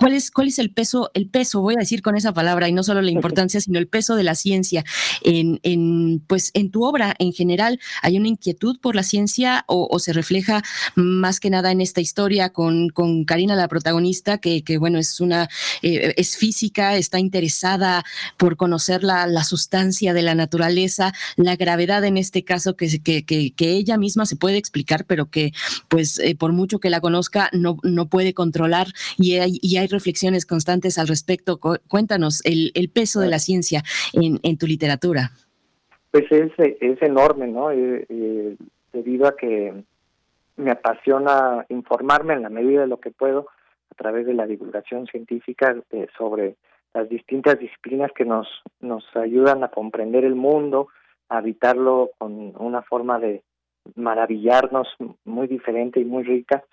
¿Cuál 0.00 0.14
es, 0.14 0.30
cuál 0.30 0.48
es 0.48 0.58
el 0.58 0.70
peso, 0.70 1.10
el 1.12 1.28
peso, 1.28 1.60
voy 1.60 1.74
a 1.74 1.80
decir 1.80 2.00
con 2.00 2.16
esa 2.16 2.32
palabra, 2.32 2.70
y 2.70 2.72
no 2.72 2.82
solo 2.82 3.02
la 3.02 3.10
importancia, 3.10 3.60
sino 3.60 3.78
el 3.78 3.86
peso 3.86 4.16
de 4.16 4.22
la 4.22 4.34
ciencia 4.34 4.82
en, 5.20 5.60
en 5.62 6.20
pues, 6.26 6.52
en 6.54 6.70
tu 6.70 6.84
obra 6.84 7.14
en 7.18 7.34
general? 7.34 7.78
¿Hay 8.00 8.16
una 8.16 8.28
inquietud 8.28 8.80
por 8.80 8.96
la 8.96 9.02
ciencia 9.02 9.66
o, 9.66 9.98
se 9.98 10.14
refleja 10.14 10.62
más 10.94 11.38
que 11.38 11.50
nada 11.50 11.70
en 11.70 11.82
esta 11.82 12.00
historia 12.00 12.48
con, 12.48 12.88
con 12.88 13.26
Karina, 13.26 13.54
la 13.56 13.68
protagonista, 13.68 14.38
que, 14.38 14.64
que 14.64 14.78
bueno, 14.78 14.98
es 14.98 15.20
una, 15.20 15.50
eh, 15.82 16.14
es 16.16 16.38
física, 16.38 16.96
está 16.96 17.18
interesada 17.18 18.02
por 18.38 18.56
conocer 18.56 19.04
la, 19.04 19.26
la, 19.26 19.44
sustancia 19.44 20.14
de 20.14 20.22
la 20.22 20.34
naturaleza, 20.34 21.12
la 21.36 21.56
gravedad 21.56 22.02
en 22.04 22.16
este 22.16 22.42
caso 22.42 22.74
que, 22.74 23.02
que, 23.02 23.22
que, 23.22 23.70
ella 23.70 23.98
misma 23.98 24.24
se 24.24 24.36
puede 24.36 24.56
explicar, 24.56 25.04
pero 25.04 25.28
que 25.28 25.52
pues 25.88 26.18
eh, 26.20 26.34
por 26.34 26.52
mucho 26.54 26.78
que 26.78 26.88
la 26.88 27.02
conozca 27.02 27.50
no, 27.52 27.76
no 27.82 28.08
puede 28.08 28.32
controlar 28.32 28.94
y 29.18 29.34
hay, 29.34 29.58
y 29.60 29.76
hay 29.76 29.89
reflexiones 29.90 30.46
constantes 30.46 30.98
al 30.98 31.08
respecto. 31.08 31.58
Cuéntanos 31.88 32.44
el, 32.44 32.70
el 32.74 32.88
peso 32.90 33.20
de 33.20 33.28
la 33.28 33.38
ciencia 33.38 33.82
en, 34.12 34.38
en 34.42 34.56
tu 34.58 34.66
literatura. 34.66 35.30
Pues 36.10 36.24
es, 36.30 36.52
es 36.58 37.02
enorme, 37.02 37.46
¿no? 37.46 37.70
Eh, 37.70 38.06
eh, 38.08 38.56
debido 38.92 39.26
a 39.26 39.36
que 39.36 39.84
me 40.56 40.70
apasiona 40.70 41.64
informarme 41.68 42.34
en 42.34 42.42
la 42.42 42.50
medida 42.50 42.80
de 42.82 42.86
lo 42.88 42.98
que 42.98 43.10
puedo 43.10 43.46
a 43.90 43.94
través 43.94 44.26
de 44.26 44.34
la 44.34 44.46
divulgación 44.46 45.06
científica 45.06 45.76
eh, 45.90 46.06
sobre 46.18 46.56
las 46.92 47.08
distintas 47.08 47.58
disciplinas 47.58 48.10
que 48.12 48.24
nos, 48.24 48.48
nos 48.80 49.04
ayudan 49.14 49.62
a 49.62 49.68
comprender 49.68 50.24
el 50.24 50.34
mundo, 50.34 50.88
a 51.28 51.38
habitarlo 51.38 52.10
con 52.18 52.54
una 52.58 52.82
forma 52.82 53.20
de 53.20 53.42
maravillarnos 53.94 54.88
muy 55.24 55.46
diferente 55.46 56.00
y 56.00 56.04
muy 56.04 56.24
rica 56.24 56.64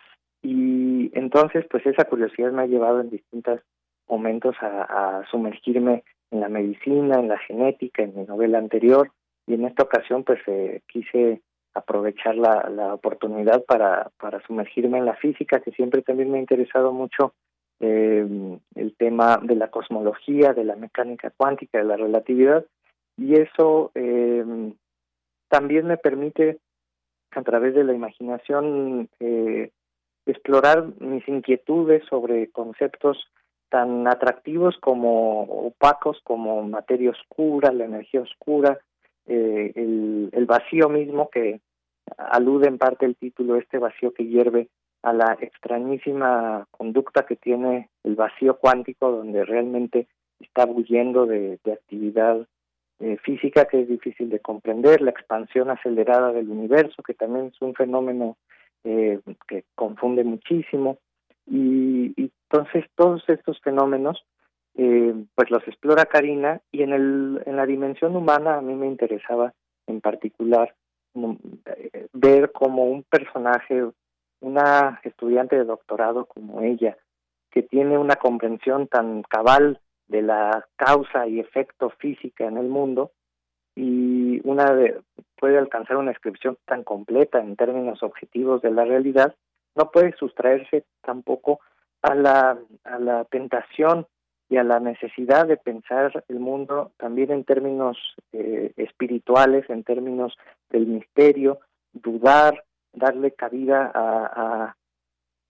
y 0.48 1.12
entonces, 1.14 1.66
pues 1.70 1.86
esa 1.86 2.06
curiosidad 2.06 2.54
me 2.54 2.62
ha 2.62 2.68
llevado 2.68 3.02
en 3.02 3.10
distintos 3.10 3.60
momentos 4.08 4.56
a, 4.62 5.24
sumergirme 5.30 6.06
en 6.32 6.40
la 6.40 6.48
medicina, 6.48 7.20
en 7.20 7.28
la 7.28 7.38
genética, 7.40 8.04
en 8.04 8.16
mi 8.16 8.24
novela 8.24 8.58
anterior, 8.58 9.12
y 9.46 9.56
en 9.56 9.66
esta 9.66 9.84
ocasión, 9.84 10.24
pues 10.24 10.40
eh, 10.48 10.82
quise 10.88 11.42
aprovechar 11.74 12.36
la, 12.36 12.94
oportunidad 12.94 13.66
para, 13.66 14.10
para 14.18 14.42
sumergirme 14.48 15.00
en 15.00 15.06
la 15.06 15.16
física, 15.16 15.60
que 15.60 15.72
siempre 15.72 16.02
también 16.02 16.32
me 16.32 16.38
ha 16.38 16.42
interesado 16.42 16.94
mucho 16.94 17.34
eh, 17.82 18.26
el 18.76 18.96
tema 18.96 19.42
de 19.44 19.56
la 19.56 19.70
cosmología, 19.70 20.54
de 20.54 20.64
la 20.64 20.78
mecánica 20.78 21.30
cuántica, 21.36 21.78
de 21.78 21.84
la 21.84 21.98
relatividad, 21.98 22.66
y 23.18 23.34
eso 23.34 23.92
eh, 23.96 24.72
también 25.50 25.88
me 25.88 25.98
permite, 25.98 26.60
a 27.32 27.42
través 27.42 27.76
de 27.76 27.84
la 27.84 27.94
imaginación, 27.94 29.10
eh, 29.20 29.72
explorar 30.28 30.86
mis 31.00 31.28
inquietudes 31.28 32.04
sobre 32.10 32.50
conceptos 32.52 33.18
tan 33.70 34.08
atractivos 34.08 34.78
como 34.80 35.44
opacos 35.44 36.20
como 36.24 36.64
materia 36.64 37.12
oscura, 37.12 37.72
la 37.72 37.86
energía 37.86 38.22
oscura, 38.22 38.80
eh, 39.26 39.74
el, 39.76 40.46
vacío 40.46 40.88
mismo 40.88 41.30
que 41.30 41.60
alude 42.18 42.68
en 42.68 42.78
parte 42.78 43.06
el 43.06 43.18
título, 43.18 43.58
este 43.58 43.78
vacío 43.78 44.14
que 44.14 44.26
hierve 44.26 44.70
a 45.04 45.12
la 45.12 45.38
extrañísima 45.42 46.66
conducta 46.72 47.26
que 47.26 47.36
tiene 47.36 47.90
el 48.04 48.16
vacío 48.16 48.58
cuántico, 48.58 49.12
donde 49.12 49.44
realmente 49.44 50.08
está 50.40 50.66
de, 50.66 51.60
de 51.64 51.74
actividad 51.74 52.48
eh, 53.00 53.18
física 53.24 53.66
que 53.66 53.82
es 53.82 53.88
difícil 53.88 54.30
de 54.30 54.40
comprender, 54.40 55.02
la 55.02 55.12
expansión 55.12 55.70
acelerada 55.70 56.32
del 56.32 56.50
universo, 56.50 57.04
que 57.04 57.14
también 57.14 57.52
es 57.54 57.62
un 57.62 57.76
fenómeno 57.76 58.38
eh, 58.90 59.20
que 59.50 59.66
confunde 59.76 60.24
muchísimo. 60.24 60.98
Y, 61.46 62.14
entonces 62.18 62.86
todos 62.96 63.22
estos 63.28 63.60
fenómenos, 63.60 64.26
eh, 64.76 65.14
pues 65.36 65.52
los 65.52 65.68
explora 65.68 66.06
Karina 66.06 66.62
y 66.72 66.84
en, 66.84 66.94
el, 66.94 67.44
en 67.46 67.58
la 67.58 67.66
dimensión 67.66 68.16
humana 68.16 68.56
a 68.56 68.62
mí 68.62 68.74
me 68.76 68.88
interesaba 68.88 69.54
en 69.88 70.00
particular 70.00 70.74
mm, 71.16 71.34
eh, 71.66 72.08
ver 72.14 72.54
como 72.54 72.86
un 72.86 73.04
personaje, 73.04 73.84
una 74.40 75.02
estudiante 75.04 75.58
de 75.58 75.66
doctorado 75.66 76.26
como 76.26 76.62
ella, 76.62 76.98
que 77.52 77.64
tiene 77.64 77.98
una 77.98 78.16
comprensión 78.16 78.88
tan 78.88 79.24
cabal 79.24 79.82
de 80.08 80.22
la 80.22 80.66
causa 80.78 81.28
y 81.28 81.42
efecto 81.42 81.90
física 82.00 82.46
en 82.46 82.58
el 82.58 82.68
mundo, 82.68 83.12
y 83.78 84.42
una 84.44 84.74
de, 84.74 85.00
puede 85.40 85.60
alcanzar 85.60 85.98
una 85.98 86.10
descripción 86.10 86.58
tan 86.66 86.84
completa 86.84 87.40
en 87.40 87.56
términos 87.56 88.02
objetivos 88.02 88.64
de 88.64 88.72
la 88.72 88.86
realidad, 88.86 89.36
no 89.76 89.92
puede 89.92 90.14
sustraerse 90.14 90.84
tampoco 91.04 91.60
a 92.02 92.16
la, 92.16 92.58
a 92.84 92.98
la 92.98 93.26
tentación 93.26 94.08
y 94.50 94.58
a 94.58 94.64
la 94.64 94.80
necesidad 94.80 95.46
de 95.46 95.58
pensar 95.58 96.24
el 96.28 96.40
mundo 96.40 96.92
también 96.98 97.30
en 97.30 97.44
términos 97.44 98.00
eh, 98.34 98.74
espirituales, 98.78 99.70
en 99.70 99.84
términos 99.84 100.36
del 100.72 100.88
misterio, 100.88 101.60
dudar, 101.94 102.64
darle 102.94 103.34
cabida 103.34 103.92
a, 103.94 104.76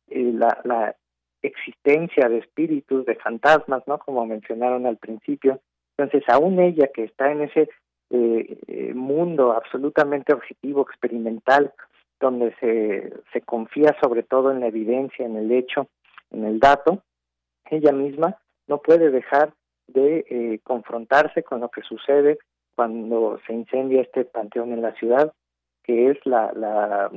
eh, 0.09 0.31
la, 0.33 0.59
la, 0.65 0.95
existencia 1.43 2.27
de 2.27 2.39
espíritus, 2.39 3.05
de 3.05 3.15
fantasmas, 3.15 3.83
¿no? 3.87 3.99
Como 3.99 4.25
mencionaron 4.25 4.87
al 4.87 4.97
principio. 4.97 5.61
Entonces, 5.95 6.27
aún 6.27 6.59
ella 6.59 6.89
que 6.93 7.03
está 7.03 7.31
en 7.31 7.43
ese 7.43 7.69
eh, 8.09 8.93
mundo 8.93 9.51
absolutamente 9.51 10.33
objetivo, 10.33 10.81
experimental, 10.81 11.73
donde 12.19 12.55
se, 12.59 13.13
se 13.33 13.41
confía 13.41 13.95
sobre 14.01 14.23
todo 14.23 14.51
en 14.51 14.61
la 14.61 14.67
evidencia, 14.67 15.25
en 15.25 15.35
el 15.35 15.51
hecho, 15.51 15.87
en 16.31 16.45
el 16.45 16.59
dato, 16.59 17.03
ella 17.69 17.91
misma 17.91 18.37
no 18.67 18.79
puede 18.79 19.11
dejar 19.11 19.53
de 19.87 20.25
eh, 20.29 20.59
confrontarse 20.63 21.43
con 21.43 21.59
lo 21.61 21.69
que 21.69 21.81
sucede 21.81 22.37
cuando 22.75 23.39
se 23.45 23.53
incendia 23.53 24.01
este 24.01 24.25
panteón 24.25 24.71
en 24.71 24.81
la 24.81 24.93
ciudad, 24.93 25.33
que 25.83 26.11
es 26.11 26.17
la, 26.25 27.11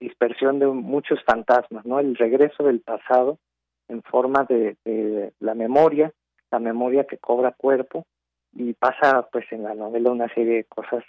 dispersión 0.00 0.60
de 0.60 0.66
muchos 0.68 1.18
fantasmas, 1.24 1.84
¿no? 1.84 1.98
El 1.98 2.14
regreso 2.14 2.62
del 2.62 2.80
pasado 2.80 3.38
en 3.88 4.00
forma 4.04 4.44
de 4.44 5.32
la 5.40 5.54
memoria, 5.54 6.12
la 6.52 6.60
memoria 6.60 7.02
que 7.02 7.18
cobra 7.18 7.50
cuerpo 7.50 8.06
y 8.54 8.72
pasa 8.74 9.28
pues 9.30 9.44
en 9.50 9.64
la 9.64 9.74
novela 9.74 10.10
una 10.10 10.28
serie 10.34 10.56
de 10.56 10.64
cosas 10.64 11.04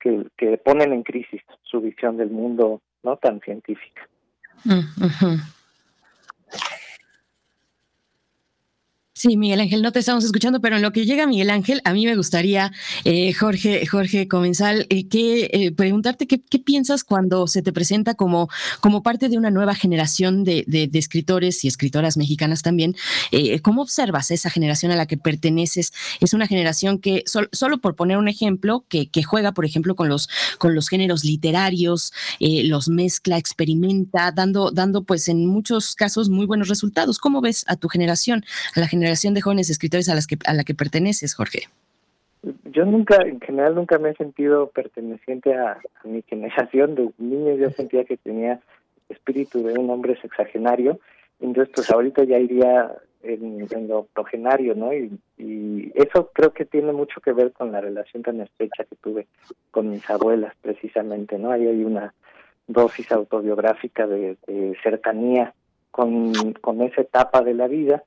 que, 0.00 0.26
que 0.36 0.58
ponen 0.58 0.92
en 0.92 1.02
crisis 1.02 1.42
su 1.62 1.80
visión 1.80 2.16
del 2.16 2.30
mundo 2.30 2.80
no 3.02 3.16
tan 3.16 3.40
científica. 3.40 4.08
Sí, 9.24 9.38
Miguel 9.38 9.60
Ángel, 9.60 9.80
no 9.80 9.90
te 9.90 10.00
estamos 10.00 10.22
escuchando, 10.22 10.60
pero 10.60 10.76
en 10.76 10.82
lo 10.82 10.92
que 10.92 11.06
llega 11.06 11.26
Miguel 11.26 11.48
Ángel, 11.48 11.80
a 11.84 11.94
mí 11.94 12.04
me 12.04 12.14
gustaría, 12.14 12.72
eh, 13.04 13.32
Jorge, 13.32 13.86
Jorge 13.86 14.28
Comensal, 14.28 14.86
eh, 14.90 15.08
que, 15.08 15.48
eh, 15.50 15.72
preguntarte 15.72 16.26
qué, 16.26 16.42
piensas 16.58 17.04
cuando 17.04 17.46
se 17.46 17.62
te 17.62 17.72
presenta 17.72 18.16
como, 18.16 18.50
como 18.80 19.02
parte 19.02 19.30
de 19.30 19.38
una 19.38 19.50
nueva 19.50 19.74
generación 19.74 20.44
de, 20.44 20.90
escritores 20.92 21.64
y 21.64 21.68
escritoras 21.68 22.18
mexicanas 22.18 22.60
también. 22.60 22.96
¿Cómo 23.62 23.80
observas 23.80 24.30
esa 24.30 24.50
generación 24.50 24.92
a 24.92 24.96
la 24.96 25.06
que 25.06 25.16
perteneces? 25.16 25.92
Es 26.20 26.34
una 26.34 26.46
generación 26.46 26.98
que, 26.98 27.24
solo 27.52 27.78
por 27.78 27.96
poner 27.96 28.18
un 28.18 28.28
ejemplo, 28.28 28.84
que, 28.88 29.08
que, 29.08 29.22
juega, 29.22 29.52
por 29.52 29.64
ejemplo, 29.64 29.94
con 29.94 30.08
los, 30.08 30.28
con 30.58 30.74
los 30.74 30.88
géneros 30.88 31.24
literarios, 31.24 32.12
los 32.40 32.88
mezcla, 32.88 33.38
experimenta, 33.38 34.32
dando, 34.32 34.70
dando, 34.70 35.04
pues 35.04 35.28
en 35.28 35.46
muchos 35.46 35.94
casos 35.94 36.28
muy 36.28 36.44
buenos 36.46 36.68
resultados. 36.68 37.18
¿Cómo 37.18 37.40
ves 37.40 37.64
a 37.68 37.76
tu 37.76 37.88
generación, 37.88 38.44
a 38.74 38.80
la 38.80 38.88
generación 38.88 39.13
generación 39.14 39.34
de 39.34 39.40
jóvenes 39.42 39.70
escritores 39.70 40.08
a, 40.08 40.14
las 40.14 40.26
que, 40.26 40.36
a 40.44 40.54
la 40.54 40.64
que 40.64 40.74
perteneces, 40.74 41.34
Jorge? 41.34 41.68
Yo 42.64 42.84
nunca, 42.84 43.16
en 43.22 43.40
general, 43.40 43.74
nunca 43.74 43.98
me 43.98 44.10
he 44.10 44.14
sentido 44.14 44.68
perteneciente 44.68 45.54
a, 45.54 45.78
mi 46.04 46.22
generación. 46.22 46.94
De 46.94 47.10
niño 47.18 47.54
yo 47.54 47.70
sentía 47.70 48.04
que 48.04 48.16
tenía 48.16 48.60
espíritu 49.08 49.62
de 49.62 49.78
un 49.78 49.88
hombre 49.90 50.20
sexagenario. 50.20 50.98
Entonces, 51.40 51.72
pues 51.74 51.90
ahorita 51.90 52.24
ya 52.24 52.38
iría 52.38 52.92
en, 53.22 53.88
lo 53.88 54.00
octogenario, 54.00 54.74
¿no? 54.74 54.92
Y, 54.92 55.18
eso 55.94 56.30
creo 56.34 56.52
que 56.52 56.64
tiene 56.64 56.92
mucho 56.92 57.20
que 57.20 57.32
ver 57.32 57.52
con 57.52 57.70
la 57.70 57.80
relación 57.80 58.22
tan 58.22 58.40
estrecha 58.40 58.84
que 58.84 58.96
tuve 58.96 59.26
con 59.70 59.90
mis 59.90 60.08
abuelas, 60.10 60.52
precisamente, 60.60 61.38
¿no? 61.38 61.52
Ahí 61.52 61.66
hay 61.66 61.84
una 61.84 62.12
dosis 62.66 63.10
autobiográfica 63.12 64.06
de, 64.06 64.36
de 64.46 64.76
cercanía 64.82 65.54
con, 65.90 66.52
con 66.54 66.82
esa 66.82 67.02
etapa 67.02 67.42
de 67.42 67.54
la 67.54 67.68
vida 67.68 68.02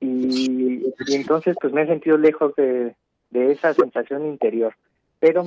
y, 0.00 0.92
entonces 1.08 1.56
pues 1.60 1.72
me 1.72 1.82
he 1.82 1.86
sentido 1.86 2.18
lejos 2.18 2.54
de, 2.56 2.94
esa 3.32 3.74
sensación 3.74 4.26
interior, 4.26 4.74
pero 5.20 5.44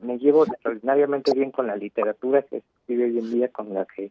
me, 0.00 0.18
llevo 0.18 0.44
extraordinariamente 0.44 1.32
bien 1.34 1.50
con 1.50 1.66
la 1.68 1.76
literatura 1.76 2.42
que 2.42 2.58
escribe 2.58 3.04
hoy 3.04 3.18
en 3.18 3.30
día, 3.30 3.48
con 3.48 3.72
la 3.72 3.84
que 3.84 4.06
eh, 4.06 4.10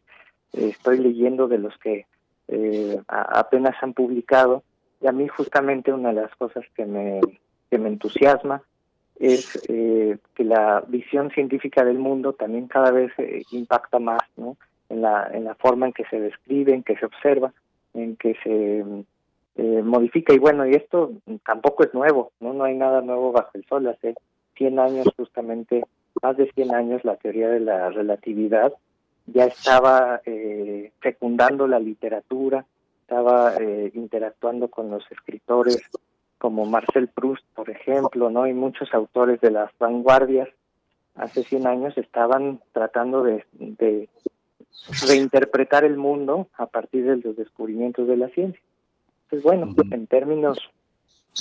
estoy 0.53 0.99
leyendo 0.99 1.47
de 1.47 1.57
los 1.57 1.77
que 1.77 2.05
eh, 2.47 3.01
apenas 3.07 3.75
han 3.81 3.93
publicado, 3.93 4.63
y 5.01 5.07
a 5.07 5.11
mí 5.11 5.27
justamente 5.27 5.91
una 5.91 6.09
de 6.09 6.21
las 6.21 6.35
cosas 6.35 6.63
que 6.75 6.85
me, 6.85 7.19
que 7.69 7.77
me 7.77 7.89
entusiasma 7.89 8.63
es 9.19 9.59
eh, 9.67 10.17
que 10.35 10.43
la 10.43 10.83
visión 10.87 11.31
científica 11.31 11.83
del 11.83 11.97
mundo 11.97 12.33
también 12.33 12.67
cada 12.67 12.91
vez 12.91 13.11
impacta 13.51 13.99
más 13.99 14.21
¿no? 14.37 14.57
en, 14.89 15.01
la, 15.01 15.29
en 15.33 15.43
la 15.43 15.55
forma 15.55 15.87
en 15.87 15.93
que 15.93 16.05
se 16.05 16.19
describe, 16.19 16.73
en 16.73 16.83
que 16.83 16.95
se 16.95 17.05
observa, 17.05 17.51
en 17.93 18.15
que 18.15 18.35
se 18.43 18.83
eh, 19.57 19.81
modifica. 19.83 20.33
Y 20.33 20.39
bueno 20.39 20.65
y 20.67 20.75
esto 20.75 21.11
tampoco 21.45 21.83
es 21.83 21.93
nuevo 21.93 22.31
no 22.39 22.53
no 22.53 22.63
hay 22.63 22.75
nada 22.75 23.01
nuevo 23.01 23.31
bajo 23.31 23.49
el 23.55 23.65
sol. 23.65 23.87
Hace 23.87 24.15
100 24.55 24.79
años 24.79 25.07
justamente 25.17 25.83
más 26.21 26.37
de 26.37 26.51
100 26.51 26.73
años 26.73 27.03
la 27.03 27.15
teoría 27.17 27.49
de 27.49 27.59
la 27.59 27.89
relatividad 27.89 28.73
ya 29.25 29.45
estaba 29.45 30.21
eh, 30.25 30.91
fecundando 30.99 31.67
la 31.67 31.79
literatura 31.79 32.65
estaba 33.01 33.55
eh, 33.55 33.91
interactuando 33.93 34.69
con 34.69 34.89
los 34.89 35.03
escritores 35.11 35.81
como 36.37 36.65
Marcel 36.65 37.07
Proust 37.07 37.45
por 37.53 37.69
ejemplo 37.69 38.29
no 38.29 38.47
y 38.47 38.53
muchos 38.53 38.93
autores 38.93 39.39
de 39.41 39.51
las 39.51 39.71
vanguardias 39.77 40.49
hace 41.15 41.43
100 41.43 41.67
años 41.67 41.97
estaban 41.97 42.61
tratando 42.73 43.23
de, 43.23 43.45
de 43.53 44.09
reinterpretar 45.07 45.83
el 45.83 45.97
mundo 45.97 46.47
a 46.57 46.67
partir 46.67 47.05
de 47.05 47.17
los 47.17 47.35
descubrimientos 47.35 48.07
de 48.07 48.17
la 48.17 48.29
ciencia 48.29 48.61
pues 49.29 49.43
bueno, 49.43 49.73
en 49.91 50.07
términos 50.07 50.57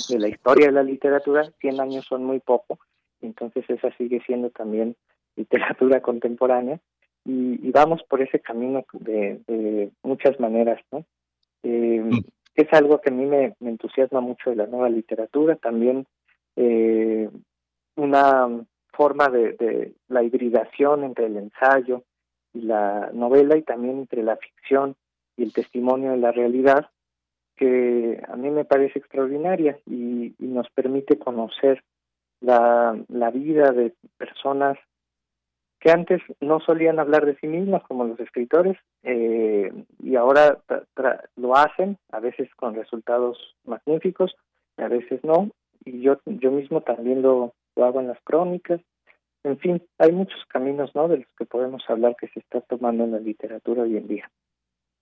de 0.09 0.19
la 0.19 0.27
historia 0.27 0.67
de 0.67 0.73
la 0.73 0.83
literatura, 0.83 1.51
100 1.59 1.79
años 1.79 2.05
son 2.05 2.23
muy 2.23 2.39
poco, 2.39 2.79
entonces 3.21 3.69
esa 3.69 3.91
sigue 3.97 4.21
siendo 4.25 4.49
también 4.49 4.95
literatura 5.35 6.01
contemporánea 6.01 6.79
y, 7.25 7.71
vamos 7.71 8.01
por 8.03 8.21
ese 8.21 8.39
camino 8.39 8.85
de, 8.93 9.91
muchas 10.01 10.39
maneras, 10.39 10.79
¿no? 10.91 11.05
Eh, 11.63 12.01
es 12.55 12.73
algo 12.73 13.01
que 13.01 13.09
a 13.09 13.13
mí 13.13 13.25
me, 13.25 13.53
entusiasma 13.61 14.21
mucho 14.21 14.49
de 14.49 14.55
la 14.55 14.65
nueva 14.65 14.89
literatura, 14.89 15.55
también 15.57 16.07
eh, 16.55 17.29
una 17.95 18.47
forma 18.93 19.27
de, 19.29 19.53
de, 19.53 19.93
la 20.07 20.23
hibridación 20.23 21.03
entre 21.03 21.25
el 21.25 21.37
ensayo 21.37 22.03
y 22.53 22.61
la 22.61 23.11
novela 23.13 23.57
y 23.57 23.61
también 23.61 23.99
entre 23.99 24.23
la 24.23 24.37
ficción 24.37 24.95
y 25.35 25.43
el 25.43 25.53
testimonio 25.53 26.11
de 26.11 26.17
la 26.17 26.31
realidad, 26.31 26.89
que 27.57 28.21
a 28.27 28.35
mí 28.35 28.49
me 28.49 28.65
parece 28.65 28.99
extraordinaria 28.99 29.77
y, 29.85 30.35
nos 30.39 30.69
permite 30.69 31.19
conocer 31.19 31.83
la, 32.39 32.97
la, 33.09 33.31
vida 33.31 33.71
de 33.71 33.93
personas 34.17 34.77
que 35.79 35.91
antes 35.91 36.21
no 36.39 36.59
solían 36.59 36.99
hablar 36.99 37.25
de 37.25 37.35
sí 37.37 37.47
mismas 37.47 37.83
como 37.83 38.05
los 38.05 38.19
escritores 38.19 38.77
eh, 39.03 39.71
y 39.99 40.15
ahora 40.15 40.59
lo 41.35 41.55
hacen, 41.55 41.97
a 42.11 42.19
veces 42.19 42.49
con 42.55 42.75
resultados 42.75 43.55
magníficos, 43.65 44.35
a 44.77 44.87
veces 44.87 45.23
no, 45.23 45.51
y 45.85 46.01
yo, 46.01 46.19
yo 46.25 46.51
mismo 46.51 46.81
también 46.81 47.21
lo, 47.21 47.53
lo 47.75 47.85
hago 47.85 47.99
en 47.99 48.07
las 48.07 48.19
crónicas. 48.23 48.81
En 49.43 49.57
fin, 49.59 49.81
hay 49.97 50.11
muchos 50.11 50.43
caminos 50.47 50.93
¿no? 50.95 51.07
de 51.07 51.17
los 51.17 51.27
que 51.37 51.45
podemos 51.45 51.83
hablar 51.87 52.15
que 52.19 52.27
se 52.29 52.39
está 52.39 52.61
tomando 52.61 53.03
en 53.03 53.11
la 53.11 53.19
literatura 53.19 53.83
hoy 53.83 53.97
en 53.97 54.07
día. 54.07 54.29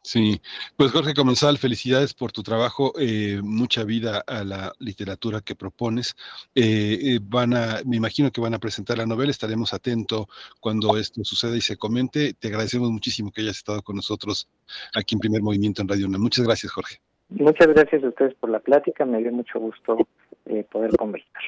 Sí, 0.06 0.40
pues 0.78 0.92
Jorge 0.92 1.16
Comensal, 1.16 1.58
felicidades 1.58 2.14
por 2.14 2.32
tu 2.32 2.44
trabajo, 2.44 2.94
eh, 3.00 3.42
mucha 3.44 3.84
vida 3.84 4.24
a 4.28 4.44
la 4.44 4.72
literatura 4.78 5.42
que 5.42 5.56
propones. 5.56 6.16
Eh, 6.54 7.00
eh, 7.02 7.20
van 7.24 7.56
a, 7.56 7.82
me 7.88 7.96
imagino 7.96 8.30
que 8.32 8.40
van 8.40 8.54
a 8.54 8.60
presentar 8.60 9.00
la 9.00 9.08
novela, 9.08 9.32
estaremos 9.32 9.74
atentos 9.74 10.28
cuando 10.60 10.96
esto 10.96 11.24
suceda 11.24 11.58
y 11.58 11.62
se 11.62 11.76
comente. 11.76 12.36
Te 12.36 12.50
agradecemos 12.50 12.92
muchísimo 12.92 13.32
que 13.32 13.42
hayas 13.42 13.58
estado 13.58 13.82
con 13.82 13.96
nosotros 13.96 14.48
aquí 14.94 15.16
en 15.16 15.22
Primer 15.22 15.42
Movimiento 15.42 15.82
en 15.82 15.88
Radio 15.88 16.06
UNAM. 16.06 16.22
Muchas 16.22 16.46
gracias, 16.46 16.72
Jorge. 16.72 16.98
Muchas 17.30 17.66
gracias 17.66 18.04
a 18.04 18.08
ustedes 18.08 18.36
por 18.36 18.52
la 18.52 18.60
plática, 18.60 19.06
me 19.06 19.18
dio 19.18 19.32
mucho 19.32 19.60
gusto 19.60 20.08
poder 20.72 20.96
conversar. 20.98 21.42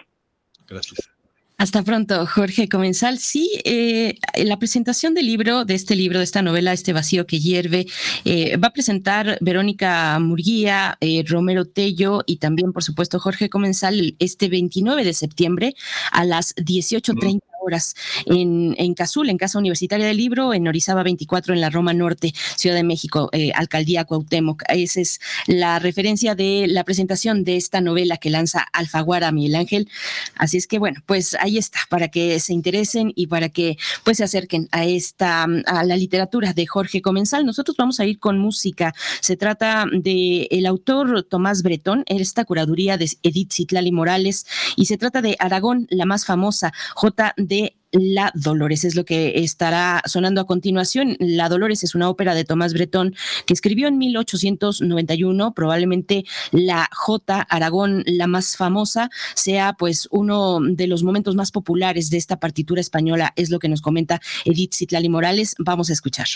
Gracias. 0.67 1.16
Hasta 1.59 1.81
pronto, 1.81 2.27
Jorge 2.27 2.69
Comensal. 2.69 3.17
Sí, 3.17 3.49
eh, 3.65 4.19
la 4.35 4.59
presentación 4.59 5.15
del 5.15 5.25
libro, 5.25 5.65
de 5.65 5.73
este 5.73 5.95
libro, 5.95 6.19
de 6.19 6.23
esta 6.23 6.43
novela, 6.43 6.71
Este 6.71 6.93
vacío 6.93 7.25
que 7.25 7.39
hierve, 7.39 7.87
eh, 8.25 8.57
va 8.57 8.67
a 8.67 8.73
presentar 8.73 9.39
Verónica 9.41 10.19
Murguía, 10.19 10.97
eh, 11.01 11.23
Romero 11.27 11.65
Tello 11.65 12.21
y 12.27 12.37
también, 12.37 12.73
por 12.73 12.83
supuesto, 12.83 13.19
Jorge 13.19 13.49
Comensal 13.49 14.15
este 14.19 14.49
29 14.49 15.03
de 15.03 15.13
septiembre 15.15 15.73
a 16.11 16.25
las 16.25 16.55
18.30 16.57 17.41
horas 17.67 17.95
en, 18.25 18.75
en 18.77 18.93
Cazul, 18.93 19.29
en 19.29 19.37
Casa 19.37 19.59
Universitaria 19.59 20.07
del 20.07 20.17
Libro, 20.17 20.53
en 20.53 20.67
Orizaba 20.67 21.03
24, 21.03 21.53
en 21.53 21.61
la 21.61 21.69
Roma 21.69 21.93
Norte, 21.93 22.33
Ciudad 22.55 22.75
de 22.75 22.83
México, 22.83 23.29
eh, 23.33 23.51
Alcaldía 23.53 24.05
Cuauhtémoc. 24.05 24.63
Esa 24.69 25.01
es 25.01 25.19
la 25.47 25.79
referencia 25.79 26.33
de 26.33 26.65
la 26.67 26.83
presentación 26.83 27.43
de 27.43 27.57
esta 27.57 27.81
novela 27.81 28.17
que 28.17 28.29
lanza 28.29 28.65
Alfaguara 28.73 29.31
Miguel 29.31 29.55
Ángel. 29.55 29.89
Así 30.35 30.57
es 30.57 30.67
que, 30.67 30.79
bueno, 30.79 31.01
pues 31.05 31.35
ahí 31.39 31.57
está, 31.57 31.79
para 31.89 32.07
que 32.07 32.39
se 32.39 32.53
interesen 32.53 33.11
y 33.15 33.27
para 33.27 33.49
que 33.49 33.77
pues 34.03 34.17
se 34.17 34.23
acerquen 34.23 34.69
a 34.71 34.85
esta, 34.85 35.43
a 35.43 35.83
la 35.83 35.97
literatura 35.97 36.53
de 36.53 36.65
Jorge 36.65 37.01
Comensal. 37.01 37.45
Nosotros 37.45 37.75
vamos 37.77 37.99
a 37.99 38.05
ir 38.05 38.19
con 38.19 38.39
música. 38.39 38.93
Se 39.21 39.35
trata 39.35 39.85
de 39.91 40.47
el 40.51 40.65
autor 40.65 41.23
Tomás 41.23 41.63
Bretón, 41.63 42.03
esta 42.07 42.45
curaduría 42.45 42.97
de 42.97 43.09
Edith 43.23 43.51
Citlali 43.53 43.91
Morales, 43.91 44.45
y 44.75 44.85
se 44.85 44.97
trata 44.97 45.21
de 45.21 45.35
Aragón, 45.39 45.87
la 45.89 46.05
más 46.05 46.25
famosa, 46.25 46.73
J 46.95 47.33
de 47.37 47.56
la 47.91 48.31
Dolores. 48.35 48.83
Es 48.83 48.95
lo 48.95 49.05
que 49.05 49.39
estará 49.43 50.01
sonando 50.05 50.41
a 50.41 50.47
continuación. 50.47 51.15
La 51.19 51.49
Dolores 51.49 51.83
es 51.83 51.95
una 51.95 52.09
ópera 52.09 52.35
de 52.35 52.45
Tomás 52.45 52.73
Bretón 52.73 53.15
que 53.45 53.53
escribió 53.53 53.87
en 53.87 53.97
1891. 53.97 55.53
Probablemente 55.53 56.25
la 56.51 56.89
J. 56.91 57.41
Aragón, 57.49 58.03
la 58.05 58.27
más 58.27 58.57
famosa, 58.57 59.09
sea 59.35 59.73
pues 59.73 60.07
uno 60.11 60.59
de 60.61 60.87
los 60.87 61.03
momentos 61.03 61.35
más 61.35 61.51
populares 61.51 62.09
de 62.09 62.17
esta 62.17 62.39
partitura 62.39 62.81
española. 62.81 63.33
Es 63.35 63.49
lo 63.49 63.59
que 63.59 63.69
nos 63.69 63.81
comenta 63.81 64.21
Edith 64.45 64.73
Citlali 64.75 65.09
Morales. 65.09 65.55
Vamos 65.59 65.89
a 65.89 65.93
escuchar. 65.93 66.27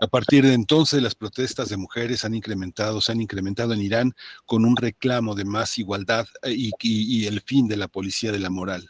A 0.01 0.07
partir 0.07 0.43
de 0.43 0.53
entonces, 0.53 0.99
las 0.99 1.13
protestas 1.13 1.69
de 1.69 1.77
mujeres 1.77 2.25
han 2.25 2.33
incrementado, 2.33 3.01
se 3.01 3.11
han 3.11 3.21
incrementado 3.21 3.73
en 3.73 3.81
Irán 3.81 4.15
con 4.47 4.65
un 4.65 4.75
reclamo 4.75 5.35
de 5.35 5.45
más 5.45 5.77
igualdad 5.77 6.25
eh, 6.41 6.55
y, 6.57 6.71
y 6.81 7.27
el 7.27 7.41
fin 7.41 7.67
de 7.67 7.77
la 7.77 7.87
policía 7.87 8.31
de 8.31 8.39
la 8.39 8.49
moral. 8.49 8.89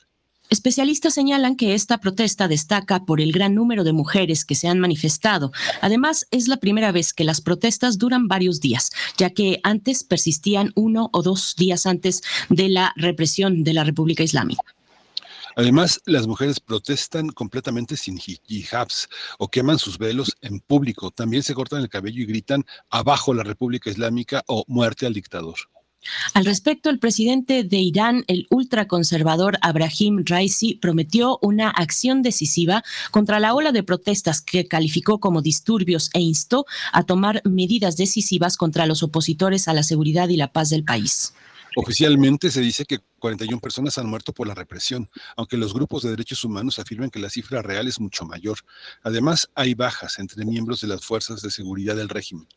Especialistas 0.49 1.13
señalan 1.13 1.57
que 1.57 1.73
esta 1.73 1.97
protesta 1.97 2.47
destaca 2.47 3.03
por 3.03 3.19
el 3.19 3.33
gran 3.33 3.55
número 3.55 3.83
de 3.83 3.91
mujeres 3.91 4.45
que 4.45 4.55
se 4.55 4.69
han 4.69 4.79
manifestado. 4.79 5.51
Además, 5.81 6.27
es 6.31 6.47
la 6.47 6.57
primera 6.57 6.93
vez 6.93 7.13
que 7.13 7.25
las 7.25 7.41
protestas 7.41 7.97
duran 7.97 8.29
varios 8.29 8.61
días, 8.61 8.91
ya 9.17 9.31
que 9.31 9.59
antes 9.63 10.05
persistían 10.05 10.71
uno 10.75 11.09
o 11.11 11.23
dos 11.23 11.57
días 11.57 11.85
antes 11.88 12.21
de 12.49 12.69
la 12.69 12.93
represión 12.95 13.65
de 13.65 13.73
la 13.73 13.83
República 13.83 14.23
Islámica. 14.23 14.63
Además, 15.55 16.01
las 16.05 16.27
mujeres 16.27 16.59
protestan 16.59 17.29
completamente 17.29 17.97
sin 17.97 18.19
hijabs 18.47 19.09
o 19.37 19.47
queman 19.49 19.79
sus 19.79 19.97
velos 19.97 20.35
en 20.41 20.59
público. 20.59 21.11
También 21.11 21.43
se 21.43 21.53
cortan 21.53 21.81
el 21.81 21.89
cabello 21.89 22.21
y 22.21 22.25
gritan 22.25 22.65
abajo 22.89 23.33
la 23.33 23.43
República 23.43 23.89
Islámica 23.89 24.43
o 24.47 24.63
muerte 24.67 25.05
al 25.05 25.13
dictador. 25.13 25.55
Al 26.33 26.45
respecto, 26.45 26.89
el 26.89 26.97
presidente 26.97 27.63
de 27.63 27.77
Irán, 27.77 28.23
el 28.27 28.47
ultraconservador 28.49 29.59
Abraham 29.61 30.23
Raisi, 30.25 30.75
prometió 30.75 31.37
una 31.43 31.69
acción 31.69 32.23
decisiva 32.23 32.83
contra 33.11 33.39
la 33.39 33.53
ola 33.53 33.71
de 33.71 33.83
protestas 33.83 34.41
que 34.41 34.67
calificó 34.67 35.19
como 35.19 35.43
disturbios 35.43 36.09
e 36.13 36.19
instó 36.19 36.65
a 36.91 37.03
tomar 37.03 37.41
medidas 37.45 37.97
decisivas 37.97 38.57
contra 38.57 38.87
los 38.87 39.03
opositores 39.03 39.67
a 39.67 39.73
la 39.73 39.83
seguridad 39.83 40.29
y 40.29 40.37
la 40.37 40.51
paz 40.51 40.69
del 40.69 40.83
país. 40.83 41.33
Oficialmente 41.76 42.52
se 42.52 42.60
dice 42.60 42.84
que 42.85 42.99
41 43.19 43.61
personas 43.61 43.98
han 43.98 44.07
muerto 44.07 44.34
por 44.34 44.45
la 44.45 44.53
represión, 44.53 45.10
aunque 45.38 45.56
los 45.56 45.73
grupos 45.73 46.03
de 46.03 46.10
derechos 46.10 46.43
humanos 46.43 46.80
afirman 46.80 47.10
que 47.10 47.19
la 47.19 47.30
cifra 47.30 47.61
real 47.61 47.88
es 47.88 47.99
mucho 47.99 48.26
mayor. 48.26 48.57
Además, 49.03 49.49
hay 49.56 49.73
bajas 49.73 50.19
entre 50.19 50.43
miembros 50.43 50.81
de 50.81 50.88
las 50.88 51.06
fuerzas 51.06 51.41
de 51.41 51.49
seguridad 51.49 51.95
del 51.95 52.10
régimen. 52.10 52.48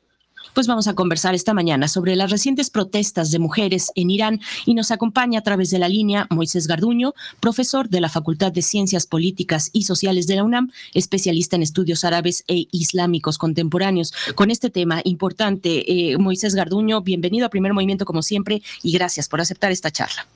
Pues 0.53 0.67
vamos 0.67 0.87
a 0.87 0.95
conversar 0.95 1.35
esta 1.35 1.55
mañana 1.55 1.89
sobre 1.89 2.17
las 2.17 2.31
recientes 2.31 2.71
protestas 2.71 3.31
de 3.31 3.39
mujeres 3.39 3.91
en 3.95 4.11
Irán 4.11 4.41
y 4.67 4.75
nos 4.75 4.91
acompaña 4.91 5.41
a 5.41 5.43
través 5.43 5.71
de 5.71 5.79
la 5.79 5.89
línea 5.89 6.27
Moisés 6.31 6.67
Garduño, 6.67 7.15
profesor 7.41 7.89
de 7.89 8.01
la 8.01 8.09
Facultad 8.09 8.53
de 8.53 8.63
Ciencias 8.63 9.07
Políticas 9.07 9.71
y 9.73 9.85
Sociales 9.85 10.27
de 10.27 10.37
la 10.37 10.45
UNAM, 10.45 10.71
especialista 10.93 11.57
en 11.57 11.63
estudios 11.63 12.05
árabes 12.05 12.45
e 12.47 12.67
islámicos 12.71 13.39
contemporáneos. 13.39 14.13
Con 14.35 14.51
este 14.51 14.71
tema 14.71 15.01
importante, 15.05 16.13
eh, 16.13 16.19
Moisés 16.19 16.55
Garduño, 16.55 17.01
bienvenido 17.01 17.47
a 17.47 17.51
Primer 17.51 17.73
Movimiento 17.73 18.05
como 18.05 18.23
siempre 18.23 18.63
y 18.83 18.93
gracias 18.93 19.29
por 19.29 19.41
aceptar 19.41 19.73
esta 19.73 19.91
charla. 19.91 20.27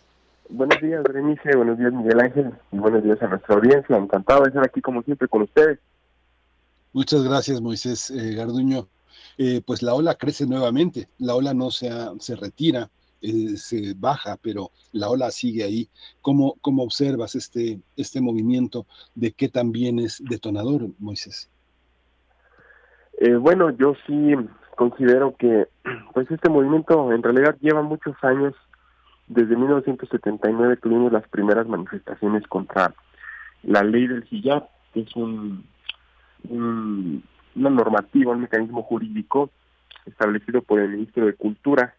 Buenos 0.50 0.80
días, 0.80 1.02
Berenice, 1.02 1.54
buenos 1.56 1.78
días, 1.78 1.92
Miguel 1.92 2.20
Ángel, 2.20 2.50
y 2.72 2.78
buenos 2.78 3.04
días 3.04 3.20
a 3.22 3.28
nuestra 3.28 3.54
audiencia. 3.54 3.96
Encantado 3.96 4.42
de 4.42 4.48
estar 4.48 4.64
aquí 4.64 4.80
como 4.80 5.02
siempre 5.02 5.28
con 5.28 5.42
ustedes. 5.42 5.78
Muchas 6.94 7.22
gracias, 7.22 7.60
Moisés 7.60 8.10
eh, 8.10 8.34
Garduño. 8.34 8.88
Eh, 9.40 9.62
pues 9.64 9.82
la 9.82 9.94
ola 9.94 10.16
crece 10.16 10.46
nuevamente, 10.46 11.08
la 11.18 11.36
ola 11.36 11.54
no 11.54 11.70
se, 11.70 11.88
se 12.18 12.34
retira, 12.34 12.90
eh, 13.22 13.56
se 13.56 13.94
baja, 13.96 14.36
pero 14.42 14.70
la 14.92 15.08
ola 15.08 15.30
sigue 15.30 15.62
ahí. 15.62 15.88
¿Cómo, 16.22 16.56
cómo 16.60 16.82
observas 16.82 17.36
este, 17.36 17.80
este 17.96 18.20
movimiento? 18.20 18.86
¿De 19.14 19.30
qué 19.32 19.48
también 19.48 20.00
es 20.00 20.20
detonador, 20.28 20.88
Moisés? 20.98 21.48
Eh, 23.20 23.34
bueno, 23.34 23.70
yo 23.70 23.94
sí 24.06 24.34
considero 24.76 25.36
que 25.36 25.68
pues 26.14 26.30
este 26.30 26.48
movimiento 26.48 27.12
en 27.12 27.22
realidad 27.22 27.56
lleva 27.60 27.82
muchos 27.82 28.16
años. 28.22 28.54
Desde 29.26 29.56
1979 29.56 30.78
tuvimos 30.78 31.12
las 31.12 31.28
primeras 31.28 31.66
manifestaciones 31.66 32.46
contra 32.46 32.94
la 33.62 33.82
ley 33.82 34.06
del 34.06 34.26
hijab, 34.30 34.68
que 34.94 35.00
es 35.00 35.14
un, 35.16 35.64
un 36.48 37.22
una 37.58 37.70
normativa, 37.70 38.32
un 38.32 38.42
mecanismo 38.42 38.82
jurídico 38.82 39.50
establecido 40.06 40.62
por 40.62 40.80
el 40.80 40.90
ministro 40.90 41.26
de 41.26 41.34
Cultura. 41.34 41.94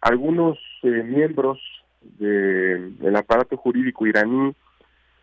Algunos 0.00 0.58
eh, 0.82 1.02
miembros 1.04 1.58
del 2.00 3.16
aparato 3.16 3.56
jurídico 3.56 4.06
iraní 4.06 4.54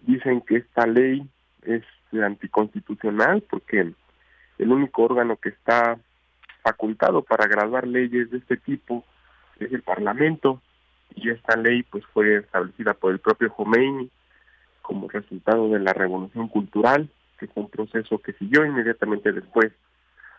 dicen 0.01 0.41
que 0.41 0.57
esta 0.57 0.85
ley 0.85 1.25
es 1.63 1.83
anticonstitucional 2.11 3.41
porque 3.49 3.93
el 4.57 4.71
único 4.71 5.03
órgano 5.03 5.37
que 5.37 5.49
está 5.49 5.97
facultado 6.63 7.21
para 7.21 7.47
graduar 7.47 7.87
leyes 7.87 8.29
de 8.29 8.37
este 8.37 8.57
tipo 8.57 9.03
es 9.59 9.71
el 9.71 9.81
Parlamento 9.81 10.61
y 11.15 11.29
esta 11.29 11.55
ley 11.55 11.83
pues 11.83 12.05
fue 12.13 12.37
establecida 12.37 12.93
por 12.93 13.11
el 13.11 13.19
propio 13.19 13.51
Khomeini 13.53 14.09
como 14.81 15.07
resultado 15.07 15.69
de 15.69 15.79
la 15.79 15.93
revolución 15.93 16.47
cultural 16.47 17.09
que 17.37 17.47
fue 17.47 17.63
un 17.63 17.69
proceso 17.69 18.19
que 18.19 18.33
siguió 18.33 18.65
inmediatamente 18.65 19.31
después 19.31 19.71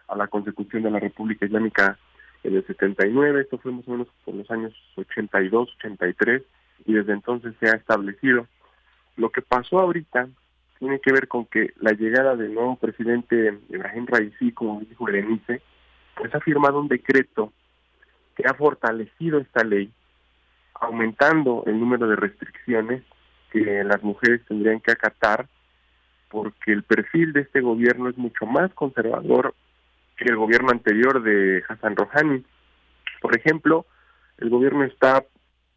a 0.08 0.16
la 0.16 0.28
consecución 0.28 0.82
de 0.82 0.90
la 0.90 1.00
República 1.00 1.46
Islámica 1.46 1.98
en 2.42 2.56
el 2.56 2.66
79, 2.66 3.40
esto 3.40 3.58
fue 3.58 3.72
más 3.72 3.86
o 3.88 3.90
menos 3.90 4.08
por 4.24 4.34
los 4.34 4.50
años 4.50 4.72
82, 4.96 5.74
83, 5.78 6.42
y 6.84 6.92
desde 6.92 7.12
entonces 7.12 7.54
se 7.58 7.68
ha 7.68 7.72
establecido. 7.72 8.46
Lo 9.16 9.30
que 9.30 9.42
pasó 9.42 9.80
ahorita 9.80 10.28
tiene 10.78 11.00
que 11.00 11.12
ver 11.12 11.26
con 11.26 11.46
que 11.46 11.72
la 11.80 11.92
llegada 11.92 12.36
del 12.36 12.54
nuevo 12.54 12.76
presidente 12.76 13.58
Ibrahim 13.68 14.06
Raisi, 14.06 14.52
como 14.52 14.80
dijo 14.80 15.04
Berenice, 15.04 15.62
pues 16.14 16.34
ha 16.34 16.40
firmado 16.40 16.80
un 16.80 16.88
decreto 16.88 17.52
que 18.36 18.46
ha 18.46 18.54
fortalecido 18.54 19.38
esta 19.38 19.64
ley, 19.64 19.90
aumentando 20.74 21.64
el 21.66 21.80
número 21.80 22.06
de 22.06 22.16
restricciones 22.16 23.02
que 23.50 23.82
las 23.84 24.02
mujeres 24.02 24.42
tendrían 24.46 24.80
que 24.80 24.92
acatar, 24.92 25.48
porque 26.28 26.72
el 26.72 26.82
perfil 26.82 27.32
de 27.32 27.42
este 27.42 27.60
gobierno 27.60 28.08
es 28.08 28.16
mucho 28.16 28.46
más 28.46 28.72
conservador 28.74 29.54
que 30.16 30.24
el 30.24 30.36
gobierno 30.36 30.70
anterior 30.70 31.22
de 31.22 31.62
Hassan 31.68 31.96
Rouhani. 31.96 32.44
Por 33.20 33.36
ejemplo, 33.36 33.86
el 34.38 34.50
gobierno 34.50 34.84
está 34.84 35.24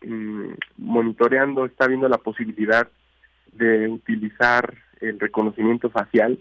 mm, 0.05 0.51
monitoreando, 0.77 1.65
está 1.65 1.88
viendo 1.88 2.07
la 2.07 2.17
posibilidad 2.17 2.88
de 3.53 3.88
utilizar 3.88 4.73
el 5.01 5.19
reconocimiento 5.19 5.89
facial, 5.89 6.39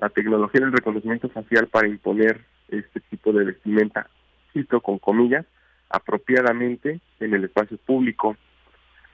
la 0.00 0.08
tecnología 0.08 0.60
del 0.60 0.72
reconocimiento 0.72 1.28
facial 1.28 1.68
para 1.68 1.88
imponer 1.88 2.44
este 2.68 3.00
tipo 3.00 3.32
de 3.32 3.44
vestimenta, 3.44 4.08
cito 4.52 4.80
con 4.80 4.98
comillas, 4.98 5.46
apropiadamente 5.90 7.00
en 7.20 7.34
el 7.34 7.44
espacio 7.44 7.76
público. 7.78 8.36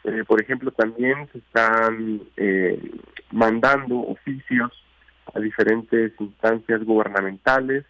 Eh, 0.09 0.25
por 0.25 0.41
ejemplo, 0.41 0.71
también 0.71 1.29
se 1.33 1.39
están 1.39 2.23
eh, 2.37 2.81
mandando 3.31 3.99
oficios 3.99 4.73
a 5.35 5.39
diferentes 5.39 6.13
instancias 6.19 6.83
gubernamentales 6.85 7.85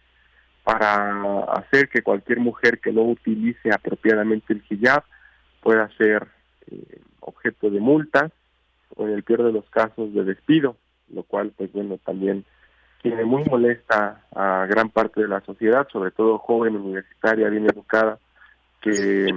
para 0.63 1.43
hacer 1.53 1.87
que 1.87 2.01
cualquier 2.01 2.39
mujer 2.39 2.79
que 2.79 2.91
no 2.91 3.03
utilice 3.03 3.71
apropiadamente 3.71 4.53
el 4.53 4.63
hijab 4.69 5.03
pueda 5.61 5.89
ser 5.97 6.27
eh, 6.69 6.99
objeto 7.21 7.69
de 7.69 7.79
multas 7.79 8.31
o 8.95 9.07
en 9.07 9.13
el 9.13 9.23
peor 9.23 9.43
de 9.43 9.53
los 9.53 9.69
casos 9.69 10.13
de 10.13 10.25
despido, 10.25 10.75
lo 11.13 11.23
cual 11.23 11.53
pues 11.55 11.71
bueno 11.71 11.97
también 12.03 12.43
tiene 13.01 13.23
muy 13.23 13.45
molesta 13.45 14.25
a 14.35 14.65
gran 14.65 14.89
parte 14.89 15.21
de 15.21 15.29
la 15.29 15.39
sociedad, 15.41 15.87
sobre 15.89 16.11
todo 16.11 16.37
joven, 16.37 16.75
universitaria, 16.75 17.47
bien 17.47 17.65
educada, 17.65 18.19
que 18.81 19.27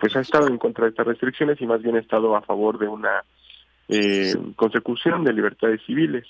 pues 0.00 0.14
ha 0.16 0.20
estado 0.20 0.48
en 0.48 0.58
contra 0.58 0.84
de 0.84 0.90
estas 0.90 1.06
restricciones 1.06 1.60
y 1.60 1.66
más 1.66 1.82
bien 1.82 1.96
ha 1.96 2.00
estado 2.00 2.36
a 2.36 2.42
favor 2.42 2.78
de 2.78 2.88
una 2.88 3.24
eh, 3.88 4.34
consecución 4.56 5.24
de 5.24 5.32
libertades 5.32 5.80
civiles. 5.86 6.26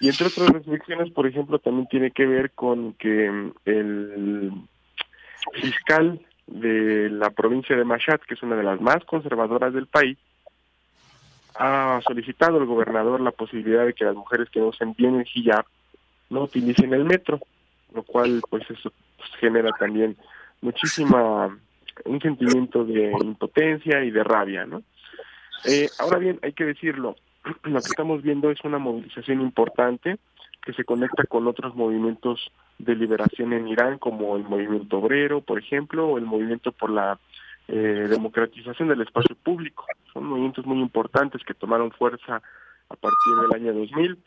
Y 0.00 0.08
entre 0.08 0.26
otras 0.26 0.48
restricciones, 0.50 1.12
por 1.12 1.26
ejemplo, 1.26 1.58
también 1.58 1.86
tiene 1.88 2.10
que 2.10 2.26
ver 2.26 2.50
con 2.52 2.94
que 2.94 3.52
el 3.64 4.52
fiscal 5.54 6.20
de 6.46 7.08
la 7.10 7.30
provincia 7.30 7.76
de 7.76 7.84
Mashhad, 7.84 8.20
que 8.20 8.34
es 8.34 8.42
una 8.42 8.56
de 8.56 8.64
las 8.64 8.80
más 8.80 9.04
conservadoras 9.04 9.72
del 9.72 9.86
país, 9.86 10.18
ha 11.54 12.00
solicitado 12.06 12.58
al 12.58 12.66
gobernador 12.66 13.20
la 13.20 13.30
posibilidad 13.30 13.84
de 13.84 13.94
que 13.94 14.04
las 14.04 14.14
mujeres 14.14 14.48
que 14.50 14.60
no 14.60 14.68
usen 14.68 14.94
bien 14.94 15.16
el 15.16 15.26
hijab 15.34 15.64
no 16.30 16.44
utilicen 16.44 16.94
el 16.94 17.04
metro, 17.04 17.40
lo 17.94 18.02
cual 18.02 18.42
pues 18.48 18.62
eso 18.70 18.92
pues, 19.16 19.30
genera 19.38 19.70
también 19.78 20.16
muchísima 20.62 21.56
un 22.04 22.20
sentimiento 22.20 22.84
de 22.84 23.12
impotencia 23.22 24.04
y 24.04 24.10
de 24.10 24.24
rabia, 24.24 24.66
¿no? 24.66 24.82
Eh, 25.64 25.88
ahora 25.98 26.18
bien, 26.18 26.38
hay 26.42 26.52
que 26.52 26.64
decirlo, 26.64 27.16
lo 27.64 27.80
que 27.80 27.88
estamos 27.88 28.22
viendo 28.22 28.50
es 28.50 28.60
una 28.64 28.78
movilización 28.78 29.40
importante 29.40 30.18
que 30.64 30.72
se 30.72 30.84
conecta 30.84 31.24
con 31.24 31.46
otros 31.48 31.74
movimientos 31.74 32.52
de 32.78 32.94
liberación 32.94 33.52
en 33.52 33.68
Irán, 33.68 33.98
como 33.98 34.36
el 34.36 34.44
movimiento 34.44 34.98
obrero, 34.98 35.40
por 35.40 35.58
ejemplo, 35.58 36.08
o 36.08 36.18
el 36.18 36.24
movimiento 36.24 36.72
por 36.72 36.90
la 36.90 37.18
eh, 37.68 38.06
democratización 38.08 38.88
del 38.88 39.02
espacio 39.02 39.36
público. 39.36 39.86
Son 40.12 40.24
movimientos 40.24 40.64
muy 40.66 40.80
importantes 40.80 41.42
que 41.44 41.54
tomaron 41.54 41.90
fuerza 41.92 42.42
a 42.88 42.96
partir 42.96 43.34
del 43.40 43.54
año 43.54 43.72
2000 43.72 44.18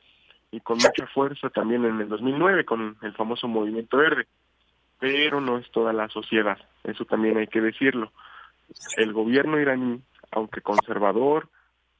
y 0.51 0.59
con 0.61 0.77
mucha 0.77 1.07
fuerza 1.07 1.49
también 1.49 1.85
en 1.85 2.01
el 2.01 2.09
2009 2.09 2.65
con 2.65 2.97
el 3.01 3.13
famoso 3.13 3.47
movimiento 3.47 3.97
verde. 3.97 4.27
Pero 5.05 5.39
no 5.39 5.59
es 5.59 5.69
toda 5.69 5.93
la 5.93 6.09
sociedad, 6.09 6.57
eso 6.83 7.05
también 7.05 7.37
hay 7.37 7.45
que 7.45 7.61
decirlo. 7.61 8.11
El 8.97 9.13
gobierno 9.13 9.59
iraní, 9.59 10.01
aunque 10.31 10.61
conservador 10.61 11.47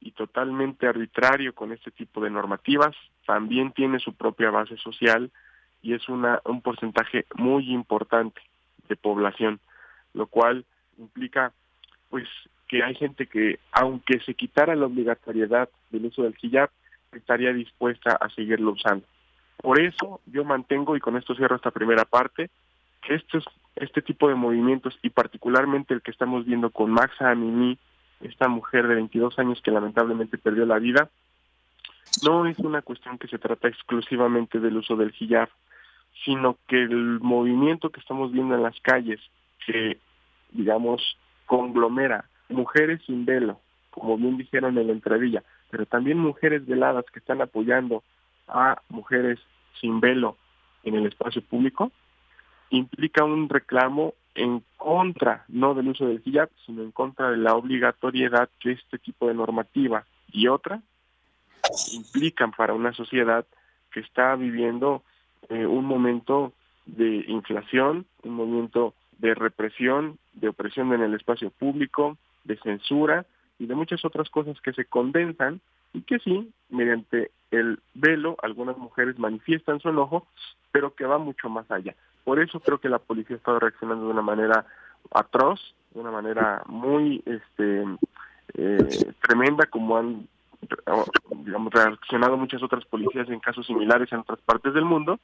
y 0.00 0.10
totalmente 0.10 0.88
arbitrario 0.88 1.54
con 1.54 1.70
este 1.70 1.92
tipo 1.92 2.20
de 2.20 2.30
normativas, 2.30 2.96
también 3.24 3.70
tiene 3.70 4.00
su 4.00 4.12
propia 4.14 4.50
base 4.50 4.76
social 4.78 5.30
y 5.82 5.94
es 5.94 6.08
una, 6.08 6.40
un 6.46 6.62
porcentaje 6.62 7.26
muy 7.36 7.72
importante 7.72 8.40
de 8.88 8.96
población, 8.96 9.60
lo 10.12 10.26
cual 10.26 10.64
implica 10.98 11.52
pues 12.10 12.26
que 12.66 12.82
hay 12.82 12.96
gente 12.96 13.28
que 13.28 13.60
aunque 13.70 14.18
se 14.18 14.34
quitara 14.34 14.74
la 14.74 14.86
obligatoriedad 14.86 15.68
del 15.90 16.06
uso 16.06 16.24
del 16.24 16.34
hijab, 16.42 16.70
estaría 17.12 17.52
dispuesta 17.52 18.18
a 18.20 18.28
seguirlo 18.30 18.72
usando. 18.72 19.06
Por 19.58 19.80
eso 19.80 20.20
yo 20.26 20.44
mantengo, 20.44 20.96
y 20.96 21.00
con 21.00 21.16
esto 21.16 21.36
cierro 21.36 21.54
esta 21.54 21.70
primera 21.70 22.04
parte, 22.04 22.50
estos, 23.08 23.44
este 23.76 24.02
tipo 24.02 24.28
de 24.28 24.34
movimientos, 24.34 24.98
y 25.02 25.10
particularmente 25.10 25.94
el 25.94 26.02
que 26.02 26.10
estamos 26.10 26.46
viendo 26.46 26.70
con 26.70 26.90
Maxa 26.90 27.30
Amini, 27.30 27.78
esta 28.20 28.48
mujer 28.48 28.86
de 28.88 28.94
22 28.94 29.38
años 29.38 29.60
que 29.62 29.70
lamentablemente 29.70 30.38
perdió 30.38 30.64
la 30.64 30.78
vida, 30.78 31.10
no 32.24 32.46
es 32.46 32.58
una 32.60 32.82
cuestión 32.82 33.18
que 33.18 33.28
se 33.28 33.38
trata 33.38 33.68
exclusivamente 33.68 34.58
del 34.58 34.78
uso 34.78 34.96
del 34.96 35.14
hijab, 35.18 35.48
sino 36.24 36.56
que 36.66 36.82
el 36.82 37.20
movimiento 37.20 37.90
que 37.90 38.00
estamos 38.00 38.32
viendo 38.32 38.54
en 38.54 38.62
las 38.62 38.78
calles, 38.80 39.20
que 39.66 39.98
digamos 40.52 41.18
conglomera 41.44 42.24
mujeres 42.48 43.00
sin 43.06 43.24
velo, 43.24 43.60
como 43.90 44.16
bien 44.16 44.36
dijeron 44.36 44.78
en 44.78 44.86
la 44.86 44.92
entrevilla, 44.92 45.42
pero 45.70 45.86
también 45.86 46.18
mujeres 46.18 46.66
veladas 46.66 47.04
que 47.12 47.18
están 47.18 47.42
apoyando 47.42 48.02
a 48.48 48.80
mujeres 48.88 49.38
sin 49.80 50.00
velo 50.00 50.36
en 50.84 50.94
el 50.94 51.06
espacio 51.06 51.42
público, 51.42 51.92
implica 52.70 53.24
un 53.24 53.48
reclamo 53.48 54.14
en 54.34 54.62
contra, 54.76 55.44
no 55.48 55.74
del 55.74 55.88
uso 55.88 56.06
del 56.06 56.22
hijab, 56.24 56.50
sino 56.64 56.82
en 56.82 56.92
contra 56.92 57.30
de 57.30 57.38
la 57.38 57.54
obligatoriedad 57.54 58.48
que 58.60 58.72
este 58.72 58.98
tipo 58.98 59.28
de 59.28 59.34
normativa 59.34 60.04
y 60.30 60.48
otra 60.48 60.82
implican 61.92 62.52
para 62.52 62.74
una 62.74 62.92
sociedad 62.92 63.46
que 63.90 64.00
está 64.00 64.36
viviendo 64.36 65.02
eh, 65.48 65.66
un 65.66 65.84
momento 65.84 66.52
de 66.84 67.24
inflación, 67.28 68.06
un 68.22 68.34
momento 68.34 68.94
de 69.18 69.34
represión, 69.34 70.18
de 70.34 70.48
opresión 70.48 70.92
en 70.92 71.02
el 71.02 71.14
espacio 71.14 71.50
público, 71.50 72.16
de 72.44 72.56
censura 72.58 73.26
y 73.58 73.66
de 73.66 73.74
muchas 73.74 74.04
otras 74.04 74.28
cosas 74.30 74.60
que 74.60 74.72
se 74.72 74.84
condensan 74.84 75.60
y 75.92 76.02
que 76.02 76.18
sí, 76.18 76.52
mediante 76.68 77.30
el 77.50 77.80
velo, 77.94 78.36
algunas 78.42 78.76
mujeres 78.76 79.18
manifiestan 79.18 79.80
su 79.80 79.88
enojo, 79.88 80.26
pero 80.72 80.94
que 80.94 81.06
va 81.06 81.18
mucho 81.18 81.48
más 81.48 81.70
allá. 81.70 81.94
Por 82.26 82.40
eso 82.40 82.58
creo 82.58 82.78
que 82.78 82.88
la 82.88 82.98
policía 82.98 83.36
ha 83.36 83.38
estado 83.38 83.60
reaccionando 83.60 84.06
de 84.06 84.10
una 84.10 84.20
manera 84.20 84.66
atroz, 85.12 85.60
de 85.94 86.00
una 86.00 86.10
manera 86.10 86.64
muy 86.66 87.22
este, 87.24 87.84
eh, 88.54 89.12
tremenda, 89.22 89.66
como 89.66 89.96
han 89.96 90.26
reaccionado 91.70 92.36
muchas 92.36 92.64
otras 92.64 92.84
policías 92.86 93.28
en 93.28 93.38
casos 93.38 93.64
similares 93.64 94.10
en 94.10 94.18
otras 94.18 94.40
partes 94.40 94.74
del 94.74 94.84
mundo. 94.84 95.20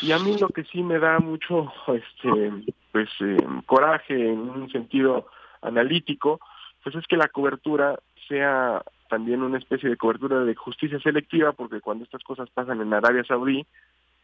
Y 0.00 0.12
a 0.12 0.20
mí 0.20 0.38
lo 0.38 0.48
que 0.50 0.62
sí 0.62 0.84
me 0.84 1.00
da 1.00 1.18
mucho 1.18 1.72
este, 1.88 2.52
pues, 2.92 3.08
eh, 3.18 3.36
coraje 3.66 4.14
en 4.14 4.48
un 4.48 4.70
sentido 4.70 5.26
analítico, 5.60 6.38
pues 6.84 6.94
es 6.94 7.04
que 7.08 7.16
la 7.16 7.26
cobertura 7.26 7.98
sea 8.28 8.80
también 9.08 9.42
una 9.42 9.58
especie 9.58 9.90
de 9.90 9.96
cobertura 9.96 10.44
de 10.44 10.54
justicia 10.54 11.00
selectiva, 11.00 11.50
porque 11.50 11.80
cuando 11.80 12.04
estas 12.04 12.22
cosas 12.22 12.48
pasan 12.50 12.80
en 12.80 12.94
Arabia 12.94 13.24
Saudí, 13.24 13.66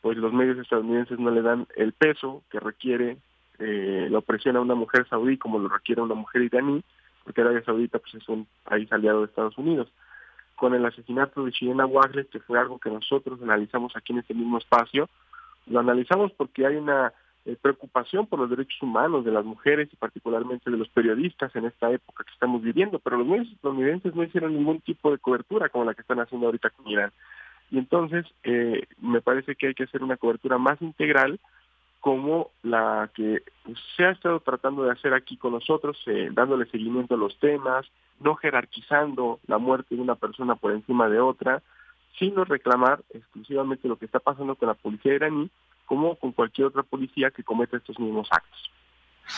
pues 0.00 0.16
los 0.16 0.32
medios 0.32 0.58
estadounidenses 0.58 1.18
no 1.18 1.30
le 1.30 1.42
dan 1.42 1.66
el 1.76 1.92
peso 1.92 2.42
que 2.50 2.60
requiere 2.60 3.18
eh, 3.58 4.06
la 4.10 4.18
opresión 4.18 4.56
a 4.56 4.60
una 4.60 4.74
mujer 4.74 5.06
saudí 5.08 5.36
como 5.36 5.58
lo 5.58 5.68
requiere 5.68 6.00
una 6.00 6.14
mujer 6.14 6.42
iraní, 6.42 6.82
porque 7.24 7.40
Arabia 7.40 7.64
Saudita 7.64 7.98
pues 7.98 8.14
es 8.14 8.28
un 8.28 8.46
país 8.64 8.90
aliado 8.92 9.20
de 9.20 9.26
Estados 9.26 9.58
Unidos. 9.58 9.88
Con 10.54 10.74
el 10.74 10.84
asesinato 10.84 11.44
de 11.44 11.52
Chilena 11.52 11.86
Wagler, 11.86 12.26
que 12.26 12.40
fue 12.40 12.58
algo 12.58 12.78
que 12.78 12.90
nosotros 12.90 13.40
analizamos 13.42 13.96
aquí 13.96 14.12
en 14.12 14.20
este 14.20 14.34
mismo 14.34 14.58
espacio, 14.58 15.08
lo 15.66 15.80
analizamos 15.80 16.32
porque 16.32 16.66
hay 16.66 16.76
una 16.76 17.12
eh, 17.44 17.56
preocupación 17.60 18.26
por 18.26 18.38
los 18.38 18.50
derechos 18.50 18.80
humanos 18.82 19.24
de 19.24 19.32
las 19.32 19.44
mujeres 19.44 19.88
y 19.92 19.96
particularmente 19.96 20.70
de 20.70 20.76
los 20.76 20.88
periodistas 20.88 21.54
en 21.56 21.66
esta 21.66 21.90
época 21.90 22.24
que 22.24 22.32
estamos 22.32 22.62
viviendo, 22.62 22.98
pero 22.98 23.18
los 23.18 23.26
medios 23.26 23.48
estadounidenses 23.48 24.14
no 24.14 24.22
hicieron 24.22 24.54
ningún 24.54 24.80
tipo 24.80 25.10
de 25.10 25.18
cobertura 25.18 25.68
como 25.68 25.84
la 25.84 25.94
que 25.94 26.02
están 26.02 26.20
haciendo 26.20 26.46
ahorita 26.46 26.70
con 26.70 26.88
Irán. 26.88 27.12
Y 27.70 27.78
entonces 27.78 28.26
eh, 28.44 28.86
me 29.00 29.20
parece 29.20 29.54
que 29.54 29.68
hay 29.68 29.74
que 29.74 29.84
hacer 29.84 30.02
una 30.02 30.16
cobertura 30.16 30.58
más 30.58 30.80
integral 30.80 31.38
como 32.00 32.50
la 32.62 33.10
que 33.14 33.42
se 33.96 34.04
ha 34.04 34.10
estado 34.10 34.40
tratando 34.40 34.84
de 34.84 34.92
hacer 34.92 35.14
aquí 35.14 35.36
con 35.36 35.52
nosotros, 35.52 35.98
eh, 36.06 36.30
dándole 36.32 36.66
seguimiento 36.66 37.14
a 37.14 37.18
los 37.18 37.38
temas, 37.38 37.86
no 38.20 38.34
jerarquizando 38.36 39.40
la 39.46 39.58
muerte 39.58 39.94
de 39.94 40.02
una 40.02 40.14
persona 40.14 40.54
por 40.54 40.72
encima 40.72 41.08
de 41.08 41.20
otra, 41.20 41.62
sino 42.18 42.44
reclamar 42.44 43.00
exclusivamente 43.10 43.88
lo 43.88 43.96
que 43.96 44.06
está 44.06 44.20
pasando 44.20 44.54
con 44.54 44.68
la 44.68 44.74
policía 44.74 45.14
iraní 45.14 45.50
como 45.86 46.16
con 46.16 46.32
cualquier 46.32 46.68
otra 46.68 46.82
policía 46.82 47.30
que 47.30 47.42
cometa 47.42 47.76
estos 47.76 47.98
mismos 47.98 48.28
actos. 48.30 48.70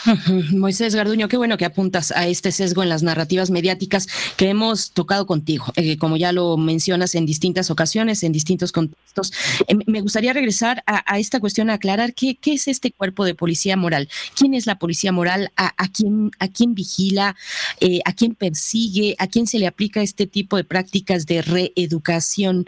Moisés 0.52 0.94
Garduño, 0.94 1.28
qué 1.28 1.36
bueno 1.36 1.56
que 1.56 1.64
apuntas 1.64 2.12
a 2.12 2.26
este 2.26 2.52
sesgo 2.52 2.82
en 2.82 2.88
las 2.88 3.02
narrativas 3.02 3.50
mediáticas 3.50 4.06
que 4.36 4.48
hemos 4.48 4.92
tocado 4.92 5.26
contigo, 5.26 5.66
eh, 5.76 5.98
como 5.98 6.16
ya 6.16 6.32
lo 6.32 6.56
mencionas 6.56 7.14
en 7.14 7.26
distintas 7.26 7.70
ocasiones, 7.70 8.22
en 8.22 8.32
distintos 8.32 8.72
contextos. 8.72 9.32
Eh, 9.66 9.74
me 9.86 10.00
gustaría 10.00 10.32
regresar 10.32 10.82
a, 10.86 11.18
esta 11.18 11.40
cuestión, 11.40 11.70
a 11.70 11.74
aclarar 11.74 12.14
qué, 12.14 12.36
qué, 12.36 12.54
es 12.54 12.68
este 12.68 12.92
cuerpo 12.92 13.24
de 13.24 13.34
policía 13.34 13.76
moral, 13.76 14.08
quién 14.36 14.54
es 14.54 14.66
la 14.66 14.78
policía 14.78 15.12
moral, 15.12 15.50
a, 15.56 15.72
quién, 15.88 16.30
a 16.38 16.48
quién 16.48 16.74
vigila, 16.74 17.36
eh, 17.80 18.00
a 18.04 18.12
quién 18.12 18.34
persigue, 18.34 19.16
a 19.18 19.26
quién 19.26 19.46
se 19.46 19.58
le 19.58 19.66
aplica 19.66 20.02
este 20.02 20.26
tipo 20.26 20.56
de 20.56 20.64
prácticas 20.64 21.26
de 21.26 21.42
reeducación. 21.42 22.66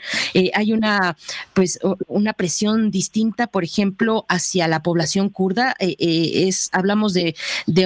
hay 0.54 0.72
una, 0.72 1.16
pues, 1.54 1.78
una 2.08 2.32
presión 2.32 2.90
distinta, 2.90 3.46
por 3.46 3.64
ejemplo, 3.64 4.26
hacia 4.28 4.68
la 4.68 4.82
población 4.82 5.28
kurda. 5.28 5.74
es, 5.78 6.68
hablamos 6.72 7.11
de, 7.14 7.34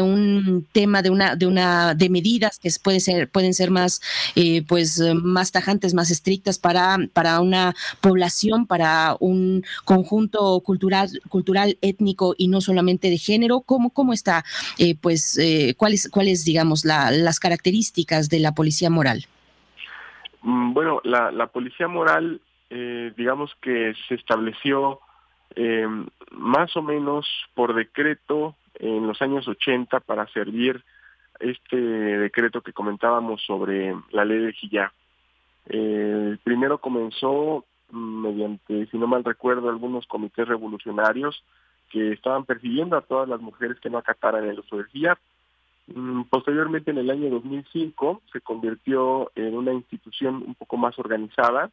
un 0.00 0.66
tema, 0.72 1.02
de 1.02 1.10
una, 1.10 1.36
de 1.36 1.46
una, 1.46 1.94
de 1.94 2.10
medidas 2.10 2.58
que 2.58 2.70
puede 2.82 3.00
ser, 3.00 3.28
pueden 3.28 3.54
ser 3.54 3.70
más, 3.70 4.00
eh, 4.34 4.62
pues, 4.66 5.00
más 5.14 5.52
tajantes, 5.52 5.94
más 5.94 6.10
estrictas 6.10 6.58
para, 6.58 6.96
para 7.12 7.40
una 7.40 7.74
población, 8.00 8.66
para 8.66 9.16
un 9.20 9.64
conjunto 9.84 10.60
cultural, 10.60 11.08
cultural, 11.28 11.78
étnico 11.80 12.34
y 12.36 12.48
no 12.48 12.60
solamente 12.60 13.10
de 13.10 13.18
género. 13.18 13.60
¿Cómo, 13.60 13.90
cómo 13.90 14.12
está, 14.12 14.44
eh, 14.78 14.94
pues, 15.00 15.38
eh, 15.38 15.74
cuáles, 15.76 16.08
cuáles, 16.10 16.44
digamos, 16.44 16.84
las 16.84 17.40
características 17.40 18.28
de 18.28 18.40
la 18.40 18.52
policía 18.52 18.90
moral? 18.90 19.26
Mm, 20.42 20.72
bueno, 20.72 21.00
la, 21.04 21.30
la 21.30 21.46
policía 21.48 21.88
moral, 21.88 22.40
digamos 23.16 23.52
que 23.62 23.94
se 24.08 24.16
estableció 24.16 25.00
más 26.32 26.76
o 26.76 26.82
menos 26.82 27.26
por 27.54 27.74
decreto 27.74 28.54
en 28.78 29.06
los 29.06 29.20
años 29.22 29.46
80 29.48 30.00
para 30.00 30.26
servir 30.28 30.82
este 31.40 31.76
decreto 31.76 32.62
que 32.62 32.72
comentábamos 32.72 33.42
sobre 33.44 33.94
la 34.10 34.24
ley 34.24 34.38
de. 34.38 34.92
Eh, 35.68 36.36
primero 36.44 36.78
comenzó 36.78 37.64
mm, 37.90 38.22
mediante, 38.22 38.86
si 38.86 38.98
no 38.98 39.06
mal 39.06 39.24
recuerdo, 39.24 39.68
algunos 39.68 40.06
comités 40.06 40.46
revolucionarios 40.46 41.42
que 41.90 42.12
estaban 42.12 42.44
persiguiendo 42.44 42.96
a 42.96 43.02
todas 43.02 43.28
las 43.28 43.40
mujeres 43.40 43.78
que 43.80 43.90
no 43.90 43.98
acataran 43.98 44.44
el 44.44 44.60
uso 44.60 44.76
del 44.76 44.86
hijab. 44.92 45.18
Mm, 45.88 46.22
posteriormente, 46.22 46.90
en 46.90 46.98
el 46.98 47.10
año 47.10 47.30
2005, 47.30 48.22
se 48.32 48.40
convirtió 48.40 49.30
en 49.34 49.56
una 49.56 49.72
institución 49.72 50.42
un 50.46 50.54
poco 50.54 50.76
más 50.76 50.98
organizada, 50.98 51.70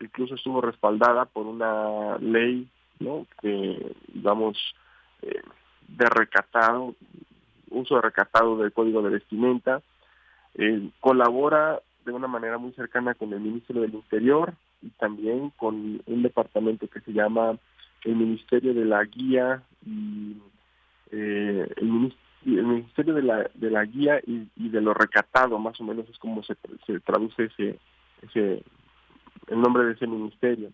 incluso 0.00 0.34
estuvo 0.34 0.60
respaldada 0.60 1.24
por 1.26 1.46
una 1.46 2.16
ley 2.18 2.68
¿no? 3.00 3.26
que, 3.40 3.94
digamos, 4.12 4.56
eh, 5.22 5.42
de 5.96 6.06
recatado, 6.06 6.94
uso 7.70 7.96
de 7.96 8.02
recatado 8.02 8.56
del 8.58 8.72
código 8.72 9.02
de 9.02 9.10
vestimenta, 9.10 9.82
eh, 10.54 10.90
colabora 11.00 11.80
de 12.04 12.12
una 12.12 12.26
manera 12.26 12.58
muy 12.58 12.72
cercana 12.72 13.14
con 13.14 13.32
el 13.32 13.40
Ministerio 13.40 13.82
del 13.82 13.94
Interior 13.94 14.54
y 14.82 14.88
también 14.90 15.50
con 15.50 16.02
un 16.04 16.22
departamento 16.22 16.88
que 16.88 17.00
se 17.00 17.12
llama 17.12 17.58
el 18.04 18.16
Ministerio 18.16 18.72
de 18.74 18.84
la 18.84 19.04
Guía 19.04 19.62
y 19.84 20.36
eh, 21.10 21.68
el, 21.76 22.12
Ministerio 22.44 23.14
de 23.14 23.22
la, 23.22 23.50
de 23.54 23.70
la 23.70 23.84
Guía 23.84 24.20
y, 24.26 24.68
de 24.68 24.80
lo 24.80 24.94
recatado, 24.94 25.58
más 25.58 25.78
o 25.80 25.84
menos 25.84 26.08
es 26.08 26.18
como 26.18 26.42
se, 26.42 26.56
se 26.86 27.00
traduce 27.00 27.44
ese, 27.44 27.78
ese, 28.22 28.62
el 29.48 29.60
nombre 29.60 29.84
de 29.84 29.92
ese 29.92 30.06
ministerio. 30.06 30.70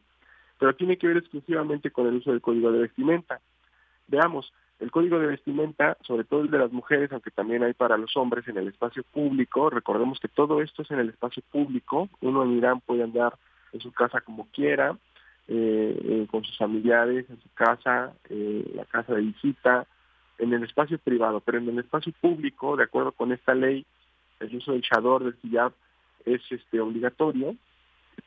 Pero 0.59 0.75
tiene 0.77 0.97
que 0.97 1.09
ver 1.09 1.17
exclusivamente 1.17 1.91
con 1.91 2.07
el 2.07 2.17
uso 2.17 2.31
del 2.31 2.41
código 2.41 2.71
de 2.71 2.81
vestimenta. 2.81 3.41
Veamos, 4.07 4.53
el 4.79 4.91
código 4.91 5.19
de 5.19 5.27
vestimenta, 5.27 5.97
sobre 6.03 6.25
todo 6.25 6.43
el 6.43 6.51
de 6.51 6.59
las 6.59 6.73
mujeres, 6.73 7.11
aunque 7.13 7.31
también 7.31 7.63
hay 7.63 7.73
para 7.73 7.97
los 7.97 8.17
hombres 8.17 8.47
en 8.49 8.59
el 8.59 8.69
espacio 8.69 9.03
público, 9.05 9.71
recordemos 9.71 10.21
que 10.21 10.29
todo 10.29 10.61
esto 10.61 10.83
es 10.83 10.91
en 10.91 10.99
el 10.99 11.09
espacio 11.09 11.43
público, 11.51 12.09
uno 12.21 12.45
en 12.45 12.59
Irán 12.59 12.81
puede 12.81 13.03
andar 13.03 13.35
en 13.73 13.81
su 13.81 13.93
casa 13.93 14.21
como 14.21 14.47
quiera, 14.53 14.97
eh, 15.49 15.99
eh, 16.05 16.27
con 16.31 16.45
sus 16.45 16.59
familiares, 16.59 17.25
en 17.31 17.41
su 17.41 17.49
casa, 17.55 18.13
eh, 18.29 18.71
la 18.75 18.85
casa 18.85 19.15
de 19.15 19.23
visita, 19.23 19.87
en 20.39 20.53
el 20.53 20.65
espacio 20.65 20.99
privado, 20.99 21.41
pero 21.41 21.59
en 21.59 21.69
el 21.69 21.79
espacio 21.79 22.13
público, 22.21 22.77
de 22.77 22.85
acuerdo 22.85 23.13
con 23.13 23.33
esta 23.33 23.55
ley, 23.55 23.87
el 24.41 24.57
uso 24.57 24.73
del 24.73 24.83
chador, 24.83 25.25
del 25.25 25.37
hijab, 25.43 25.73
es 26.27 26.43
este 26.51 26.81
obligatorio 26.81 27.55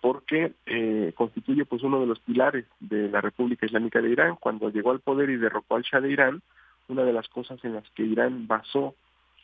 porque 0.02 0.54
eh, 0.66 1.14
constituye 1.16 1.66
pues 1.66 1.84
uno 1.84 2.00
de 2.00 2.08
los 2.08 2.20
pilares 2.20 2.66
de 2.80 3.10
la 3.10 3.22
República 3.22 3.66
Islámica 3.66 4.02
de 4.02 4.10
Irán. 4.10 4.38
Cuando 4.40 4.70
llegó 4.70 4.92
al 4.92 5.00
poder 5.00 5.30
y 5.30 5.38
derrocó 5.38 5.76
al 5.76 5.84
Shah 5.84 6.02
de 6.02 6.12
Irán, 6.12 6.42
una 6.88 7.04
de 7.04 7.14
las 7.14 7.28
cosas 7.28 7.64
en 7.64 7.74
las 7.74 7.90
que 7.92 8.04
Irán 8.04 8.48
basó 8.48 8.96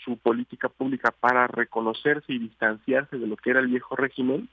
su 0.03 0.17
política 0.17 0.69
pública 0.69 1.11
para 1.11 1.47
reconocerse 1.47 2.34
y 2.34 2.39
distanciarse 2.39 3.17
de 3.17 3.27
lo 3.27 3.38
que 3.38 3.49
era 3.51 3.59
el 3.59 3.67
viejo 3.67 3.95
régimen 3.95 4.49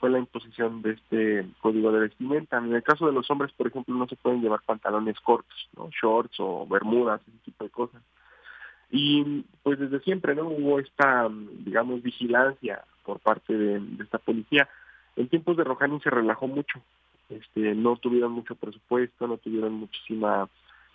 fue 0.00 0.10
la 0.10 0.18
imposición 0.18 0.82
de 0.82 0.92
este 0.92 1.46
código 1.60 1.90
de 1.90 2.00
vestimenta. 2.00 2.58
En 2.58 2.74
el 2.74 2.82
caso 2.82 3.06
de 3.06 3.12
los 3.12 3.30
hombres, 3.30 3.52
por 3.52 3.66
ejemplo, 3.66 3.94
no 3.94 4.06
se 4.06 4.16
pueden 4.16 4.42
llevar 4.42 4.60
pantalones 4.66 5.18
cortos, 5.20 5.68
¿no? 5.76 5.88
shorts 5.90 6.36
o 6.38 6.66
bermudas, 6.66 7.20
ese 7.22 7.38
tipo 7.44 7.64
de 7.64 7.70
cosas. 7.70 8.02
Y 8.90 9.44
pues 9.62 9.78
desde 9.78 10.00
siempre 10.00 10.34
no 10.34 10.48
hubo 10.48 10.78
esta, 10.78 11.28
digamos, 11.60 12.02
vigilancia 12.02 12.84
por 13.04 13.20
parte 13.20 13.56
de 13.56 14.02
esta 14.02 14.18
policía. 14.18 14.68
En 15.16 15.28
tiempos 15.28 15.56
de 15.56 15.64
Rohani 15.64 15.98
se 16.00 16.10
relajó 16.10 16.46
mucho, 16.46 16.80
este, 17.28 17.74
no 17.74 17.96
tuvieron 17.96 18.32
mucho 18.32 18.54
presupuesto, 18.54 19.26
no 19.26 19.38
tuvieron 19.38 19.72
muchísima 19.72 20.48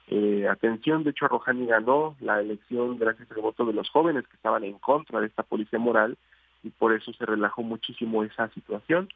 eh, 0.07 0.47
atención. 0.47 1.03
De 1.03 1.11
hecho, 1.11 1.27
Rohani 1.27 1.65
ganó 1.65 2.15
la 2.19 2.39
elección 2.39 2.97
gracias 2.97 3.29
al 3.31 3.41
voto 3.41 3.65
de 3.65 3.73
los 3.73 3.89
jóvenes 3.89 4.27
que 4.27 4.35
estaban 4.35 4.63
en 4.63 4.77
contra 4.77 5.19
de 5.19 5.27
esta 5.27 5.43
policía 5.43 5.79
moral 5.79 6.17
y 6.63 6.69
por 6.69 6.93
eso 6.93 7.11
se 7.13 7.25
relajó 7.25 7.63
muchísimo 7.63 8.23
esa 8.23 8.47
situación. 8.49 9.09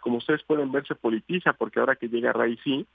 Como 0.00 0.18
ustedes 0.18 0.42
pueden 0.42 0.72
ver, 0.72 0.86
se 0.86 0.94
politiza 0.94 1.52
porque 1.52 1.80
ahora 1.80 1.96
que 1.96 2.08
llega 2.08 2.32
Raisi, 2.32 2.86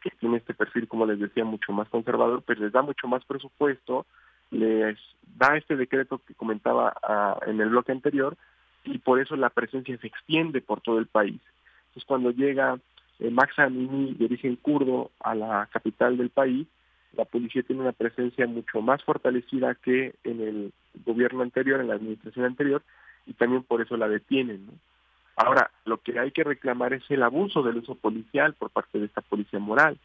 que 0.00 0.10
tiene 0.10 0.38
este 0.38 0.54
perfil, 0.54 0.88
como 0.88 1.06
les 1.06 1.18
decía, 1.18 1.44
mucho 1.44 1.72
más 1.72 1.88
conservador, 1.88 2.42
pues 2.42 2.58
les 2.58 2.72
da 2.72 2.82
mucho 2.82 3.06
más 3.08 3.24
presupuesto, 3.24 4.06
les 4.50 4.98
da 5.36 5.56
este 5.56 5.76
decreto 5.76 6.20
que 6.26 6.34
comentaba 6.34 6.94
ah, 7.02 7.38
en 7.46 7.60
el 7.60 7.70
bloque 7.70 7.92
anterior, 7.92 8.36
y 8.84 8.98
por 8.98 9.20
eso 9.20 9.36
la 9.36 9.50
presencia 9.50 9.96
se 9.98 10.06
extiende 10.06 10.60
por 10.60 10.80
todo 10.80 10.98
el 10.98 11.06
país. 11.06 11.40
Entonces 11.88 12.04
cuando 12.06 12.30
llega 12.30 12.78
eh, 13.18 13.30
Max 13.30 13.58
Amini 13.58 14.14
de 14.14 14.24
origen 14.24 14.56
kurdo 14.56 15.10
a 15.20 15.34
la 15.34 15.68
capital 15.72 16.16
del 16.16 16.30
país, 16.30 16.66
la 17.16 17.24
policía 17.24 17.62
tiene 17.62 17.82
una 17.82 17.92
presencia 17.92 18.46
mucho 18.46 18.80
más 18.80 19.02
fortalecida 19.04 19.74
que 19.74 20.14
en 20.24 20.40
el 20.40 20.72
gobierno 21.04 21.42
anterior, 21.42 21.80
en 21.80 21.88
la 21.88 21.94
administración 21.94 22.46
anterior, 22.46 22.82
y 23.26 23.34
también 23.34 23.62
por 23.62 23.82
eso 23.82 23.96
la 23.96 24.08
detienen. 24.08 24.66
Ahora, 25.36 25.70
lo 25.84 25.98
que 25.98 26.18
hay 26.18 26.30
que 26.30 26.44
reclamar 26.44 26.92
es 26.92 27.02
el 27.10 27.22
abuso 27.22 27.62
del 27.62 27.78
uso 27.78 27.94
policial 27.94 28.54
por 28.54 28.70
parte 28.70 28.98
de 28.98 29.06
esta 29.06 29.20
policía 29.20 29.58
moral, 29.58 29.98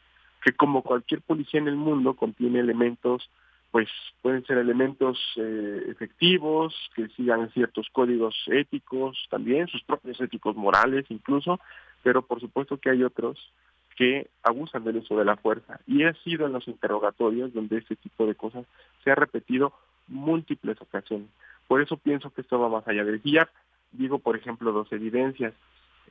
que 0.43 0.53
como 0.53 0.83
cualquier 0.83 1.21
policía 1.21 1.59
en 1.59 1.67
el 1.67 1.75
mundo 1.75 2.13
contiene 2.13 2.59
elementos 2.59 3.29
pues 3.71 3.89
pueden 4.21 4.45
ser 4.45 4.57
elementos 4.57 5.19
eh, 5.35 5.85
efectivos, 5.89 6.73
que 6.95 7.07
sigan 7.09 7.51
ciertos 7.51 7.87
códigos 7.91 8.35
éticos 8.47 9.17
también, 9.29 9.67
sus 9.67 9.83
propios 9.83 10.19
éticos 10.21 10.55
morales 10.55 11.05
incluso, 11.09 11.59
pero 12.03 12.21
por 12.21 12.39
supuesto 12.39 12.77
que 12.77 12.89
hay 12.89 13.03
otros 13.03 13.51
que 13.97 14.29
abusan 14.43 14.83
del 14.83 14.97
uso 14.97 15.17
de 15.17 15.25
la 15.25 15.35
fuerza. 15.35 15.79
Y 15.87 16.03
ha 16.03 16.13
sido 16.23 16.45
en 16.45 16.53
los 16.53 16.67
interrogatorios 16.67 17.53
donde 17.53 17.79
este 17.79 17.95
tipo 17.95 18.25
de 18.27 18.35
cosas 18.35 18.65
se 19.03 19.11
ha 19.11 19.15
repetido 19.15 19.73
múltiples 20.07 20.79
ocasiones. 20.79 21.27
Por 21.67 21.81
eso 21.81 21.97
pienso 21.97 22.29
que 22.29 22.41
esto 22.41 22.59
va 22.59 22.69
más 22.69 22.87
allá 22.87 23.03
del 23.03 23.19
hijab. 23.23 23.49
Digo, 23.91 24.19
por 24.19 24.37
ejemplo, 24.37 24.71
dos 24.71 24.91
evidencias. 24.91 25.53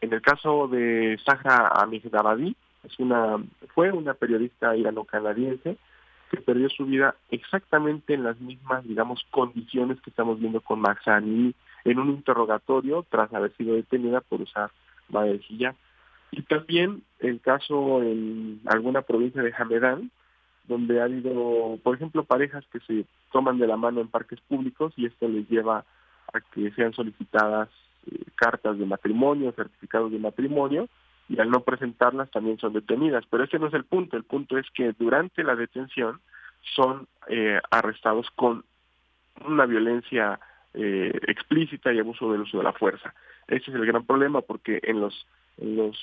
En 0.01 0.13
el 0.13 0.21
caso 0.21 0.69
de 0.69 1.19
Sahra 1.25 1.69
Amigdabadi, 1.69 2.57
es 2.83 2.99
una, 2.99 3.43
fue 3.75 3.93
una 3.93 4.15
periodista 4.15 4.77
irano-canadiense 4.77 5.77
que 6.31 6.39
perdió 6.39 6.69
su 6.69 6.87
vida 6.87 7.15
exactamente 7.31 8.15
en 8.15 8.25
las 8.25 8.41
mismas, 8.41 8.85
digamos, 8.85 9.25
condiciones 9.31 10.01
que 10.01 10.11
estamos 10.11 10.41
viendo 10.41 10.61
con 10.61 10.81
Maxani 10.81 11.55
en 11.85 11.99
un 11.99 12.09
interrogatorio 12.11 13.05
tras 13.09 13.33
haber 13.33 13.55
sido 13.57 13.75
detenida 13.75 14.21
por 14.21 14.41
usar 14.41 14.71
badejilla. 15.09 15.75
Y 16.33 16.43
también 16.43 17.03
el 17.21 17.41
caso 17.41 18.03
en 18.03 18.61
alguna 18.67 19.03
provincia 19.03 19.43
de 19.43 19.55
Hamedán, 19.57 20.11
donde 20.65 21.01
ha 21.01 21.05
habido, 21.05 21.79
por 21.83 21.95
ejemplo, 21.95 22.25
parejas 22.25 22.65
que 22.73 22.81
se 22.81 23.05
toman 23.33 23.59
de 23.59 23.69
la 23.69 23.77
mano 23.77 24.01
en 24.01 24.09
parques 24.09 24.41
públicos 24.41 24.93
y 24.97 25.07
esto 25.07 25.29
les 25.29 25.49
lleva 25.49 25.85
a 26.33 26.41
que 26.41 26.73
sean 26.73 26.93
solicitadas 26.93 27.69
eh, 28.11 28.25
cartas 28.35 28.77
de 28.79 28.85
matrimonio, 28.85 29.53
certificados 29.53 30.11
de 30.11 30.19
matrimonio, 30.19 30.89
y 31.29 31.41
al 31.41 31.51
no 31.51 31.61
presentarlas 31.61 32.31
también 32.31 32.59
son 32.59 32.73
detenidas. 32.73 33.25
Pero 33.31 33.45
ese 33.45 33.59
no 33.59 33.67
es 33.67 33.75
el 33.75 33.85
punto, 33.85 34.17
el 34.17 34.25
punto 34.25 34.59
es 34.59 34.67
que 34.71 34.93
durante 34.99 35.43
la 35.43 35.57
detención 35.57 36.21
son 36.75 37.07
eh, 37.29 37.61
arrestados 37.71 38.31
con 38.35 38.65
una 39.45 39.67
violencia 39.67 40.39
eh, 40.75 41.13
explícita 41.27 41.93
y 41.93 41.99
abuso 41.99 42.31
del 42.33 42.43
uso 42.43 42.59
de 42.59 42.65
la 42.65 42.73
fuerza. 42.73 43.15
Ese 43.49 43.71
es 43.71 43.77
el 43.77 43.87
gran 43.87 44.05
problema 44.05 44.41
porque 44.41 44.81
en 44.83 45.01
los, 45.01 45.27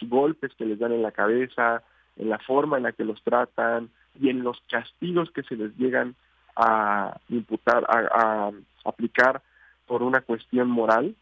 golpes 0.01 0.51
que 0.55 0.65
les 0.65 0.79
dan 0.79 0.91
en 0.91 1.03
la 1.03 1.11
cabeza, 1.11 1.83
en 2.17 2.29
la 2.29 2.39
forma 2.39 2.77
en 2.77 2.83
la 2.83 2.91
que 2.91 3.05
los 3.05 3.21
tratan 3.21 3.89
y 4.19 4.29
en 4.29 4.43
los 4.43 4.59
castigos 4.69 5.29
que 5.31 5.43
se 5.43 5.55
les 5.55 5.75
llegan 5.77 6.15
a 6.55 7.17
imputar, 7.29 7.85
a, 7.87 8.47
a 8.47 8.51
aplicar 8.85 9.41
por 9.85 10.01
una 10.01 10.21
cuestión 10.21 10.69
moral, 10.69 11.15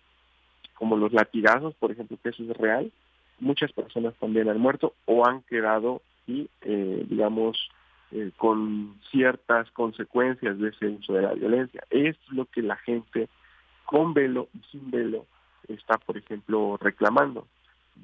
como 0.76 0.96
los 0.96 1.12
latigazos, 1.12 1.76
por 1.76 1.92
ejemplo, 1.92 2.18
que 2.22 2.30
eso 2.30 2.44
es 2.44 2.58
real, 2.58 2.92
muchas 3.42 3.74
personas 3.74 4.14
también 4.20 4.48
han 4.48 4.60
muerto 4.60 4.94
o 5.06 5.26
han 5.26 5.42
quedado, 5.42 6.02
y, 6.28 6.50
eh, 6.62 7.06
digamos, 7.10 7.70
eh, 8.12 8.32
con 8.38 8.96
ciertas 9.10 9.70
consecuencias 9.72 10.58
de 10.60 10.70
ese 10.70 10.88
uso 10.88 11.14
de 11.14 11.24
la 11.24 11.34
violencia. 11.34 11.84
Es 11.90 12.16
lo 12.30 12.46
que 12.46 12.62
la 12.62 12.78
gente 12.78 13.28
con 13.86 14.14
velo 14.14 14.48
y 14.54 14.60
sin 14.72 14.92
velo 14.92 15.26
está, 15.68 15.98
por 15.98 16.18
ejemplo, 16.18 16.78
reclamando. 16.80 17.48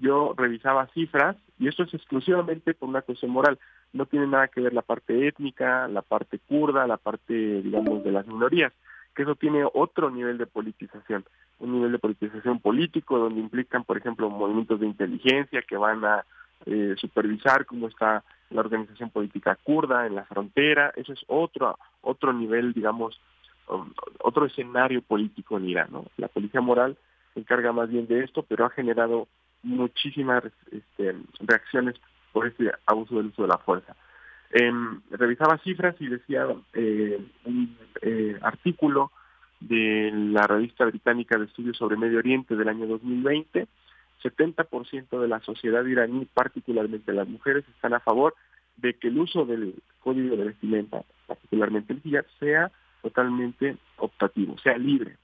Yo 0.01 0.33
revisaba 0.35 0.87
cifras 0.87 1.37
y 1.59 1.67
esto 1.67 1.83
es 1.83 1.93
exclusivamente 1.93 2.73
por 2.73 2.89
una 2.89 3.01
cuestión 3.01 3.31
moral. 3.31 3.57
No 3.93 4.05
tiene 4.05 4.27
nada 4.27 4.47
que 4.47 4.61
ver 4.61 4.73
la 4.73 4.81
parte 4.81 5.27
étnica, 5.27 5.87
la 5.87 6.01
parte 6.01 6.39
kurda, 6.39 6.87
la 6.87 6.97
parte, 6.97 7.61
digamos, 7.61 8.03
de 8.03 8.11
las 8.11 8.27
minorías, 8.27 8.73
que 9.17 9.23
eso 9.23 9.33
tiene 9.33 9.65
otro 9.73 10.11
nivel 10.11 10.37
de 10.37 10.45
politización, 10.45 11.25
un 11.57 11.73
nivel 11.73 11.91
de 11.91 11.97
politización 11.97 12.59
político 12.59 13.17
donde 13.17 13.39
implican, 13.39 13.83
por 13.83 13.97
ejemplo, 13.97 14.29
movimientos 14.29 14.79
de 14.79 14.85
inteligencia 14.85 15.63
que 15.63 15.75
van 15.75 16.05
a 16.05 16.23
eh, 16.67 16.93
supervisar 16.97 17.65
cómo 17.65 17.87
está 17.87 18.23
la 18.51 18.61
organización 18.61 19.09
política 19.09 19.57
kurda 19.63 20.05
en 20.05 20.13
la 20.13 20.25
frontera. 20.25 20.93
Eso 20.95 21.13
es 21.13 21.25
otro, 21.25 21.79
otro 22.01 22.31
nivel, 22.31 22.73
digamos, 22.73 23.19
um, 23.69 23.91
otro 24.19 24.45
escenario 24.45 25.01
político 25.01 25.57
en 25.57 25.67
Irán. 25.67 25.89
La 26.17 26.27
policía 26.27 26.61
moral 26.61 26.95
se 27.33 27.39
encarga 27.39 27.71
más 27.71 27.89
bien 27.89 28.05
de 28.05 28.23
esto, 28.23 28.43
pero 28.43 28.65
ha 28.65 28.69
generado 28.69 29.27
muchísimas 29.63 30.43
este, 30.71 31.15
reacciones 31.39 31.95
por 32.33 32.45
este 32.45 32.71
abuso 32.85 33.15
del 33.15 33.27
uso 33.27 33.41
de 33.41 33.47
la 33.47 33.57
fuerza. 33.57 33.95
Em, 34.51 35.01
revisaba 35.11 35.57
cifras 35.57 35.95
y 35.99 36.07
decía 36.07 36.47
eh, 36.73 37.19
un 37.43 37.77
eh, 38.01 38.37
artículo 38.41 39.11
de 39.59 40.09
la 40.13 40.47
revista 40.47 40.85
británica 40.85 41.37
de 41.37 41.45
estudios 41.45 41.75
sobre 41.75 41.97
Medio 41.97 42.19
Oriente 42.19 42.55
del 42.55 42.69
año 42.69 42.87
2020, 42.87 43.67
70% 44.23 45.19
de 45.19 45.27
la 45.27 45.41
sociedad 45.41 45.83
iraní, 45.85 46.25
particularmente 46.33 47.11
las 47.11 47.27
mujeres, 47.27 47.65
están 47.75 47.93
a 47.93 47.99
favor 47.99 48.35
de 48.77 48.93
que 48.93 49.09
el 49.09 49.19
uso 49.19 49.45
del 49.45 49.75
código 49.99 50.37
de 50.37 50.45
vestimenta, 50.45 51.03
particularmente 51.25 51.93
el 51.93 52.01
hijab, 52.03 52.25
sea 52.39 52.71
totalmente 53.01 53.75
optativo, 53.97 54.57
sea 54.59 54.77
libre. 54.77 55.17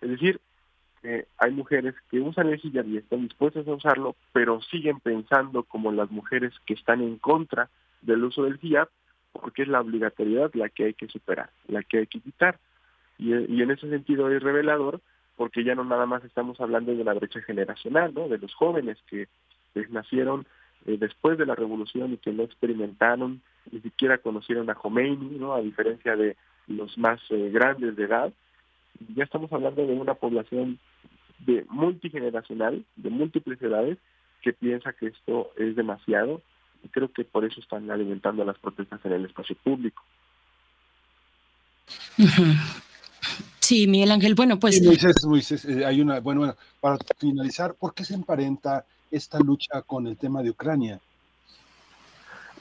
Es 0.00 0.10
decir, 0.10 0.40
hay 1.38 1.52
mujeres 1.52 1.94
que 2.10 2.18
usan 2.20 2.48
el 2.48 2.60
hijab 2.62 2.88
y 2.88 2.96
están 2.96 3.22
dispuestas 3.22 3.68
a 3.68 3.74
usarlo, 3.74 4.16
pero 4.32 4.60
siguen 4.62 4.98
pensando 5.00 5.62
como 5.62 5.92
las 5.92 6.10
mujeres 6.10 6.52
que 6.66 6.74
están 6.74 7.02
en 7.02 7.18
contra 7.18 7.68
del 8.04 8.24
uso 8.24 8.44
del 8.44 8.58
hijab, 8.62 8.88
porque 9.32 9.62
es 9.62 9.68
la 9.68 9.80
obligatoriedad 9.80 10.52
la 10.54 10.68
que 10.68 10.84
hay 10.84 10.94
que 10.94 11.08
superar, 11.08 11.50
la 11.66 11.82
que 11.82 11.98
hay 11.98 12.06
que 12.06 12.20
quitar. 12.20 12.58
Y, 13.18 13.32
en 13.32 13.70
ese 13.70 13.88
sentido 13.88 14.30
es 14.30 14.42
revelador 14.42 15.00
porque 15.36 15.64
ya 15.64 15.74
no 15.74 15.84
nada 15.84 16.06
más 16.06 16.24
estamos 16.24 16.60
hablando 16.60 16.94
de 16.94 17.04
la 17.04 17.14
brecha 17.14 17.40
generacional, 17.40 18.14
¿no? 18.14 18.28
De 18.28 18.38
los 18.38 18.54
jóvenes 18.54 18.98
que 19.08 19.26
nacieron 19.90 20.46
eh, 20.86 20.96
después 20.98 21.38
de 21.38 21.46
la 21.46 21.56
revolución 21.56 22.12
y 22.12 22.18
que 22.18 22.32
no 22.32 22.44
experimentaron, 22.44 23.42
ni 23.72 23.80
siquiera 23.80 24.18
conocieron 24.18 24.70
a 24.70 24.74
Khomeini, 24.74 25.38
¿no? 25.38 25.54
A 25.54 25.60
diferencia 25.60 26.14
de 26.14 26.36
los 26.68 26.96
más 26.98 27.20
eh, 27.30 27.50
grandes 27.50 27.96
de 27.96 28.04
edad. 28.04 28.32
Ya 29.16 29.24
estamos 29.24 29.52
hablando 29.52 29.84
de 29.84 29.92
una 29.92 30.14
población 30.14 30.78
de 31.40 31.64
multigeneracional, 31.68 32.84
de 32.94 33.10
múltiples 33.10 33.60
edades, 33.60 33.98
que 34.40 34.52
piensa 34.52 34.92
que 34.92 35.08
esto 35.08 35.50
es 35.56 35.74
demasiado 35.74 36.42
y 36.84 36.88
creo 36.88 37.10
que 37.10 37.24
por 37.24 37.44
eso 37.44 37.60
están 37.60 37.90
alimentando 37.90 38.44
las 38.44 38.58
protestas 38.58 39.00
en 39.04 39.12
el 39.12 39.24
espacio 39.24 39.56
público. 39.56 40.02
Sí, 43.60 43.86
Miguel 43.86 44.12
Ángel, 44.12 44.34
bueno, 44.34 44.58
pues... 44.58 44.82
Moisés, 45.26 45.64
eh, 45.64 45.86
hay 45.86 46.00
una, 46.02 46.20
bueno, 46.20 46.40
bueno, 46.40 46.54
para 46.80 46.98
finalizar, 47.18 47.74
¿por 47.74 47.94
qué 47.94 48.04
se 48.04 48.14
emparenta 48.14 48.84
esta 49.10 49.38
lucha 49.40 49.80
con 49.82 50.06
el 50.06 50.18
tema 50.18 50.42
de 50.42 50.50
Ucrania? 50.50 51.00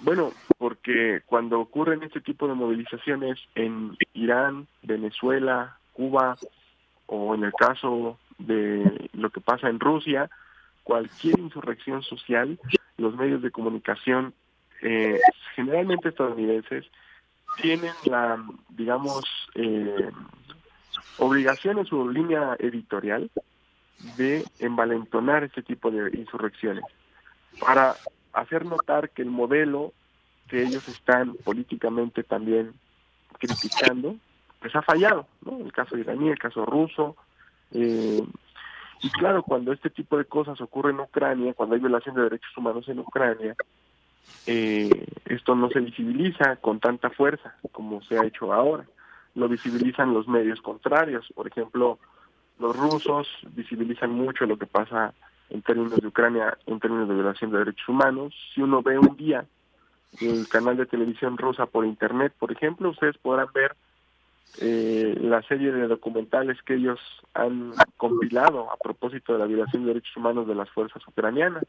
Bueno, 0.01 0.31
porque 0.57 1.21
cuando 1.25 1.59
ocurren 1.59 2.03
este 2.03 2.21
tipo 2.21 2.47
de 2.47 2.53
movilizaciones 2.53 3.39
en 3.55 3.97
Irán, 4.13 4.67
Venezuela, 4.81 5.77
Cuba, 5.91 6.37
o 7.07 7.35
en 7.35 7.43
el 7.43 7.53
caso 7.53 8.17
de 8.37 9.09
lo 9.13 9.29
que 9.29 9.41
pasa 9.41 9.69
en 9.69 9.79
Rusia, 9.79 10.29
cualquier 10.83 11.39
insurrección 11.39 12.03
social, 12.03 12.59
los 12.97 13.15
medios 13.15 13.41
de 13.41 13.51
comunicación, 13.51 14.33
eh, 14.81 15.19
generalmente 15.55 16.09
estadounidenses, 16.09 16.85
tienen 17.61 17.93
la, 18.05 18.43
digamos, 18.69 19.23
eh, 19.55 20.11
obligación 21.17 21.77
en 21.77 21.85
su 21.85 22.09
línea 22.09 22.55
editorial 22.59 23.29
de 24.17 24.43
envalentonar 24.59 25.43
este 25.43 25.61
tipo 25.61 25.91
de 25.91 26.17
insurrecciones 26.17 26.83
para 27.59 27.95
hacer 28.33 28.65
notar 28.65 29.11
que 29.11 29.21
el 29.21 29.29
modelo 29.29 29.93
que 30.47 30.63
ellos 30.63 30.87
están 30.89 31.35
políticamente 31.35 32.23
también 32.23 32.73
criticando 33.39 34.17
pues 34.59 34.75
ha 34.77 34.81
fallado, 34.81 35.27
¿no? 35.41 35.59
El 35.59 35.73
caso 35.73 35.97
iraní, 35.97 36.29
el 36.29 36.39
caso 36.39 36.65
ruso, 36.65 37.17
eh, 37.71 38.23
y 39.03 39.09
claro, 39.11 39.43
cuando 39.43 39.71
este 39.71 39.89
tipo 39.89 40.17
de 40.17 40.25
cosas 40.25 40.59
ocurre 40.61 40.91
en 40.91 40.99
Ucrania, 40.99 41.53
cuando 41.53 41.75
hay 41.75 41.81
violación 41.81 42.15
de 42.15 42.23
derechos 42.23 42.57
humanos 42.57 42.87
en 42.87 42.99
Ucrania, 42.99 43.55
eh, 44.47 45.05
esto 45.25 45.55
no 45.55 45.69
se 45.69 45.81
visibiliza 45.81 46.55
con 46.57 46.79
tanta 46.79 47.09
fuerza 47.09 47.55
como 47.71 48.01
se 48.01 48.17
ha 48.17 48.25
hecho 48.25 48.53
ahora 48.53 48.85
lo 49.35 49.47
visibilizan 49.47 50.13
los 50.13 50.27
medios 50.27 50.61
contrarios. 50.61 51.27
Por 51.33 51.47
ejemplo, 51.47 51.99
los 52.59 52.75
rusos 52.75 53.27
visibilizan 53.51 54.11
mucho 54.11 54.45
lo 54.45 54.57
que 54.57 54.67
pasa 54.67 55.13
en 55.49 55.61
términos 55.61 55.99
de 55.99 56.07
Ucrania, 56.07 56.57
en 56.65 56.79
términos 56.79 57.07
de 57.07 57.15
violación 57.15 57.51
de 57.51 57.59
derechos 57.59 57.87
humanos. 57.87 58.33
Si 58.53 58.61
uno 58.61 58.81
ve 58.81 58.97
un 58.97 59.15
día 59.15 59.45
el 60.21 60.47
canal 60.47 60.77
de 60.77 60.85
televisión 60.85 61.37
rusa 61.37 61.65
por 61.65 61.85
internet, 61.85 62.33
por 62.37 62.51
ejemplo, 62.51 62.89
ustedes 62.89 63.17
podrán 63.17 63.47
ver 63.53 63.75
eh, 64.59 65.15
la 65.19 65.41
serie 65.43 65.71
de 65.71 65.87
documentales 65.87 66.61
que 66.63 66.75
ellos 66.75 66.99
han 67.33 67.73
compilado 67.97 68.71
a 68.71 68.77
propósito 68.77 69.33
de 69.33 69.39
la 69.39 69.45
violación 69.45 69.83
de 69.83 69.89
derechos 69.89 70.15
humanos 70.15 70.47
de 70.47 70.55
las 70.55 70.69
fuerzas 70.69 71.05
ucranianas. 71.07 71.63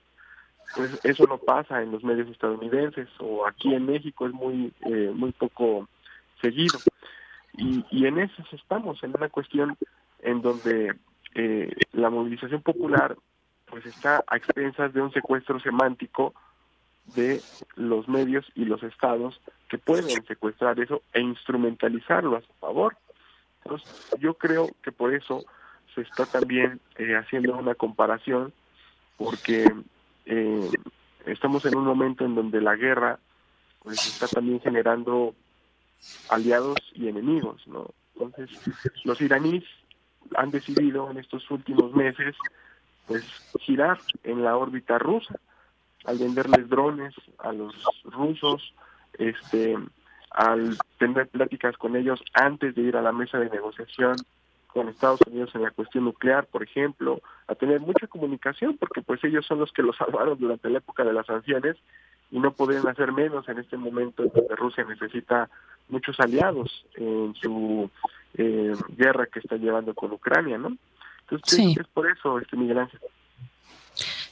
Pues 0.77 0.99
eso 1.05 1.25
no 1.27 1.39
pasa 1.39 1.83
en 1.83 1.93
los 1.93 2.03
medios 2.03 2.29
estadounidenses 2.29 3.09
o 3.21 3.47
aquí 3.47 3.75
en 3.75 3.87
México 3.87 4.27
es 4.27 4.33
muy 4.33 4.73
eh, 4.87 5.13
muy 5.15 5.33
poco 5.33 5.89
seguido. 6.41 6.79
Y, 7.57 7.85
y 7.91 8.07
en 8.07 8.19
eso 8.19 8.43
estamos, 8.53 9.03
en 9.05 9.15
una 9.17 9.29
cuestión 9.29 9.77
en 10.21 10.43
donde 10.43 10.95
eh, 11.35 11.73
la 11.93 12.11
movilización 12.11 12.63
popular 12.63 13.17
pues 13.67 13.87
está 13.87 14.25
a 14.27 14.37
expensas 14.37 14.93
de 14.93 15.01
un 15.01 15.13
secuestro 15.13 15.59
semántico 15.61 16.35
de 17.15 17.41
los 17.77 18.09
medios 18.09 18.47
y 18.55 18.65
los 18.65 18.83
estados 18.83 19.41
que 19.69 19.79
pueden 19.79 20.25
secuestrar 20.27 20.79
eso 20.81 21.03
e 21.13 21.21
instrumentalizarlo 21.21 22.37
a 22.37 22.43
su 22.43 22.53
favor. 22.61 22.97
Entonces, 23.65 24.11
yo 24.21 24.35
creo 24.35 24.69
que 24.83 24.93
por 24.93 25.15
eso 25.15 25.45
se 25.95 26.03
está 26.03 26.27
también 26.27 26.81
eh, 26.97 27.17
haciendo 27.17 27.57
una 27.57 27.75
comparación, 27.75 28.53
porque 29.17 29.73
eh, 30.27 30.71
estamos 31.27 31.65
en 31.65 31.77
un 31.77 31.85
momento 31.85 32.25
en 32.25 32.35
donde 32.35 32.61
la 32.61 32.77
guerra 32.77 33.19
pues 33.83 34.07
está 34.07 34.27
también 34.27 34.61
generando 34.61 35.35
aliados 36.31 36.79
y 36.95 37.09
enemigos, 37.09 37.67
¿no? 37.67 37.91
Entonces, 38.15 38.51
los 39.05 39.21
iraníes 39.21 39.65
han 40.37 40.51
decidido 40.51 41.11
en 41.11 41.19
estos 41.19 41.51
últimos 41.51 41.95
meses, 41.95 42.35
pues, 43.07 43.25
girar 43.61 43.99
en 44.23 44.43
la 44.43 44.57
órbita 44.57 44.99
rusa, 44.99 45.39
al 46.05 46.19
venderles 46.19 46.69
drones 46.69 47.15
a 47.39 47.53
los 47.53 47.75
rusos, 48.05 48.75
este, 49.19 49.77
al 50.31 50.77
tener 50.99 51.29
pláticas 51.29 51.77
con 51.77 51.97
ellos 51.97 52.23
antes 52.33 52.75
de 52.75 52.83
ir 52.83 52.97
a 52.97 53.03
la 53.03 53.13
mesa 53.13 53.39
de 53.39 53.51
negociación 53.51 54.17
con 54.69 54.89
Estados 54.89 55.21
Unidos 55.29 55.55
en 55.55 55.63
la 55.63 55.71
cuestión 55.71 56.05
nuclear, 56.05 56.47
por 56.47 56.65
ejemplo, 56.65 57.21
a 57.47 57.55
tener 57.55 57.81
mucha 57.81 58.09
comunicación, 58.09 58.77
porque 58.77 59.03
pues 59.03 59.23
ellos 59.23 59.47
son 59.47 59.61
los 59.61 59.73
que 59.73 59.85
los 59.85 59.97
salvaron 59.97 60.39
durante 60.39 60.69
la 60.69 60.79
época 60.79 61.05
de 61.05 61.13
las 61.13 61.27
sanciones 61.27 61.77
y 62.33 62.41
no 62.41 62.53
podrían 62.53 62.89
hacer 62.89 63.13
menos 63.13 63.49
en 63.49 63.59
este 63.59 63.77
momento 63.77 64.25
en 64.25 64.33
donde 64.35 64.57
Rusia 64.57 64.85
necesita 64.85 65.49
muchos 65.89 66.19
aliados 66.19 66.85
en 66.97 67.35
su 67.41 67.89
eh, 68.37 68.75
guerra 68.97 69.27
que 69.27 69.39
está 69.39 69.57
llevando 69.57 69.95
con 69.95 70.11
Ucrania, 70.13 70.59
¿no? 70.59 70.77
Entonces 71.21 71.77
es 71.79 71.87
por 71.87 72.11
eso, 72.11 72.41
este 72.41 72.57
Miguel 72.57 72.79
Ángel. 72.79 73.01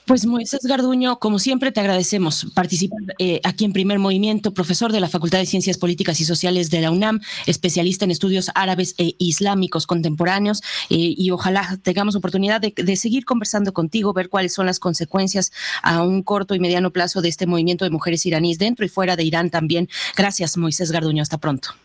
Pues 0.05 0.27
Moisés 0.27 0.63
Garduño, 0.65 1.21
como 1.21 1.39
siempre 1.39 1.71
te 1.71 1.79
agradecemos 1.79 2.47
participar 2.55 2.99
eh, 3.21 3.41
aquí 3.45 3.65
en 3.65 3.73
Primer 3.73 4.01
Movimiento, 4.01 4.53
profesor 4.53 4.91
de 4.91 4.99
la 4.99 5.09
Facultad 5.09 5.39
de 5.39 5.47
Ciencias 5.47 5.79
Políticas 5.79 6.21
y 6.21 6.25
Sociales 6.25 6.71
de 6.71 6.81
la 6.81 6.91
UNAM, 6.91 7.21
especialista 7.47 8.05
en 8.05 8.11
estudios 8.11 8.51
árabes 8.57 8.97
e 8.99 9.15
islámicos 9.19 9.87
contemporáneos 9.87 10.61
eh, 10.91 11.15
y 11.17 11.31
ojalá 11.31 11.79
tengamos 11.85 12.17
oportunidad 12.17 12.61
de, 12.61 12.75
de, 12.77 12.97
seguir 12.97 13.25
conversando 13.25 13.73
contigo, 13.73 14.13
ver 14.13 14.29
cuáles 14.29 14.53
son 14.53 14.67
las 14.67 14.81
consecuencias 14.81 15.53
a 15.85 16.03
un 16.03 16.25
corto 16.25 16.57
y 16.57 16.59
mediano 16.59 16.91
plazo 16.91 17.23
de 17.23 17.29
este 17.29 17.47
movimiento 17.47 17.85
de 17.85 17.93
mujeres 17.93 18.27
iraníes 18.27 18.59
dentro 18.59 18.85
y 18.85 18.89
fuera 18.89 19.15
de 19.15 19.23
Irán 19.23 19.51
también. 19.51 19.89
Gracias 20.17 20.57
Moisés 20.57 20.91
Garduño, 20.91 21.23
hasta 21.23 21.39
pronto. 21.39 21.77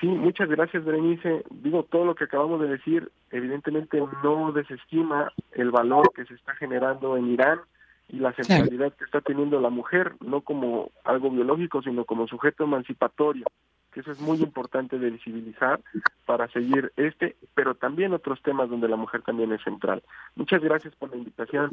Sí, 0.00 0.06
muchas 0.06 0.48
gracias, 0.48 0.84
Berenice. 0.84 1.44
Digo, 1.50 1.82
todo 1.82 2.06
lo 2.06 2.14
que 2.14 2.24
acabamos 2.24 2.60
de 2.62 2.68
decir, 2.68 3.10
evidentemente 3.30 4.02
no 4.22 4.50
desestima 4.52 5.30
el 5.52 5.70
valor 5.70 6.10
que 6.14 6.24
se 6.24 6.34
está 6.34 6.54
generando 6.54 7.18
en 7.18 7.28
Irán 7.32 7.60
y 8.08 8.18
la 8.18 8.32
centralidad 8.32 8.94
que 8.94 9.04
está 9.04 9.20
teniendo 9.20 9.60
la 9.60 9.68
mujer, 9.68 10.14
no 10.20 10.40
como 10.40 10.90
algo 11.04 11.30
biológico, 11.30 11.82
sino 11.82 12.06
como 12.06 12.26
sujeto 12.26 12.64
emancipatorio, 12.64 13.44
que 13.92 14.00
eso 14.00 14.10
es 14.10 14.20
muy 14.20 14.38
importante 14.38 14.98
de 14.98 15.10
visibilizar 15.10 15.80
para 16.24 16.48
seguir 16.48 16.92
este, 16.96 17.36
pero 17.54 17.74
también 17.74 18.14
otros 18.14 18.40
temas 18.42 18.70
donde 18.70 18.88
la 18.88 18.96
mujer 18.96 19.22
también 19.22 19.52
es 19.52 19.62
central. 19.62 20.02
Muchas 20.34 20.62
gracias 20.62 20.94
por 20.96 21.10
la 21.10 21.16
invitación. 21.16 21.70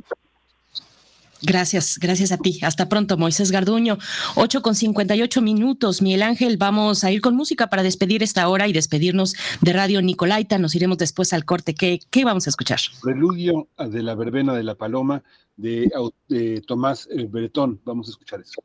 Gracias, 1.41 1.97
gracias 1.99 2.31
a 2.31 2.37
ti. 2.37 2.59
Hasta 2.63 2.89
pronto, 2.89 3.17
Moisés 3.17 3.51
Garduño. 3.51 3.97
8 4.35 4.61
con 4.61 4.75
58 4.75 5.41
minutos. 5.41 6.01
Miguel 6.01 6.23
Ángel, 6.23 6.57
vamos 6.57 7.03
a 7.03 7.11
ir 7.11 7.21
con 7.21 7.35
música 7.35 7.67
para 7.67 7.83
despedir 7.83 8.23
esta 8.23 8.47
hora 8.49 8.67
y 8.67 8.73
despedirnos 8.73 9.35
de 9.61 9.73
Radio 9.73 10.01
Nicolaita. 10.01 10.57
Nos 10.57 10.75
iremos 10.75 10.97
después 10.97 11.33
al 11.33 11.45
corte. 11.45 11.75
¿Qué, 11.75 11.99
qué 12.09 12.25
vamos 12.25 12.47
a 12.47 12.49
escuchar? 12.49 12.79
Preludio 13.01 13.67
de 13.77 14.03
la 14.03 14.15
verbena 14.15 14.53
de 14.53 14.63
la 14.63 14.75
paloma 14.75 15.23
de, 15.57 15.91
Tomás 16.65 17.09
Bretón. 17.29 17.81
Vamos 17.83 18.07
a 18.07 18.11
escuchar 18.11 18.41
eso. 18.41 18.61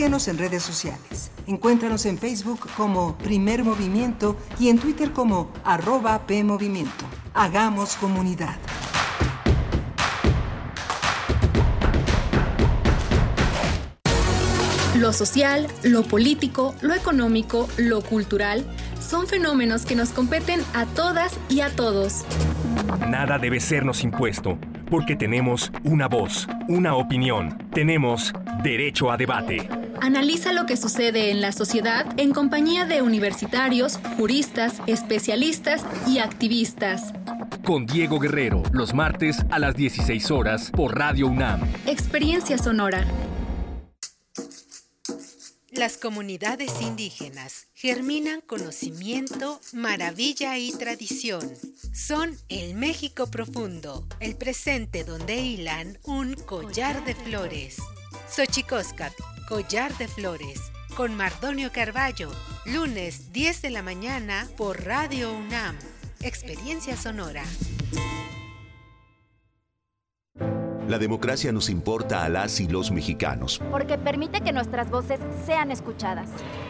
Síguenos 0.00 0.28
en 0.28 0.38
redes 0.38 0.62
sociales. 0.62 1.30
Encuéntranos 1.46 2.06
en 2.06 2.16
Facebook 2.16 2.60
como 2.74 3.18
Primer 3.18 3.64
Movimiento 3.64 4.34
y 4.58 4.70
en 4.70 4.78
Twitter 4.78 5.12
como 5.12 5.52
arroba 5.62 6.26
PMovimiento. 6.26 7.04
Hagamos 7.34 7.96
comunidad. 7.96 8.56
Lo 14.96 15.12
social, 15.12 15.66
lo 15.82 16.02
político, 16.04 16.74
lo 16.80 16.94
económico, 16.94 17.68
lo 17.76 18.00
cultural 18.00 18.64
son 19.06 19.26
fenómenos 19.26 19.84
que 19.84 19.96
nos 19.96 20.12
competen 20.12 20.62
a 20.72 20.86
todas 20.86 21.38
y 21.50 21.60
a 21.60 21.68
todos. 21.76 22.24
Nada 23.06 23.38
debe 23.38 23.60
sernos 23.60 24.02
impuesto, 24.02 24.56
porque 24.88 25.14
tenemos 25.14 25.70
una 25.84 26.08
voz, 26.08 26.48
una 26.68 26.94
opinión, 26.94 27.58
tenemos 27.74 28.32
derecho 28.62 29.10
a 29.10 29.18
debate. 29.18 29.68
Analiza 30.02 30.52
lo 30.52 30.64
que 30.64 30.78
sucede 30.78 31.30
en 31.30 31.42
la 31.42 31.52
sociedad 31.52 32.06
en 32.16 32.32
compañía 32.32 32.86
de 32.86 33.02
universitarios, 33.02 33.98
juristas, 34.16 34.80
especialistas 34.86 35.84
y 36.06 36.18
activistas. 36.18 37.12
Con 37.64 37.84
Diego 37.84 38.18
Guerrero, 38.18 38.62
los 38.72 38.94
martes 38.94 39.44
a 39.50 39.58
las 39.58 39.76
16 39.76 40.30
horas 40.30 40.70
por 40.70 40.96
Radio 40.96 41.26
UNAM. 41.26 41.60
Experiencia 41.86 42.56
Sonora. 42.56 43.06
Las 45.70 45.98
comunidades 45.98 46.80
indígenas 46.80 47.68
germinan 47.74 48.40
conocimiento, 48.40 49.60
maravilla 49.72 50.58
y 50.58 50.72
tradición. 50.72 51.42
Son 51.92 52.36
el 52.48 52.74
México 52.74 53.30
profundo, 53.30 54.06
el 54.18 54.36
presente 54.36 55.04
donde 55.04 55.36
hilan 55.36 55.98
un 56.04 56.34
collar 56.34 57.04
de 57.04 57.14
flores. 57.14 57.76
Xochicóscat, 58.28 59.12
Collar 59.50 59.92
de 59.98 60.06
Flores, 60.06 60.70
con 60.96 61.16
Mardonio 61.16 61.72
Carballo, 61.72 62.30
lunes 62.66 63.32
10 63.32 63.62
de 63.62 63.70
la 63.70 63.82
mañana 63.82 64.46
por 64.56 64.84
Radio 64.84 65.32
UNAM. 65.32 65.76
Experiencia 66.22 66.96
Sonora. 66.96 67.42
La 70.86 70.98
democracia 71.00 71.50
nos 71.50 71.68
importa 71.68 72.22
a 72.22 72.28
las 72.28 72.60
y 72.60 72.68
los 72.68 72.92
mexicanos. 72.92 73.60
Porque 73.72 73.98
permite 73.98 74.40
que 74.40 74.52
nuestras 74.52 74.88
voces 74.88 75.18
sean 75.44 75.72
escuchadas. 75.72 76.30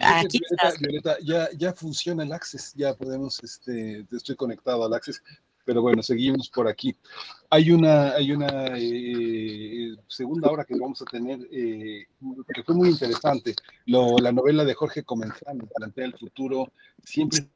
Aquí 0.00 0.38
Violeta, 0.38 0.68
estás. 0.68 0.80
Violeta, 0.80 1.16
ya, 1.22 1.48
ya 1.56 1.72
funciona 1.72 2.22
el 2.22 2.32
Access, 2.32 2.74
ya 2.74 2.94
podemos, 2.94 3.42
este, 3.42 4.06
estoy 4.12 4.36
conectado 4.36 4.84
al 4.84 4.92
Access, 4.92 5.22
pero 5.64 5.82
bueno, 5.82 6.02
seguimos 6.02 6.48
por 6.48 6.68
aquí. 6.68 6.94
Hay 7.50 7.70
una, 7.70 8.12
hay 8.12 8.32
una 8.32 8.48
eh, 8.76 9.94
segunda 10.08 10.50
hora 10.50 10.64
que 10.64 10.76
vamos 10.78 11.00
a 11.02 11.04
tener, 11.04 11.38
eh, 11.50 12.06
que 12.54 12.62
fue 12.62 12.74
muy 12.74 12.88
interesante. 12.90 13.54
Lo, 13.86 14.18
la 14.18 14.32
novela 14.32 14.64
de 14.64 14.74
Jorge 14.74 15.02
Comenzano 15.04 15.66
plantea 15.76 16.06
el 16.06 16.14
futuro 16.18 16.70
siempre. 17.04 17.46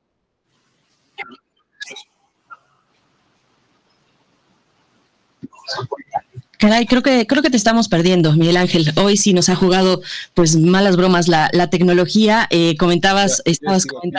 Caray, 6.58 6.86
creo 6.86 7.02
que, 7.02 7.26
creo 7.26 7.40
que 7.42 7.50
te 7.50 7.56
estamos 7.56 7.88
perdiendo, 7.88 8.32
Miguel 8.32 8.56
Ángel. 8.56 8.92
Hoy 8.96 9.16
sí 9.16 9.32
nos 9.32 9.48
ha 9.48 9.54
jugado 9.54 10.00
pues 10.34 10.56
malas 10.56 10.96
bromas 10.96 11.28
la, 11.28 11.50
la 11.52 11.70
tecnología. 11.70 12.48
Eh, 12.50 12.76
comentabas, 12.76 13.38
Ya- 13.38 13.42
ya 13.46 13.52
estabas 13.52 13.84
aquí. 13.84 14.10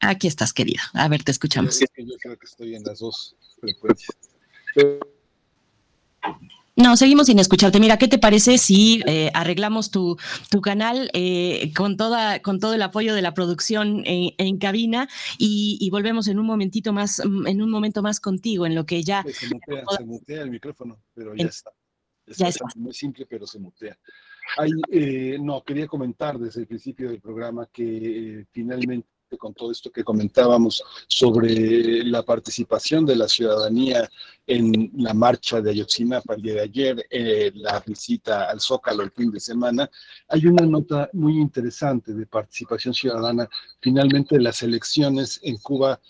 Aquí 0.00 0.26
estás, 0.26 0.52
querido. 0.52 0.82
A 0.94 1.08
ver, 1.08 1.22
te 1.22 1.30
escuchamos. 1.30 1.78
Yo 1.80 1.86
creo 2.22 2.38
que 2.38 2.46
estoy 2.46 2.74
en 2.74 2.82
las 2.84 3.00
dos 3.00 3.36
frecuencias. 3.60 4.16
No, 6.76 6.96
seguimos 6.96 7.26
sin 7.26 7.38
escucharte. 7.38 7.78
Mira, 7.78 7.98
¿qué 7.98 8.08
te 8.08 8.18
parece 8.18 8.56
si 8.56 9.02
eh, 9.06 9.30
arreglamos 9.34 9.90
tu, 9.90 10.16
tu 10.50 10.62
canal 10.62 11.10
eh, 11.12 11.72
con, 11.76 11.98
toda, 11.98 12.40
con 12.40 12.58
todo 12.58 12.72
el 12.72 12.80
apoyo 12.80 13.14
de 13.14 13.20
la 13.20 13.34
producción 13.34 14.02
en, 14.06 14.30
en 14.38 14.56
cabina 14.56 15.06
y, 15.36 15.76
y 15.78 15.90
volvemos 15.90 16.26
en 16.28 16.38
un 16.38 16.46
momentito 16.46 16.94
más, 16.94 17.20
mm, 17.22 17.46
en 17.48 17.60
un 17.60 17.70
momento 17.70 18.00
más 18.02 18.18
contigo, 18.20 18.64
en 18.64 18.74
lo 18.74 18.86
que 18.86 19.02
ya 19.02 19.22
Se 19.30 19.48
mutea, 19.48 19.84
se 19.98 20.04
mutea 20.04 20.42
el 20.42 20.50
micrófono, 20.50 21.02
pero 21.12 21.34
ya 21.34 21.42
En- 21.42 21.48
está. 21.48 21.70
ya 22.28 22.48
está. 22.48 22.64
Muy 22.76 22.94
simple, 22.94 23.26
pero 23.26 23.46
se 23.46 23.58
mutea. 23.58 23.98
Hay, 24.56 24.70
eh, 24.90 25.36
no, 25.38 25.62
quería 25.62 25.86
comentar 25.86 26.38
desde 26.38 26.62
el 26.62 26.66
principio 26.66 27.10
del 27.10 27.20
programa 27.20 27.68
que 27.70 28.40
eh, 28.40 28.46
finalmente 28.52 29.06
con 29.36 29.54
todo 29.54 29.70
esto 29.70 29.90
que 29.90 30.04
comentábamos 30.04 30.82
sobre 31.06 32.04
la 32.04 32.22
participación 32.22 33.06
de 33.06 33.16
la 33.16 33.28
ciudadanía 33.28 34.08
en 34.46 34.90
la 34.96 35.14
marcha 35.14 35.60
de 35.60 35.70
Ayotzinapa 35.70 36.34
el 36.34 36.42
día 36.42 36.54
de 36.54 36.60
ayer, 36.60 37.06
eh, 37.10 37.52
la 37.54 37.80
visita 37.80 38.50
al 38.50 38.60
Zócalo 38.60 39.02
el 39.02 39.12
fin 39.12 39.30
de 39.30 39.38
semana, 39.38 39.88
hay 40.28 40.46
una 40.46 40.66
nota 40.66 41.08
muy 41.12 41.38
interesante 41.38 42.12
de 42.12 42.26
participación 42.26 42.92
ciudadana. 42.92 43.48
Finalmente 43.80 44.40
las 44.40 44.62
elecciones 44.62 45.40
en 45.42 45.56
Cuba 45.58 46.00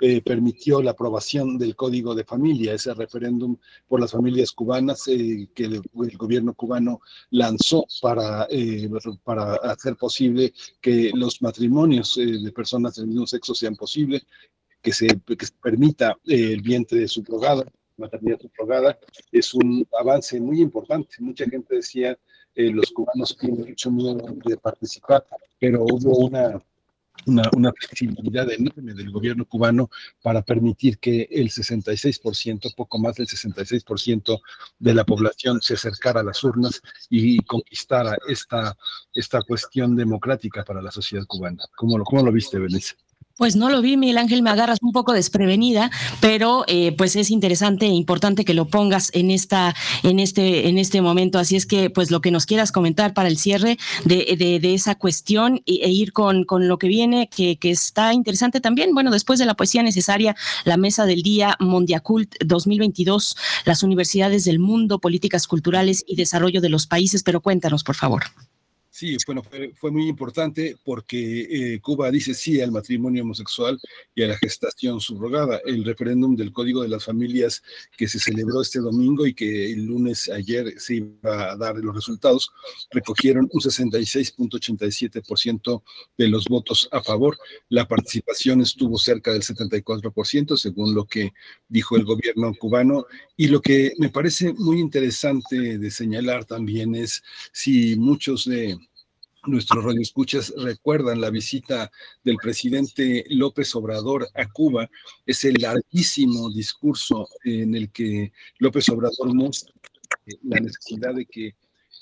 eh, 0.00 0.22
permitió 0.22 0.82
la 0.82 0.92
aprobación 0.92 1.58
del 1.58 1.76
Código 1.76 2.14
de 2.14 2.24
Familia, 2.24 2.74
ese 2.74 2.94
referéndum 2.94 3.56
por 3.86 4.00
las 4.00 4.12
familias 4.12 4.52
cubanas 4.52 5.06
eh, 5.08 5.48
que 5.54 5.64
el, 5.64 5.82
el 6.02 6.16
gobierno 6.16 6.54
cubano 6.54 7.00
lanzó 7.30 7.84
para, 8.00 8.46
eh, 8.50 8.88
para 9.22 9.54
hacer 9.54 9.96
posible 9.96 10.52
que 10.80 11.10
los 11.14 11.42
matrimonios 11.42 12.16
eh, 12.18 12.38
de 12.42 12.52
personas 12.52 12.94
del 12.96 13.08
mismo 13.08 13.26
sexo 13.26 13.54
sean 13.54 13.76
posibles, 13.76 14.26
que 14.82 14.92
se, 14.92 15.06
que 15.06 15.46
se 15.46 15.52
permita 15.62 16.16
eh, 16.26 16.52
el 16.52 16.62
vientre 16.62 17.06
subrogado, 17.06 17.64
maternidad 17.96 18.40
subrogada, 18.40 18.98
es 19.30 19.54
un 19.54 19.86
avance 19.98 20.40
muy 20.40 20.60
importante. 20.60 21.16
Mucha 21.20 21.44
gente 21.44 21.76
decía, 21.76 22.18
eh, 22.54 22.70
los 22.70 22.90
cubanos 22.90 23.36
tienen 23.36 23.68
mucho 23.68 23.90
miedo 23.90 24.18
de 24.44 24.56
participar, 24.56 25.24
pero 25.58 25.84
hubo 25.84 26.26
una 26.26 26.62
una, 27.26 27.42
una 27.54 27.72
flexibilidad 27.72 28.50
enorme 28.50 28.94
del 28.94 29.10
gobierno 29.10 29.44
cubano 29.44 29.90
para 30.22 30.42
permitir 30.42 30.98
que 30.98 31.28
el 31.30 31.50
66%, 31.50 32.74
poco 32.74 32.98
más 32.98 33.16
del 33.16 33.26
66% 33.26 34.40
de 34.78 34.94
la 34.94 35.04
población 35.04 35.60
se 35.60 35.74
acercara 35.74 36.20
a 36.20 36.24
las 36.24 36.42
urnas 36.44 36.82
y 37.08 37.38
conquistara 37.40 38.16
esta, 38.28 38.76
esta 39.14 39.42
cuestión 39.42 39.96
democrática 39.96 40.64
para 40.64 40.82
la 40.82 40.90
sociedad 40.90 41.26
cubana. 41.26 41.64
¿Cómo 41.76 41.98
lo, 41.98 42.04
cómo 42.04 42.22
lo 42.22 42.32
viste, 42.32 42.58
Berenice? 42.58 42.96
Pues 43.40 43.56
no 43.56 43.70
lo 43.70 43.80
vi, 43.80 43.96
Miguel 43.96 44.18
Ángel, 44.18 44.42
me 44.42 44.50
agarras 44.50 44.80
un 44.82 44.92
poco 44.92 45.14
desprevenida, 45.14 45.90
pero 46.20 46.64
eh, 46.66 46.92
pues 46.92 47.16
es 47.16 47.30
interesante 47.30 47.86
e 47.86 47.88
importante 47.88 48.44
que 48.44 48.52
lo 48.52 48.66
pongas 48.66 49.10
en 49.14 49.30
esta, 49.30 49.74
en 50.02 50.20
este, 50.20 50.68
en 50.68 50.76
este 50.76 51.00
momento. 51.00 51.38
Así 51.38 51.56
es 51.56 51.64
que, 51.64 51.88
pues 51.88 52.10
lo 52.10 52.20
que 52.20 52.30
nos 52.32 52.44
quieras 52.44 52.70
comentar 52.70 53.14
para 53.14 53.30
el 53.30 53.38
cierre 53.38 53.78
de, 54.04 54.36
de, 54.38 54.60
de 54.60 54.74
esa 54.74 54.94
cuestión 54.94 55.62
e, 55.64 55.88
ir 55.88 56.12
con, 56.12 56.44
con, 56.44 56.68
lo 56.68 56.76
que 56.76 56.88
viene, 56.88 57.30
que, 57.30 57.56
que, 57.56 57.70
está 57.70 58.12
interesante 58.12 58.60
también. 58.60 58.92
Bueno, 58.92 59.10
después 59.10 59.38
de 59.38 59.46
la 59.46 59.54
poesía 59.54 59.82
necesaria, 59.82 60.36
la 60.66 60.76
mesa 60.76 61.06
del 61.06 61.22
día 61.22 61.56
Mondiacult 61.60 62.34
2022, 62.44 63.38
las 63.64 63.82
universidades 63.82 64.44
del 64.44 64.58
mundo, 64.58 64.98
políticas 64.98 65.46
culturales 65.46 66.04
y 66.06 66.16
desarrollo 66.16 66.60
de 66.60 66.68
los 66.68 66.86
países. 66.86 67.22
Pero 67.22 67.40
cuéntanos, 67.40 67.84
por 67.84 67.94
favor. 67.94 68.24
Sí, 68.92 69.16
bueno, 69.24 69.44
fue, 69.44 69.72
fue, 69.76 69.92
muy 69.92 70.08
importante 70.08 70.76
porque 70.84 71.74
eh, 71.74 71.80
Cuba 71.80 72.10
dice 72.10 72.34
sí 72.34 72.60
al 72.60 72.72
matrimonio 72.72 73.22
homosexual 73.22 73.78
y 74.16 74.24
a 74.24 74.26
la 74.26 74.36
gestación 74.36 75.00
subrogada. 75.00 75.60
El 75.64 75.84
referéndum 75.84 76.34
del 76.34 76.52
Código 76.52 76.82
de 76.82 76.88
las 76.88 77.04
Familias 77.04 77.62
que 77.96 78.08
se 78.08 78.18
celebró 78.18 78.60
este 78.60 78.80
domingo 78.80 79.28
y 79.28 79.34
que 79.34 79.72
el 79.72 79.84
lunes 79.84 80.28
ayer 80.28 80.74
se 80.80 80.96
iba 80.96 81.52
a 81.52 81.56
dar 81.56 81.76
los 81.76 81.94
resultados, 81.94 82.50
recogieron 82.90 83.48
un 83.52 83.60
66.87% 83.60 85.84
de 86.18 86.28
los 86.28 86.46
votos 86.46 86.88
a 86.90 87.00
favor. 87.00 87.38
La 87.68 87.86
participación 87.86 88.60
estuvo 88.60 88.98
cerca 88.98 89.32
del 89.32 89.42
74%, 89.42 90.56
según 90.56 90.96
lo 90.96 91.04
que 91.04 91.32
dijo 91.68 91.96
el 91.96 92.04
gobierno 92.04 92.52
cubano. 92.58 93.06
Y 93.36 93.46
lo 93.46 93.60
que 93.60 93.92
me 93.98 94.08
parece 94.08 94.52
muy 94.54 94.80
interesante 94.80 95.78
de 95.78 95.90
señalar 95.92 96.44
también 96.44 96.96
es 96.96 97.22
si 97.52 97.94
muchos 97.94 98.46
de 98.46 98.79
nuestros 99.46 99.84
radioescuchas 99.84 100.52
recuerdan 100.56 101.20
la 101.20 101.30
visita 101.30 101.90
del 102.24 102.36
presidente 102.36 103.24
López 103.30 103.74
Obrador 103.74 104.28
a 104.34 104.48
Cuba, 104.48 104.90
ese 105.26 105.52
larguísimo 105.52 106.50
discurso 106.50 107.28
en 107.44 107.74
el 107.74 107.90
que 107.90 108.32
López 108.58 108.88
Obrador 108.88 109.34
muestra 109.34 109.72
la 110.42 110.60
necesidad 110.60 111.14
de 111.14 111.26
que 111.26 111.54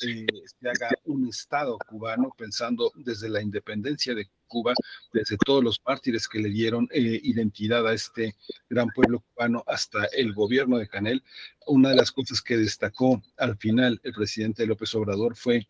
eh, 0.02 0.27
se 0.44 0.69
haga 0.69 0.90
un 1.05 1.28
Estado 1.28 1.77
cubano 1.89 2.32
pensando 2.36 2.93
desde 2.94 3.28
la 3.28 3.43
independencia 3.43 4.15
de 4.15 4.28
Cuba, 4.47 4.73
desde 5.12 5.36
todos 5.44 5.62
los 5.62 5.81
mártires 5.85 6.28
que 6.28 6.39
le 6.39 6.51
dieron 6.51 6.89
eh, 6.93 7.20
identidad 7.23 7.86
a 7.86 7.94
este 7.94 8.36
gran 8.70 8.89
pueblo 8.89 9.24
cubano 9.35 9.65
hasta 9.66 10.05
el 10.06 10.35
gobierno 10.35 10.78
de 10.78 10.89
Canel. 10.89 11.23
Una 11.66 11.90
de 11.90 11.97
las 11.97 12.12
cosas 12.12 12.40
que 12.40 12.56
destacó 12.56 13.20
al 13.36 13.56
final 13.56 14.01
el 14.05 14.12
presidente 14.12 14.66
López 14.66 14.94
Obrador 14.94 15.36
fue 15.36 15.69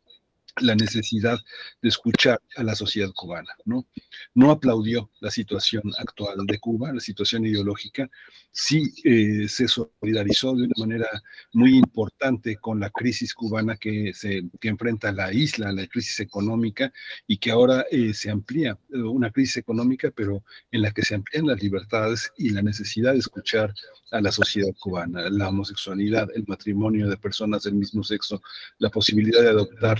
la 0.61 0.75
necesidad 0.75 1.39
de 1.83 1.89
escuchar 1.89 2.41
a 2.57 2.63
la 2.63 2.75
sociedad 2.75 3.11
cubana, 3.15 3.55
¿no? 3.65 3.87
No 4.35 4.51
aplaudió 4.51 5.11
la 5.21 5.31
situación 5.31 5.83
actual 5.99 6.47
de 6.47 6.59
Cuba, 6.59 6.93
la 6.93 7.01
situación 7.01 7.47
ideológica, 7.47 8.09
sí 8.51 8.93
eh, 9.05 9.49
se 9.49 9.69
solidarizó 9.69 10.55
de 10.55 10.65
una 10.65 10.75
manera 10.79 11.09
muy 11.53 11.77
importante 11.77 12.57
con 12.57 12.81
la 12.81 12.91
crisis 12.91 13.35
cubana 13.35 13.77
que, 13.77 14.13
se, 14.15 14.43
que 14.61 14.69
enfrenta 14.69 15.13
la 15.13 15.33
isla, 15.33 15.73
la 15.73 15.87
crisis 15.87 16.21
económica, 16.21 16.93
y 17.27 17.39
que 17.39 17.51
ahora 17.51 17.87
eh, 17.91 18.13
se 18.15 18.31
amplía, 18.31 18.79
eh, 18.93 18.99
una 18.99 19.31
crisis 19.31 19.59
económica, 19.59 20.11
pero 20.15 20.45
en 20.71 20.83
la 20.83 20.91
que 20.93 21.03
se 21.03 21.15
amplían 21.15 21.47
las 21.47 21.63
libertades 21.63 22.33
y 22.37 22.51
la 22.51 22.63
necesidad 22.63 23.13
de 23.13 23.21
escuchar 23.21 23.73
a 24.11 24.21
la 24.21 24.33
sociedad 24.33 24.75
cubana, 24.81 25.29
la 25.31 25.49
homosexualidad, 25.49 26.29
el 26.35 26.45
matrimonio 26.47 27.09
de 27.09 27.17
personas 27.17 27.63
del 27.63 27.75
mismo 27.75 28.03
sexo, 28.03 28.43
la 28.79 28.91
posibilidad 28.91 29.43
de 29.43 29.51
adoptar 29.51 29.99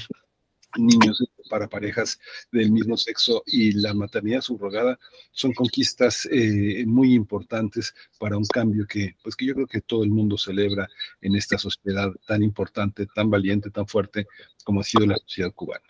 niños 0.77 1.21
para 1.49 1.69
parejas 1.69 2.19
del 2.53 2.71
mismo 2.71 2.97
sexo 2.97 3.43
y 3.47 3.73
la 3.73 3.95
maternidad 3.95 4.41
subrogada 4.41 4.99
son 5.33 5.53
conquistas 5.53 6.29
eh, 6.31 6.85
muy 6.87 7.15
importantes 7.15 7.95
para 8.19 8.37
un 8.37 8.47
cambio 8.47 8.87
que, 8.87 9.17
pues 9.23 9.37
que 9.37 9.47
yo 9.47 9.55
creo 9.55 9.67
que 9.67 9.81
todo 9.81 10.05
el 10.05 10.11
mundo 10.11 10.37
celebra 10.37 10.89
en 11.21 11.37
esta 11.37 11.59
sociedad 11.59 12.11
tan 12.27 12.43
importante, 12.43 13.07
tan 13.15 13.31
valiente, 13.31 13.71
tan 13.71 13.87
fuerte 13.87 14.27
como 14.69 14.83
ha 14.83 14.85
sido 14.85 15.07
la 15.07 15.17
sociedad 15.17 15.51
cubana. 15.55 15.83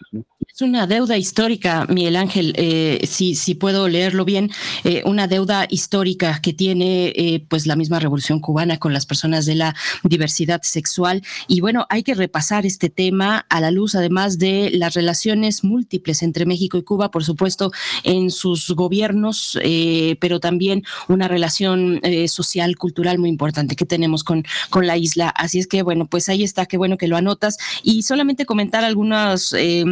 Es 0.55 0.63
una 0.63 0.87
deuda 0.87 1.17
histórica, 1.17 1.85
Miguel 1.89 2.15
Ángel, 2.15 2.53
eh, 2.57 3.01
si, 3.09 3.35
si 3.35 3.57
puedo 3.57 3.89
leerlo 3.89 4.25
bien, 4.25 4.53
eh, 4.85 5.03
una 5.05 5.27
deuda 5.27 5.67
histórica 5.69 6.41
que 6.41 6.53
tiene 6.53 7.13
eh, 7.17 7.45
pues 7.49 7.67
la 7.67 7.75
misma 7.75 7.99
revolución 7.99 8.39
cubana 8.39 8.79
con 8.79 8.93
las 8.93 9.05
personas 9.05 9.47
de 9.47 9.57
la 9.57 9.75
diversidad 10.05 10.63
sexual. 10.63 11.23
Y 11.49 11.61
bueno, 11.61 11.87
hay 11.91 12.05
que 12.05 12.15
repasar 12.15 12.67
este 12.67 12.89
tema 12.89 13.47
a 13.49 13.61
la 13.61 13.73
luz 13.73 13.97
además 13.97 14.39
de 14.39 14.71
las 14.73 14.95
relaciones 14.95 15.48
múltiples 15.65 16.23
entre 16.23 16.47
México 16.47 16.79
y 16.79 16.83
Cuba, 16.83 17.11
por 17.11 17.25
supuesto, 17.25 17.73
en 18.05 18.31
sus 18.31 18.71
gobiernos, 18.71 19.59
pero 20.21 20.41
también 20.41 20.85
una 21.09 21.29
relación 21.29 22.01
social, 22.29 22.77
cultural 22.77 23.19
muy 23.19 23.29
importante 23.29 23.77
que 23.77 23.85
tenemos 23.87 24.25
con, 24.25 24.45
con 24.71 24.87
la 24.87 24.97
isla. 24.97 25.29
Así 25.29 25.59
es 25.59 25.67
que 25.67 25.83
bueno, 25.83 26.07
pues 26.07 26.29
ahí 26.29 26.43
está, 26.43 26.67
qué 26.67 26.77
bueno 26.77 26.97
que 26.97 27.09
lo 27.09 27.17
anotas. 27.17 27.57
Y 27.83 28.03
solamente 28.03 28.47
comentar 28.47 28.85
algunas, 28.85 29.53
eh, 29.57 29.85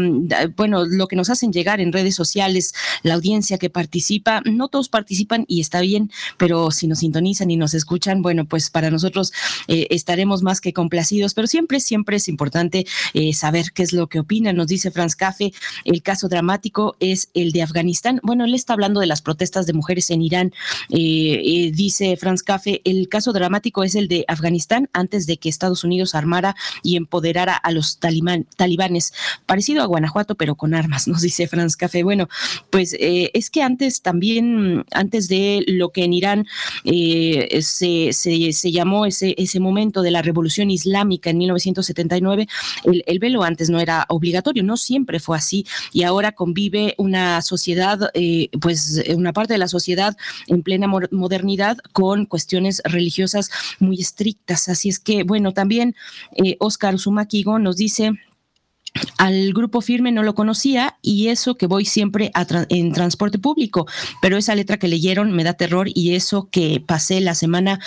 bueno, 0.56 0.84
lo 0.84 1.08
que 1.08 1.16
nos 1.16 1.30
hacen 1.30 1.52
llegar 1.52 1.80
en 1.80 1.92
redes 1.92 2.14
sociales, 2.14 2.74
la 3.02 3.14
audiencia 3.14 3.58
que 3.58 3.70
participa, 3.70 4.42
no 4.44 4.68
todos 4.68 4.88
participan 4.88 5.44
y 5.48 5.60
está 5.60 5.80
bien, 5.80 6.10
pero 6.36 6.70
si 6.70 6.86
nos 6.86 7.00
sintonizan 7.00 7.50
y 7.50 7.56
nos 7.56 7.74
escuchan, 7.74 8.22
bueno, 8.22 8.44
pues 8.44 8.70
para 8.70 8.90
nosotros 8.90 9.32
eh, 9.68 9.86
estaremos 9.90 10.42
más 10.42 10.60
que 10.60 10.72
complacidos, 10.72 11.34
pero 11.34 11.46
siempre, 11.46 11.80
siempre 11.80 12.16
es 12.16 12.28
importante 12.28 12.86
eh, 13.14 13.32
saber 13.32 13.72
qué 13.72 13.82
es 13.82 13.92
lo 13.92 14.08
que 14.08 14.20
opinan. 14.20 14.56
Nos 14.56 14.66
dice 14.66 14.90
Franz 14.90 15.16
El 15.84 16.02
caso 16.02 16.28
dramático 16.28 16.96
es 17.00 17.30
el 17.34 17.52
de 17.52 17.62
Afganistán. 17.62 18.20
Bueno, 18.22 18.44
él 18.44 18.54
está 18.54 18.72
hablando 18.72 19.00
de 19.00 19.06
las 19.06 19.22
protestas 19.22 19.66
de 19.66 19.72
mujeres 19.72 20.10
en 20.10 20.22
Irán. 20.22 20.52
dice 20.88 22.16
Franz 22.16 22.42
Cafe, 22.42 22.80
el 22.84 23.08
caso 23.08 23.32
dramático 23.32 23.84
es 23.84 23.94
el 23.94 24.08
de 24.08 24.24
Afganistán 24.28 24.88
antes 24.92 25.26
de 25.26 25.36
que 25.36 25.48
Estados 25.48 25.84
Unidos 25.84 26.14
armara 26.14 26.56
y 26.82 26.96
empoderara 26.96 27.56
a 27.56 27.70
los 27.72 27.98
talibanes, 27.98 29.12
parecido 29.46 29.82
a 29.82 29.86
Guanajuato, 29.86 30.34
pero 30.34 30.54
con 30.54 30.74
armas, 30.74 31.08
nos 31.08 31.22
dice 31.22 31.48
Franz 31.48 31.76
Café. 31.76 32.02
Bueno, 32.02 32.28
pues 32.70 32.94
eh, 32.98 33.30
es 33.34 33.50
que 33.50 33.62
antes 33.62 34.02
también, 34.02 34.84
antes 34.92 35.28
de 35.28 35.64
lo 35.66 35.90
que 35.90 36.04
en 36.04 36.12
Irán 36.12 36.46
eh, 36.84 37.60
se, 37.62 38.12
se, 38.12 38.72
llamó 38.72 39.06
ese, 39.06 39.34
ese 39.38 39.60
momento 39.60 40.02
de 40.02 40.10
la 40.10 40.22
revolución 40.22 40.70
islámica 40.70 41.30
en 41.30 41.38
1979, 41.38 42.48
el, 42.84 43.04
el, 43.06 43.18
velo 43.18 43.42
antes 43.42 43.70
no 43.70 43.80
era 43.80 44.04
obligatorio, 44.08 44.62
no 44.62 44.76
siempre 44.76 45.20
fue 45.26 45.36
así, 45.36 45.66
y 45.92 46.04
ahora 46.04 46.32
convive 46.32 46.94
una 46.98 47.42
sociedad, 47.42 48.10
eh, 48.14 48.48
pues 48.60 49.02
una 49.14 49.32
parte 49.32 49.54
de 49.54 49.58
la 49.58 49.68
sociedad 49.68 50.16
en 50.46 50.62
plena 50.62 50.86
modernidad 51.10 51.78
con 51.92 52.26
cuestiones 52.26 52.80
religiosas 52.84 53.50
muy 53.80 54.00
estrictas. 54.00 54.68
Así 54.68 54.88
es 54.88 55.00
que, 55.00 55.24
bueno, 55.24 55.52
también 55.52 55.96
Oscar 56.60 56.94
Usumakigo 56.94 57.58
nos 57.58 57.76
dice 57.76 58.12
al 59.18 59.52
grupo 59.52 59.80
firme 59.80 60.12
no 60.12 60.22
lo 60.22 60.34
conocía 60.34 60.96
y 61.02 61.28
eso 61.28 61.56
que 61.56 61.66
voy 61.66 61.84
siempre 61.84 62.30
en 62.68 62.92
transporte 62.92 63.38
público, 63.38 63.86
pero 64.22 64.36
esa 64.36 64.54
letra 64.54 64.78
que 64.78 64.88
leyeron 64.88 65.32
me 65.32 65.44
da 65.44 65.54
terror 65.54 65.88
y 65.92 66.14
eso 66.14 66.48
que 66.50 66.82
pasé 66.84 67.20
la 67.20 67.34
semana 67.34 67.80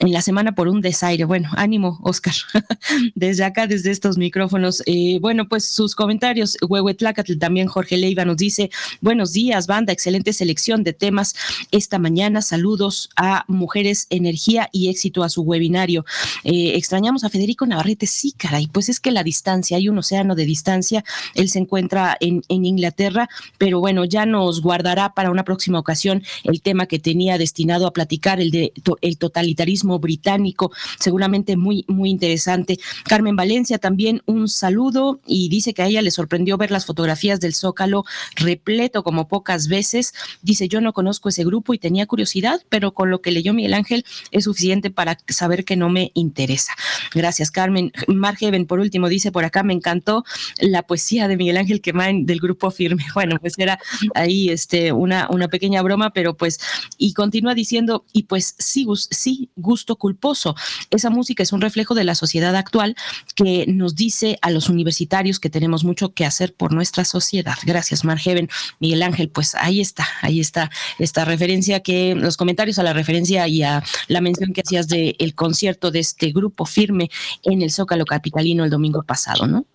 en 0.00 0.12
la 0.12 0.22
semana 0.22 0.54
por 0.54 0.68
un 0.68 0.80
desaire. 0.80 1.24
Bueno, 1.24 1.50
ánimo, 1.56 1.98
Oscar, 2.02 2.34
desde 3.14 3.44
acá, 3.44 3.66
desde 3.66 3.90
estos 3.90 4.16
micrófonos. 4.18 4.82
Eh, 4.86 5.18
bueno, 5.20 5.48
pues 5.48 5.64
sus 5.64 5.94
comentarios, 5.94 6.56
Huehuetlacatl, 6.66 7.38
también 7.38 7.66
Jorge 7.66 7.96
Leiva 7.96 8.24
nos 8.24 8.36
dice, 8.36 8.70
buenos 9.00 9.32
días, 9.32 9.66
banda, 9.66 9.92
excelente 9.92 10.32
selección 10.32 10.84
de 10.84 10.92
temas 10.92 11.34
esta 11.70 11.98
mañana. 11.98 12.42
Saludos 12.42 13.10
a 13.16 13.44
Mujeres, 13.48 14.06
Energía 14.10 14.68
y 14.72 14.88
éxito 14.88 15.24
a 15.24 15.28
su 15.28 15.42
webinario. 15.42 16.04
Eh, 16.44 16.72
extrañamos 16.76 17.24
a 17.24 17.30
Federico 17.30 17.66
Navarrete, 17.66 18.06
sí, 18.06 18.32
caray, 18.36 18.68
pues 18.68 18.88
es 18.88 19.00
que 19.00 19.10
la 19.10 19.22
distancia, 19.22 19.76
hay 19.76 19.88
un 19.88 19.98
océano 19.98 20.34
de 20.34 20.44
distancia, 20.44 21.04
él 21.34 21.48
se 21.48 21.58
encuentra 21.58 22.16
en, 22.20 22.42
en 22.48 22.64
Inglaterra, 22.64 23.28
pero 23.58 23.80
bueno, 23.80 24.04
ya 24.04 24.26
nos 24.26 24.62
guardará 24.62 25.14
para 25.14 25.30
una 25.30 25.44
próxima 25.44 25.78
ocasión 25.78 26.22
el 26.44 26.62
tema 26.62 26.86
que 26.86 26.98
tenía 26.98 27.38
destinado 27.38 27.86
a 27.86 27.92
platicar, 27.92 28.40
el 28.40 28.50
de 28.50 28.72
el 29.00 29.18
totalitarismo 29.18 29.87
británico, 29.98 30.72
seguramente 30.98 31.56
muy, 31.56 31.84
muy 31.88 32.10
interesante. 32.10 32.78
Carmen 33.04 33.36
Valencia 33.36 33.78
también 33.78 34.22
un 34.26 34.48
saludo 34.48 35.20
y 35.26 35.48
dice 35.48 35.72
que 35.72 35.82
a 35.82 35.86
ella 35.86 36.02
le 36.02 36.10
sorprendió 36.10 36.58
ver 36.58 36.70
las 36.70 36.84
fotografías 36.84 37.40
del 37.40 37.54
Zócalo 37.54 38.04
repleto 38.36 39.02
como 39.02 39.28
pocas 39.28 39.68
veces. 39.68 40.12
Dice, 40.42 40.68
yo 40.68 40.80
no 40.80 40.92
conozco 40.92 41.28
ese 41.28 41.44
grupo 41.44 41.74
y 41.74 41.78
tenía 41.78 42.06
curiosidad, 42.06 42.60
pero 42.68 42.92
con 42.92 43.10
lo 43.10 43.20
que 43.20 43.30
leyó 43.30 43.54
Miguel 43.54 43.74
Ángel 43.74 44.04
es 44.30 44.44
suficiente 44.44 44.90
para 44.90 45.18
saber 45.28 45.64
que 45.64 45.76
no 45.76 45.88
me 45.88 46.10
interesa. 46.14 46.72
Gracias, 47.14 47.50
Carmen. 47.50 47.92
Margeven, 48.08 48.66
por 48.66 48.80
último, 48.80 49.08
dice 49.08 49.32
por 49.32 49.44
acá, 49.44 49.62
me 49.62 49.72
encantó 49.72 50.24
la 50.58 50.82
poesía 50.82 51.28
de 51.28 51.36
Miguel 51.36 51.56
Ángel 51.56 51.80
Quemain 51.80 52.26
del 52.26 52.40
grupo 52.40 52.70
Firme. 52.70 53.04
Bueno, 53.18 53.36
pues 53.40 53.58
era 53.58 53.80
ahí 54.14 54.48
este, 54.48 54.92
una, 54.92 55.26
una 55.30 55.48
pequeña 55.48 55.82
broma, 55.82 56.10
pero 56.12 56.36
pues, 56.36 56.60
y 56.98 57.14
continúa 57.14 57.54
diciendo, 57.54 58.04
y 58.12 58.24
pues 58.24 58.54
sí, 58.58 58.86
sí, 59.10 59.50
gusto 59.56 59.77
culposo. 59.84 60.54
Esa 60.90 61.10
música 61.10 61.42
es 61.42 61.52
un 61.52 61.60
reflejo 61.60 61.94
de 61.94 62.04
la 62.04 62.14
sociedad 62.14 62.54
actual 62.56 62.96
que 63.34 63.66
nos 63.66 63.94
dice 63.94 64.38
a 64.42 64.50
los 64.50 64.68
universitarios 64.68 65.40
que 65.40 65.50
tenemos 65.50 65.84
mucho 65.84 66.12
que 66.14 66.24
hacer 66.24 66.54
por 66.54 66.72
nuestra 66.72 67.04
sociedad. 67.04 67.56
Gracias, 67.64 68.04
Margeven. 68.04 68.48
Miguel 68.80 69.02
Ángel, 69.02 69.28
pues 69.30 69.54
ahí 69.54 69.80
está, 69.80 70.06
ahí 70.22 70.40
está 70.40 70.70
esta 70.98 71.24
referencia 71.24 71.80
que, 71.80 72.14
los 72.14 72.36
comentarios 72.36 72.78
a 72.78 72.82
la 72.82 72.92
referencia 72.92 73.46
y 73.48 73.62
a 73.62 73.82
la 74.08 74.20
mención 74.20 74.52
que 74.52 74.62
hacías 74.62 74.88
del 74.88 75.16
el 75.18 75.34
concierto 75.34 75.90
de 75.90 76.00
este 76.00 76.30
grupo 76.32 76.64
firme 76.64 77.10
en 77.42 77.62
el 77.62 77.70
Zócalo 77.70 78.04
Capitalino 78.04 78.64
el 78.64 78.70
domingo 78.70 79.02
pasado, 79.02 79.46
¿no? 79.46 79.66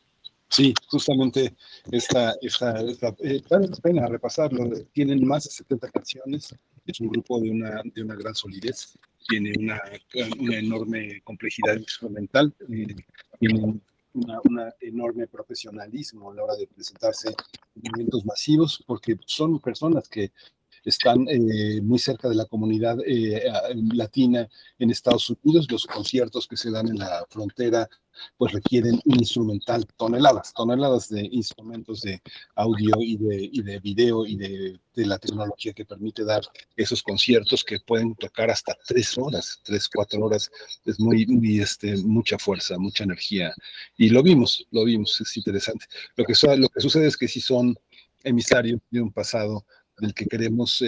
Sí, 0.50 0.72
justamente 0.88 1.56
esta, 1.92 2.36
esta, 2.40 2.80
esta 2.82 3.16
eh, 3.24 3.42
vale 3.50 3.68
la 3.70 3.76
pena 3.78 4.08
repasarlo. 4.08 4.70
Tienen 4.92 5.26
más 5.26 5.46
de 5.46 5.50
70 5.50 5.90
canciones. 5.90 6.54
Es 6.86 7.00
un 7.00 7.08
grupo 7.08 7.40
de 7.40 7.50
una, 7.50 7.82
de 7.84 8.04
una 8.04 8.14
gran 8.14 8.36
solidez 8.36 8.96
tiene 9.28 9.54
una, 9.58 9.82
una 10.40 10.58
enorme 10.58 11.22
complejidad 11.24 11.78
instrumental, 11.78 12.54
eh, 12.70 12.96
tiene 13.40 13.60
un 13.60 13.82
enorme 14.80 15.28
profesionalismo 15.28 16.32
a 16.32 16.36
la 16.36 16.44
hora 16.44 16.56
de 16.56 16.68
presentarse 16.68 17.30
en 17.30 17.92
masivos, 18.26 18.84
porque 18.86 19.18
son 19.26 19.60
personas 19.60 20.08
que 20.08 20.32
están 20.90 21.28
eh, 21.30 21.82
muy 21.82 22.00
cerca 22.00 22.30
de 22.30 22.36
la 22.36 22.46
comunidad 22.46 22.98
eh, 23.06 23.44
latina 23.94 24.48
en 24.80 24.92
Estados 24.92 25.30
Unidos. 25.30 25.72
Los 25.72 25.86
conciertos 25.86 26.48
que 26.48 26.58
se 26.58 26.72
dan 26.72 26.88
en 26.88 26.98
la 27.00 27.26
frontera 27.30 27.90
pues 28.38 28.54
requieren 28.54 29.00
un 29.06 29.20
instrumental, 29.20 29.86
toneladas, 29.98 30.54
toneladas 30.54 31.10
de 31.10 31.28
instrumentos 31.32 32.02
de 32.02 32.22
audio 32.56 32.94
y 33.00 33.18
de, 33.18 33.50
y 33.52 33.62
de 33.62 33.80
video 33.80 34.26
y 34.26 34.36
de, 34.36 34.80
de, 34.96 35.06
la 35.06 35.18
tecnología 35.18 35.74
que 35.74 35.86
permite 35.86 36.24
dar 36.24 36.44
esos 36.76 37.02
conciertos 37.02 37.64
que 37.64 37.80
pueden 37.80 38.16
tocar 38.16 38.50
hasta 38.50 38.78
tres 38.86 39.18
horas, 39.18 39.60
tres, 39.64 39.90
cuatro 39.90 40.22
horas. 40.22 40.52
Es 40.86 41.00
muy, 41.00 41.26
muy 41.26 41.60
este, 41.60 41.98
mucha 41.98 42.38
fuerza, 42.38 42.78
mucha 42.78 43.04
energía. 43.04 43.54
Y 43.98 44.10
lo 44.10 44.24
vimos, 44.24 44.66
lo 44.72 44.86
vimos, 44.86 45.20
es 45.22 45.38
interesante. 45.38 45.86
Lo 46.16 46.26
que, 46.26 46.34
lo 46.58 46.70
que 46.70 46.82
sucede 46.82 47.08
es 47.08 47.18
que 47.18 47.28
si 47.28 47.42
son 47.42 47.76
emisarios 48.24 48.80
de 48.90 49.02
un 49.02 49.12
pasado 49.12 49.66
del 49.98 50.14
que 50.14 50.26
queremos 50.26 50.84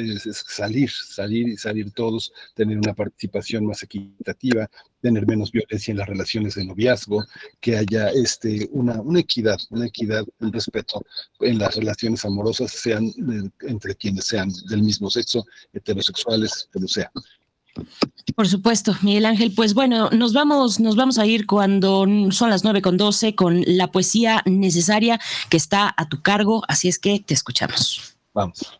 salir, 0.48 0.90
salir 0.90 1.48
y 1.48 1.58
salir 1.58 1.92
todos, 1.92 2.32
tener 2.54 2.78
una 2.78 2.94
participación 2.94 3.66
más 3.66 3.84
equitativa, 3.84 4.70
tener 5.02 5.28
menos 5.28 5.52
violencia 5.52 5.92
en 5.92 5.98
las 5.98 6.08
relaciones 6.08 6.56
de 6.56 6.66
noviazgo, 6.66 7.24
que 7.60 7.78
haya 7.78 8.10
este, 8.10 8.68
una, 8.72 9.02
una 9.02 9.20
equidad, 9.20 9.58
una 9.70 9.86
equidad, 9.86 10.26
un 10.40 10.52
respeto 10.52 11.06
en 11.40 11.60
las 11.60 11.76
relaciones 11.76 12.26
amorosas, 12.26 12.72
sean 12.72 13.12
entre 13.62 13.96
quienes 13.96 14.26
sean 14.26 14.52
del 14.70 14.84
mismo 14.84 15.10
sexo, 15.10 15.46
heterosexuales, 15.74 16.70
como 16.74 16.88
sea. 16.88 17.12
Por 18.36 18.48
supuesto, 18.48 18.96
Miguel 19.02 19.26
Ángel. 19.26 19.54
Pues 19.54 19.74
bueno, 19.74 20.10
nos 20.10 20.34
vamos, 20.34 20.80
nos 20.80 20.96
vamos 20.96 21.20
a 21.20 21.26
ir 21.26 21.46
cuando 21.46 22.06
son 22.32 22.50
las 22.50 22.64
nueve 22.64 22.82
con 22.82 22.98
doce 22.98 23.36
con 23.36 23.64
la 23.66 23.92
poesía 23.92 24.42
necesaria 24.46 25.20
que 25.50 25.58
está 25.58 25.94
a 25.96 26.08
tu 26.08 26.22
cargo. 26.22 26.64
Así 26.68 26.88
es 26.88 27.00
que 27.00 27.20
te 27.20 27.34
escuchamos. 27.34 28.16
Vamos. 28.34 28.80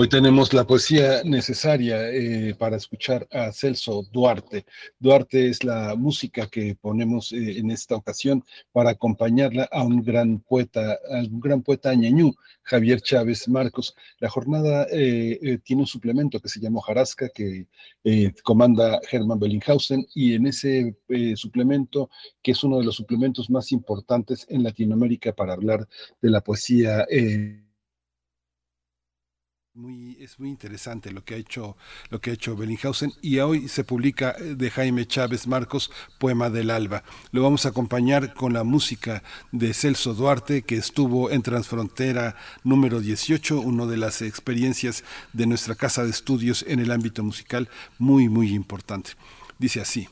Hoy 0.00 0.08
tenemos 0.08 0.54
la 0.54 0.64
poesía 0.64 1.24
necesaria 1.24 2.08
eh, 2.12 2.54
para 2.56 2.76
escuchar 2.76 3.26
a 3.32 3.50
Celso 3.50 4.04
Duarte. 4.12 4.64
Duarte 5.00 5.48
es 5.48 5.64
la 5.64 5.96
música 5.96 6.46
que 6.46 6.76
ponemos 6.80 7.32
eh, 7.32 7.58
en 7.58 7.72
esta 7.72 7.96
ocasión 7.96 8.44
para 8.70 8.90
acompañarla 8.90 9.68
a 9.72 9.82
un 9.82 10.04
gran 10.04 10.38
poeta, 10.38 10.92
a 11.10 11.18
un 11.28 11.40
gran 11.40 11.62
poeta 11.62 11.92
ñañú, 11.96 12.32
Javier 12.62 13.00
Chávez 13.00 13.48
Marcos. 13.48 13.96
La 14.20 14.28
jornada 14.28 14.86
eh, 14.92 15.58
tiene 15.64 15.82
un 15.82 15.88
suplemento 15.88 16.38
que 16.38 16.48
se 16.48 16.60
llama 16.60 16.80
Jarasca, 16.80 17.28
que 17.30 17.66
comanda 18.44 19.00
Hermann 19.10 19.40
Bellinghausen, 19.40 20.06
y 20.14 20.34
en 20.34 20.46
ese 20.46 20.96
suplemento, 21.34 22.08
que 22.40 22.52
es 22.52 22.62
uno 22.62 22.78
de 22.78 22.84
los 22.84 22.94
suplementos 22.94 23.50
más 23.50 23.72
importantes 23.72 24.46
en 24.48 24.62
Latinoamérica 24.62 25.32
para 25.32 25.54
hablar 25.54 25.88
de 26.22 26.30
la 26.30 26.40
poesía 26.40 27.04
es 30.18 30.40
muy 30.40 30.48
interesante 30.48 31.12
lo 31.12 31.24
que 31.24 31.34
ha 31.34 31.36
hecho 31.36 31.76
lo 32.10 32.20
que 32.20 32.30
ha 32.30 32.34
hecho 32.34 32.56
Bellinghausen 32.56 33.12
y 33.22 33.38
hoy 33.38 33.68
se 33.68 33.84
publica 33.84 34.34
eh, 34.38 34.56
de 34.56 34.70
Jaime 34.70 35.06
Chávez 35.06 35.46
Marcos 35.46 35.92
Poema 36.18 36.50
del 36.50 36.70
Alba. 36.70 37.04
Lo 37.30 37.42
vamos 37.42 37.64
a 37.64 37.68
acompañar 37.68 38.34
con 38.34 38.52
la 38.52 38.64
música 38.64 39.22
de 39.52 39.72
Celso 39.74 40.14
Duarte 40.14 40.62
que 40.62 40.76
estuvo 40.76 41.30
en 41.30 41.42
Transfrontera 41.42 42.34
número 42.64 43.00
18, 43.00 43.60
una 43.60 43.86
de 43.86 43.98
las 43.98 44.20
experiencias 44.20 45.04
de 45.32 45.46
nuestra 45.46 45.76
casa 45.76 46.02
de 46.02 46.10
estudios 46.10 46.64
en 46.66 46.80
el 46.80 46.90
ámbito 46.90 47.22
musical 47.22 47.68
muy 47.98 48.28
muy 48.28 48.54
importante. 48.54 49.12
Dice 49.60 49.80
así: 49.80 50.08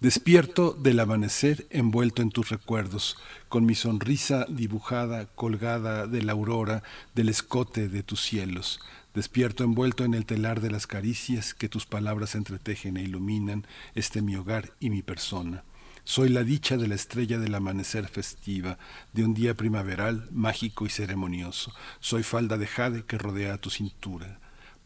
Despierto 0.00 0.72
del 0.72 0.98
amanecer 0.98 1.66
envuelto 1.68 2.22
en 2.22 2.30
tus 2.30 2.48
recuerdos, 2.48 3.18
con 3.50 3.66
mi 3.66 3.74
sonrisa 3.74 4.46
dibujada, 4.48 5.26
colgada 5.26 6.06
de 6.06 6.22
la 6.22 6.32
aurora, 6.32 6.82
del 7.14 7.28
escote 7.28 7.90
de 7.90 8.02
tus 8.02 8.22
cielos. 8.22 8.80
Despierto 9.12 9.62
envuelto 9.62 10.06
en 10.06 10.14
el 10.14 10.24
telar 10.24 10.62
de 10.62 10.70
las 10.70 10.86
caricias 10.86 11.52
que 11.52 11.68
tus 11.68 11.84
palabras 11.84 12.34
entretejen 12.34 12.96
e 12.96 13.02
iluminan 13.02 13.66
este 13.94 14.22
mi 14.22 14.36
hogar 14.36 14.72
y 14.80 14.88
mi 14.88 15.02
persona. 15.02 15.64
Soy 16.04 16.30
la 16.30 16.44
dicha 16.44 16.78
de 16.78 16.88
la 16.88 16.94
estrella 16.94 17.38
del 17.38 17.54
amanecer 17.54 18.08
festiva, 18.08 18.78
de 19.12 19.26
un 19.26 19.34
día 19.34 19.54
primaveral, 19.54 20.30
mágico 20.32 20.86
y 20.86 20.88
ceremonioso. 20.88 21.74
Soy 22.00 22.22
falda 22.22 22.56
de 22.56 22.66
jade 22.66 23.04
que 23.04 23.18
rodea 23.18 23.58
tu 23.58 23.68
cintura. 23.68 24.40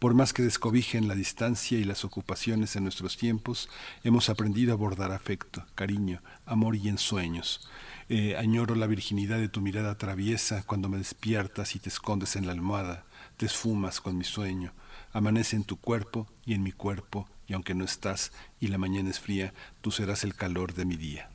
Por 0.04 0.12
más 0.12 0.34
que 0.34 0.42
descobijen 0.42 1.08
la 1.08 1.14
distancia 1.14 1.78
y 1.78 1.84
las 1.84 2.04
ocupaciones 2.04 2.76
en 2.76 2.82
nuestros 2.82 3.16
tiempos, 3.16 3.70
hemos 4.02 4.28
aprendido 4.28 4.72
a 4.72 4.74
abordar 4.74 5.12
afecto, 5.12 5.64
cariño, 5.74 6.20
amor 6.44 6.76
y 6.76 6.90
ensueños. 6.90 7.66
Eh, 8.10 8.36
añoro 8.36 8.74
la 8.74 8.86
virginidad 8.86 9.38
de 9.38 9.48
tu 9.48 9.62
mirada 9.62 9.96
traviesa 9.96 10.62
cuando 10.62 10.90
me 10.90 10.98
despiertas 10.98 11.74
y 11.74 11.78
te 11.78 11.88
escondes 11.88 12.36
en 12.36 12.44
la 12.44 12.52
almohada, 12.52 13.06
te 13.38 13.46
esfumas 13.46 14.02
con 14.02 14.18
mi 14.18 14.24
sueño, 14.24 14.74
amanece 15.14 15.56
en 15.56 15.64
tu 15.64 15.78
cuerpo 15.78 16.28
y 16.44 16.52
en 16.52 16.62
mi 16.62 16.72
cuerpo, 16.72 17.26
y 17.46 17.54
aunque 17.54 17.74
no 17.74 17.86
estás 17.86 18.30
y 18.60 18.68
la 18.68 18.76
mañana 18.76 19.08
es 19.08 19.20
fría, 19.20 19.54
tú 19.80 19.90
serás 19.90 20.22
el 20.22 20.34
calor 20.34 20.74
de 20.74 20.84
mi 20.84 20.98
día. 20.98 21.30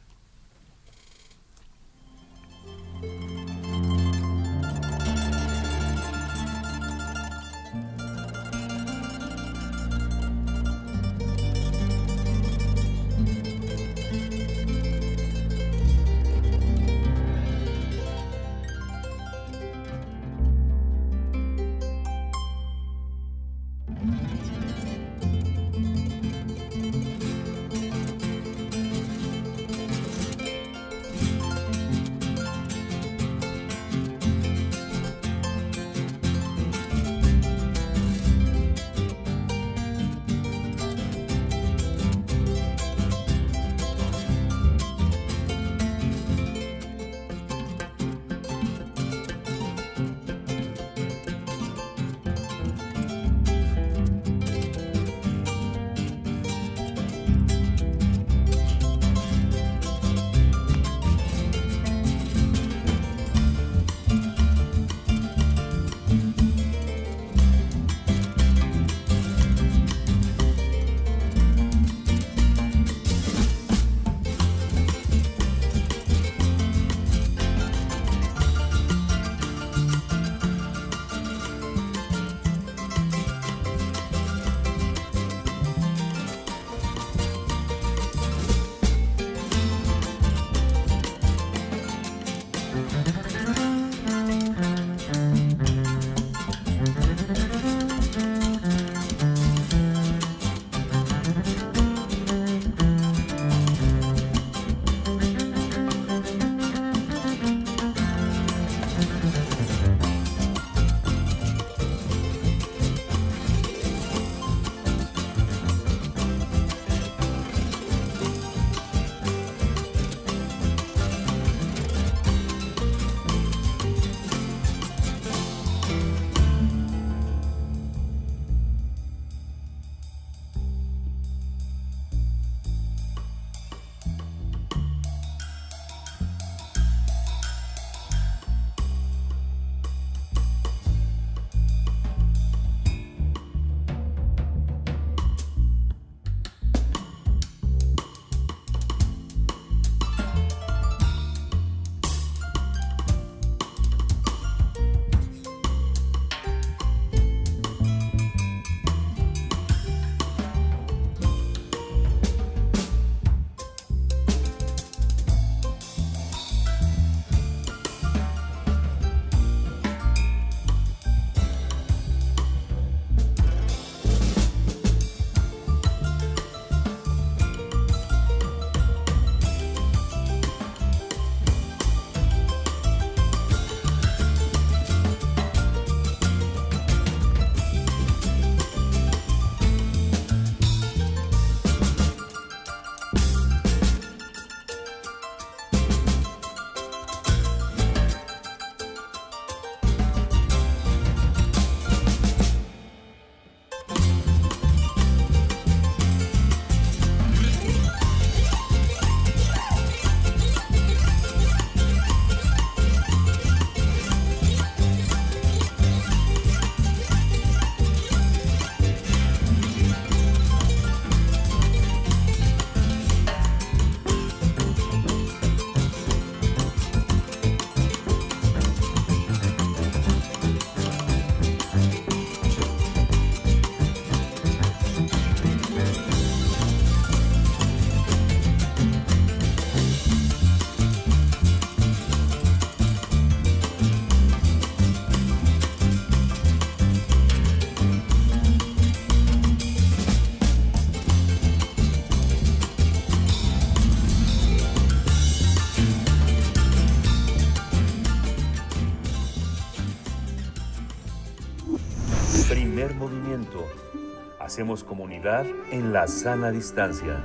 Hacemos 264.59 264.83
comunidad 264.83 265.45
en 265.71 265.93
la 265.93 266.05
sana 266.05 266.51
distancia. 266.51 267.23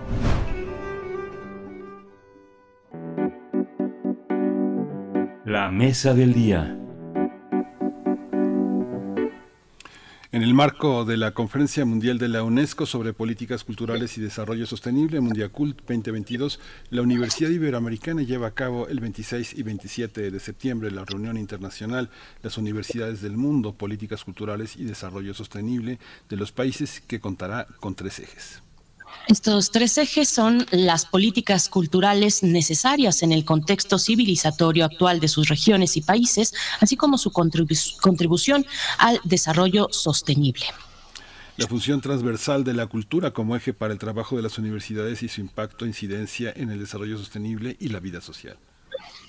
La 5.45 5.69
mesa 5.73 6.15
del 6.15 6.33
día. 6.33 6.84
El 10.55 10.59
marco 10.59 11.05
de 11.05 11.17
la 11.17 11.33
Conferencia 11.33 11.85
Mundial 11.85 12.17
de 12.19 12.29
la 12.29 12.45
UNESCO 12.45 12.87
sobre 12.87 13.13
Políticas 13.13 13.65
Culturales 13.65 14.17
y 14.19 14.21
Desarrollo 14.21 14.67
Sostenible, 14.67 15.19
Mundiacult 15.19 15.79
2022, 15.79 16.61
la 16.91 17.03
Universidad 17.03 17.51
Iberoamericana 17.51 18.23
lleva 18.23 18.47
a 18.47 18.55
cabo 18.55 18.87
el 18.87 19.01
26 19.01 19.59
y 19.59 19.65
27 19.65 20.31
de 20.31 20.39
septiembre 20.39 20.93
la 20.93 21.05
reunión 21.05 21.39
internacional 21.39 22.09
Las 22.45 22.57
Universidades 22.57 23.21
del 23.21 23.37
Mundo, 23.37 23.73
Políticas 23.73 24.23
Culturales 24.23 24.77
y 24.77 24.85
Desarrollo 24.85 25.35
Sostenible 25.35 25.99
de 26.29 26.37
los 26.37 26.53
países 26.53 27.01
que 27.01 27.19
contará 27.19 27.67
con 27.81 27.97
tres 27.97 28.21
ejes. 28.21 28.64
Estos 29.27 29.71
tres 29.71 29.97
ejes 29.97 30.29
son 30.29 30.67
las 30.71 31.07
políticas 31.07 31.71
culturales 31.71 32.43
necesarias 32.43 33.23
en 33.23 33.33
el 33.33 33.45
contexto 33.45 33.99
civilizatorio 33.99 34.85
actual 34.85 35.19
de 35.19 35.29
sus 35.29 35.49
regiones 35.49 35.97
y 35.97 36.03
países, 36.03 36.53
así 36.81 36.97
como 36.97 37.17
su 37.17 37.33
contribución 37.33 38.67
al 38.99 39.21
desarrollo 39.25 39.89
sostenible. 39.91 40.67
La 41.57 41.67
función 41.67 42.03
transversal 42.03 42.65
de 42.65 42.75
la 42.75 42.87
cultura 42.87 43.31
como 43.31 43.57
eje 43.57 43.73
para 43.73 43.95
el 43.95 43.99
trabajo 43.99 44.37
de 44.37 44.43
las 44.43 44.59
universidades 44.59 45.23
y 45.23 45.29
su 45.29 45.41
impacto 45.41 45.85
e 45.85 45.89
incidencia 45.89 46.53
en 46.55 46.71
el 46.71 46.79
desarrollo 46.79 47.17
sostenible 47.17 47.77
y 47.81 47.89
la 47.89 48.01
vida 48.01 48.21
social. 48.21 48.59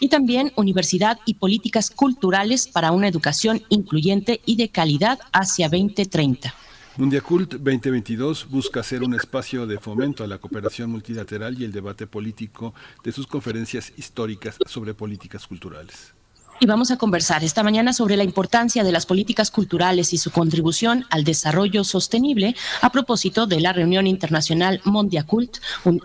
Y 0.02 0.10
también 0.10 0.52
universidad 0.58 1.20
y 1.26 1.36
políticas 1.36 1.90
culturales 1.90 2.68
para 2.68 2.92
una 2.92 3.08
educación 3.08 3.64
incluyente 3.70 4.42
y 4.46 4.58
de 4.58 4.70
calidad 4.70 5.20
hacia 5.32 5.70
2030. 5.70 6.54
Mundiacult 6.98 7.56
2022 7.56 8.48
busca 8.50 8.82
ser 8.82 9.04
un 9.04 9.16
espacio 9.16 9.68
de 9.68 9.78
fomento 9.80 10.24
a 10.24 10.28
la 10.28 10.38
cooperación 10.38 10.90
multilateral 10.90 11.60
y 11.60 11.66
el 11.66 11.74
debate 11.74 12.08
político 12.08 12.74
de 13.04 13.12
sus 13.12 13.28
conferencias 13.28 13.92
históricas 13.98 14.56
sobre 14.66 14.94
políticas 14.94 15.46
culturales. 15.46 16.15
Y 16.58 16.68
vamos 16.68 16.90
a 16.90 16.96
conversar 16.96 17.44
esta 17.44 17.64
mañana 17.64 17.92
sobre 17.92 18.16
la 18.16 18.24
importancia 18.24 18.86
de 18.86 18.94
las 18.94 19.06
políticas 19.06 19.52
culturales 19.52 20.14
y 20.14 20.18
su 20.18 20.32
contribución 20.32 21.06
al 21.10 21.26
desarrollo 21.26 21.84
sostenible 21.84 22.56
a 22.82 22.94
propósito 22.94 23.46
de 23.46 23.60
la 23.60 23.74
reunión 23.74 24.08
internacional 24.08 24.80
Mondiacult 24.86 25.58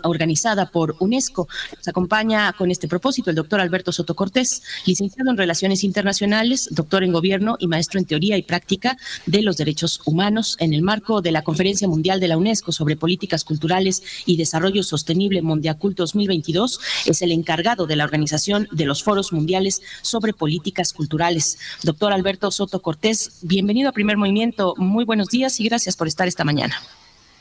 organizada 0.03 0.69
por 0.69 0.97
UNESCO. 0.99 1.47
Nos 1.77 1.87
acompaña 1.87 2.51
con 2.51 2.69
este 2.69 2.89
propósito 2.89 3.29
el 3.29 3.37
doctor 3.37 3.61
Alberto 3.61 3.93
Soto 3.93 4.13
Cortés, 4.13 4.61
licenciado 4.85 5.31
en 5.31 5.37
Relaciones 5.37 5.85
Internacionales, 5.85 6.67
doctor 6.71 7.05
en 7.05 7.13
Gobierno 7.13 7.55
y 7.57 7.67
maestro 7.67 8.01
en 8.01 8.05
Teoría 8.05 8.35
y 8.35 8.41
Práctica 8.41 8.97
de 9.25 9.43
los 9.43 9.55
Derechos 9.55 10.01
Humanos 10.03 10.57
en 10.59 10.73
el 10.73 10.81
marco 10.81 11.21
de 11.21 11.31
la 11.31 11.43
Conferencia 11.43 11.87
Mundial 11.87 12.19
de 12.19 12.27
la 12.27 12.35
UNESCO 12.35 12.73
sobre 12.73 12.97
Políticas 12.97 13.45
Culturales 13.45 14.03
y 14.25 14.35
Desarrollo 14.35 14.83
Sostenible 14.83 15.41
Mondiacult 15.41 15.95
2022. 15.95 16.81
Es 17.05 17.21
el 17.21 17.31
encargado 17.31 17.87
de 17.87 17.95
la 17.95 18.03
organización 18.03 18.67
de 18.73 18.85
los 18.85 19.01
foros 19.01 19.31
mundiales 19.31 19.81
sobre 20.01 20.33
políticas 20.41 20.91
culturales. 20.91 21.59
Doctor 21.83 22.13
Alberto 22.13 22.49
Soto 22.49 22.81
Cortés, 22.81 23.41
bienvenido 23.43 23.89
a 23.89 23.91
Primer 23.91 24.17
Movimiento. 24.17 24.73
Muy 24.75 25.05
buenos 25.05 25.27
días 25.27 25.59
y 25.59 25.69
gracias 25.69 25.95
por 25.95 26.07
estar 26.07 26.27
esta 26.27 26.43
mañana. 26.43 26.73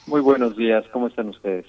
Muy 0.07 0.21
buenos 0.21 0.55
días, 0.55 0.85
¿cómo 0.93 1.07
están 1.07 1.31
ustedes? 1.31 1.65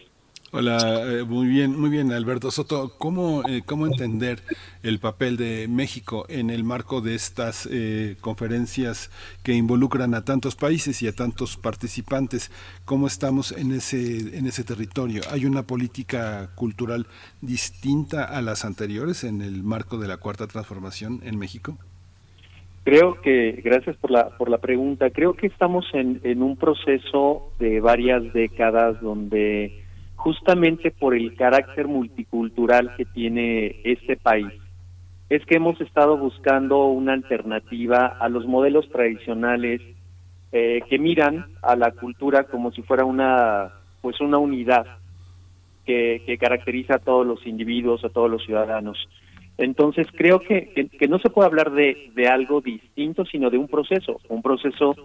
Hola, 0.53 1.03
eh, 1.05 1.23
muy 1.23 1.47
bien, 1.47 1.79
muy 1.79 1.89
bien, 1.89 2.11
Alberto 2.11 2.51
Soto. 2.51 2.91
¿Cómo, 2.97 3.41
eh, 3.47 3.61
¿Cómo 3.65 3.87
entender 3.87 4.39
el 4.83 4.99
papel 4.99 5.37
de 5.37 5.69
México 5.69 6.25
en 6.27 6.49
el 6.49 6.65
marco 6.65 6.99
de 6.99 7.15
estas 7.15 7.69
eh, 7.71 8.17
conferencias 8.19 9.11
que 9.43 9.53
involucran 9.53 10.13
a 10.13 10.25
tantos 10.25 10.57
países 10.57 11.01
y 11.03 11.07
a 11.07 11.13
tantos 11.13 11.55
participantes? 11.55 12.51
¿Cómo 12.83 13.07
estamos 13.07 13.53
en 13.53 13.71
ese, 13.71 14.37
en 14.37 14.45
ese 14.45 14.65
territorio? 14.65 15.21
¿Hay 15.31 15.45
una 15.45 15.63
política 15.63 16.49
cultural 16.55 17.07
distinta 17.39 18.25
a 18.25 18.41
las 18.41 18.65
anteriores 18.65 19.23
en 19.23 19.41
el 19.41 19.63
marco 19.63 19.99
de 19.99 20.09
la 20.09 20.17
cuarta 20.17 20.47
transformación 20.47 21.21
en 21.23 21.39
México? 21.39 21.77
Creo 22.83 23.21
que, 23.21 23.61
gracias 23.63 23.95
por 23.95 24.11
la, 24.11 24.37
por 24.37 24.49
la 24.49 24.57
pregunta, 24.57 25.11
creo 25.11 25.33
que 25.33 25.47
estamos 25.47 25.85
en, 25.93 26.19
en 26.23 26.43
un 26.43 26.57
proceso 26.57 27.53
de 27.57 27.79
varias 27.79 28.33
décadas 28.33 28.99
donde 28.99 29.80
justamente 30.23 30.91
por 30.91 31.15
el 31.15 31.35
carácter 31.35 31.87
multicultural 31.87 32.95
que 32.95 33.05
tiene 33.05 33.81
este 33.83 34.17
país, 34.17 34.53
es 35.29 35.43
que 35.45 35.55
hemos 35.55 35.81
estado 35.81 36.15
buscando 36.15 36.85
una 36.85 37.13
alternativa 37.13 38.05
a 38.05 38.29
los 38.29 38.45
modelos 38.45 38.87
tradicionales 38.89 39.81
eh, 40.51 40.81
que 40.87 40.99
miran 40.99 41.47
a 41.63 41.75
la 41.75 41.91
cultura 41.91 42.43
como 42.43 42.71
si 42.71 42.83
fuera 42.83 43.03
una 43.03 43.71
pues 44.01 44.21
una 44.21 44.37
unidad 44.37 44.85
que, 45.85 46.21
que, 46.25 46.37
caracteriza 46.37 46.95
a 46.95 46.99
todos 46.99 47.25
los 47.25 47.45
individuos, 47.47 48.03
a 48.03 48.09
todos 48.09 48.29
los 48.29 48.43
ciudadanos. 48.45 48.97
Entonces 49.57 50.07
creo 50.15 50.39
que, 50.39 50.89
que, 50.99 51.07
no 51.07 51.19
se 51.19 51.29
puede 51.29 51.47
hablar 51.47 51.71
de, 51.71 52.11
de, 52.15 52.27
algo 52.27 52.61
distinto, 52.61 53.25
sino 53.25 53.49
de 53.49 53.57
un 53.57 53.67
proceso, 53.67 54.19
un 54.29 54.41
proceso 54.41 54.95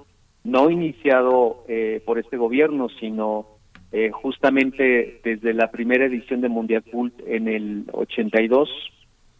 no 0.44 0.70
iniciado 0.70 1.64
eh, 1.68 2.02
por 2.04 2.18
este 2.18 2.36
gobierno, 2.36 2.88
sino 3.00 3.55
eh, 3.92 4.10
justamente 4.10 5.20
desde 5.22 5.54
la 5.54 5.70
primera 5.70 6.06
edición 6.06 6.40
de 6.40 6.48
Mundial 6.48 6.82
Cult 6.90 7.14
en 7.26 7.48
el 7.48 7.84
82 7.92 8.68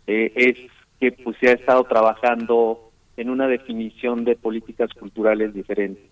eh, 0.06 0.32
es 0.36 0.56
que 1.00 1.12
pues 1.12 1.36
se 1.40 1.48
ha 1.48 1.52
estado 1.52 1.84
trabajando 1.84 2.90
en 3.16 3.30
una 3.30 3.48
definición 3.48 4.24
de 4.24 4.36
políticas 4.36 4.90
culturales 4.94 5.52
diferentes. 5.52 6.04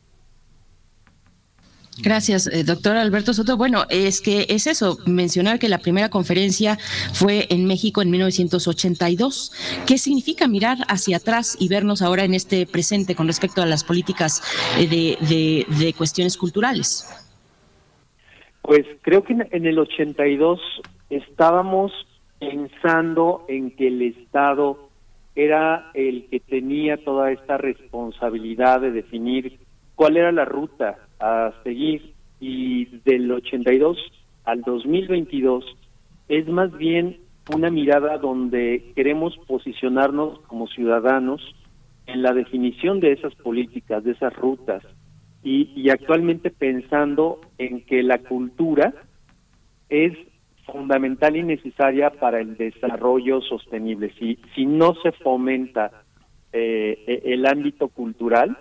Gracias, 2.03 2.49
eh, 2.49 2.65
doctor 2.65 2.97
Alberto 2.97 3.33
Soto. 3.33 3.57
Bueno, 3.57 3.85
es 3.89 4.21
que 4.21 4.47
es 4.49 4.67
eso, 4.67 4.99
mencionar 5.07 5.61
que 5.61 5.69
la 5.69 5.79
primera 5.79 6.09
conferencia 6.09 6.77
fue 7.13 7.47
en 7.51 7.67
México 7.67 8.03
en 8.03 8.11
1982. 8.11 9.53
¿Qué 9.87 9.97
significa 9.97 10.49
mirar 10.49 10.79
hacia 10.89 11.19
atrás 11.19 11.57
y 11.61 11.69
vernos 11.69 12.03
ahora 12.03 12.25
en 12.25 12.35
este 12.35 12.67
presente 12.67 13.15
con 13.15 13.29
respecto 13.29 13.63
a 13.63 13.67
las 13.67 13.85
políticas 13.85 14.43
de, 14.77 15.17
de, 15.21 15.67
de 15.79 15.93
cuestiones 15.93 16.37
culturales? 16.37 17.07
Pues 18.65 18.86
creo 19.02 19.23
que 19.23 19.34
en 19.34 19.67
el 19.67 19.78
82 19.78 20.59
estábamos 21.10 21.93
pensando 22.41 23.44
en 23.47 23.70
que 23.76 23.89
el 23.89 24.01
Estado 24.01 24.89
era 25.34 25.91
el 25.93 26.28
que 26.31 26.41
tenía 26.41 26.97
toda 26.97 27.31
esta 27.31 27.59
responsabilidad 27.59 28.81
de 28.81 28.91
definir 28.91 29.59
cuál 29.97 30.17
era 30.17 30.33
la 30.33 30.47
ruta 30.47 30.97
a 31.20 31.52
seguir. 31.62 32.15
Y 32.41 32.86
del 33.05 33.31
82 33.31 33.99
al 34.44 34.62
2022 34.62 35.65
es 36.28 36.49
más 36.49 36.73
bien 36.73 37.18
una 37.55 37.68
mirada 37.68 38.17
donde 38.17 38.93
queremos 38.97 39.36
posicionarnos 39.47 40.41
como 40.47 40.68
ciudadanos 40.68 41.43
en 42.07 42.23
la 42.23 42.33
definición 42.33 43.01
de 43.01 43.12
esas 43.12 43.34
políticas, 43.34 44.05
de 44.05 44.12
esas 44.12 44.34
rutas, 44.34 44.83
y, 45.45 45.91
actualmente 45.91 46.51
pensando 46.51 47.41
en 47.59 47.85
que 47.85 48.03
la 48.03 48.19
cultura 48.19 48.95
es 49.91 50.17
fundamental 50.65 51.37
y 51.37 51.43
necesaria 51.43 52.09
para 52.11 52.41
el 52.41 52.57
desarrollo 52.57 53.43
sostenible. 53.43 54.13
Si, 54.19 54.39
si 54.55 54.65
no 54.65 54.95
se 55.03 55.13
fomenta 55.13 56.03
eh, 56.53 57.05
e, 57.07 57.35
el 57.35 57.45
ámbito 57.45 57.89
cultural, 57.89 58.57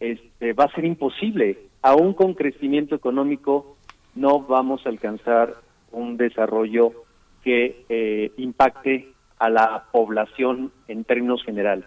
este, 0.00 0.54
va 0.54 0.64
a 0.64 0.74
ser 0.74 0.86
imposible. 0.86 1.58
Aún 1.82 2.14
con 2.14 2.32
crecimiento 2.32 2.94
económico 2.94 3.76
no 4.14 4.40
vamos 4.40 4.86
a 4.86 4.88
alcanzar 4.88 5.54
un 5.90 6.16
desarrollo 6.16 6.92
que 7.44 7.84
eh, 7.90 8.32
impacte 8.38 9.12
a 9.38 9.50
la 9.50 9.84
población 9.92 10.72
en 10.88 11.04
términos 11.04 11.44
generales. 11.44 11.86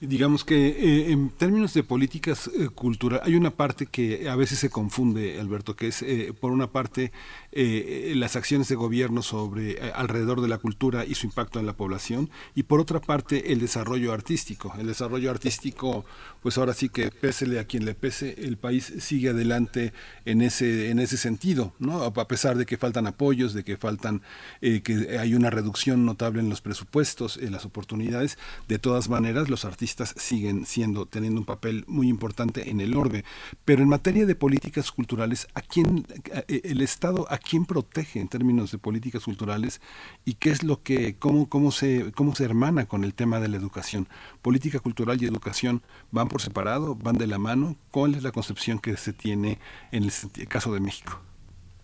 Digamos 0.00 0.44
que 0.44 0.68
eh, 0.68 1.12
en 1.12 1.30
términos 1.30 1.72
de 1.72 1.82
políticas 1.82 2.48
eh, 2.48 2.68
culturales 2.68 3.26
hay 3.26 3.34
una 3.34 3.50
parte 3.50 3.86
que 3.86 4.28
a 4.28 4.36
veces 4.36 4.58
se 4.58 4.68
confunde, 4.68 5.40
Alberto, 5.40 5.74
que 5.74 5.88
es 5.88 6.02
eh, 6.02 6.34
por 6.38 6.52
una 6.52 6.70
parte 6.70 7.12
las 7.56 8.36
acciones 8.36 8.68
de 8.68 8.74
gobierno 8.74 9.22
sobre 9.22 9.80
alrededor 9.92 10.42
de 10.42 10.48
la 10.48 10.58
cultura 10.58 11.06
y 11.06 11.14
su 11.14 11.26
impacto 11.26 11.58
en 11.58 11.66
la 11.66 11.72
población 11.72 12.28
y 12.54 12.64
por 12.64 12.80
otra 12.80 13.00
parte 13.00 13.52
el 13.52 13.60
desarrollo 13.60 14.12
artístico. 14.12 14.74
El 14.78 14.86
desarrollo 14.86 15.30
artístico, 15.30 16.04
pues 16.42 16.58
ahora 16.58 16.74
sí 16.74 16.90
que 16.90 17.10
pésele 17.10 17.58
a 17.58 17.64
quien 17.64 17.84
le 17.86 17.94
pese, 17.94 18.34
el 18.38 18.58
país 18.58 18.92
sigue 18.98 19.30
adelante 19.30 19.92
en 20.26 20.42
ese 20.42 20.90
en 20.90 20.98
ese 20.98 21.16
sentido, 21.16 21.72
¿no? 21.78 22.02
A 22.02 22.28
pesar 22.28 22.56
de 22.58 22.66
que 22.66 22.76
faltan 22.76 23.06
apoyos, 23.06 23.54
de 23.54 23.64
que 23.64 23.76
faltan 23.76 24.22
que 24.60 25.16
hay 25.18 25.34
una 25.34 25.50
reducción 25.50 26.04
notable 26.04 26.40
en 26.40 26.50
los 26.50 26.60
presupuestos, 26.60 27.38
en 27.38 27.52
las 27.52 27.64
oportunidades, 27.64 28.38
de 28.68 28.78
todas 28.78 29.08
maneras 29.08 29.48
los 29.48 29.64
artistas 29.64 30.14
siguen 30.18 30.66
siendo, 30.66 31.06
teniendo 31.06 31.40
un 31.40 31.46
papel 31.46 31.84
muy 31.86 32.08
importante 32.08 32.70
en 32.70 32.80
el 32.80 32.96
orbe. 32.96 33.24
Pero 33.64 33.82
en 33.82 33.88
materia 33.88 34.26
de 34.26 34.34
políticas 34.34 34.92
culturales, 34.92 35.48
¿a 35.54 35.62
quién, 35.62 36.06
el 36.48 36.80
Estado, 36.80 37.26
a 37.30 37.38
quién 37.48 37.64
protege 37.64 38.20
en 38.20 38.28
términos 38.28 38.72
de 38.72 38.78
políticas 38.78 39.24
culturales 39.24 39.80
y 40.24 40.34
qué 40.34 40.50
es 40.50 40.64
lo 40.64 40.82
que, 40.82 41.16
cómo, 41.18 41.48
cómo 41.48 41.70
se, 41.70 42.12
cómo 42.12 42.34
se 42.34 42.44
hermana 42.44 42.86
con 42.86 43.04
el 43.04 43.14
tema 43.14 43.40
de 43.40 43.48
la 43.48 43.56
educación? 43.56 44.08
Política 44.42 44.80
cultural 44.80 45.22
y 45.22 45.26
educación 45.26 45.82
van 46.10 46.28
por 46.28 46.40
separado, 46.40 46.94
van 46.94 47.16
de 47.16 47.26
la 47.26 47.38
mano. 47.38 47.76
¿Cuál 47.90 48.14
es 48.14 48.22
la 48.22 48.32
concepción 48.32 48.78
que 48.78 48.96
se 48.96 49.12
tiene 49.12 49.58
en 49.92 50.04
el 50.04 50.48
caso 50.48 50.72
de 50.72 50.80
México? 50.80 51.20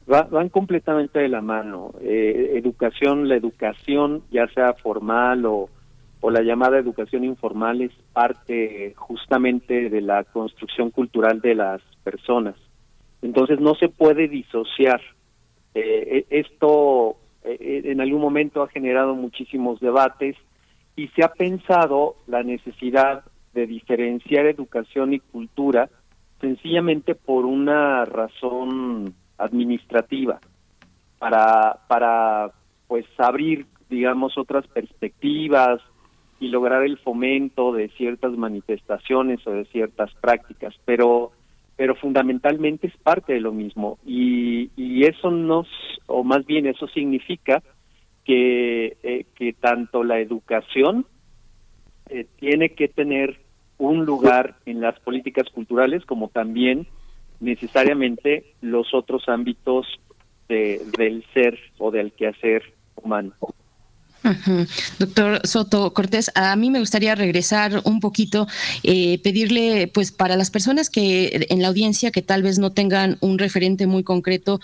van 0.05 0.49
completamente 0.49 1.20
de 1.20 1.28
la 1.28 1.41
mano. 1.41 1.92
Eh, 2.00 2.52
educación, 2.55 3.28
la 3.28 3.36
educación, 3.36 4.23
ya 4.31 4.47
sea 4.49 4.74
formal 4.74 5.47
o, 5.47 5.70
o 6.20 6.31
la 6.31 6.42
llamada 6.42 6.78
educación 6.78 7.24
informal, 7.24 7.81
es 7.82 7.92
parte 8.12 8.94
justamente 8.97 9.89
de 9.89 10.00
la 10.00 10.24
construcción 10.24 10.91
cultural 10.91 11.41
de 11.41 11.55
las 11.55 11.81
personas. 12.02 12.57
Entonces 13.23 13.60
no 13.60 13.74
se 13.76 13.89
puede 13.89 14.28
disociar. 14.28 15.00
Eh, 15.75 16.26
e, 16.31 16.41
esto 16.41 17.17
eh, 17.44 17.83
en 17.84 18.01
algún 18.01 18.20
momento 18.20 18.62
ha 18.62 18.68
generado 18.68 19.15
muchísimos 19.15 19.81
debates 19.81 20.36
y 20.97 21.09
se 21.09 21.25
ha 21.25 21.33
pensado 21.33 22.17
la 22.26 22.42
necesidad 22.42 23.25
de 23.55 23.67
diferenciar 23.67 24.47
educación 24.47 25.15
y 25.15 25.20
cultura 25.20 25.89
sencillamente 26.41 27.15
por 27.15 27.47
una 27.47 28.05
razón 28.05 29.15
administrativa 29.39 30.41
para 31.18 31.78
para 31.89 32.52
pues 32.89 33.07
abrir 33.18 33.67
digamos 33.89 34.36
otras 34.36 34.67
perspectivas 34.67 35.81
y 36.42 36.49
lograr 36.49 36.83
el 36.83 36.99
fomento 36.99 37.73
de 37.73 37.89
ciertas 37.91 38.33
manifestaciones 38.33 39.47
o 39.47 39.52
de 39.52 39.65
ciertas 39.67 40.12
prácticas. 40.15 40.75
Pero 40.84 41.31
pero 41.83 41.97
fundamentalmente 41.97 42.86
es 42.86 42.97
parte 42.97 43.33
de 43.33 43.41
lo 43.41 43.51
mismo 43.51 43.99
y, 44.07 44.70
y 44.77 45.02
eso 45.02 45.33
nos 45.33 45.67
o 46.07 46.23
más 46.23 46.47
bien 46.47 46.67
eso 46.67 46.86
significa 46.86 47.61
que 48.25 48.97
eh, 49.02 49.27
que 49.35 49.52
tanto 49.52 50.05
la 50.05 50.20
educación 50.20 51.07
eh, 52.09 52.25
tiene 52.39 52.69
que 52.69 52.86
tener 52.86 53.41
un 53.78 54.05
lugar 54.05 54.55
en 54.65 54.81
las 54.81 55.01
políticas 55.01 55.51
culturales 55.51 56.05
como 56.07 56.28
también 56.28 56.86
necesariamente 57.41 58.44
los 58.61 58.94
otros 58.94 59.28
ámbitos 59.28 59.85
del 60.47 61.25
ser 61.35 61.59
o 61.78 61.91
del 61.91 62.12
quehacer 62.12 62.62
humano. 62.94 63.33
Doctor 64.99 65.41
Soto 65.47 65.92
Cortés, 65.92 66.31
a 66.34 66.55
mí 66.57 66.70
me 66.70 66.81
gustaría 66.81 67.15
regresar 67.15 67.83
un 67.84 68.01
poquito, 68.01 68.47
eh, 68.83 69.18
pedirle, 69.23 69.89
pues 69.89 70.12
para 70.12 70.36
las 70.36 70.51
personas 70.51 70.91
que 70.91 71.47
en 71.51 71.62
la 71.62 71.68
audiencia 71.68 72.10
que 72.10 72.23
tal 72.23 72.42
vez 72.42 72.59
no 72.59 72.70
tengan 72.70 73.17
un 73.20 73.39
referente 73.39 73.86
muy 73.86 74.05
concreto, 74.05 74.60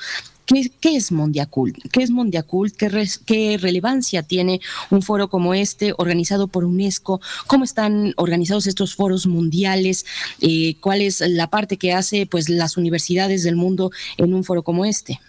¿Qué, 0.48 0.96
es 0.96 1.12
Mondiacult? 1.12 1.76
¿Qué 1.92 2.02
es 2.02 2.10
Mondiacult? 2.10 2.74
¿Qué, 2.74 3.06
¿Qué 3.26 3.58
relevancia 3.60 4.22
tiene 4.22 4.60
un 4.90 5.02
foro 5.02 5.28
como 5.28 5.52
este 5.52 5.92
organizado 5.98 6.48
por 6.48 6.64
UNESCO? 6.64 7.20
¿Cómo 7.46 7.64
están 7.64 8.14
organizados 8.16 8.66
estos 8.66 8.94
foros 8.94 9.26
mundiales? 9.26 10.06
Eh, 10.40 10.76
¿Cuál 10.80 11.02
es 11.02 11.20
la 11.20 11.48
parte 11.48 11.76
que 11.76 11.92
hace 11.92 12.24
pues 12.24 12.48
las 12.48 12.78
universidades 12.78 13.42
del 13.42 13.56
mundo 13.56 13.90
en 14.16 14.32
un 14.32 14.42
foro 14.42 14.62
como 14.62 14.86
este? 14.86 15.20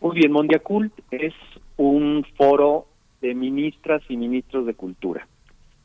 Muy 0.00 0.16
bien, 0.16 0.32
Mondiacult 0.32 0.90
es 1.10 1.34
un 1.80 2.26
foro 2.36 2.88
de 3.22 3.34
ministras 3.34 4.02
y 4.10 4.16
ministros 4.18 4.66
de 4.66 4.74
cultura 4.74 5.26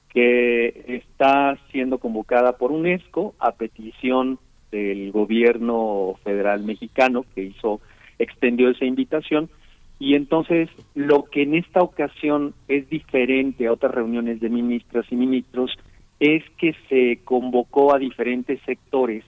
que 0.09 0.83
está 0.87 1.57
siendo 1.71 1.99
convocada 1.99 2.57
por 2.57 2.73
UNESCO 2.73 3.33
a 3.39 3.53
petición 3.53 4.37
del 4.71 5.13
gobierno 5.13 6.15
federal 6.25 6.63
mexicano 6.63 7.25
que 7.33 7.43
hizo 7.43 7.79
extendió 8.19 8.69
esa 8.69 8.83
invitación. 8.83 9.49
Y 9.97 10.15
entonces 10.15 10.69
lo 10.95 11.23
que 11.23 11.43
en 11.43 11.55
esta 11.55 11.81
ocasión 11.81 12.53
es 12.67 12.89
diferente 12.89 13.67
a 13.67 13.71
otras 13.71 13.95
reuniones 13.95 14.41
de 14.41 14.49
ministras 14.49 15.05
y 15.09 15.15
ministros 15.15 15.71
es 16.19 16.43
que 16.57 16.75
se 16.89 17.23
convocó 17.23 17.95
a 17.95 17.99
diferentes 17.99 18.59
sectores 18.65 19.23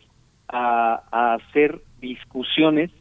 a, 0.49 1.01
a 1.11 1.35
hacer 1.35 1.79
discusiones 2.01 2.91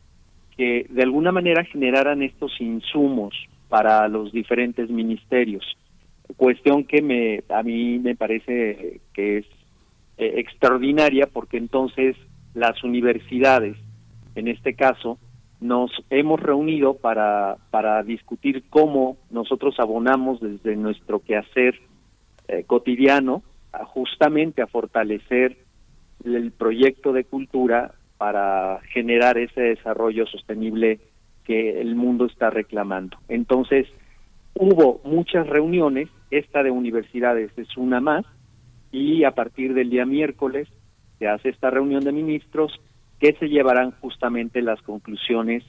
que 0.56 0.86
de 0.88 1.02
alguna 1.02 1.32
manera 1.32 1.64
generaran 1.64 2.22
estos 2.22 2.60
insumos 2.60 3.34
para 3.68 4.08
los 4.08 4.32
diferentes 4.32 4.90
ministerios. 4.90 5.64
Cuestión 6.36 6.84
que 6.84 7.02
me 7.02 7.42
a 7.48 7.62
mí 7.62 7.98
me 7.98 8.16
parece 8.16 9.00
que 9.12 9.38
es 9.38 9.46
eh, 10.18 10.34
extraordinaria 10.36 11.26
porque 11.26 11.56
entonces 11.56 12.16
las 12.54 12.82
universidades, 12.82 13.76
en 14.34 14.48
este 14.48 14.74
caso, 14.74 15.18
nos 15.60 15.90
hemos 16.10 16.40
reunido 16.40 16.94
para, 16.94 17.56
para 17.70 18.02
discutir 18.02 18.64
cómo 18.68 19.16
nosotros 19.30 19.76
abonamos 19.78 20.40
desde 20.40 20.76
nuestro 20.76 21.20
quehacer 21.20 21.80
eh, 22.48 22.64
cotidiano 22.64 23.42
justamente 23.84 24.62
a 24.62 24.66
fortalecer 24.66 25.58
el 26.24 26.50
proyecto 26.52 27.12
de 27.12 27.24
cultura 27.24 27.94
para 28.16 28.80
generar 28.92 29.36
ese 29.36 29.60
desarrollo 29.60 30.26
sostenible 30.26 31.00
que 31.46 31.80
el 31.80 31.94
mundo 31.94 32.26
está 32.26 32.50
reclamando. 32.50 33.18
Entonces, 33.28 33.86
hubo 34.54 35.00
muchas 35.04 35.46
reuniones, 35.46 36.08
esta 36.30 36.62
de 36.62 36.70
universidades 36.70 37.50
es 37.56 37.76
una 37.76 38.00
más, 38.00 38.24
y 38.90 39.24
a 39.24 39.30
partir 39.30 39.74
del 39.74 39.90
día 39.90 40.06
miércoles 40.06 40.68
se 41.18 41.28
hace 41.28 41.50
esta 41.50 41.70
reunión 41.70 42.02
de 42.04 42.12
ministros 42.12 42.72
que 43.20 43.34
se 43.34 43.48
llevarán 43.48 43.92
justamente 44.00 44.60
las 44.60 44.80
conclusiones 44.82 45.64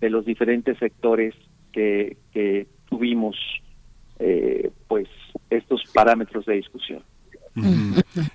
de 0.00 0.10
los 0.10 0.24
diferentes 0.24 0.78
sectores 0.78 1.34
que, 1.72 2.16
que 2.32 2.66
tuvimos 2.88 3.36
eh, 4.18 4.70
pues 4.88 5.08
estos 5.50 5.82
parámetros 5.92 6.46
de 6.46 6.54
discusión. 6.54 7.02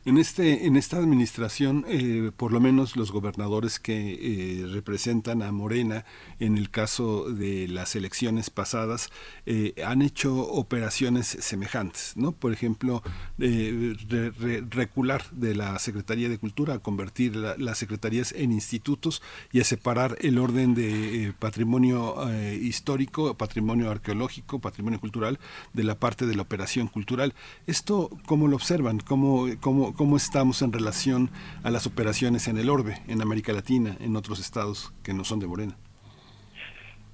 En 0.06 0.18
este 0.18 0.66
en 0.66 0.76
esta 0.76 0.98
administración, 0.98 1.86
eh, 1.88 2.32
por 2.36 2.52
lo 2.52 2.60
menos 2.60 2.96
los 2.96 3.12
gobernadores 3.12 3.80
que 3.80 4.14
eh, 4.20 4.68
representan 4.68 5.42
a 5.42 5.52
Morena, 5.52 6.06
en 6.40 6.58
el 6.58 6.70
caso 6.70 7.30
de 7.30 7.68
las 7.68 7.96
elecciones 7.96 8.50
pasadas, 8.50 9.10
eh, 9.46 9.74
han 9.86 10.02
hecho 10.02 10.36
operaciones 10.36 11.28
semejantes, 11.28 12.14
¿no? 12.16 12.32
Por 12.32 12.54
ejemplo, 12.54 13.04
recular 13.38 15.24
de 15.32 15.56
la 15.56 15.78
Secretaría 15.80 16.30
de 16.30 16.38
Cultura, 16.38 16.76
a 16.76 16.80
convertir 16.80 17.36
las 17.36 17.78
secretarías 17.78 18.32
en 18.32 18.52
institutos 18.52 19.22
y 19.52 19.60
a 19.60 19.64
separar 19.64 20.18
el 20.22 20.38
orden 20.38 20.74
de 20.74 21.34
patrimonio 21.40 22.16
histórico, 22.62 23.36
patrimonio 23.36 23.92
arqueológico, 23.92 24.60
patrimonio 24.60 25.00
cultural 25.00 25.40
de 25.74 25.84
la 25.84 25.96
parte 26.00 26.26
de 26.26 26.36
la 26.36 26.42
operación 26.42 26.88
cultural. 26.88 27.34
Esto, 27.68 28.10
¿cómo 28.26 28.48
lo 28.48 28.56
observan? 28.56 29.00
¿Cómo, 29.00 29.13
cómo, 29.60 29.94
cómo 29.94 30.18
estamos 30.18 30.62
en 30.62 30.72
relación 30.72 31.30
a 31.64 31.72
las 31.72 31.88
operaciones 31.88 32.48
en 32.48 32.58
el 32.58 32.70
orbe, 32.70 32.96
en 33.08 33.22
América 33.22 33.54
Latina, 33.54 33.96
en 34.00 34.16
otros 34.16 34.40
estados 34.40 34.94
que 35.04 35.14
no 35.14 35.24
son 35.24 35.40
de 35.40 35.48
Morena? 35.48 35.76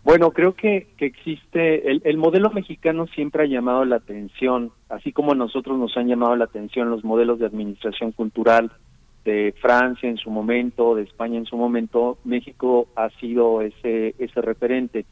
Bueno, 0.04 0.32
creo 0.32 0.56
que, 0.56 0.88
que 0.98 1.06
existe, 1.06 1.92
el, 1.92 2.02
el, 2.06 2.18
modelo 2.18 2.50
mexicano 2.52 3.06
siempre 3.08 3.44
ha 3.44 3.48
llamado 3.48 3.84
la 3.86 3.98
atención, 3.98 4.72
así 4.88 5.12
como 5.12 5.34
a 5.34 5.36
nosotros 5.36 5.78
nos 5.78 5.96
han 5.98 6.08
llamado 6.08 6.36
la 6.36 6.46
atención 6.46 6.90
los 6.90 7.04
modelos 7.04 7.40
de 7.40 7.46
administración 7.46 8.12
cultural 8.14 8.72
de 9.26 9.54
Francia 9.62 10.10
en 10.10 10.18
su 10.18 10.32
momento, 10.32 10.96
de 10.96 11.04
España 11.04 11.38
en 11.38 11.46
su 11.46 11.58
momento, 11.58 12.18
México 12.24 12.88
ha 12.96 13.10
sido 13.20 13.62
ese, 13.62 14.16
ese 14.18 14.42
referente. 14.42 15.06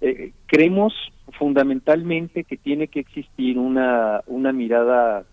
Eh, 0.00 0.32
creemos 0.46 0.92
fundamentalmente 1.38 2.44
que 2.44 2.56
tiene 2.56 2.88
que 2.88 3.00
existir 3.00 3.58
una, 3.58 4.22
una 4.26 4.52
mirada 4.52 5.24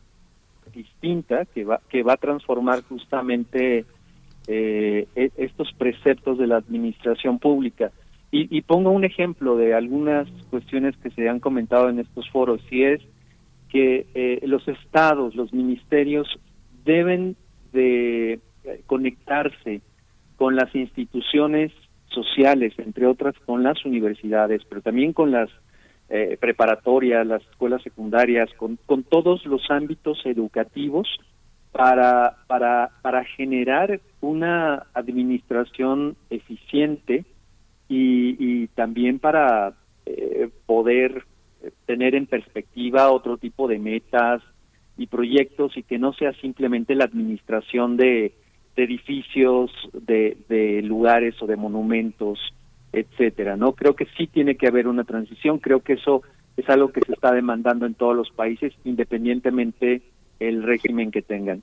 distinta 0.70 1.46
que 1.46 1.64
va 1.64 1.82
que 1.90 2.04
va 2.04 2.14
a 2.14 2.18
transformar 2.18 2.84
justamente 2.84 3.86
eh, 4.48 5.08
e, 5.16 5.32
estos 5.38 5.72
preceptos 5.74 6.38
de 6.38 6.48
la 6.48 6.58
administración 6.58 7.38
pública. 7.38 7.92
Y, 8.32 8.62
pongo 8.62 8.92
un 8.92 9.04
ejemplo 9.04 9.58
de 9.58 9.74
algunas 9.74 10.28
cuestiones 10.52 10.96
que 10.98 11.10
se 11.10 11.28
han 11.28 11.40
comentado 11.40 11.90
en 11.90 12.00
estos 12.00 12.30
foros 12.30 12.62
y 12.70 12.84
es 12.84 13.02
que 13.70 14.06
eh, 14.14 14.40
los 14.44 14.68
estados 14.68 15.34
los 15.34 15.52
ministerios 15.52 16.28
deben 16.86 17.36
de 17.74 18.34
eh, 18.34 18.84
conectarse 18.86 19.82
con 20.36 20.56
las 20.56 20.74
instituciones 20.76 21.72
sociales 22.10 22.74
entre 22.78 23.08
otras 23.08 23.34
con 23.48 23.64
las 23.64 23.84
universidades 23.84 24.62
pero 24.70 24.82
también 24.82 25.12
con 25.12 25.32
las 25.32 25.50
eh, 26.10 26.38
preparatoria, 26.40 27.24
las 27.24 27.42
escuelas 27.44 27.82
secundarias, 27.84 28.50
con, 28.58 28.78
con 28.86 29.04
todos 29.04 29.46
los 29.46 29.70
ámbitos 29.70 30.26
educativos 30.26 31.08
para, 31.72 32.38
para, 32.48 32.90
para 33.02 33.24
generar 33.24 34.00
una 34.22 34.88
administración 34.94 36.16
eficiente 36.30 37.26
y, 37.88 38.36
y 38.40 38.68
también 38.70 39.20
para 39.20 39.74
eh, 40.06 40.50
poder 40.66 41.26
tener 41.86 42.16
en 42.16 42.26
perspectiva 42.26 43.12
otro 43.12 43.38
tipo 43.38 43.68
de 43.68 43.80
metas 43.80 44.42
y 44.98 45.08
proyectos 45.08 45.78
y 45.78 45.84
que 45.84 45.98
no 46.00 46.14
sea 46.14 46.34
simplemente 46.34 46.96
la 46.96 47.06
administración 47.06 47.98
de, 47.98 48.34
de 48.76 48.84
edificios, 48.84 49.72
de, 49.94 50.38
de 50.48 50.82
lugares 50.82 51.42
o 51.42 51.48
de 51.48 51.56
monumentos, 51.56 52.40
etcétera. 52.94 53.56
No 53.56 53.74
creo 53.74 53.96
que 53.96 54.08
sí 54.18 54.28
tiene 54.28 54.56
que 54.56 54.68
haber 54.68 54.88
una 54.88 55.04
transición. 55.04 55.60
Creo 55.60 55.82
que 55.82 55.94
eso 55.94 56.24
es 56.58 56.70
algo 56.70 56.92
que 56.92 57.02
se 57.02 57.14
está 57.14 57.32
demandando 57.32 57.86
en 57.86 57.94
todos 57.94 58.16
los 58.16 58.32
países, 58.32 58.74
independientemente 58.84 60.02
el 60.40 60.64
régimen 60.64 61.12
que 61.12 61.22
tengan. 61.22 61.62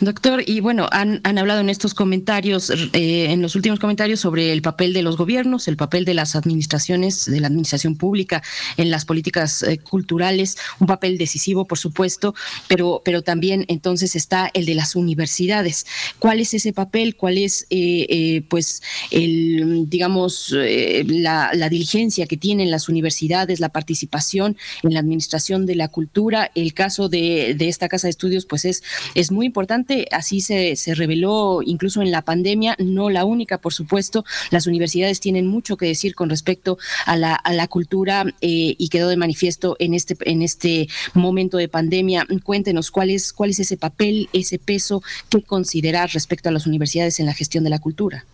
Doctor, 0.00 0.42
y 0.46 0.60
bueno, 0.60 0.88
han, 0.92 1.20
han, 1.24 1.38
hablado 1.38 1.60
en 1.60 1.68
estos 1.68 1.94
comentarios, 1.94 2.70
eh, 2.70 3.30
en 3.30 3.42
los 3.42 3.56
últimos 3.56 3.80
comentarios, 3.80 4.20
sobre 4.20 4.52
el 4.52 4.62
papel 4.62 4.92
de 4.92 5.02
los 5.02 5.16
gobiernos, 5.16 5.66
el 5.68 5.76
papel 5.76 6.04
de 6.04 6.14
las 6.14 6.36
administraciones, 6.36 7.24
de 7.24 7.40
la 7.40 7.48
administración 7.48 7.96
pública 7.96 8.42
en 8.76 8.90
las 8.90 9.04
políticas 9.04 9.62
eh, 9.62 9.78
culturales, 9.78 10.56
un 10.78 10.86
papel 10.86 11.18
decisivo, 11.18 11.64
por 11.66 11.78
supuesto, 11.78 12.34
pero, 12.68 13.02
pero 13.04 13.22
también 13.22 13.64
entonces 13.68 14.14
está 14.14 14.50
el 14.54 14.66
de 14.66 14.74
las 14.74 14.94
universidades. 14.94 15.86
¿Cuál 16.18 16.40
es 16.40 16.54
ese 16.54 16.72
papel? 16.72 17.16
¿Cuál 17.16 17.38
es, 17.38 17.66
eh, 17.70 18.42
pues, 18.48 18.82
el, 19.10 19.88
digamos, 19.88 20.54
la, 20.54 21.50
la 21.54 21.68
diligencia 21.68 22.26
que 22.26 22.36
tienen 22.36 22.70
las 22.70 22.88
universidades, 22.88 23.60
la 23.60 23.70
participación 23.70 24.56
en 24.82 24.94
la 24.94 25.00
administración 25.00 25.66
de 25.66 25.74
la 25.74 25.88
cultura? 25.88 26.50
El 26.54 26.74
caso 26.74 27.08
de, 27.08 27.54
de 27.54 27.68
esta 27.68 27.88
casa 27.88 28.06
de 28.06 28.10
estudios, 28.12 28.46
pues, 28.46 28.64
es 28.64 28.82
es 29.14 29.30
muy 29.30 29.46
importante, 29.46 30.06
así 30.10 30.40
se, 30.40 30.76
se 30.76 30.94
reveló 30.94 31.60
incluso 31.64 32.02
en 32.02 32.10
la 32.10 32.22
pandemia, 32.22 32.76
no 32.78 33.10
la 33.10 33.24
única, 33.24 33.58
por 33.58 33.72
supuesto, 33.72 34.24
las 34.50 34.66
universidades 34.66 35.20
tienen 35.20 35.46
mucho 35.46 35.76
que 35.76 35.86
decir 35.86 36.14
con 36.14 36.30
respecto 36.30 36.78
a 37.06 37.16
la, 37.16 37.34
a 37.34 37.52
la 37.52 37.68
cultura 37.68 38.24
eh, 38.40 38.74
y 38.78 38.88
quedó 38.88 39.08
de 39.08 39.16
manifiesto 39.16 39.76
en 39.78 39.94
este, 39.94 40.16
en 40.24 40.42
este 40.42 40.88
momento 41.14 41.56
de 41.56 41.68
pandemia. 41.68 42.26
Cuéntenos 42.42 42.90
cuál 42.90 43.10
es, 43.10 43.32
cuál 43.32 43.50
es 43.50 43.60
ese 43.60 43.76
papel, 43.76 44.28
ese 44.32 44.58
peso, 44.58 45.02
qué 45.30 45.42
considerar 45.42 46.10
respecto 46.12 46.48
a 46.48 46.52
las 46.52 46.66
universidades 46.66 47.20
en 47.20 47.26
la 47.26 47.34
gestión 47.34 47.64
de 47.64 47.70
la 47.70 47.78
cultura. 47.78 48.24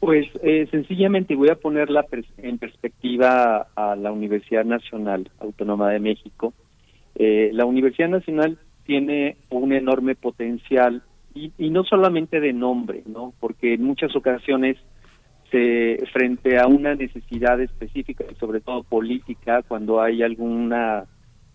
Pues 0.00 0.26
eh, 0.42 0.66
sencillamente 0.70 1.34
voy 1.34 1.50
a 1.50 1.56
ponerla 1.56 2.06
en 2.38 2.56
perspectiva 2.56 3.68
a 3.76 3.96
la 3.96 4.10
Universidad 4.12 4.64
Nacional 4.64 5.30
Autónoma 5.38 5.90
de 5.90 6.00
México. 6.00 6.54
Eh, 7.16 7.50
la 7.52 7.66
Universidad 7.66 8.08
Nacional 8.08 8.56
tiene 8.90 9.36
un 9.50 9.72
enorme 9.72 10.16
potencial 10.16 11.04
y, 11.32 11.52
y, 11.58 11.70
no 11.70 11.84
solamente 11.84 12.40
de 12.40 12.52
nombre, 12.52 13.04
¿no? 13.06 13.32
Porque 13.38 13.74
en 13.74 13.84
muchas 13.84 14.16
ocasiones 14.16 14.78
se 15.52 15.96
frente 16.12 16.58
a 16.58 16.66
una 16.66 16.96
necesidad 16.96 17.60
específica 17.60 18.24
y 18.28 18.34
sobre 18.34 18.60
todo 18.60 18.82
política, 18.82 19.62
cuando 19.62 20.02
hay 20.02 20.24
alguna 20.24 21.04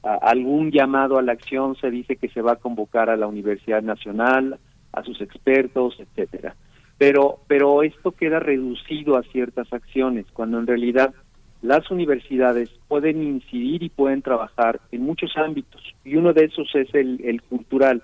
algún 0.02 0.72
llamado 0.72 1.18
a 1.18 1.22
la 1.22 1.34
acción, 1.34 1.76
se 1.76 1.92
dice 1.92 2.16
que 2.16 2.30
se 2.30 2.42
va 2.42 2.54
a 2.54 2.56
convocar 2.56 3.10
a 3.10 3.18
la 3.18 3.28
Universidad 3.28 3.82
Nacional, 3.82 4.58
a 4.94 5.04
sus 5.04 5.20
expertos, 5.20 5.98
etcétera. 6.00 6.56
Pero 6.98 7.40
pero 7.48 7.84
esto 7.84 8.14
queda 8.14 8.40
reducido 8.40 9.18
a 9.18 9.24
ciertas 9.24 9.74
acciones, 9.74 10.26
cuando 10.32 10.58
en 10.58 10.68
realidad 10.68 11.14
las 11.66 11.90
universidades 11.90 12.70
pueden 12.88 13.24
incidir 13.24 13.82
y 13.82 13.90
pueden 13.90 14.22
trabajar 14.22 14.80
en 14.92 15.02
muchos 15.02 15.36
ámbitos 15.36 15.82
y 16.04 16.16
uno 16.16 16.32
de 16.32 16.46
esos 16.46 16.70
es 16.76 16.94
el, 16.94 17.42
cultural, 17.50 18.04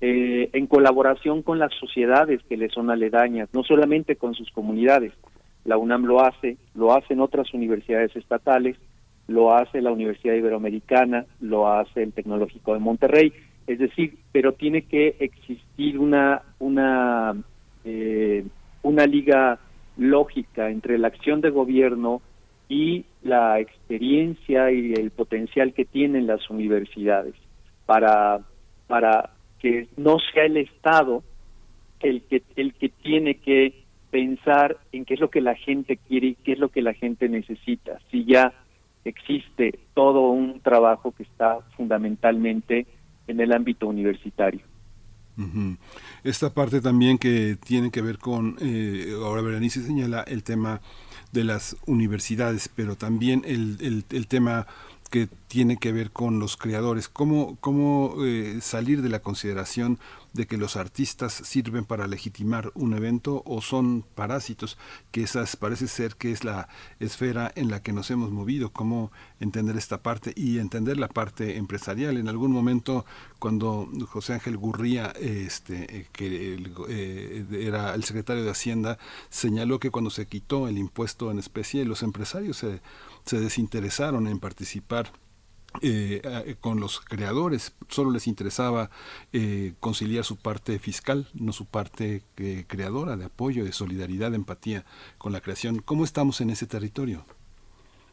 eh, 0.00 0.48
en 0.52 0.66
colaboración 0.66 1.42
con 1.42 1.58
las 1.58 1.72
sociedades 1.74 2.42
que 2.48 2.56
le 2.56 2.70
son 2.70 2.90
aledañas, 2.90 3.48
no 3.52 3.62
solamente 3.62 4.16
con 4.16 4.34
sus 4.34 4.50
comunidades. 4.52 5.12
La 5.64 5.76
UNAM 5.76 6.06
lo 6.06 6.24
hace, 6.24 6.56
lo 6.74 6.94
hacen 6.94 7.20
otras 7.20 7.52
universidades 7.52 8.16
estatales, 8.16 8.76
lo 9.26 9.54
hace 9.54 9.82
la 9.82 9.92
Universidad 9.92 10.34
Iberoamericana, 10.34 11.26
lo 11.40 11.68
hace 11.68 12.02
el 12.02 12.12
Tecnológico 12.12 12.72
de 12.72 12.80
Monterrey, 12.80 13.32
es 13.66 13.78
decir, 13.78 14.16
pero 14.32 14.54
tiene 14.54 14.82
que 14.82 15.16
existir 15.20 15.98
una 15.98 16.40
una 16.58 17.34
eh, 17.84 18.46
una 18.82 19.04
liga 19.04 19.58
lógica 19.98 20.70
entre 20.70 20.96
la 20.96 21.08
acción 21.08 21.42
de 21.42 21.50
gobierno 21.50 22.22
y 22.68 23.04
la 23.22 23.60
experiencia 23.60 24.70
y 24.70 24.92
el 24.92 25.10
potencial 25.10 25.72
que 25.72 25.84
tienen 25.84 26.26
las 26.26 26.48
universidades 26.50 27.34
para 27.86 28.40
para 28.86 29.30
que 29.58 29.88
no 29.96 30.18
sea 30.32 30.44
el 30.44 30.58
Estado 30.58 31.22
el 32.00 32.22
que 32.22 32.42
el 32.56 32.74
que 32.74 32.88
tiene 32.88 33.36
que 33.36 33.84
pensar 34.10 34.76
en 34.92 35.04
qué 35.04 35.14
es 35.14 35.20
lo 35.20 35.30
que 35.30 35.40
la 35.40 35.54
gente 35.54 35.96
quiere 35.96 36.28
y 36.28 36.34
qué 36.34 36.52
es 36.52 36.58
lo 36.58 36.68
que 36.70 36.82
la 36.82 36.94
gente 36.94 37.28
necesita. 37.28 37.98
Si 38.10 38.24
ya 38.24 38.52
existe 39.04 39.78
todo 39.94 40.30
un 40.30 40.60
trabajo 40.60 41.12
que 41.12 41.22
está 41.24 41.60
fundamentalmente 41.76 42.86
en 43.26 43.40
el 43.40 43.52
ámbito 43.52 43.86
universitario. 43.86 44.60
Esta 46.24 46.52
parte 46.52 46.80
también 46.80 47.18
que 47.18 47.56
tiene 47.64 47.90
que 47.90 48.02
ver 48.02 48.18
con, 48.18 48.56
eh, 48.60 49.12
ahora 49.22 49.42
Berenice 49.42 49.82
señala 49.82 50.22
el 50.22 50.42
tema 50.42 50.80
de 51.32 51.44
las 51.44 51.76
universidades, 51.86 52.68
pero 52.74 52.96
también 52.96 53.42
el, 53.46 53.76
el, 53.80 54.04
el 54.10 54.26
tema 54.26 54.66
que 55.10 55.28
tiene 55.48 55.78
que 55.78 55.92
ver 55.92 56.10
con 56.10 56.38
los 56.38 56.56
creadores, 56.56 57.08
cómo, 57.08 57.56
cómo 57.60 58.14
eh, 58.24 58.58
salir 58.60 59.00
de 59.02 59.08
la 59.08 59.20
consideración 59.20 59.98
de 60.34 60.46
que 60.46 60.58
los 60.58 60.76
artistas 60.76 61.32
sirven 61.32 61.84
para 61.84 62.06
legitimar 62.06 62.70
un 62.74 62.94
evento 62.94 63.42
o 63.46 63.62
son 63.62 64.04
parásitos, 64.14 64.76
que 65.10 65.22
esas 65.22 65.56
parece 65.56 65.88
ser 65.88 66.16
que 66.16 66.32
es 66.32 66.44
la 66.44 66.68
esfera 67.00 67.50
en 67.56 67.70
la 67.70 67.82
que 67.82 67.92
nos 67.92 68.10
hemos 68.10 68.30
movido, 68.30 68.70
cómo 68.70 69.10
entender 69.40 69.76
esta 69.76 70.02
parte 70.02 70.32
y 70.36 70.58
entender 70.58 70.98
la 70.98 71.08
parte 71.08 71.56
empresarial. 71.56 72.18
En 72.18 72.28
algún 72.28 72.52
momento, 72.52 73.06
cuando 73.38 73.88
José 74.06 74.34
Ángel 74.34 74.58
Gurría, 74.58 75.12
este, 75.18 76.08
que 76.12 76.58
eh, 76.88 77.46
era 77.50 77.94
el 77.94 78.04
secretario 78.04 78.44
de 78.44 78.50
Hacienda, 78.50 78.98
señaló 79.30 79.80
que 79.80 79.90
cuando 79.90 80.10
se 80.10 80.26
quitó 80.26 80.68
el 80.68 80.76
impuesto 80.76 81.30
en 81.30 81.38
especie, 81.38 81.84
los 81.84 82.02
empresarios 82.02 82.58
se 82.58 82.80
se 83.28 83.38
desinteresaron 83.38 84.26
en 84.26 84.40
participar 84.40 85.06
eh, 85.82 86.22
eh, 86.24 86.54
con 86.60 86.80
los 86.80 86.98
creadores, 86.98 87.76
solo 87.88 88.10
les 88.10 88.26
interesaba 88.26 88.88
eh, 89.34 89.74
conciliar 89.80 90.24
su 90.24 90.40
parte 90.40 90.78
fiscal, 90.78 91.26
no 91.34 91.52
su 91.52 91.66
parte 91.66 92.22
creadora 92.66 93.16
de 93.16 93.26
apoyo, 93.26 93.64
de 93.64 93.72
solidaridad, 93.72 94.30
de 94.30 94.36
empatía 94.36 94.84
con 95.18 95.32
la 95.32 95.40
creación. 95.40 95.80
¿Cómo 95.84 96.04
estamos 96.04 96.40
en 96.40 96.50
ese 96.50 96.66
territorio? 96.66 97.24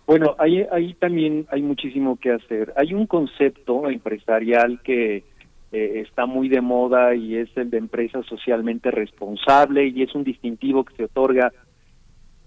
Bueno, 0.06 0.36
ahí, 0.38 0.66
ahí 0.72 0.94
también 0.96 1.48
hay 1.50 1.62
muchísimo 1.62 2.18
que 2.18 2.34
hacer. 2.34 2.74
Hay 2.76 2.94
un 2.94 3.08
concepto 3.08 3.90
empresarial 3.90 4.82
que 4.84 5.24
está 5.72 6.26
muy 6.26 6.48
de 6.48 6.62
moda 6.62 7.16
y 7.16 7.36
es 7.36 7.50
el 7.58 7.70
de 7.70 7.78
empresa 7.78 8.24
socialmente 8.24 8.92
responsable 8.92 9.88
y 9.88 10.04
es 10.04 10.16
un 10.16 10.24
distintivo 10.24 10.86
que 10.86 10.96
se 10.96 11.04
otorga 11.06 11.52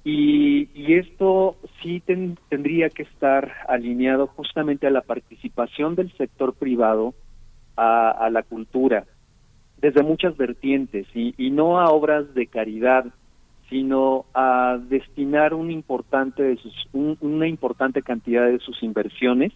y, 0.05 0.69
y 0.75 0.95
esto 0.95 1.57
sí 1.83 2.01
tendría 2.01 2.89
que 2.91 3.03
estar 3.03 3.53
alineado 3.69 4.27
justamente 4.29 4.87
a 4.87 4.91
la 4.91 5.03
participación 5.03 5.95
del 5.95 6.13
sector 6.17 6.55
privado 6.55 7.15
a, 7.77 8.29
la 8.31 8.43
cultura, 8.43 9.05
desde 9.81 10.03
muchas 10.03 10.37
vertientes, 10.37 11.07
y, 11.15 11.51
no 11.51 11.81
a 11.81 11.91
obras 11.91 12.35
de 12.35 12.49
caridad, 12.49 13.07
sino 13.71 14.25
a 14.35 14.79
destinar 14.89 15.55
un 15.55 15.71
importante 15.71 16.43
de 16.43 16.57
sus, 16.57 16.75
una 16.93 17.47
importante 17.47 18.03
cantidad 18.03 18.47
de 18.47 18.59
sus 18.59 18.83
inversiones 18.83 19.53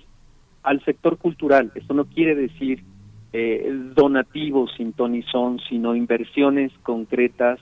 al 0.62 0.84
sector 0.84 1.18
cultural. 1.18 1.72
Esto 1.74 1.94
no 1.94 2.04
quiere 2.04 2.36
decir 2.36 2.84
eh, 3.32 3.68
donativos 3.94 4.70
sin 4.76 4.92
ton 4.92 5.20
sino 5.68 5.96
inversiones 5.96 6.70
concretas 6.82 7.58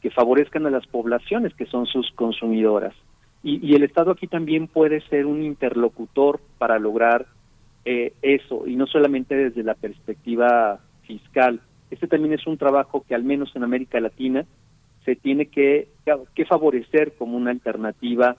que 0.00 0.10
favorezcan 0.10 0.66
a 0.66 0.70
las 0.70 0.86
poblaciones 0.86 1.54
que 1.54 1.66
son 1.66 1.86
sus 1.86 2.10
consumidoras. 2.12 2.94
Y, 3.42 3.66
y 3.66 3.74
el 3.74 3.82
Estado 3.82 4.10
aquí 4.10 4.26
también 4.26 4.66
puede 4.66 5.00
ser 5.08 5.26
un 5.26 5.42
interlocutor 5.42 6.40
para 6.58 6.78
lograr 6.78 7.26
eh, 7.84 8.12
eso, 8.20 8.66
y 8.66 8.76
no 8.76 8.86
solamente 8.86 9.34
desde 9.34 9.62
la 9.62 9.74
perspectiva 9.74 10.80
fiscal. 11.02 11.60
Este 11.90 12.06
también 12.06 12.34
es 12.34 12.46
un 12.46 12.58
trabajo 12.58 13.04
que 13.08 13.14
al 13.14 13.24
menos 13.24 13.54
en 13.56 13.64
América 13.64 13.98
Latina 14.00 14.44
se 15.04 15.16
tiene 15.16 15.46
que, 15.46 15.88
que 16.34 16.44
favorecer 16.44 17.14
como 17.16 17.36
una 17.36 17.50
alternativa 17.50 18.36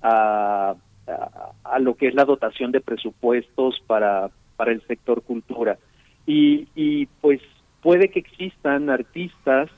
a, 0.00 0.74
a, 1.06 1.50
a, 1.64 1.78
lo 1.80 1.96
que 1.96 2.06
es 2.06 2.14
la 2.14 2.24
dotación 2.24 2.70
de 2.70 2.80
presupuestos 2.80 3.82
para, 3.86 4.30
para 4.56 4.72
el 4.72 4.80
sector 4.86 5.22
cultura. 5.22 5.76
Y, 6.24 6.68
y 6.76 7.06
pues 7.20 7.40
puede 7.82 8.08
que 8.08 8.20
existan 8.20 8.88
artistas 8.90 9.70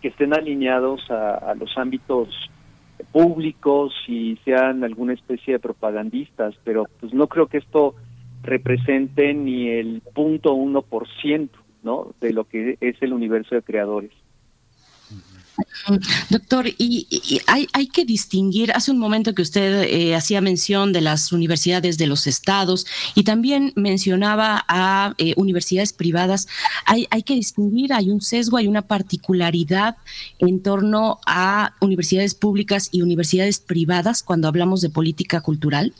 que 0.00 0.08
estén 0.08 0.34
alineados 0.34 1.10
a, 1.10 1.54
los 1.54 1.76
ámbitos 1.76 2.28
públicos 3.12 3.94
y 4.06 4.36
sean 4.44 4.84
alguna 4.84 5.14
especie 5.14 5.54
de 5.54 5.58
propagandistas, 5.58 6.54
pero 6.64 6.84
pues 7.00 7.12
no 7.12 7.26
creo 7.26 7.46
que 7.46 7.58
esto 7.58 7.94
represente 8.42 9.34
ni 9.34 9.68
el 9.68 10.02
punto 10.14 10.54
uno 10.54 10.82
por 10.82 11.08
ciento, 11.20 11.58
¿no? 11.82 12.12
De 12.20 12.32
lo 12.32 12.44
que 12.44 12.76
es 12.80 12.96
el 13.02 13.12
universo 13.12 13.54
de 13.54 13.62
creadores. 13.62 14.12
Doctor, 16.30 16.66
y, 16.78 17.06
hay, 17.46 17.66
hay, 17.72 17.86
que 17.88 18.04
distinguir, 18.04 18.72
hace 18.72 18.90
un 18.90 18.98
momento 18.98 19.34
que 19.34 19.42
usted 19.42 19.84
eh, 19.84 20.14
hacía 20.14 20.40
mención 20.40 20.92
de 20.92 21.00
las 21.00 21.32
universidades 21.32 21.98
de 21.98 22.06
los 22.06 22.26
estados 22.26 22.86
y 23.14 23.24
también 23.24 23.72
mencionaba 23.74 24.64
a 24.68 25.14
eh, 25.18 25.34
universidades 25.36 25.92
privadas, 25.92 26.48
hay, 26.84 27.06
hay 27.10 27.22
que 27.22 27.34
distinguir, 27.34 27.92
hay 27.92 28.10
un 28.10 28.20
sesgo, 28.20 28.56
hay 28.56 28.68
una 28.68 28.82
particularidad 28.82 29.96
en 30.38 30.62
torno 30.62 31.18
a 31.26 31.74
universidades 31.80 32.34
públicas 32.34 32.88
y 32.92 33.02
universidades 33.02 33.60
privadas 33.60 34.22
cuando 34.22 34.48
hablamos 34.48 34.80
de 34.80 34.90
política 34.90 35.40
cultural. 35.40 35.92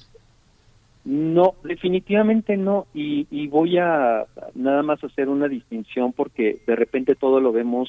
No, 1.05 1.55
definitivamente 1.65 2.59
no. 2.59 2.87
Y, 2.93 3.27
y, 3.31 3.47
voy 3.47 3.79
a 3.79 4.27
nada 4.55 4.83
más 4.83 5.03
hacer 5.03 5.31
una 5.31 5.49
distinción 5.49 6.13
porque 6.13 6.61
de 6.67 6.77
repente 6.77 7.15
todo 7.15 7.41
lo 7.41 7.51
vemos 7.51 7.89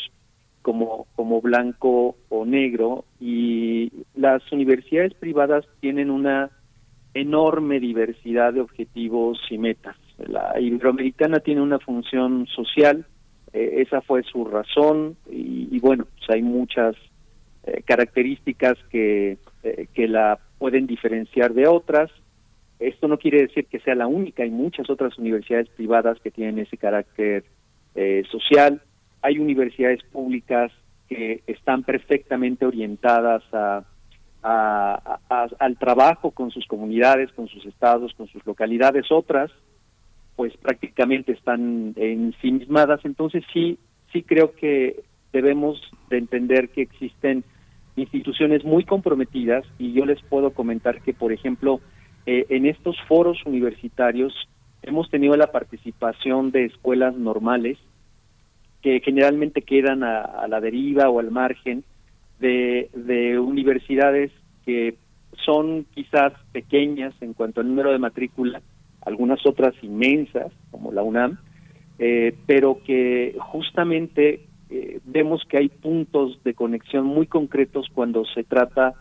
como, 0.62 1.08
como 1.16 1.42
blanco 1.42 2.16
o 2.30 2.46
negro 2.46 3.06
y 3.20 3.92
las 4.16 4.50
universidades 4.52 5.14
privadas 5.14 5.66
tienen 5.80 6.10
una 6.10 6.52
enorme 7.14 7.80
diversidad 7.80 8.54
de 8.54 8.62
objetivos 8.62 9.40
y 9.50 9.58
metas. 9.58 9.96
La 10.18 10.60
iberoamericana 10.60 11.40
tiene 11.40 11.62
una 11.62 11.80
función 11.80 12.46
social, 12.48 13.06
eh, 13.54 13.82
esa 13.88 14.02
fue 14.02 14.24
su 14.24 14.46
razón 14.46 15.16
y, 15.30 15.80
bueno, 15.80 16.06
pues 16.06 16.30
hay 16.30 16.42
muchas 16.42 16.96
eh, 17.64 17.82
características 17.86 18.78
que, 18.90 19.38
eh, 19.64 19.88
que 19.94 20.08
la 20.08 20.40
pueden 20.58 20.88
diferenciar 20.88 21.54
de 21.54 21.68
otras. 21.68 22.12
Esto 22.80 23.08
no 23.08 23.18
quiere 23.18 23.42
decir 23.42 23.66
que 23.66 23.80
sea 23.80 23.96
la 23.96 24.08
única, 24.08 24.44
hay 24.44 24.52
muchas 24.52 24.90
otras 24.90 25.18
universidades 25.18 25.70
privadas 25.70 26.20
que 26.22 26.32
tienen 26.32 26.60
ese 26.60 26.78
carácter 26.78 27.44
social 28.32 28.82
hay 29.22 29.40
universidades 29.40 30.04
públicas 30.12 30.72
que 31.08 31.42
están 31.48 31.84
perfectamente 31.84 32.66
orientadas 32.66 33.44
a, 33.52 33.84
al 34.42 35.78
trabajo 35.78 36.32
con 36.32 36.52
sus 36.52 36.66
comunidades, 36.66 37.32
con 37.34 37.48
sus 37.48 37.66
estados, 37.66 38.14
con 38.14 38.28
sus 38.28 38.46
localidades, 38.46 39.12
otras 39.12 39.52
pues 40.40 40.56
prácticamente 40.56 41.34
están 41.34 41.94
ensimismadas, 41.98 43.02
entonces 43.04 43.44
sí, 43.52 43.78
sí 44.14 44.24
creo 44.24 44.54
que 44.54 45.04
debemos 45.34 45.82
de 46.10 46.18
entender 46.18 46.70
que 46.70 46.82
existen 46.82 47.44
instituciones 47.98 48.64
muy 48.64 48.86
comprometidas 48.86 49.66
y 49.78 49.92
yo 49.92 50.06
les 50.06 50.22
puedo 50.22 50.52
comentar 50.52 51.02
que, 51.02 51.14
por 51.14 51.34
ejemplo, 51.34 51.82
eh, 52.26 52.46
en 52.48 52.68
estos 52.68 52.96
foros 53.06 53.46
universitarios 53.46 54.34
hemos 54.82 55.10
tenido 55.10 55.36
la 55.36 55.52
participación 55.52 56.52
de 56.52 56.68
escuelas 56.68 57.18
normales 57.18 57.78
que 58.82 59.02
generalmente 59.02 59.62
quedan 59.62 60.04
a, 60.04 60.48
la 60.48 60.62
deriva 60.62 61.10
o 61.10 61.20
al 61.20 61.32
margen 61.32 61.84
de, 62.40 62.90
de, 62.94 63.38
universidades 63.38 64.32
que 64.66 64.96
son 65.46 65.86
quizás 65.94 66.34
pequeñas 66.52 67.14
en 67.22 67.34
cuanto 67.34 67.62
al 67.62 67.68
número 67.68 67.92
de 67.92 68.00
matrícula, 68.00 68.62
algunas 69.02 69.46
otras 69.46 69.74
inmensas, 69.82 70.52
como 70.72 70.92
la 70.92 71.04
UNAM, 71.04 71.38
eh, 71.98 72.36
pero 72.46 72.82
que 72.86 73.36
justamente 73.40 74.46
eh, 74.70 75.00
vemos 75.04 75.44
que 75.50 75.58
hay 75.58 75.70
puntos 75.70 76.42
de 76.44 76.54
conexión 76.54 77.06
muy 77.06 77.28
concretos 77.28 77.88
cuando 77.94 78.24
se 78.26 78.44
trata 78.44 78.94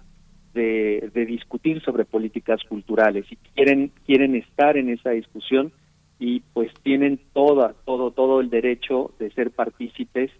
de, 0.54 1.10
de 1.14 1.26
discutir 1.26 1.80
sobre 1.82 2.04
políticas 2.04 2.60
culturales 2.68 3.26
y 3.30 3.36
quieren, 3.54 3.92
quieren 4.06 4.34
estar 4.34 4.76
en 4.76 4.88
esa 4.88 5.10
discusión 5.10 5.72
y 6.18 6.40
pues 6.40 6.72
tienen 6.82 7.20
toda, 7.32 7.74
todo, 7.84 8.10
todo 8.10 8.40
el 8.40 8.50
derecho 8.50 9.12
de 9.18 9.30
ser 9.30 9.50
partícipes 9.50 10.30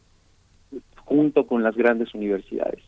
junto 1.05 1.47
con 1.47 1.63
las 1.63 1.77
grandes 1.77 2.15
universidades. 2.15 2.83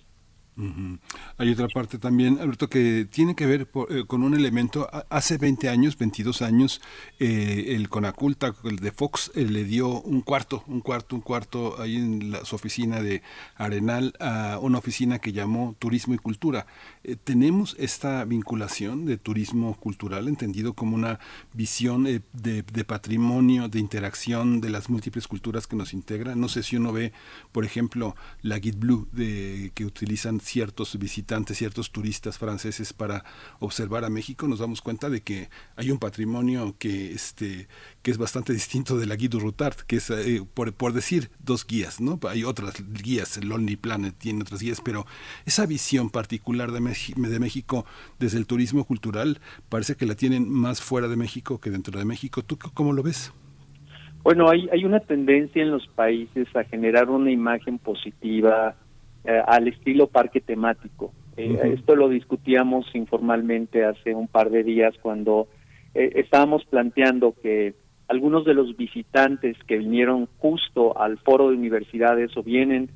Hay 1.39 1.51
otra 1.51 1.69
parte 1.69 1.99
también, 1.99 2.39
Alberto, 2.39 2.69
que 2.69 3.07
tiene 3.11 3.35
que 3.35 3.47
ver 3.47 3.69
eh, 3.89 4.05
con 4.07 4.23
un 4.23 4.35
elemento. 4.35 4.89
Hace 5.09 5.39
20 5.39 5.69
años, 5.69 5.97
22 5.97 6.43
años, 6.43 6.81
eh, 7.19 7.77
el 7.77 7.89
Conaculta, 7.89 8.55
el 8.65 8.77
de 8.77 8.93
Fox, 8.93 9.31
eh, 9.35 9.45
le 9.45 9.65
dio 9.65 10.01
un 10.03 10.21
cuarto, 10.21 10.63
un 10.67 10.81
cuarto, 10.81 11.17
un 11.17 11.23
cuarto 11.23 11.81
ahí 11.81 11.97
en 11.97 12.33
la, 12.33 12.45
su 12.45 12.57
oficina 12.57 13.01
de 13.01 13.23
Arenal 13.57 14.15
a 14.21 14.59
una 14.61 14.79
oficina 14.79 15.19
que 15.19 15.33
llamó 15.33 15.77
Turismo 15.79 16.15
y 16.15 16.19
Cultura. 16.19 16.67
tenemos 17.25 17.77
esta 17.79 18.25
vinculación 18.25 19.07
de 19.07 19.17
turismo 19.17 19.75
cultural, 19.75 20.29
entendido 20.29 20.75
como 20.75 20.95
una 20.95 21.21
visión 21.55 22.05
de, 22.05 22.23
de, 22.33 22.85
patrimonio, 22.85 23.69
de 23.69 23.79
interacción 23.79 24.61
de 24.61 24.71
las 24.71 24.91
múltiples 24.91 25.27
culturas 25.27 25.67
que 25.67 25.77
nos 25.77 25.95
integran. 25.95 26.41
No 26.41 26.49
sé 26.49 26.63
si 26.63 26.77
uno 26.77 26.93
ve, 26.93 27.13
por 27.53 27.65
ejemplo, 27.65 28.15
la 28.43 28.59
Guide 28.59 28.79
Blue 28.79 29.09
de, 29.13 29.73
que 29.75 29.85
utilizan 29.85 30.40
ciertos 30.41 30.99
visitantes, 30.99 31.59
ciertos 31.59 31.91
turistas 31.91 32.39
franceses 32.39 32.93
para 32.93 33.25
observar 33.59 34.05
a 34.05 34.11
México, 34.11 34.49
nos 34.49 34.59
damos 34.59 34.83
cuenta 34.83 35.09
de 35.09 35.23
que 35.23 35.49
hay 35.77 35.91
un 35.91 35.99
patrimonio 35.99 36.75
que, 36.79 37.13
este, 37.13 37.69
que 38.03 38.11
es 38.11 38.19
bastante 38.19 38.53
distinto 38.53 38.99
de 38.99 39.07
la 39.07 39.17
guía 39.17 39.29
du 39.29 39.41
Routard, 39.41 39.77
que 39.87 39.97
es, 39.97 40.11
eh, 40.11 40.43
por, 40.55 40.73
por, 40.73 40.93
decir, 40.93 41.31
dos 41.39 41.67
guías, 41.67 42.01
¿no? 42.01 42.19
Hay 42.29 42.45
otras 42.45 42.83
guías, 42.91 43.37
el 43.37 43.49
Lonely 43.49 43.77
Planet 43.77 44.15
tiene 44.17 44.43
otras 44.43 44.61
guías, 44.61 44.81
pero 44.85 45.07
esa 45.47 45.67
visión 45.67 46.11
particular 46.11 46.73
de, 46.73 46.81
de 46.81 47.39
México 47.39 47.85
desde 48.19 48.39
el 48.39 48.47
turismo 48.47 48.85
cultural 48.85 49.41
parece 49.69 49.97
que 49.97 50.07
la 50.07 50.15
tienen 50.15 50.51
más 50.51 50.81
fuera 50.81 51.09
de 51.09 51.17
México 51.17 51.61
que 51.61 51.71
dentro 51.71 51.99
de 51.99 52.05
México. 52.05 52.43
¿Tú 52.43 52.59
cómo 52.75 52.93
lo 52.93 53.03
ves? 53.03 53.33
Bueno, 54.23 54.51
hay, 54.51 54.69
hay 54.71 54.85
una 54.85 55.01
tendencia 55.01 55.63
en 55.63 55.71
los 55.71 55.87
países 55.89 56.47
a 56.55 56.65
generar 56.65 57.09
una 57.09 57.31
imagen 57.31 57.79
positiva 57.79 58.77
eh, 59.25 59.43
al 59.47 59.69
estilo 59.69 60.07
parque 60.07 60.41
temático. 60.41 61.13
Eh, 61.37 61.75
esto 61.75 61.95
lo 61.95 62.09
discutíamos 62.09 62.87
informalmente 62.95 63.85
hace 63.85 64.15
un 64.15 64.29
par 64.29 64.51
de 64.51 64.63
días 64.63 64.95
cuando 65.01 65.49
eh, 65.95 66.13
estábamos 66.17 66.65
planteando 66.65 67.35
que 67.43 67.75
algunos 68.09 68.45
de 68.45 68.55
los 68.55 68.77
visitantes 68.77 69.57
que 69.67 69.79
vinieron 69.79 70.27
justo 70.39 70.99
al 70.99 71.19
foro 71.19 71.51
de 71.51 71.57
universidades 71.57 72.37
o 72.37 72.43
vienen 72.43 72.91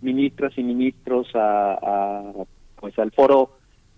ministras 0.00 0.52
y 0.56 0.62
ministros 0.62 1.28
a, 1.34 2.32
pues 2.76 2.98
al 2.98 3.10
foro 3.12 3.52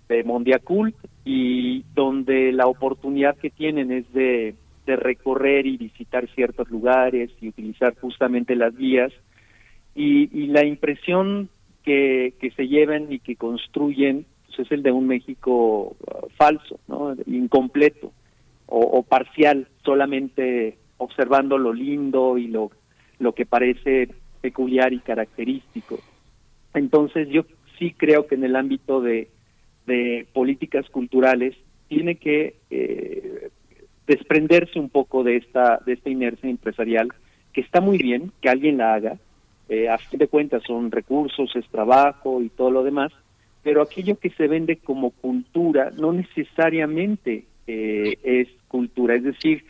de 0.09 0.23
Mondiacult 0.25 0.95
y 1.25 1.85
donde 1.95 2.53
la 2.53 2.67
oportunidad 2.67 3.37
que 3.37 3.51
tienen 3.51 3.91
es 3.91 4.13
de, 4.13 4.55
de 4.87 4.97
recorrer 4.97 5.67
y 5.67 5.77
visitar 5.77 6.29
ciertos 6.35 6.71
lugares 6.71 7.31
y 7.41 7.49
utilizar 7.49 7.95
justamente 8.01 8.55
las 8.55 8.77
guías 8.77 9.13
y, 9.95 10.29
y 10.39 10.47
la 10.47 10.65
impresión 10.65 11.49
que, 11.83 12.35
que 12.41 12.51
se 12.53 12.69
lleven 12.69 13.13
y 13.13 13.19
que 13.19 13.37
construyen 13.37 14.27
pues 14.51 14.67
es 14.67 14.73
el 14.73 14.83
de 14.83 14.91
un 14.91 15.07
México 15.07 15.97
uh, 16.01 16.29
falso, 16.37 16.81
¿no? 16.89 17.15
incompleto 17.27 18.13
o, 18.73 19.03
parcial, 19.03 19.67
solamente 19.85 20.79
observando 20.97 21.59
lo 21.59 21.73
lindo 21.73 22.39
y 22.39 22.47
lo, 22.47 22.71
lo 23.19 23.33
que 23.33 23.45
parece 23.45 24.09
peculiar 24.41 24.93
y 24.93 25.01
característico. 25.01 25.99
Entonces 26.73 27.29
yo 27.31 27.43
sí 27.79 27.93
creo 27.97 28.29
que 28.29 28.37
en 28.37 28.45
el 28.45 28.55
ámbito 28.55 29.01
de, 29.01 29.29
de 29.87 30.27
políticas 30.33 30.89
culturales 30.89 31.57
tiene 31.89 32.15
que 32.15 32.55
eh, 32.71 33.51
desprenderse 34.07 34.79
un 34.79 34.89
poco 34.89 35.25
de 35.25 35.39
esta, 35.39 35.81
de 35.85 35.95
esta 35.95 36.09
inercia 36.09 36.49
empresarial, 36.49 37.09
que 37.53 37.63
está 37.63 37.81
muy 37.81 37.99
bien 37.99 38.31
que 38.41 38.51
alguien 38.51 38.79
la 38.79 38.95
haga, 38.95 39.19
eh, 39.71 39.89
a 39.89 39.99
fin 39.99 40.19
de 40.19 40.27
cuentas 40.27 40.65
son 40.67 40.91
recursos, 40.91 41.55
es 41.55 41.65
trabajo 41.69 42.43
y 42.43 42.49
todo 42.49 42.73
lo 42.73 42.83
demás, 42.83 43.13
pero 43.63 43.83
aquello 43.83 44.19
que 44.19 44.31
se 44.31 44.49
vende 44.49 44.79
como 44.79 45.11
cultura 45.11 45.93
no 45.97 46.13
necesariamente 46.13 47.45
eh, 47.69 48.19
es 48.25 48.49
cultura, 48.67 49.15
es 49.15 49.23
decir, 49.23 49.65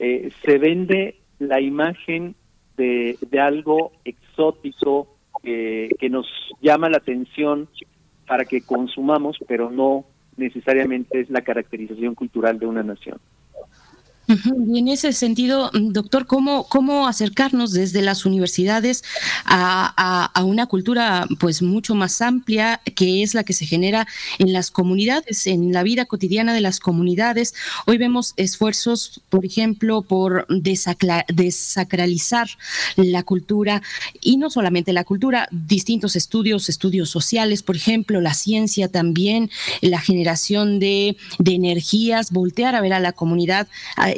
eh, 0.00 0.32
se 0.44 0.58
vende 0.58 1.20
la 1.38 1.60
imagen 1.60 2.34
de, 2.76 3.16
de 3.30 3.40
algo 3.40 3.92
exótico 4.04 5.08
que 5.44 6.08
nos 6.10 6.26
llama 6.62 6.88
la 6.88 6.96
atención 6.96 7.68
para 8.26 8.46
que 8.46 8.62
consumamos, 8.62 9.36
pero 9.46 9.70
no 9.70 10.06
necesariamente 10.36 11.20
es 11.20 11.28
la 11.28 11.42
caracterización 11.42 12.14
cultural 12.14 12.58
de 12.58 12.66
una 12.66 12.82
nación. 12.82 13.20
Y 14.66 14.78
en 14.78 14.88
ese 14.88 15.12
sentido, 15.12 15.70
doctor, 15.72 16.26
¿cómo, 16.26 16.66
cómo 16.68 17.06
acercarnos 17.06 17.72
desde 17.72 18.02
las 18.02 18.26
universidades 18.26 19.04
a, 19.44 20.30
a, 20.34 20.44
una 20.44 20.66
cultura 20.66 21.26
pues 21.38 21.62
mucho 21.62 21.94
más 21.94 22.20
amplia, 22.20 22.80
que 22.94 23.22
es 23.22 23.34
la 23.34 23.44
que 23.44 23.52
se 23.52 23.66
genera 23.66 24.06
en 24.38 24.52
las 24.52 24.70
comunidades, 24.70 25.46
en 25.46 25.72
la 25.72 25.82
vida 25.82 26.06
cotidiana 26.06 26.54
de 26.54 26.60
las 26.60 26.80
comunidades? 26.80 27.54
Hoy 27.86 27.98
vemos 27.98 28.34
esfuerzos, 28.36 29.20
por 29.28 29.44
ejemplo, 29.44 30.02
por 30.02 30.46
desacralizar 30.48 32.48
la 32.96 33.22
cultura, 33.22 33.82
y 34.20 34.36
no 34.36 34.50
solamente 34.50 34.92
la 34.92 35.04
cultura, 35.04 35.48
distintos 35.50 36.16
estudios, 36.16 36.68
estudios 36.68 37.10
sociales, 37.10 37.62
por 37.62 37.76
ejemplo, 37.76 38.20
la 38.20 38.34
ciencia 38.34 38.88
también, 38.88 39.50
la 39.80 40.00
generación 40.00 40.78
de, 40.78 41.16
de 41.38 41.54
energías, 41.54 42.30
voltear 42.30 42.74
a 42.74 42.80
ver 42.80 42.92
a 42.92 43.00
la 43.00 43.12
comunidad 43.12 43.68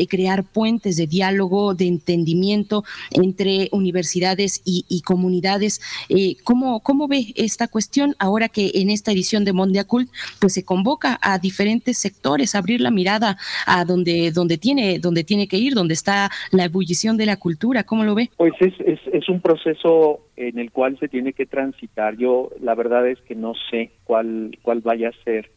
crear 0.06 0.44
puentes 0.44 0.96
de 0.96 1.06
diálogo, 1.06 1.74
de 1.74 1.86
entendimiento 1.86 2.84
entre 3.10 3.68
universidades 3.72 4.62
y, 4.64 4.84
comunidades. 5.04 5.80
Eh, 6.08 6.36
¿cómo, 6.42 6.80
¿Cómo 6.80 7.06
ve 7.06 7.32
esta 7.36 7.68
cuestión 7.68 8.14
ahora 8.18 8.48
que 8.48 8.70
en 8.74 8.90
esta 8.90 9.12
edición 9.12 9.44
de 9.44 9.52
Mondiacult 9.52 10.10
pues 10.40 10.54
se 10.54 10.64
convoca 10.64 11.18
a 11.22 11.38
diferentes 11.38 11.98
sectores 11.98 12.54
a 12.54 12.58
abrir 12.58 12.80
la 12.80 12.90
mirada 12.90 13.36
a 13.66 13.84
donde, 13.84 14.32
donde, 14.32 14.58
tiene, 14.58 14.98
donde 14.98 15.22
tiene 15.22 15.46
que 15.46 15.58
ir, 15.58 15.74
donde 15.74 15.94
está 15.94 16.30
la 16.50 16.64
ebullición 16.64 17.16
de 17.16 17.26
la 17.26 17.36
cultura? 17.36 17.84
¿Cómo 17.84 18.04
lo 18.04 18.14
ve? 18.14 18.30
Pues 18.36 18.54
es, 18.60 18.74
es, 18.80 19.00
es 19.12 19.28
un 19.28 19.40
proceso 19.40 20.26
en 20.36 20.58
el 20.58 20.70
cual 20.70 20.98
se 20.98 21.08
tiene 21.08 21.32
que 21.32 21.46
transitar. 21.46 22.16
Yo 22.16 22.50
la 22.60 22.74
verdad 22.74 23.08
es 23.08 23.20
que 23.22 23.34
no 23.34 23.54
sé 23.70 23.92
cuál, 24.04 24.58
cuál 24.62 24.80
vaya 24.80 25.08
a 25.08 25.24
ser 25.24 25.50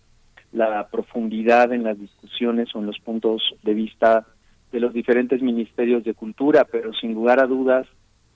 la 0.52 0.88
profundidad 0.90 1.74
en 1.74 1.84
las 1.84 2.00
discusiones 2.00 2.74
o 2.74 2.80
en 2.80 2.88
los 2.88 3.00
puntos 3.00 3.56
de 3.64 3.74
vista 3.74 4.26
de 4.72 4.80
los 4.80 4.94
diferentes 4.94 5.42
ministerios 5.42 6.04
de 6.04 6.14
cultura, 6.14 6.66
pero 6.70 6.94
sin 6.94 7.14
lugar 7.14 7.40
a 7.42 7.48
dudas, 7.48 7.88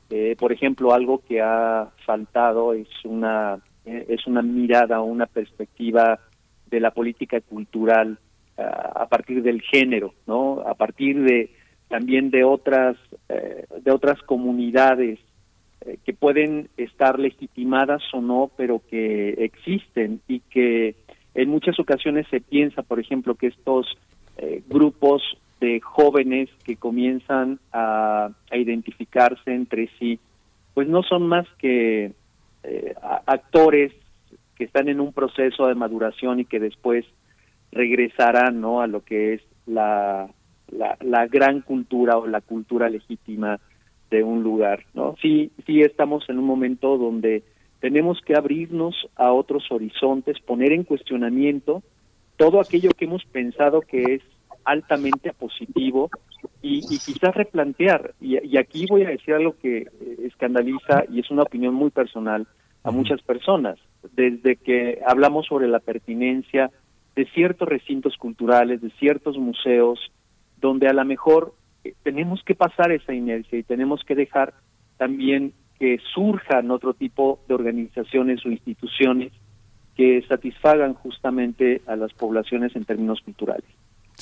eh, 0.10 0.36
por 0.38 0.52
ejemplo, 0.52 0.94
algo 0.94 1.24
que 1.28 1.42
ha 1.42 1.90
faltado 2.06 2.74
es 2.74 2.88
una 3.03 3.60
eh, 3.86 4.06
es 4.10 4.28
una 4.28 4.42
mirada 4.42 5.02
o 5.02 5.06
una 5.06 5.26
perspectiva 5.26 6.20
de 6.70 6.80
la 6.80 6.92
política 6.92 7.42
cultural 7.42 8.20
ah, 8.58 8.92
a 8.95 9.08
partir 9.08 9.42
del 9.42 9.62
género, 9.62 10.14
¿no? 10.28 10.62
A 10.66 10.76
partir 10.76 11.22
de 11.24 11.52
también 11.88 12.30
de 12.30 12.44
otras 12.44 12.98
eh, 13.30 13.66
de 13.82 13.92
otras 13.92 14.22
comunidades 14.22 15.20
que 16.06 16.14
pueden 16.14 16.70
estar 16.78 17.20
legitimadas 17.20 18.02
o 18.14 18.22
no, 18.22 18.50
pero 18.56 18.82
que 18.90 19.32
existen 19.32 20.22
y 20.30 20.40
que 20.40 20.95
en 21.34 21.50
muchas 21.50 21.78
ocasiones 21.78 22.26
se 22.30 22.40
piensa, 22.40 22.84
por 22.84 23.02
ejemplo, 23.02 23.36
que 23.36 23.48
estos 23.48 23.86
grupos 24.70 25.22
de 25.64 25.80
jóvenes 25.80 26.50
que 26.66 26.75
comienzan 26.75 27.58
a, 27.72 28.32
identificarse 28.51 29.56
entre 29.56 29.90
sí, 29.98 30.19
pues 30.74 30.90
no 30.90 31.03
son 31.03 31.25
más 31.25 31.48
que 31.58 32.11
eh, 32.64 32.95
actores 33.25 33.93
que 34.58 34.66
están 34.66 34.90
en 34.90 35.00
un 35.00 35.14
proceso 35.14 35.67
de 35.67 35.75
maduración 35.75 36.42
y 36.42 36.45
que 36.45 36.59
después 36.59 37.06
regresarán 37.72 38.59
¿no? 38.59 38.82
a 38.82 38.88
lo 38.88 39.06
que 39.06 39.35
es 39.35 39.42
la, 39.66 40.27
la, 40.69 40.98
la, 41.00 41.27
gran 41.27 41.61
cultura 41.61 42.17
o 42.17 42.27
la 42.27 42.42
cultura 42.42 42.90
legítima 42.90 43.61
de 44.11 44.22
un 44.22 44.43
lugar. 44.43 44.83
¿no? 44.93 45.16
Sí, 45.22 45.50
sí 45.66 45.80
estamos 45.80 46.30
en 46.30 46.40
un 46.40 46.45
momento 46.45 46.98
donde 46.98 47.42
tenemos 47.80 48.19
que 48.19 48.35
abrirnos 48.35 49.08
a 49.16 49.32
otros 49.32 49.72
horizontes, 49.72 50.42
poner 50.42 50.74
en 50.74 50.83
cuestionamiento 50.83 51.83
todo 52.35 52.59
aquello 52.59 52.92
que 52.92 53.06
hemos 53.06 53.24
pensado 53.24 53.80
que 53.80 54.16
es 54.16 54.22
altamente 54.66 55.33
positivo 55.33 56.09
y, 56.61 56.80
quizás 56.82 57.35
replantear, 57.35 58.14
y, 58.22 58.58
aquí 58.58 58.85
voy 58.90 59.03
a 59.03 59.09
decir 59.09 59.33
algo 59.33 59.56
que 59.61 59.80
eh, 59.80 59.88
escandaliza 60.25 61.03
y 61.09 61.19
es 61.19 61.30
una 61.30 61.43
opinión 61.43 61.74
muy 61.74 61.90
personal 61.90 62.48
a 62.83 62.92
muchas 62.92 63.22
personas, 63.22 63.77
desde 64.14 64.58
que 64.58 65.00
hablamos 65.06 65.48
sobre 65.48 65.67
la 65.67 65.80
pertinencia 65.80 66.69
de 67.16 67.25
ciertos 67.27 67.67
recintos 67.67 68.17
culturales, 68.17 68.82
de 68.82 68.90
ciertos 68.92 69.38
museos, 69.38 70.00
donde 70.58 70.88
a 70.88 70.93
lo 70.93 71.06
mejor 71.06 71.53
eh, 71.83 71.93
tenemos 72.03 72.43
que 72.43 72.56
pasar 72.56 72.92
esa 72.92 73.14
inercia 73.14 73.59
y 73.59 73.64
tenemos 73.64 74.03
que 74.03 74.16
dejar 74.16 74.53
también 74.98 75.53
que 75.80 76.00
surjan 76.14 76.72
otro 76.72 76.93
tipo 76.93 77.40
de 77.48 77.56
organizaciones 77.56 78.45
o 78.45 78.50
instituciones 78.50 79.33
que 79.95 80.24
satisfagan 80.27 80.93
justamente 80.93 81.82
a 81.88 81.95
las 81.95 82.14
poblaciones 82.14 82.75
en 82.75 82.85
términos 82.85 83.22
culturales. 83.22 83.66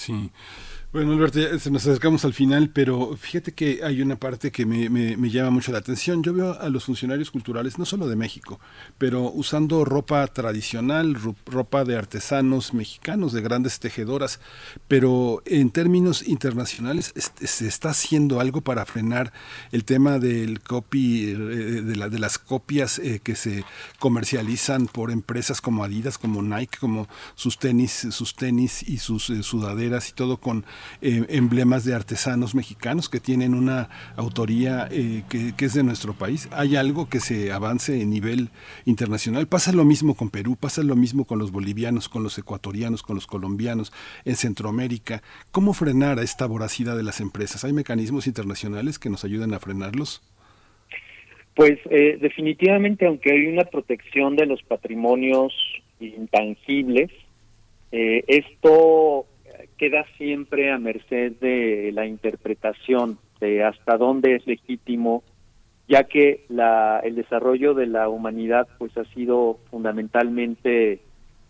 Sí. 0.02 0.32
Bueno, 0.94 1.14
Alberto, 1.14 1.40
se 1.58 1.72
nos 1.72 1.88
acercamos 1.88 2.26
al 2.26 2.34
final, 2.34 2.70
pero 2.70 3.16
fíjate 3.16 3.54
que 3.54 3.80
hay 3.82 4.02
una 4.02 4.18
parte 4.18 4.52
que 4.52 4.66
me, 4.66 4.90
me, 4.90 5.30
llama 5.30 5.50
mucho 5.50 5.72
la 5.72 5.78
atención. 5.78 6.22
Yo 6.22 6.34
veo 6.34 6.60
a 6.60 6.68
los 6.68 6.84
funcionarios 6.84 7.32
culturales, 7.32 7.80
no 7.80 7.86
solo 7.86 8.10
de 8.10 8.18
México, 8.18 8.60
pero 8.98 9.32
usando 9.32 9.86
ropa 9.86 10.28
tradicional, 10.28 11.16
ropa 11.46 11.86
de 11.86 11.96
artesanos 11.96 12.74
mexicanos, 12.74 13.32
de 13.32 13.40
grandes 13.40 13.80
tejedoras, 13.80 14.42
pero 14.90 15.42
en 15.46 15.70
términos 15.70 16.28
internacionales 16.28 17.14
se 17.16 17.68
está 17.70 17.92
haciendo 17.92 18.42
algo 18.42 18.60
para 18.60 18.86
frenar 18.86 19.32
el 19.72 19.86
tema 19.86 20.20
del 20.20 20.60
copy, 20.60 21.30
eh, 21.30 21.36
de, 21.36 21.96
la, 21.96 22.10
de 22.10 22.20
las 22.20 22.38
copias 22.38 23.00
eh, 23.00 23.22
que 23.24 23.36
se 23.36 23.64
comercializan 24.00 24.88
por 24.88 25.10
empresas 25.10 25.62
como 25.62 25.86
Adidas, 25.86 26.18
como 26.18 26.42
Nike, 26.42 26.78
como 26.82 27.08
sus 27.36 27.58
tenis, 27.60 28.08
sus 28.12 28.36
tenis 28.36 28.84
y 28.84 28.98
sus 28.98 29.30
eh, 29.30 29.42
sudaderas 29.42 30.10
y 30.10 30.12
todo 30.12 30.36
con 30.36 30.66
eh, 31.02 31.26
emblemas 31.30 31.84
de 31.84 31.96
artesanos 31.96 32.54
mexicanos 32.54 33.10
que 33.10 33.20
tienen 33.20 33.54
una 33.54 33.90
autoría 34.16 34.88
eh, 34.92 35.24
que, 35.30 35.54
es 35.66 35.74
de 35.74 35.84
nuestro 35.84 36.14
país. 36.14 36.48
Hay 36.52 36.76
algo 36.76 37.10
que 37.10 37.20
se 37.20 37.52
avance 37.52 38.02
a 38.02 38.06
nivel 38.06 38.50
internacional. 38.86 39.48
Pasa 39.48 39.72
lo 39.72 39.86
mismo 39.86 40.16
con 40.16 40.30
Perú, 40.30 40.58
pasa 40.60 40.84
lo 40.84 40.96
mismo 40.96 41.26
con 41.26 41.40
los 41.40 41.52
bolivianos, 41.52 42.10
con 42.10 42.24
los 42.24 42.38
ecuatorianos, 42.38 43.04
con 43.04 43.16
los 43.16 43.28
colombianos, 43.28 43.92
en 44.26 44.36
Centroamérica. 44.36 45.22
¿Cómo 45.52 45.74
frenar 45.74 46.20
a 46.20 46.24
esta 46.24 46.46
voracidad 46.46 46.96
de 46.96 47.04
las 47.04 47.20
empresas? 47.20 47.64
¿Hay 47.64 47.74
mecanismos 47.74 48.28
internacionales 48.28 49.00
que 49.00 49.10
nos 49.10 49.24
ayuden 49.24 49.54
a 49.54 49.60
frenarlos? 49.60 50.22
Pues 51.56 51.80
eh, 51.90 52.18
definitivamente, 52.22 53.06
aunque 53.06 53.32
hay 53.32 53.48
una 53.48 53.66
protección 53.66 54.36
de 54.36 54.46
los 54.46 54.62
patrimonios 54.64 55.54
intangibles, 56.00 57.12
esto 57.92 59.26
queda 59.82 60.06
siempre 60.16 60.72
a 60.72 60.78
merced 60.78 61.32
de 61.42 61.90
la 61.92 62.06
interpretación 62.06 63.18
de 63.40 63.64
hasta 63.64 63.98
dónde 63.98 64.36
es 64.36 64.46
legítimo, 64.46 65.24
ya 65.88 66.04
que 66.04 66.46
la, 66.50 67.00
el 67.00 67.16
desarrollo 67.16 67.74
de 67.74 67.88
la 67.88 68.08
humanidad 68.08 68.68
pues 68.78 68.96
ha 68.96 69.06
sido 69.06 69.58
fundamentalmente 69.72 71.00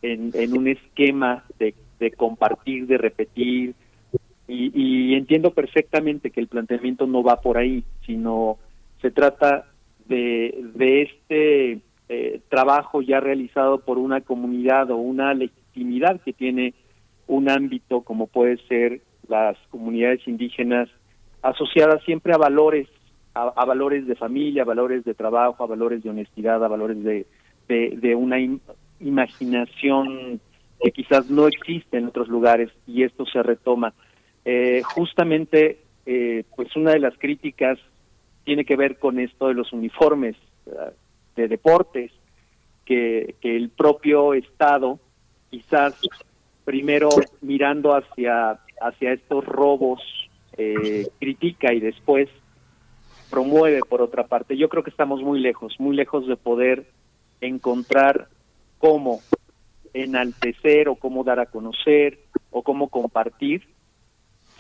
en, 0.02 0.32
un 0.58 0.70
esquema 0.70 1.44
de, 1.60 1.76
de, 2.00 2.12
compartir, 2.12 2.88
de 2.88 2.98
repetir, 2.98 3.76
y, 4.48 4.72
y, 4.74 5.16
entiendo 5.16 5.52
perfectamente 5.52 6.32
que 6.32 6.40
el 6.40 6.48
planteamiento 6.48 7.08
no 7.08 7.24
va 7.24 7.42
por 7.42 7.58
ahí, 7.58 7.84
sino 8.06 8.58
se 9.02 9.12
trata 9.12 9.66
de, 10.08 10.58
de 10.74 11.02
este 11.02 11.80
eh, 12.08 12.40
trabajo 12.48 13.02
ya 13.02 13.20
realizado 13.20 13.80
por 13.80 13.98
una 13.98 14.22
comunidad 14.22 14.90
o 14.90 14.96
una 14.96 15.34
legitimidad 15.34 16.22
que 16.22 16.32
tiene 16.32 16.74
un 17.28 17.50
ámbito 17.50 18.02
como 18.02 18.28
puede 18.28 18.58
ser 18.68 19.02
las 19.28 19.58
comunidades 19.70 20.28
indígenas 20.28 20.90
asociadas 21.42 22.04
siempre 22.04 22.34
a 22.34 22.38
valores, 22.38 22.88
a, 23.34 23.66
valores 23.66 24.06
de 24.06 24.16
familia, 24.16 24.64
a 24.64 24.66
valores 24.66 25.04
de 25.04 25.14
trabajo, 25.14 25.64
a 25.64 25.68
valores 25.68 26.04
de 26.04 26.10
honestidad, 26.10 26.64
a 26.64 26.68
valores 26.68 27.04
de, 27.04 27.26
de, 27.68 28.16
una 28.16 28.38
imaginación 29.00 30.40
que 30.82 30.92
quizás 30.92 31.30
no 31.30 31.48
existe 31.48 31.98
en 31.98 32.08
otros 32.08 32.28
lugares 32.28 32.70
y 32.86 33.04
esto 33.04 33.26
se 33.26 33.42
retoma. 33.42 33.94
Eh, 34.46 34.82
justamente, 34.84 35.80
eh, 36.06 36.44
pues 36.56 36.76
una 36.76 36.92
de 36.92 37.00
las 37.00 37.18
críticas 37.18 37.80
tiene 38.44 38.66
que 38.66 38.76
ver 38.76 38.98
con 38.98 39.20
esto 39.20 39.48
de 39.48 39.54
los 39.54 39.72
uniformes 39.72 40.36
de 41.36 41.48
deportes, 41.48 42.12
que, 42.86 43.36
que 43.40 43.56
el 43.56 43.70
propio 43.70 44.34
Estado 44.34 45.00
quizás 45.50 46.00
primero 46.72 47.10
mirando 47.42 47.94
hacia, 47.94 48.58
hacia 48.80 49.12
estos 49.12 49.44
robos, 49.44 50.02
eh, 50.56 51.06
critica 51.20 51.74
y 51.74 51.82
después 51.82 52.30
promueve 53.30 53.82
por 53.90 54.02
otra 54.02 54.26
parte. 54.26 54.56
Yo 54.56 54.70
creo 54.70 54.82
que 54.82 54.90
estamos 54.90 55.22
muy 55.22 55.42
lejos, 55.42 55.76
muy 55.80 55.98
lejos 55.98 56.28
de 56.28 56.38
poder 56.38 56.86
encontrar 57.42 58.30
cómo 58.78 59.20
enaltecer 59.94 60.88
o 60.88 60.96
cómo 60.96 61.26
dar 61.26 61.42
a 61.42 61.48
conocer 61.48 62.20
o 62.52 62.64
cómo 62.64 62.88
compartir 62.88 63.68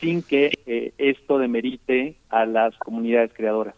sin 0.02 0.22
que 0.22 0.52
eh, 0.66 0.92
esto 0.98 1.38
demerite 1.38 2.18
a 2.30 2.46
las 2.46 2.76
comunidades 2.76 3.32
creadoras. 3.34 3.76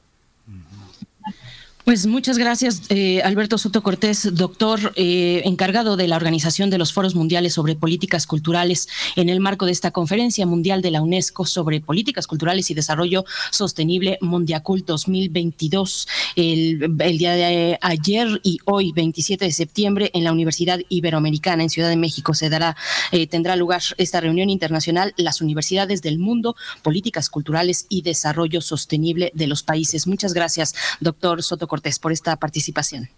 Pues 1.86 2.08
muchas 2.08 2.38
gracias, 2.38 2.84
eh, 2.88 3.22
Alberto 3.24 3.58
Soto 3.58 3.84
Cortés, 3.84 4.34
doctor 4.36 4.94
eh, 4.96 5.42
encargado 5.44 5.98
de 5.98 6.08
la 6.08 6.16
organización 6.16 6.70
de 6.70 6.78
los 6.78 6.94
foros 6.94 7.14
mundiales 7.14 7.56
sobre 7.56 7.76
políticas 7.76 8.26
culturales 8.26 8.88
en 9.18 9.28
el 9.28 9.42
marco 9.42 9.66
de 9.66 9.74
esta 9.74 9.92
conferencia 9.92 10.46
mundial 10.46 10.82
de 10.82 10.92
la 10.92 11.02
UNESCO 11.02 11.46
sobre 11.46 11.82
políticas 11.82 12.26
culturales 12.26 12.72
y 12.72 12.74
desarrollo 12.74 13.26
sostenible 13.52 14.18
Mondiacult 14.22 14.86
2022. 14.86 16.08
El, 16.38 16.96
el 17.00 17.18
día 17.18 17.34
de 17.34 17.78
ayer 17.82 18.40
y 18.44 18.60
hoy, 18.64 18.94
27 18.94 19.44
de 19.44 19.52
septiembre, 19.52 20.10
en 20.14 20.24
la 20.24 20.32
Universidad 20.32 20.80
Iberoamericana 20.88 21.64
en 21.64 21.70
Ciudad 21.70 21.90
de 21.90 21.98
México 21.98 22.34
se 22.34 22.50
dará, 22.50 22.78
eh, 23.12 23.28
tendrá 23.28 23.58
lugar 23.58 23.82
esta 23.98 24.22
reunión 24.22 24.50
internacional, 24.50 25.14
las 25.18 25.42
universidades 25.42 26.02
del 26.02 26.18
mundo, 26.18 26.56
políticas 26.82 27.30
culturales 27.30 27.88
y 27.90 28.04
desarrollo 28.04 28.62
sostenible 28.62 29.34
de 29.36 29.48
los 29.48 29.64
países. 29.64 30.08
Muchas 30.08 30.34
gracias, 30.34 30.76
doctor 31.02 31.44
Soto 31.44 31.68
Cortés, 31.74 31.98
por 31.98 32.12
esta 32.12 32.36
participación. 32.36 33.10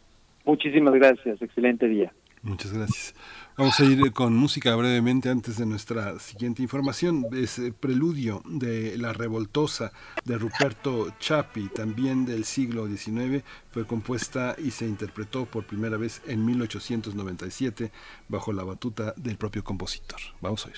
Muchísimas 0.45 0.93
gracias, 0.93 1.41
excelente 1.41 1.89
día. 1.89 2.13
Muchas 2.41 2.71
gracias. 2.71 3.13
Vamos 3.57 3.77
a 3.81 3.83
ir 3.83 4.13
con 4.13 4.33
música 4.33 4.73
brevemente 4.77 5.27
antes 5.27 5.57
de 5.57 5.65
nuestra 5.65 6.17
siguiente 6.19 6.63
información. 6.63 7.25
Es 7.33 7.59
el 7.59 7.73
Preludio 7.73 8.41
de 8.45 8.97
La 8.97 9.11
Revoltosa 9.11 9.91
de 10.23 10.37
Ruperto 10.37 11.09
Chapi, 11.19 11.67
también 11.67 12.25
del 12.25 12.45
siglo 12.45 12.87
XIX. 12.87 13.43
Fue 13.71 13.85
compuesta 13.85 14.55
y 14.57 14.71
se 14.71 14.85
interpretó 14.85 15.43
por 15.43 15.65
primera 15.65 15.97
vez 15.97 16.21
en 16.25 16.45
1897 16.45 17.91
bajo 18.29 18.53
la 18.53 18.63
batuta 18.63 19.13
del 19.17 19.35
propio 19.35 19.65
compositor. 19.65 20.21
Vamos 20.39 20.65
a 20.65 20.69
oír. 20.69 20.77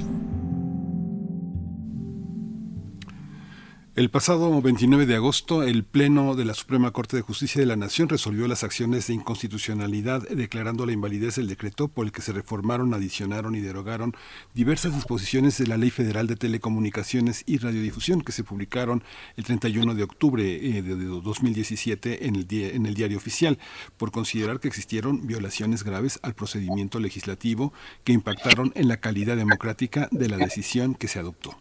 El 4.01 4.09
pasado 4.09 4.59
29 4.59 5.05
de 5.05 5.13
agosto, 5.13 5.61
el 5.61 5.83
Pleno 5.83 6.33
de 6.33 6.43
la 6.43 6.55
Suprema 6.55 6.89
Corte 6.89 7.17
de 7.17 7.21
Justicia 7.21 7.61
de 7.61 7.67
la 7.67 7.75
Nación 7.75 8.09
resolvió 8.09 8.47
las 8.47 8.63
acciones 8.63 9.05
de 9.05 9.13
inconstitucionalidad 9.13 10.27
declarando 10.27 10.87
la 10.87 10.91
invalidez 10.91 11.35
del 11.35 11.45
decreto 11.45 11.87
por 11.87 12.07
el 12.07 12.11
que 12.11 12.23
se 12.23 12.33
reformaron, 12.33 12.95
adicionaron 12.95 13.53
y 13.53 13.59
derogaron 13.59 14.15
diversas 14.55 14.95
disposiciones 14.95 15.59
de 15.59 15.67
la 15.67 15.77
Ley 15.77 15.91
Federal 15.91 16.25
de 16.25 16.35
Telecomunicaciones 16.35 17.43
y 17.45 17.59
Radiodifusión 17.59 18.21
que 18.21 18.31
se 18.31 18.43
publicaron 18.43 19.03
el 19.37 19.43
31 19.43 19.93
de 19.93 20.01
octubre 20.01 20.43
eh, 20.45 20.81
de 20.81 20.95
2017 20.95 22.25
en 22.25 22.37
el, 22.37 22.47
en 22.49 22.87
el 22.87 22.95
Diario 22.95 23.19
Oficial 23.19 23.59
por 23.97 24.09
considerar 24.09 24.59
que 24.59 24.67
existieron 24.67 25.27
violaciones 25.27 25.83
graves 25.83 26.19
al 26.23 26.33
procedimiento 26.33 26.99
legislativo 26.99 27.71
que 28.03 28.13
impactaron 28.13 28.71
en 28.73 28.87
la 28.87 28.97
calidad 28.97 29.37
democrática 29.37 30.09
de 30.11 30.27
la 30.27 30.37
decisión 30.37 30.95
que 30.95 31.07
se 31.07 31.19
adoptó. 31.19 31.55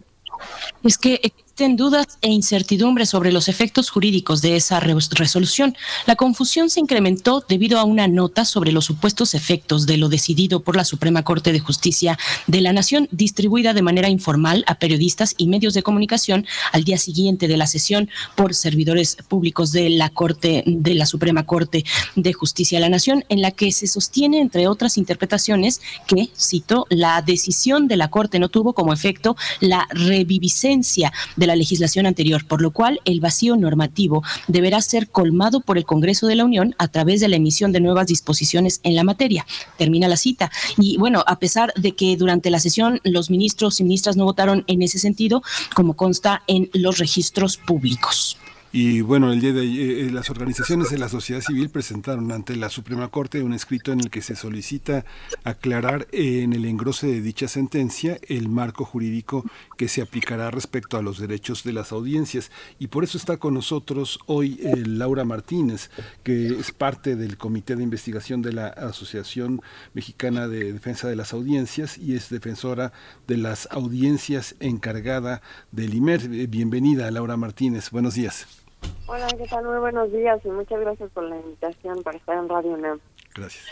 Es 0.83 0.97
que 0.97 1.21
existen 1.51 1.77
dudas 1.77 2.07
e 2.23 2.29
incertidumbres 2.29 3.09
sobre 3.09 3.33
los 3.33 3.49
efectos 3.49 3.91
jurídicos 3.91 4.41
de 4.41 4.55
esa 4.55 4.79
resolución. 4.79 5.77
La 6.07 6.15
confusión 6.15 6.71
se 6.71 6.79
incrementó 6.79 7.45
debido 7.49 7.81
a 7.81 7.85
una 7.85 8.07
nota 8.07 8.45
sobre 8.45 8.71
los 8.71 8.85
supuestos 8.85 9.35
efectos 9.35 9.85
de 9.85 9.97
lo 9.97 10.09
decidido 10.09 10.61
por 10.61 10.77
la 10.77 10.85
Suprema 10.85 11.25
Corte 11.25 11.53
de 11.53 11.59
Justicia 11.59 12.17
de 12.47 12.61
la 12.61 12.73
Nación, 12.73 13.09
distribuida 13.11 13.75
de 13.75 13.83
manera 13.83 14.09
informal 14.09 14.63
a 14.69 14.77
periodistas 14.77 15.35
y 15.39 15.49
medios 15.49 15.75
de 15.75 15.83
comunicación 15.83 16.47
al 16.71 16.85
día 16.85 16.99
siguiente 16.99 17.49
de 17.49 17.57
la 17.57 17.67
sesión 17.67 18.11
por 18.37 18.55
servidores 18.55 19.17
públicos 19.29 19.73
de 19.73 19.91
la 19.91 20.09
Corte 20.11 20.63
de 20.67 20.95
la 20.95 21.05
Suprema 21.05 21.47
Corte 21.47 21.85
de 22.15 22.33
Justicia 22.33 22.79
de 22.79 22.83
la 22.83 22.91
Nación, 22.91 23.25
en 23.29 23.43
la 23.43 23.51
que 23.51 23.73
se 23.73 23.89
sostiene, 23.89 24.41
entre 24.41 24.69
otras 24.69 24.97
interpretaciones, 24.97 25.81
que, 26.07 26.29
cito, 26.39 26.87
la 26.91 27.23
decisión 27.23 27.89
de 27.89 27.97
la 27.97 28.09
Corte 28.09 28.39
no 28.39 28.51
tuvo 28.51 28.73
como 28.73 28.93
efecto 28.93 29.37
la 29.59 29.89
reviviscencia 29.91 31.13
de 31.41 31.47
la 31.47 31.57
legislación 31.57 32.05
anterior, 32.05 32.47
por 32.47 32.61
lo 32.61 32.71
cual 32.71 33.01
el 33.07 33.21
vacío 33.21 33.57
normativo 33.57 34.23
deberá 34.47 34.81
ser 34.83 35.09
colmado 35.09 35.61
por 35.61 35.79
el 35.79 35.85
Congreso 35.85 36.27
de 36.27 36.37
la 36.37 36.45
Unión 36.45 36.75
a 36.77 36.89
través 36.89 37.21
de 37.21 37.29
la 37.29 37.37
emisión 37.37 37.73
de 37.73 37.81
nuevas 37.81 38.07
disposiciones 38.07 38.81
en 38.83 38.95
la 38.95 39.05
materia. 39.05 39.47
Termina 39.79 40.07
la 40.07 40.19
cita. 40.19 40.51
Y 40.77 40.99
bueno, 40.99 41.25
a 41.27 41.39
pesar 41.39 41.73
de 41.77 41.93
que 41.93 42.17
durante 42.19 42.51
la 42.51 42.61
sesión 42.61 43.01
los 43.05 43.31
ministros 43.31 43.81
y 43.81 43.85
ministras 43.85 44.17
no 44.17 44.25
votaron 44.25 44.65
en 44.67 44.83
ese 44.83 44.99
sentido, 44.99 45.43
como 45.75 45.95
consta 45.95 46.43
en 46.47 46.69
los 46.75 46.99
registros 46.99 47.57
públicos. 47.57 48.37
Y 48.73 49.01
bueno, 49.01 49.33
el 49.33 49.41
día 49.41 49.53
de 49.53 49.65
eh, 49.65 50.07
eh, 50.07 50.11
las 50.13 50.31
organizaciones 50.31 50.91
de 50.91 50.99
la 50.99 51.09
sociedad 51.09 51.41
civil 51.41 51.71
presentaron 51.71 52.31
ante 52.31 52.55
la 52.55 52.71
Suprema 52.71 53.09
Corte 53.09 53.43
un 53.43 53.53
escrito 53.53 53.91
en 53.91 53.99
el 53.99 54.11
que 54.11 54.23
se 54.23 54.37
solicita 54.37 55.05
aclarar 55.43 56.07
en 56.13 56.53
el 56.53 56.65
engrose 56.65 57.09
de 57.09 57.21
dicha 57.21 57.49
sentencia 57.49 58.21
el 58.29 58.49
marco 58.49 58.85
jurídico 58.85 59.45
que 59.77 59.89
se 59.89 60.03
aplicará 60.03 60.53
respecto 60.53 60.97
a 60.97 61.03
los 61.03 61.19
derechos 61.19 61.65
de 61.65 61.73
las 61.73 61.91
audiencias. 61.91 62.53
Y 62.79 62.87
por 62.87 63.03
eso 63.03 63.19
está 63.19 63.39
con 63.39 63.55
nosotros 63.55 64.21
hoy 64.27 64.61
eh, 64.63 64.85
Laura 64.87 65.25
Martínez, 65.25 65.91
que 66.23 66.47
es 66.47 66.71
parte 66.71 67.17
del 67.17 67.39
Comité 67.39 67.75
de 67.75 67.83
Investigación 67.83 68.41
de 68.41 68.53
la 68.53 68.69
Asociación 68.69 69.63
Mexicana 69.95 70.47
de 70.47 70.73
Defensa 70.73 71.09
de 71.09 71.17
las 71.17 71.33
Audiencias 71.33 71.99
y 71.99 72.15
es 72.15 72.31
defensora 72.31 72.93
de 73.27 73.37
las 73.37 73.67
audiencias 73.73 74.55
encargada 74.61 75.43
del 75.73 75.93
IMER. 75.93 76.29
Bienvenida, 76.47 77.11
Laura 77.11 77.37
Martínez. 77.37 77.91
Buenos 77.91 78.15
días. 78.15 78.60
Hola, 79.07 79.27
¿qué 79.37 79.47
tal? 79.49 79.65
Muy 79.65 79.79
buenos 79.79 80.13
días 80.13 80.41
y 80.45 80.49
muchas 80.49 80.81
gracias 80.81 81.11
por 81.11 81.25
la 81.25 81.37
invitación 81.37 82.03
para 82.03 82.17
estar 82.17 82.39
en 82.39 82.49
Radio 82.49 82.73
UNAM. 82.73 83.01
Gracias. 83.35 83.67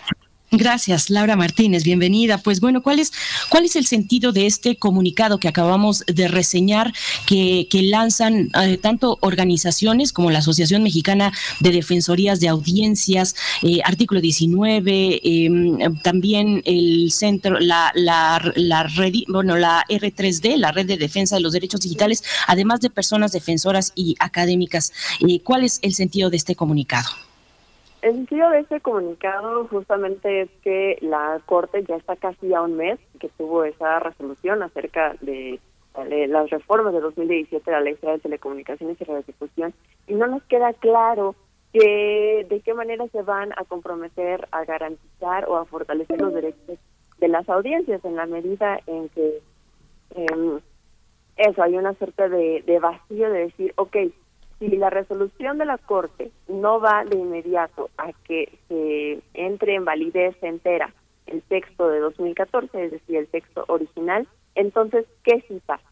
Gracias, 0.50 1.10
Laura 1.10 1.36
Martínez, 1.36 1.84
bienvenida. 1.84 2.38
Pues 2.38 2.60
bueno, 2.60 2.82
¿cuál 2.82 3.00
es, 3.00 3.12
cuál 3.50 3.66
es 3.66 3.76
el 3.76 3.84
sentido 3.84 4.32
de 4.32 4.46
este 4.46 4.76
comunicado 4.76 5.38
que 5.38 5.46
acabamos 5.46 6.04
de 6.06 6.26
reseñar 6.26 6.94
que, 7.26 7.68
que 7.70 7.82
lanzan 7.82 8.48
eh, 8.62 8.78
tanto 8.78 9.18
organizaciones 9.20 10.10
como 10.10 10.30
la 10.30 10.38
Asociación 10.38 10.82
Mexicana 10.82 11.34
de 11.60 11.70
Defensorías 11.70 12.40
de 12.40 12.48
Audiencias, 12.48 13.36
eh, 13.62 13.80
artículo 13.84 14.22
19, 14.22 15.20
em, 15.22 15.98
también 16.02 16.62
el 16.64 17.12
centro, 17.12 17.60
la, 17.60 17.92
red, 18.38 19.14
bueno, 19.28 19.54
la 19.54 19.84
R3D, 19.86 20.56
la 20.56 20.72
Red 20.72 20.86
de 20.86 20.96
Defensa 20.96 21.36
de 21.36 21.42
los 21.42 21.52
Derechos 21.52 21.82
Digitales, 21.82 22.24
además 22.46 22.80
de 22.80 22.88
personas 22.88 23.32
defensoras 23.32 23.92
y 23.94 24.16
académicas? 24.18 24.94
Eh, 25.28 25.40
¿Cuál 25.40 25.64
es 25.64 25.78
el 25.82 25.94
sentido 25.94 26.30
de 26.30 26.38
este 26.38 26.56
comunicado? 26.56 27.27
El 28.00 28.14
sentido 28.14 28.50
de 28.50 28.60
este 28.60 28.80
comunicado 28.80 29.66
justamente 29.66 30.42
es 30.42 30.50
que 30.62 30.98
la 31.00 31.40
Corte 31.46 31.82
ya 31.82 31.96
está 31.96 32.14
casi 32.14 32.54
a 32.54 32.62
un 32.62 32.76
mes 32.76 32.98
que 33.18 33.28
tuvo 33.30 33.64
esa 33.64 33.98
resolución 33.98 34.62
acerca 34.62 35.16
de, 35.20 35.60
las 36.28 36.48
reformas 36.50 36.92
de 36.92 37.00
2017 37.00 37.68
de 37.68 37.76
la 37.76 37.82
Ley 37.82 37.96
Federal 37.96 38.18
de 38.18 38.22
Telecomunicaciones 38.22 39.00
y 39.00 39.04
Radiodifusión 39.04 39.74
y 40.06 40.14
no 40.14 40.28
nos 40.28 40.44
queda 40.44 40.72
claro 40.74 41.34
que 41.72 42.46
de 42.48 42.60
qué 42.60 42.72
manera 42.72 43.08
se 43.08 43.22
van 43.22 43.50
a 43.56 43.64
comprometer 43.64 44.46
a 44.52 44.64
garantizar 44.64 45.48
o 45.48 45.56
a 45.56 45.64
fortalecer 45.64 46.20
los 46.20 46.32
derechos 46.32 46.78
de 47.18 47.28
las 47.28 47.48
audiencias 47.48 48.04
en 48.04 48.14
la 48.14 48.26
medida 48.26 48.78
en 48.86 49.08
que 49.08 49.42
em, 50.14 50.60
eso 51.36 51.62
hay 51.64 51.76
una 51.76 51.94
suerte 51.94 52.28
de, 52.28 52.62
de 52.64 52.78
vacío 52.78 53.30
de 53.30 53.40
decir, 53.40 53.72
ok, 53.76 53.96
si 54.58 54.68
la 54.76 54.90
resolución 54.90 55.58
de 55.58 55.64
la 55.64 55.78
Corte 55.78 56.30
no 56.48 56.80
va 56.80 57.04
de 57.04 57.16
inmediato 57.16 57.90
a 57.96 58.12
que 58.24 58.58
se 58.68 59.20
entre 59.34 59.74
en 59.74 59.84
validez 59.84 60.36
entera 60.42 60.92
el 61.26 61.42
texto 61.42 61.88
de 61.88 62.00
2014, 62.00 62.84
es 62.84 62.90
decir, 62.90 63.16
el 63.16 63.28
texto 63.28 63.64
original, 63.68 64.26
entonces, 64.54 65.06
¿qué 65.22 65.44
sí 65.46 65.60
pasa? 65.64 65.84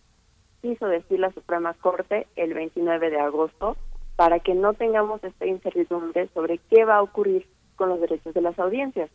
Quiso 0.63 0.87
decir 0.87 1.21
la 1.21 1.31
Suprema 1.33 1.75
Corte 1.75 2.27
el 2.35 2.55
29 2.55 3.11
de 3.11 3.21
agosto 3.21 3.77
para 4.17 4.41
que 4.41 4.55
no 4.55 4.75
tengamos 4.75 5.23
esta 5.23 5.47
incertidumbre 5.47 6.29
sobre 6.35 6.59
qué 6.71 6.85
va 6.85 6.97
a 6.97 7.03
ocurrir 7.03 7.47
con 7.77 7.91
los 7.91 8.01
derechos 8.01 8.35
de 8.35 8.41
las 8.41 8.59
audiencias. 8.59 9.11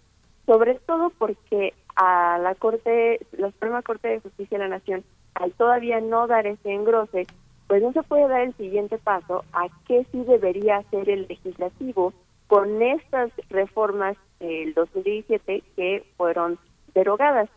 Sobre 0.45 0.75
todo 0.75 1.11
porque 1.17 1.73
a 1.95 2.37
la 2.37 2.55
Corte, 2.55 3.19
la 3.33 3.51
Suprema 3.51 3.81
Corte 3.81 4.07
de 4.07 4.19
Justicia 4.21 4.57
de 4.57 4.63
la 4.63 4.77
Nación, 4.77 5.03
al 5.33 5.51
todavía 5.53 5.99
no 5.99 6.27
dar 6.27 6.47
ese 6.47 6.71
engrose, 6.71 7.27
pues 7.71 7.81
no 7.81 7.93
se 7.93 8.03
puede 8.03 8.27
dar 8.27 8.41
el 8.41 8.53
siguiente 8.57 8.97
paso 8.97 9.45
a 9.53 9.67
qué 9.87 10.05
sí 10.11 10.25
debería 10.25 10.79
hacer 10.79 11.09
el 11.09 11.25
legislativo 11.29 12.11
con 12.47 12.81
estas 12.81 13.31
reformas 13.49 14.17
del 14.41 14.73
2017 14.73 15.63
que 15.77 16.03
fueron 16.17 16.59
derogadas. 16.93 17.49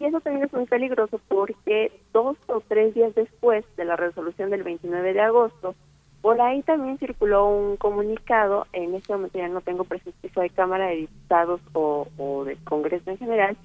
Y 0.00 0.06
eso 0.06 0.20
también 0.20 0.44
es 0.44 0.52
muy 0.52 0.66
peligroso 0.66 1.20
porque 1.28 1.92
dos 2.12 2.36
o 2.48 2.60
tres 2.66 2.94
días 2.96 3.14
después 3.14 3.64
de 3.76 3.84
la 3.84 3.94
resolución 3.94 4.50
del 4.50 4.64
29 4.64 5.12
de 5.12 5.20
agosto, 5.20 5.76
por 6.20 6.40
ahí 6.40 6.62
también 6.62 6.98
circuló 6.98 7.46
un 7.46 7.76
comunicado, 7.76 8.66
en 8.72 8.96
este 8.96 9.12
momento 9.12 9.38
ya 9.38 9.46
no 9.46 9.60
tengo 9.60 9.84
presencia 9.84 10.42
de 10.42 10.50
Cámara 10.50 10.88
de 10.88 10.96
Diputados 10.96 11.60
o, 11.74 12.08
o 12.18 12.44
del 12.44 12.58
Congreso 12.64 13.08
en 13.08 13.18
general, 13.18 13.56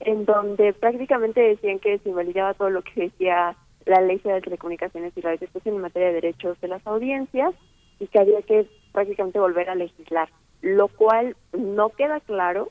en 0.00 0.26
donde 0.26 0.74
prácticamente 0.74 1.40
decían 1.40 1.78
que 1.78 1.98
se 2.00 2.10
invalidaba 2.10 2.52
todo 2.52 2.68
lo 2.68 2.82
que 2.82 3.04
decía 3.04 3.56
la 3.86 4.00
Ley 4.00 4.18
Federal 4.18 4.40
de 4.40 4.44
Telecomunicaciones 4.44 5.12
y 5.16 5.20
Radiodifusión 5.20 5.76
en 5.76 5.80
materia 5.82 6.08
de 6.08 6.14
derechos 6.14 6.60
de 6.60 6.68
las 6.68 6.86
audiencias 6.86 7.54
y 8.00 8.06
que 8.06 8.18
había 8.18 8.42
que 8.42 8.66
prácticamente 8.92 9.38
volver 9.38 9.70
a 9.70 9.74
legislar, 9.74 10.28
lo 10.62 10.88
cual 10.88 11.36
no 11.52 11.90
queda 11.90 12.20
claro 12.20 12.70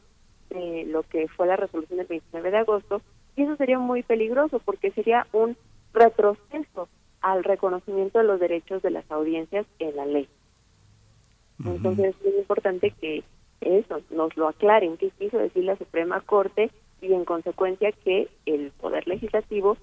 eh, 0.49 0.85
lo 0.87 1.03
que 1.03 1.27
fue 1.27 1.47
la 1.47 1.55
resolución 1.55 1.97
del 1.97 2.07
29 2.07 2.51
de 2.51 2.57
agosto 2.57 3.01
y 3.35 3.43
eso 3.43 3.55
sería 3.55 3.79
muy 3.79 4.03
peligroso 4.03 4.59
porque 4.59 4.91
sería 4.91 5.27
un 5.31 5.57
retroceso 5.93 6.89
al 7.21 7.43
reconocimiento 7.43 8.19
de 8.19 8.25
los 8.25 8.39
derechos 8.39 8.81
de 8.81 8.91
las 8.91 9.09
audiencias 9.09 9.65
en 9.79 9.95
la 9.95 10.05
ley. 10.05 10.27
Entonces 11.63 12.15
es 12.15 12.25
muy 12.25 12.39
importante 12.39 12.91
que 12.99 13.23
eso 13.61 14.01
nos 14.09 14.35
lo 14.35 14.49
aclaren, 14.49 14.97
qué 14.97 15.09
quiso 15.11 15.37
decir 15.37 15.63
la 15.63 15.77
Suprema 15.77 16.19
Corte 16.21 16.71
y 17.01 17.13
en 17.13 17.25
consecuencia 17.25 17.91
que 17.91 18.27
el 18.45 18.71
Poder 18.71 19.07
Legislativo 19.07 19.77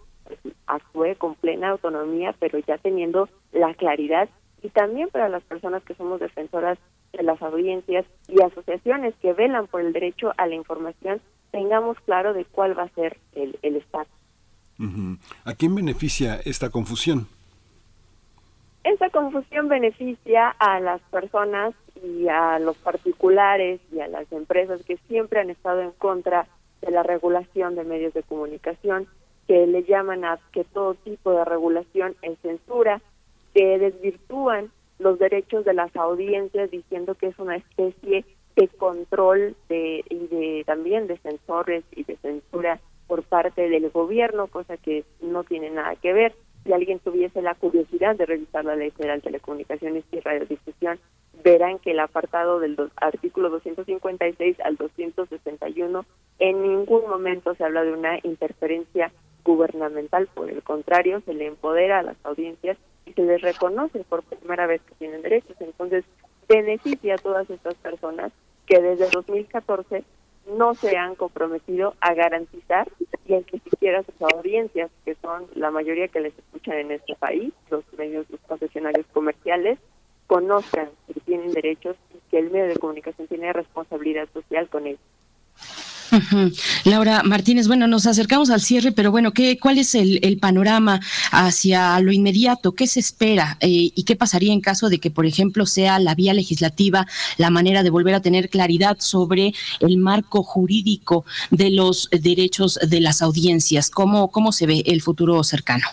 actúe 0.66 1.16
con 1.18 1.34
plena 1.34 1.70
autonomía, 1.70 2.34
pero 2.38 2.58
ya 2.58 2.78
teniendo 2.78 3.28
la 3.52 3.74
claridad 3.74 4.28
y 4.62 4.68
también 4.68 5.08
para 5.08 5.28
las 5.28 5.42
personas 5.44 5.82
que 5.84 5.94
somos 5.94 6.20
defensoras 6.20 6.78
de 7.12 7.22
las 7.22 7.40
audiencias 7.42 8.04
y 8.28 8.40
asociaciones 8.42 9.14
que 9.20 9.32
velan 9.32 9.66
por 9.66 9.80
el 9.80 9.92
derecho 9.92 10.32
a 10.36 10.46
la 10.46 10.54
información, 10.54 11.20
tengamos 11.50 11.98
claro 12.00 12.34
de 12.34 12.44
cuál 12.44 12.78
va 12.78 12.84
a 12.84 12.88
ser 12.90 13.18
el, 13.34 13.58
el 13.62 13.76
Estado. 13.76 14.06
¿A 15.44 15.54
quién 15.54 15.74
beneficia 15.74 16.40
esta 16.44 16.70
confusión? 16.70 17.26
Esta 18.82 19.10
confusión 19.10 19.68
beneficia 19.68 20.48
a 20.58 20.80
las 20.80 21.02
personas 21.10 21.74
y 22.02 22.28
a 22.28 22.58
los 22.58 22.78
particulares 22.78 23.80
y 23.92 24.00
a 24.00 24.08
las 24.08 24.30
empresas 24.32 24.82
que 24.84 24.96
siempre 25.08 25.40
han 25.40 25.50
estado 25.50 25.82
en 25.82 25.90
contra 25.92 26.46
de 26.80 26.90
la 26.90 27.02
regulación 27.02 27.74
de 27.74 27.84
medios 27.84 28.14
de 28.14 28.22
comunicación 28.22 29.06
que 29.50 29.66
le 29.66 29.82
llaman 29.82 30.24
a 30.24 30.38
que 30.52 30.62
todo 30.62 30.94
tipo 30.94 31.32
de 31.32 31.44
regulación 31.44 32.14
es 32.22 32.38
censura 32.38 33.02
que 33.52 33.80
desvirtúan 33.80 34.70
los 35.00 35.18
derechos 35.18 35.64
de 35.64 35.74
las 35.74 35.96
audiencias 35.96 36.70
diciendo 36.70 37.16
que 37.16 37.26
es 37.26 37.38
una 37.40 37.56
especie 37.56 38.24
de 38.54 38.68
control 38.68 39.56
de, 39.68 40.04
y 40.08 40.28
de 40.28 40.62
también 40.66 41.08
de 41.08 41.18
censores 41.18 41.82
y 41.90 42.04
de 42.04 42.16
censura 42.18 42.78
por 43.08 43.24
parte 43.24 43.68
del 43.68 43.90
gobierno, 43.90 44.46
cosa 44.46 44.76
que 44.76 45.02
no 45.20 45.42
tiene 45.42 45.70
nada 45.70 45.96
que 45.96 46.12
ver. 46.12 46.32
Si 46.62 46.72
alguien 46.72 47.00
tuviese 47.00 47.42
la 47.42 47.56
curiosidad 47.56 48.14
de 48.14 48.26
revisar 48.26 48.64
la 48.64 48.76
Ley 48.76 48.92
Federal 48.92 49.18
de 49.18 49.30
Telecomunicaciones 49.30 50.04
y 50.12 50.20
Radiodifusión, 50.20 51.00
verán 51.42 51.80
que 51.80 51.90
el 51.90 51.98
apartado 51.98 52.60
del 52.60 52.76
artículo 52.94 53.50
256 53.50 54.60
al 54.60 54.76
261 54.76 56.04
en 56.38 56.62
ningún 56.62 57.08
momento 57.08 57.56
se 57.56 57.64
habla 57.64 57.82
de 57.82 57.92
una 57.92 58.20
interferencia 58.22 59.10
gubernamental, 59.44 60.28
por 60.28 60.50
el 60.50 60.62
contrario, 60.62 61.22
se 61.24 61.34
le 61.34 61.46
empodera 61.46 61.98
a 61.98 62.02
las 62.02 62.16
audiencias 62.24 62.76
y 63.06 63.12
se 63.12 63.22
les 63.22 63.40
reconoce 63.40 64.04
por 64.04 64.22
primera 64.22 64.66
vez 64.66 64.80
que 64.82 64.94
tienen 64.94 65.22
derechos. 65.22 65.56
Entonces, 65.60 66.04
beneficia 66.48 67.14
a 67.14 67.18
todas 67.18 67.48
estas 67.50 67.74
personas 67.76 68.32
que 68.66 68.80
desde 68.80 69.08
2014 69.10 70.04
no 70.56 70.74
se 70.74 70.96
han 70.96 71.14
comprometido 71.14 71.94
a 72.00 72.14
garantizar 72.14 72.88
y 73.26 73.34
en 73.34 73.44
que 73.44 73.58
siquiera 73.60 74.02
sus 74.02 74.20
audiencias, 74.34 74.90
que 75.04 75.14
son 75.16 75.46
la 75.54 75.70
mayoría 75.70 76.08
que 76.08 76.20
les 76.20 76.36
escuchan 76.36 76.78
en 76.78 76.90
este 76.92 77.14
país, 77.14 77.52
los 77.70 77.84
medios, 77.96 78.28
los 78.30 78.40
concesionarios 78.40 79.06
comerciales, 79.12 79.78
conozcan 80.26 80.88
que 81.12 81.20
tienen 81.20 81.52
derechos 81.52 81.96
y 82.14 82.30
que 82.30 82.38
el 82.38 82.50
medio 82.50 82.68
de 82.68 82.76
comunicación 82.76 83.28
tiene 83.28 83.52
responsabilidad 83.52 84.28
social 84.32 84.68
con 84.68 84.86
ellos. 84.86 85.00
Laura 86.84 87.22
Martínez, 87.22 87.68
bueno, 87.68 87.86
nos 87.86 88.06
acercamos 88.06 88.50
al 88.50 88.60
cierre, 88.60 88.92
pero 88.92 89.10
bueno, 89.10 89.32
¿qué, 89.32 89.58
¿cuál 89.58 89.78
es 89.78 89.94
el, 89.94 90.38
panorama 90.40 91.00
hacia 91.32 92.00
lo 92.00 92.12
inmediato? 92.12 92.72
¿Qué 92.72 92.86
se 92.86 93.00
espera 93.00 93.56
eh, 93.60 93.90
y 93.94 94.04
qué 94.04 94.16
pasaría 94.16 94.52
en 94.52 94.60
caso 94.60 94.88
de 94.88 94.98
que, 94.98 95.10
por 95.10 95.26
ejemplo, 95.26 95.66
sea 95.66 95.98
la 95.98 96.14
vía 96.14 96.34
legislativa 96.34 97.06
la 97.36 97.50
manera 97.50 97.82
de 97.82 97.90
volver 97.90 98.14
a 98.14 98.22
tener 98.22 98.48
claridad 98.48 98.96
sobre 99.00 99.52
el 99.80 99.98
marco 99.98 100.42
jurídico 100.42 101.24
de 101.50 101.70
los 101.70 102.08
derechos 102.10 102.78
de 102.86 103.00
las 103.00 103.22
audiencias? 103.22 103.90
¿Cómo, 103.90 104.30
cómo 104.30 104.52
se 104.52 104.66
ve 104.66 104.82
el 104.86 105.02
futuro 105.02 105.42
cercano? 105.44 105.86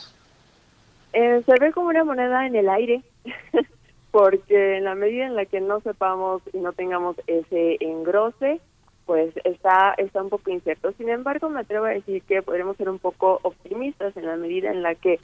Eh, 1.14 1.42
se 1.46 1.54
ve 1.60 1.72
como 1.72 1.90
una 1.90 2.04
moneda 2.04 2.46
en 2.46 2.56
el 2.56 2.70
aire. 2.70 3.02
porque 4.12 4.78
en 4.78 4.86
la 4.86 4.96
medida 4.96 5.26
en 5.26 5.36
la 5.36 5.46
que 5.46 5.62
no 5.62 5.80
sepamos 5.82 6.42
y 6.52 6.58
no 6.58 6.74
tengamos 6.74 7.18
ese 7.28 7.78
engrose, 7.82 8.60
pues 9.08 9.34
está, 9.46 9.96
está 9.98 10.22
un 10.22 10.30
poco 10.30 10.52
incierto. 10.52 10.92
Sin 10.98 11.10
embargo, 11.10 11.50
me 11.50 11.62
atrevo 11.62 11.86
a 11.86 11.92
decir 11.92 12.22
que 12.24 12.44
podremos 12.44 12.76
ser 12.76 12.90
un 12.90 13.00
poco 13.00 13.40
optimistas 13.42 14.16
en 14.18 14.26
la 14.26 14.36
medida 14.36 14.70
en 14.70 14.84
la 14.84 14.96
que 14.96 15.20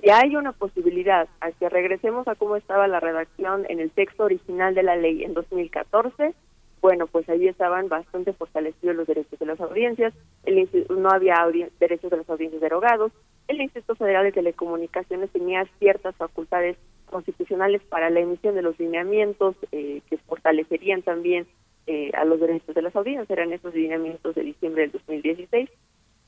si 0.00 0.10
hay 0.10 0.36
una 0.36 0.52
posibilidad 0.52 1.28
a 1.40 1.52
que 1.52 1.68
regresemos 1.68 2.26
a 2.28 2.34
cómo 2.34 2.56
estaba 2.56 2.88
la 2.88 3.00
redacción 3.00 3.64
en 3.68 3.78
el 3.78 3.90
texto 3.90 4.24
original 4.24 4.74
de 4.74 4.82
la 4.82 4.96
ley 4.96 5.22
en 5.22 5.34
2014, 5.34 6.34
bueno, 6.80 7.06
pues 7.06 7.28
ahí 7.28 7.46
estaban 7.46 7.88
bastante 7.88 8.32
fortalecidos 8.32 8.96
los 8.96 9.06
derechos 9.06 9.38
de 9.38 9.46
las 9.46 9.60
audiencias, 9.60 10.12
el, 10.44 10.68
no 10.90 11.10
había 11.10 11.46
derechos 11.78 12.10
de 12.10 12.16
las 12.18 12.30
audiencias 12.30 12.60
derogados, 12.60 13.12
el 13.46 13.60
Instituto 13.60 13.96
Federal 13.96 14.24
de 14.24 14.32
Telecomunicaciones 14.32 15.30
tenía 15.30 15.64
ciertas 15.78 16.14
facultades 16.16 16.76
constitucionales 17.06 17.82
para 17.88 18.10
la 18.10 18.20
emisión 18.20 18.54
de 18.54 18.62
los 18.62 18.78
lineamientos 18.78 19.56
eh, 19.72 20.02
que 20.10 20.18
fortalecerían 20.18 21.02
también 21.02 21.46
eh, 21.90 22.10
a 22.12 22.26
los 22.26 22.38
derechos 22.38 22.74
de 22.74 22.82
las 22.82 22.94
audiencias, 22.94 23.30
eran 23.30 23.50
esos 23.50 23.74
lineamientos 23.74 24.34
de 24.34 24.42
diciembre 24.42 24.82
del 24.82 24.92
2016. 24.92 25.70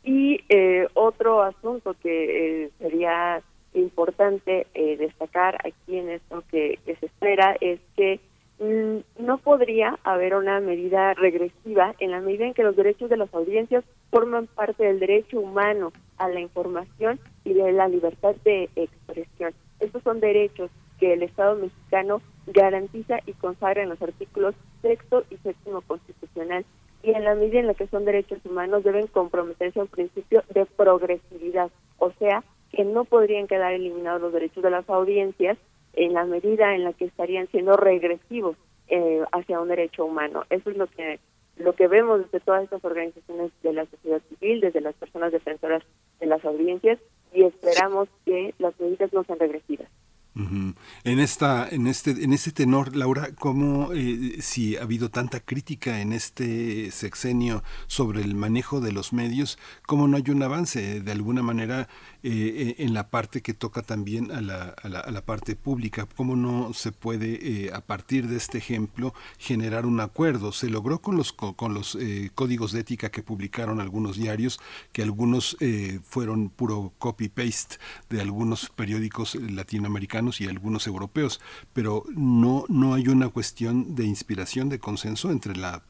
Y 0.03 0.41
eh, 0.49 0.89
otro 0.95 1.43
asunto 1.43 1.95
que 2.03 2.65
eh, 2.65 2.71
sería 2.79 3.43
importante 3.75 4.67
destacar 4.75 5.59
aquí 5.65 5.99
en 5.99 6.09
esto 6.09 6.43
que, 6.51 6.79
se 6.87 7.07
espera 7.07 7.59
es 7.61 7.79
que 7.95 8.21
mm, 8.59 9.23
no 9.23 9.37
podría 9.37 9.99
haber 10.03 10.35
una 10.35 10.61
medida 10.61 11.13
regresiva 11.13 11.95
en 11.99 12.13
la 12.13 12.21
medida 12.21 12.47
en 12.47 12.55
que 12.55 12.65
los 12.65 12.75
derechos 12.75 13.11
de 13.11 13.19
las 13.19 13.33
audiencias 13.35 13.85
forman 14.11 14.47
parte 14.47 14.85
del 14.85 14.99
derecho 14.99 15.39
humano 15.39 15.93
a 16.17 16.31
la 16.31 16.41
información 16.41 17.21
y 17.45 17.53
de 17.53 17.71
la 17.73 17.87
libertad 17.87 18.35
de 18.45 18.71
expresión. 18.77 19.53
Estos 19.79 20.03
son 20.03 20.21
derechos 20.21 20.71
que 21.01 21.15
el 21.15 21.23
Estado 21.23 21.57
mexicano 21.57 22.23
garantiza 22.47 23.19
y 23.27 23.33
consagra 23.33 23.83
en 23.83 23.89
los 23.89 24.01
artículos 24.01 24.55
sexto 24.83 25.25
y 25.31 25.37
séptimo 25.39 25.81
constitucional 25.81 26.65
y 27.03 27.11
en 27.13 27.25
la 27.25 27.35
medida 27.35 27.61
en 27.61 27.67
la 27.67 27.75
que 27.75 27.87
son 27.87 28.05
derechos 28.05 28.39
humanos 28.45 28.85
deben 28.85 29.07
comprometerse 29.07 29.81
a 29.81 29.83
un 29.83 29.89
principio 29.89 30.45
de 30.51 30.67
progresividad, 30.67 31.71
o 31.99 32.13
sea, 32.19 32.45
que 32.71 32.85
no 32.85 33.05
podrían 33.05 33.47
quedar 33.47 33.73
eliminados 33.73 34.21
los 34.21 34.33
derechos 34.33 34.63
de 34.63 34.71
las 34.71 34.89
audiencias 34.89 35.57
en 35.95 36.13
la 36.13 36.25
medida 36.25 36.75
en 36.75 36.85
la 36.85 36.93
que 36.93 37.07
estarían 37.07 37.49
siendo 37.49 37.77
regresivos 37.77 38.57
eh, 38.89 39.23
hacia 39.33 39.61
un 39.61 39.69
derecho 39.69 40.05
humano. 40.05 40.45
Eso 40.51 40.71
es 40.71 40.77
lo 40.77 40.87
que 40.87 41.19
lo 41.57 41.75
que 41.75 41.89
vemos 41.89 42.21
desde 42.25 42.41
todas 42.41 42.65
estas 42.65 42.83
organizaciones 42.85 43.51
de 43.63 43.75
la 43.75 43.85
sociedad 43.85 44.23
civil, 44.31 44.61
desde 44.63 44.81
las 44.81 44.95
personas 44.95 45.31
defensoras 45.31 45.83
de 46.19 46.27
las 46.27 46.43
audiencias 46.45 46.99
y 47.35 47.43
esperamos 47.43 48.09
que 48.25 48.55
las 48.59 48.79
medidas 48.81 49.13
no 49.13 49.25
sean 49.25 49.39
regresivas. 49.39 49.89
En 50.37 51.19
esta, 51.19 51.69
en 51.69 51.89
este, 51.89 52.13
en 52.13 52.33
este 52.33 52.53
tenor, 52.53 52.95
Laura, 52.95 53.31
¿cómo 53.35 53.93
eh, 53.93 54.37
si 54.41 54.77
ha 54.77 54.83
habido 54.83 55.11
tanta 55.11 55.41
crítica 55.41 56.01
en 56.01 56.13
este 56.13 56.93
sexenio 56.93 57.65
sobre 57.89 58.23
el 58.23 58.37
manejo 58.37 58.81
de 58.81 58.93
los 58.93 59.13
medios, 59.13 59.59
cómo 59.87 60.07
no 60.07 60.17
hay 60.17 60.31
un 60.31 60.43
avance 60.43 61.01
de 61.01 61.13
alguna 61.13 61.43
manera 61.43 61.89
eh, 62.23 62.77
en 62.79 62.95
la 62.95 63.11
parte 63.11 63.43
que 63.43 63.55
toca 63.55 63.83
también 63.83 64.31
a 64.31 64.41
la, 64.41 64.75
a 64.83 65.11
la, 65.11 65.25
parte 65.25 65.57
pública? 65.57 66.07
¿Cómo 66.17 66.37
no 66.37 66.75
se 66.75 66.93
puede 66.93 67.65
eh, 67.67 67.73
a 67.73 67.81
partir 67.81 68.29
de 68.29 68.37
este 68.37 68.59
ejemplo 68.59 69.13
generar 69.37 69.85
un 69.85 69.99
acuerdo? 69.99 70.53
Se 70.53 70.71
logró 70.71 71.01
con 71.01 71.17
los 71.17 71.33
con 71.33 71.75
los 71.75 71.99
códigos 72.35 72.73
de 72.73 72.81
ética 72.81 73.11
que 73.11 73.23
publicaron 73.23 73.81
algunos 73.81 74.17
diarios, 74.17 74.61
que 74.93 75.03
algunos 75.03 75.57
fueron 76.05 76.51
puro 76.51 76.93
copy 76.99 77.29
paste 77.29 77.77
de 78.09 78.21
algunos 78.21 78.71
periódicos 78.71 79.35
latinoamericanos 79.35 80.20
y 80.41 80.49
algunos 80.49 80.87
europeos, 80.87 81.41
pero 81.73 82.05
no, 82.15 82.65
no 82.69 82.95
hay 82.95 83.09
una 83.09 83.29
cuestión 83.29 83.95
de 83.95 84.05
inspiración, 84.05 84.69
de 84.69 84.79
consenso 84.79 85.31
entre 85.31 85.57
la, 85.57 85.83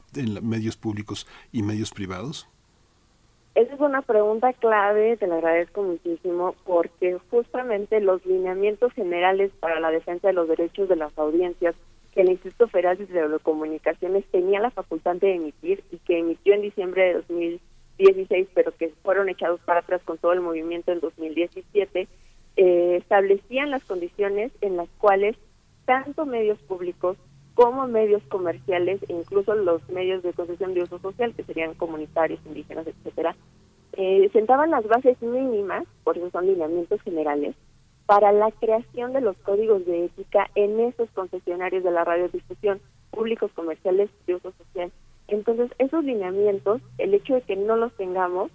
medios 0.42 0.76
públicos 0.76 1.26
y 1.52 1.62
medios 1.62 1.90
privados. 1.90 2.48
Esa 3.54 3.74
es 3.74 3.80
una 3.80 4.02
pregunta 4.02 4.52
clave, 4.52 5.16
te 5.16 5.26
la 5.26 5.34
agradezco 5.34 5.82
muchísimo, 5.82 6.54
porque 6.64 7.18
justamente 7.30 8.00
los 8.00 8.24
lineamientos 8.24 8.92
generales 8.92 9.50
para 9.58 9.80
la 9.80 9.90
defensa 9.90 10.28
de 10.28 10.34
los 10.34 10.48
derechos 10.48 10.88
de 10.88 10.96
las 10.96 11.16
audiencias 11.18 11.74
que 12.12 12.22
el 12.22 12.30
Instituto 12.30 12.68
Federal 12.68 12.98
de 12.98 13.06
Telecomunicaciones 13.06 14.24
tenía 14.30 14.60
la 14.60 14.70
facultad 14.70 15.16
de 15.16 15.34
emitir 15.34 15.82
y 15.90 15.98
que 15.98 16.18
emitió 16.18 16.54
en 16.54 16.62
diciembre 16.62 17.02
de 17.02 17.14
2016, 17.14 18.48
pero 18.54 18.72
que 18.76 18.92
fueron 19.02 19.28
echados 19.28 19.60
para 19.60 19.80
atrás 19.80 20.00
con 20.04 20.18
todo 20.18 20.32
el 20.32 20.40
movimiento 20.40 20.92
en 20.92 21.00
2017, 21.00 22.08
eh, 22.62 22.96
establecían 22.96 23.70
las 23.70 23.82
condiciones 23.84 24.52
en 24.60 24.76
las 24.76 24.86
cuales 24.98 25.34
tanto 25.86 26.26
medios 26.26 26.58
públicos 26.58 27.16
como 27.54 27.88
medios 27.88 28.22
comerciales 28.24 29.00
e 29.08 29.14
incluso 29.14 29.54
los 29.54 29.88
medios 29.88 30.22
de 30.22 30.34
concesión 30.34 30.74
de 30.74 30.82
uso 30.82 30.98
social, 30.98 31.32
que 31.34 31.42
serían 31.44 31.72
comunitarios, 31.72 32.38
indígenas, 32.44 32.86
etcétera, 32.86 33.34
eh, 33.94 34.28
sentaban 34.34 34.70
las 34.70 34.86
bases 34.86 35.20
mínimas, 35.22 35.84
por 36.04 36.18
eso 36.18 36.28
son 36.32 36.48
lineamientos 36.48 37.00
generales, 37.00 37.56
para 38.04 38.30
la 38.30 38.50
creación 38.50 39.14
de 39.14 39.22
los 39.22 39.38
códigos 39.38 39.86
de 39.86 40.04
ética 40.04 40.50
en 40.54 40.80
esos 40.80 41.08
concesionarios 41.12 41.82
de 41.82 41.92
la 41.92 42.04
radiodifusión 42.04 42.78
públicos 43.10 43.50
comerciales 43.54 44.10
de 44.26 44.34
uso 44.34 44.52
social. 44.52 44.92
Entonces, 45.28 45.70
esos 45.78 46.04
lineamientos, 46.04 46.82
el 46.98 47.14
hecho 47.14 47.36
de 47.36 47.40
que 47.40 47.56
no 47.56 47.76
los 47.76 47.96
tengamos, 47.96 48.50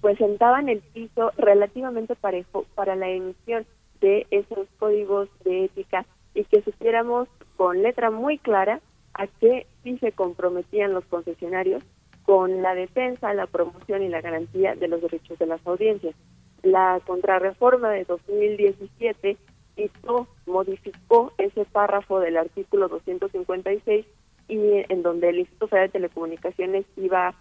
pues 0.00 0.18
sentaban 0.18 0.68
el 0.68 0.80
piso 0.80 1.32
relativamente 1.36 2.14
parejo 2.16 2.64
para 2.74 2.96
la 2.96 3.08
emisión 3.08 3.66
de 4.00 4.26
esos 4.30 4.66
códigos 4.78 5.28
de 5.44 5.64
ética 5.64 6.06
y 6.34 6.44
que 6.44 6.62
supiéramos 6.62 7.28
con 7.56 7.82
letra 7.82 8.10
muy 8.10 8.38
clara 8.38 8.80
a 9.14 9.26
qué 9.26 9.66
sí 9.82 9.98
se 9.98 10.12
comprometían 10.12 10.94
los 10.94 11.04
concesionarios 11.04 11.82
con 12.22 12.62
la 12.62 12.74
defensa, 12.74 13.34
la 13.34 13.46
promoción 13.46 14.02
y 14.02 14.08
la 14.08 14.20
garantía 14.20 14.74
de 14.74 14.88
los 14.88 15.02
derechos 15.02 15.38
de 15.38 15.46
las 15.46 15.66
audiencias. 15.66 16.14
La 16.62 17.00
contrarreforma 17.06 17.90
de 17.90 18.04
2017 18.04 19.36
hizo, 19.76 20.28
modificó 20.46 21.32
ese 21.38 21.64
párrafo 21.64 22.20
del 22.20 22.36
artículo 22.36 22.88
256 22.88 24.06
y 24.48 24.84
en 24.88 25.02
donde 25.02 25.30
el 25.30 25.40
Instituto 25.40 25.68
Federal 25.68 25.88
de 25.88 25.92
Telecomunicaciones 25.92 26.84
iba 26.96 27.34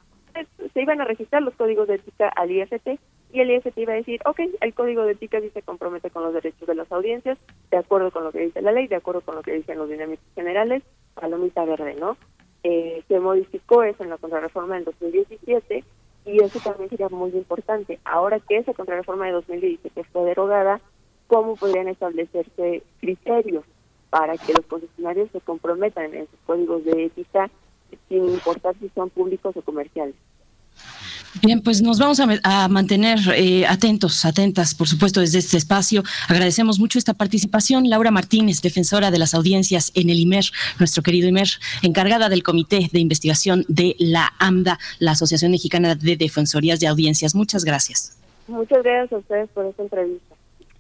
se 0.73 0.81
iban 0.81 1.01
a 1.01 1.05
registrar 1.05 1.41
los 1.41 1.55
códigos 1.55 1.87
de 1.87 1.95
ética 1.95 2.29
al 2.29 2.51
IFT 2.51 2.99
y 3.31 3.41
el 3.41 3.51
IFT 3.51 3.77
iba 3.77 3.93
a 3.93 3.97
decir, 3.97 4.19
ok, 4.25 4.39
el 4.61 4.73
código 4.73 5.03
de 5.03 5.13
ética 5.13 5.39
dice 5.39 5.61
compromete 5.61 6.09
con 6.09 6.23
los 6.23 6.33
derechos 6.33 6.67
de 6.67 6.75
las 6.75 6.91
audiencias, 6.91 7.37
de 7.69 7.77
acuerdo 7.77 8.11
con 8.11 8.23
lo 8.23 8.31
que 8.31 8.39
dice 8.39 8.61
la 8.61 8.71
ley, 8.71 8.87
de 8.87 8.95
acuerdo 8.95 9.21
con 9.21 9.35
lo 9.35 9.41
que 9.41 9.53
dicen 9.53 9.77
los 9.77 9.89
dinámicos 9.89 10.25
generales, 10.35 10.83
palomita 11.13 11.63
verde, 11.65 11.95
¿no? 11.95 12.17
Eh, 12.63 13.03
se 13.07 13.19
modificó 13.19 13.83
eso 13.83 14.03
en 14.03 14.09
la 14.09 14.17
contrarreforma 14.17 14.75
del 14.75 14.85
2017 14.85 15.83
y 16.25 16.43
eso 16.43 16.59
también 16.59 16.89
sería 16.89 17.09
muy 17.09 17.31
importante. 17.31 17.99
Ahora 18.03 18.39
que 18.39 18.57
esa 18.57 18.73
contrarreforma 18.73 19.25
de 19.25 19.31
2017 19.33 20.03
fue 20.05 20.23
derogada, 20.23 20.81
cómo 21.27 21.55
podrían 21.55 21.87
establecerse 21.87 22.83
criterios 22.99 23.63
para 24.09 24.35
que 24.37 24.53
los 24.53 24.65
concesionarios 24.65 25.29
se 25.31 25.39
comprometan 25.41 26.13
en 26.15 26.27
sus 26.27 26.39
códigos 26.45 26.83
de 26.83 27.05
ética 27.05 27.49
sin 28.07 28.29
importar 28.29 28.75
si 28.79 28.89
son 28.95 29.09
públicos 29.09 29.55
o 29.55 29.61
comerciales. 29.61 30.15
Bien, 31.41 31.61
pues 31.61 31.81
nos 31.81 31.99
vamos 31.99 32.19
a, 32.19 32.67
mantener 32.67 33.19
eh, 33.35 33.65
atentos, 33.67 34.25
atentas, 34.25 34.73
por 34.73 34.87
supuesto, 34.87 35.21
desde 35.21 35.37
este 35.37 35.57
espacio. 35.57 36.03
Agradecemos 36.27 36.79
mucho 36.79 36.97
esta 36.97 37.13
participación. 37.13 37.89
Laura 37.89 38.11
Martínez, 38.11 38.61
defensora 38.61 39.11
de 39.11 39.19
las 39.19 39.33
audiencias 39.33 39.91
en 39.95 40.09
el 40.09 40.19
IMER, 40.19 40.45
nuestro 40.79 41.03
querido 41.03 41.27
IMER, 41.27 41.47
encargada 41.83 42.29
del 42.29 42.43
Comité 42.43 42.89
de 42.91 42.99
Investigación 42.99 43.63
de 43.67 43.95
la 43.99 44.33
AMDA, 44.39 44.79
la 44.97 45.11
Asociación 45.11 45.51
Mexicana 45.51 45.95
de 45.95 46.17
Defensorías 46.17 46.79
de 46.79 46.87
Audiencias. 46.87 47.35
Muchas 47.35 47.63
gracias. 47.63 48.17
Muchas 48.47 48.83
gracias 48.83 49.13
a 49.13 49.17
ustedes 49.17 49.49
por 49.51 49.65
esta 49.65 49.83
entrevista. 49.83 50.35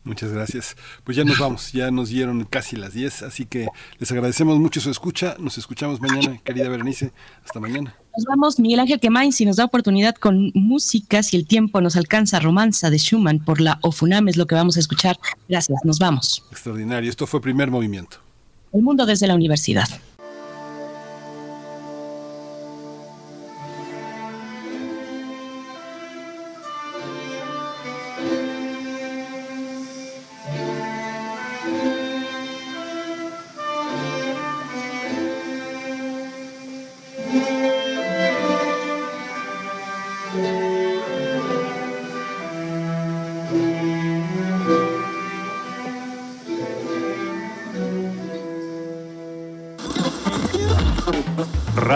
Muchas 0.09 0.33
gracias. 0.33 0.75
Pues 1.03 1.15
ya 1.15 1.23
nos 1.23 1.37
vamos, 1.39 1.71
ya 1.71 1.91
nos 1.91 2.09
dieron 2.09 2.43
casi 2.45 2.75
las 2.75 2.93
10, 2.93 3.21
así 3.21 3.45
que 3.45 3.67
les 3.99 4.11
agradecemos 4.11 4.57
mucho 4.57 4.81
su 4.81 4.89
escucha. 4.89 5.35
Nos 5.37 5.59
escuchamos 5.59 6.01
mañana, 6.01 6.39
querida 6.43 6.67
Berenice. 6.67 7.13
Hasta 7.45 7.59
mañana. 7.59 7.95
Nos 8.17 8.25
vamos, 8.25 8.59
Miguel 8.59 8.79
Ángel 8.79 8.99
Quemain, 8.99 9.31
si 9.31 9.45
nos 9.45 9.57
da 9.57 9.65
oportunidad 9.65 10.15
con 10.15 10.51
música, 10.55 11.21
si 11.21 11.37
el 11.37 11.45
tiempo 11.45 11.79
nos 11.79 11.95
alcanza, 11.95 12.39
Romanza 12.39 12.89
de 12.89 12.97
Schumann 12.97 13.37
por 13.37 13.61
la 13.61 13.77
Ofunam 13.83 14.27
es 14.27 14.35
lo 14.35 14.47
que 14.47 14.55
vamos 14.55 14.77
a 14.77 14.79
escuchar. 14.79 15.15
Gracias, 15.47 15.77
nos 15.83 15.99
vamos. 15.99 16.43
Extraordinario, 16.49 17.07
esto 17.07 17.27
fue 17.27 17.39
primer 17.39 17.69
movimiento. 17.69 18.17
El 18.73 18.81
mundo 18.81 19.05
desde 19.05 19.27
la 19.27 19.35
universidad. 19.35 19.87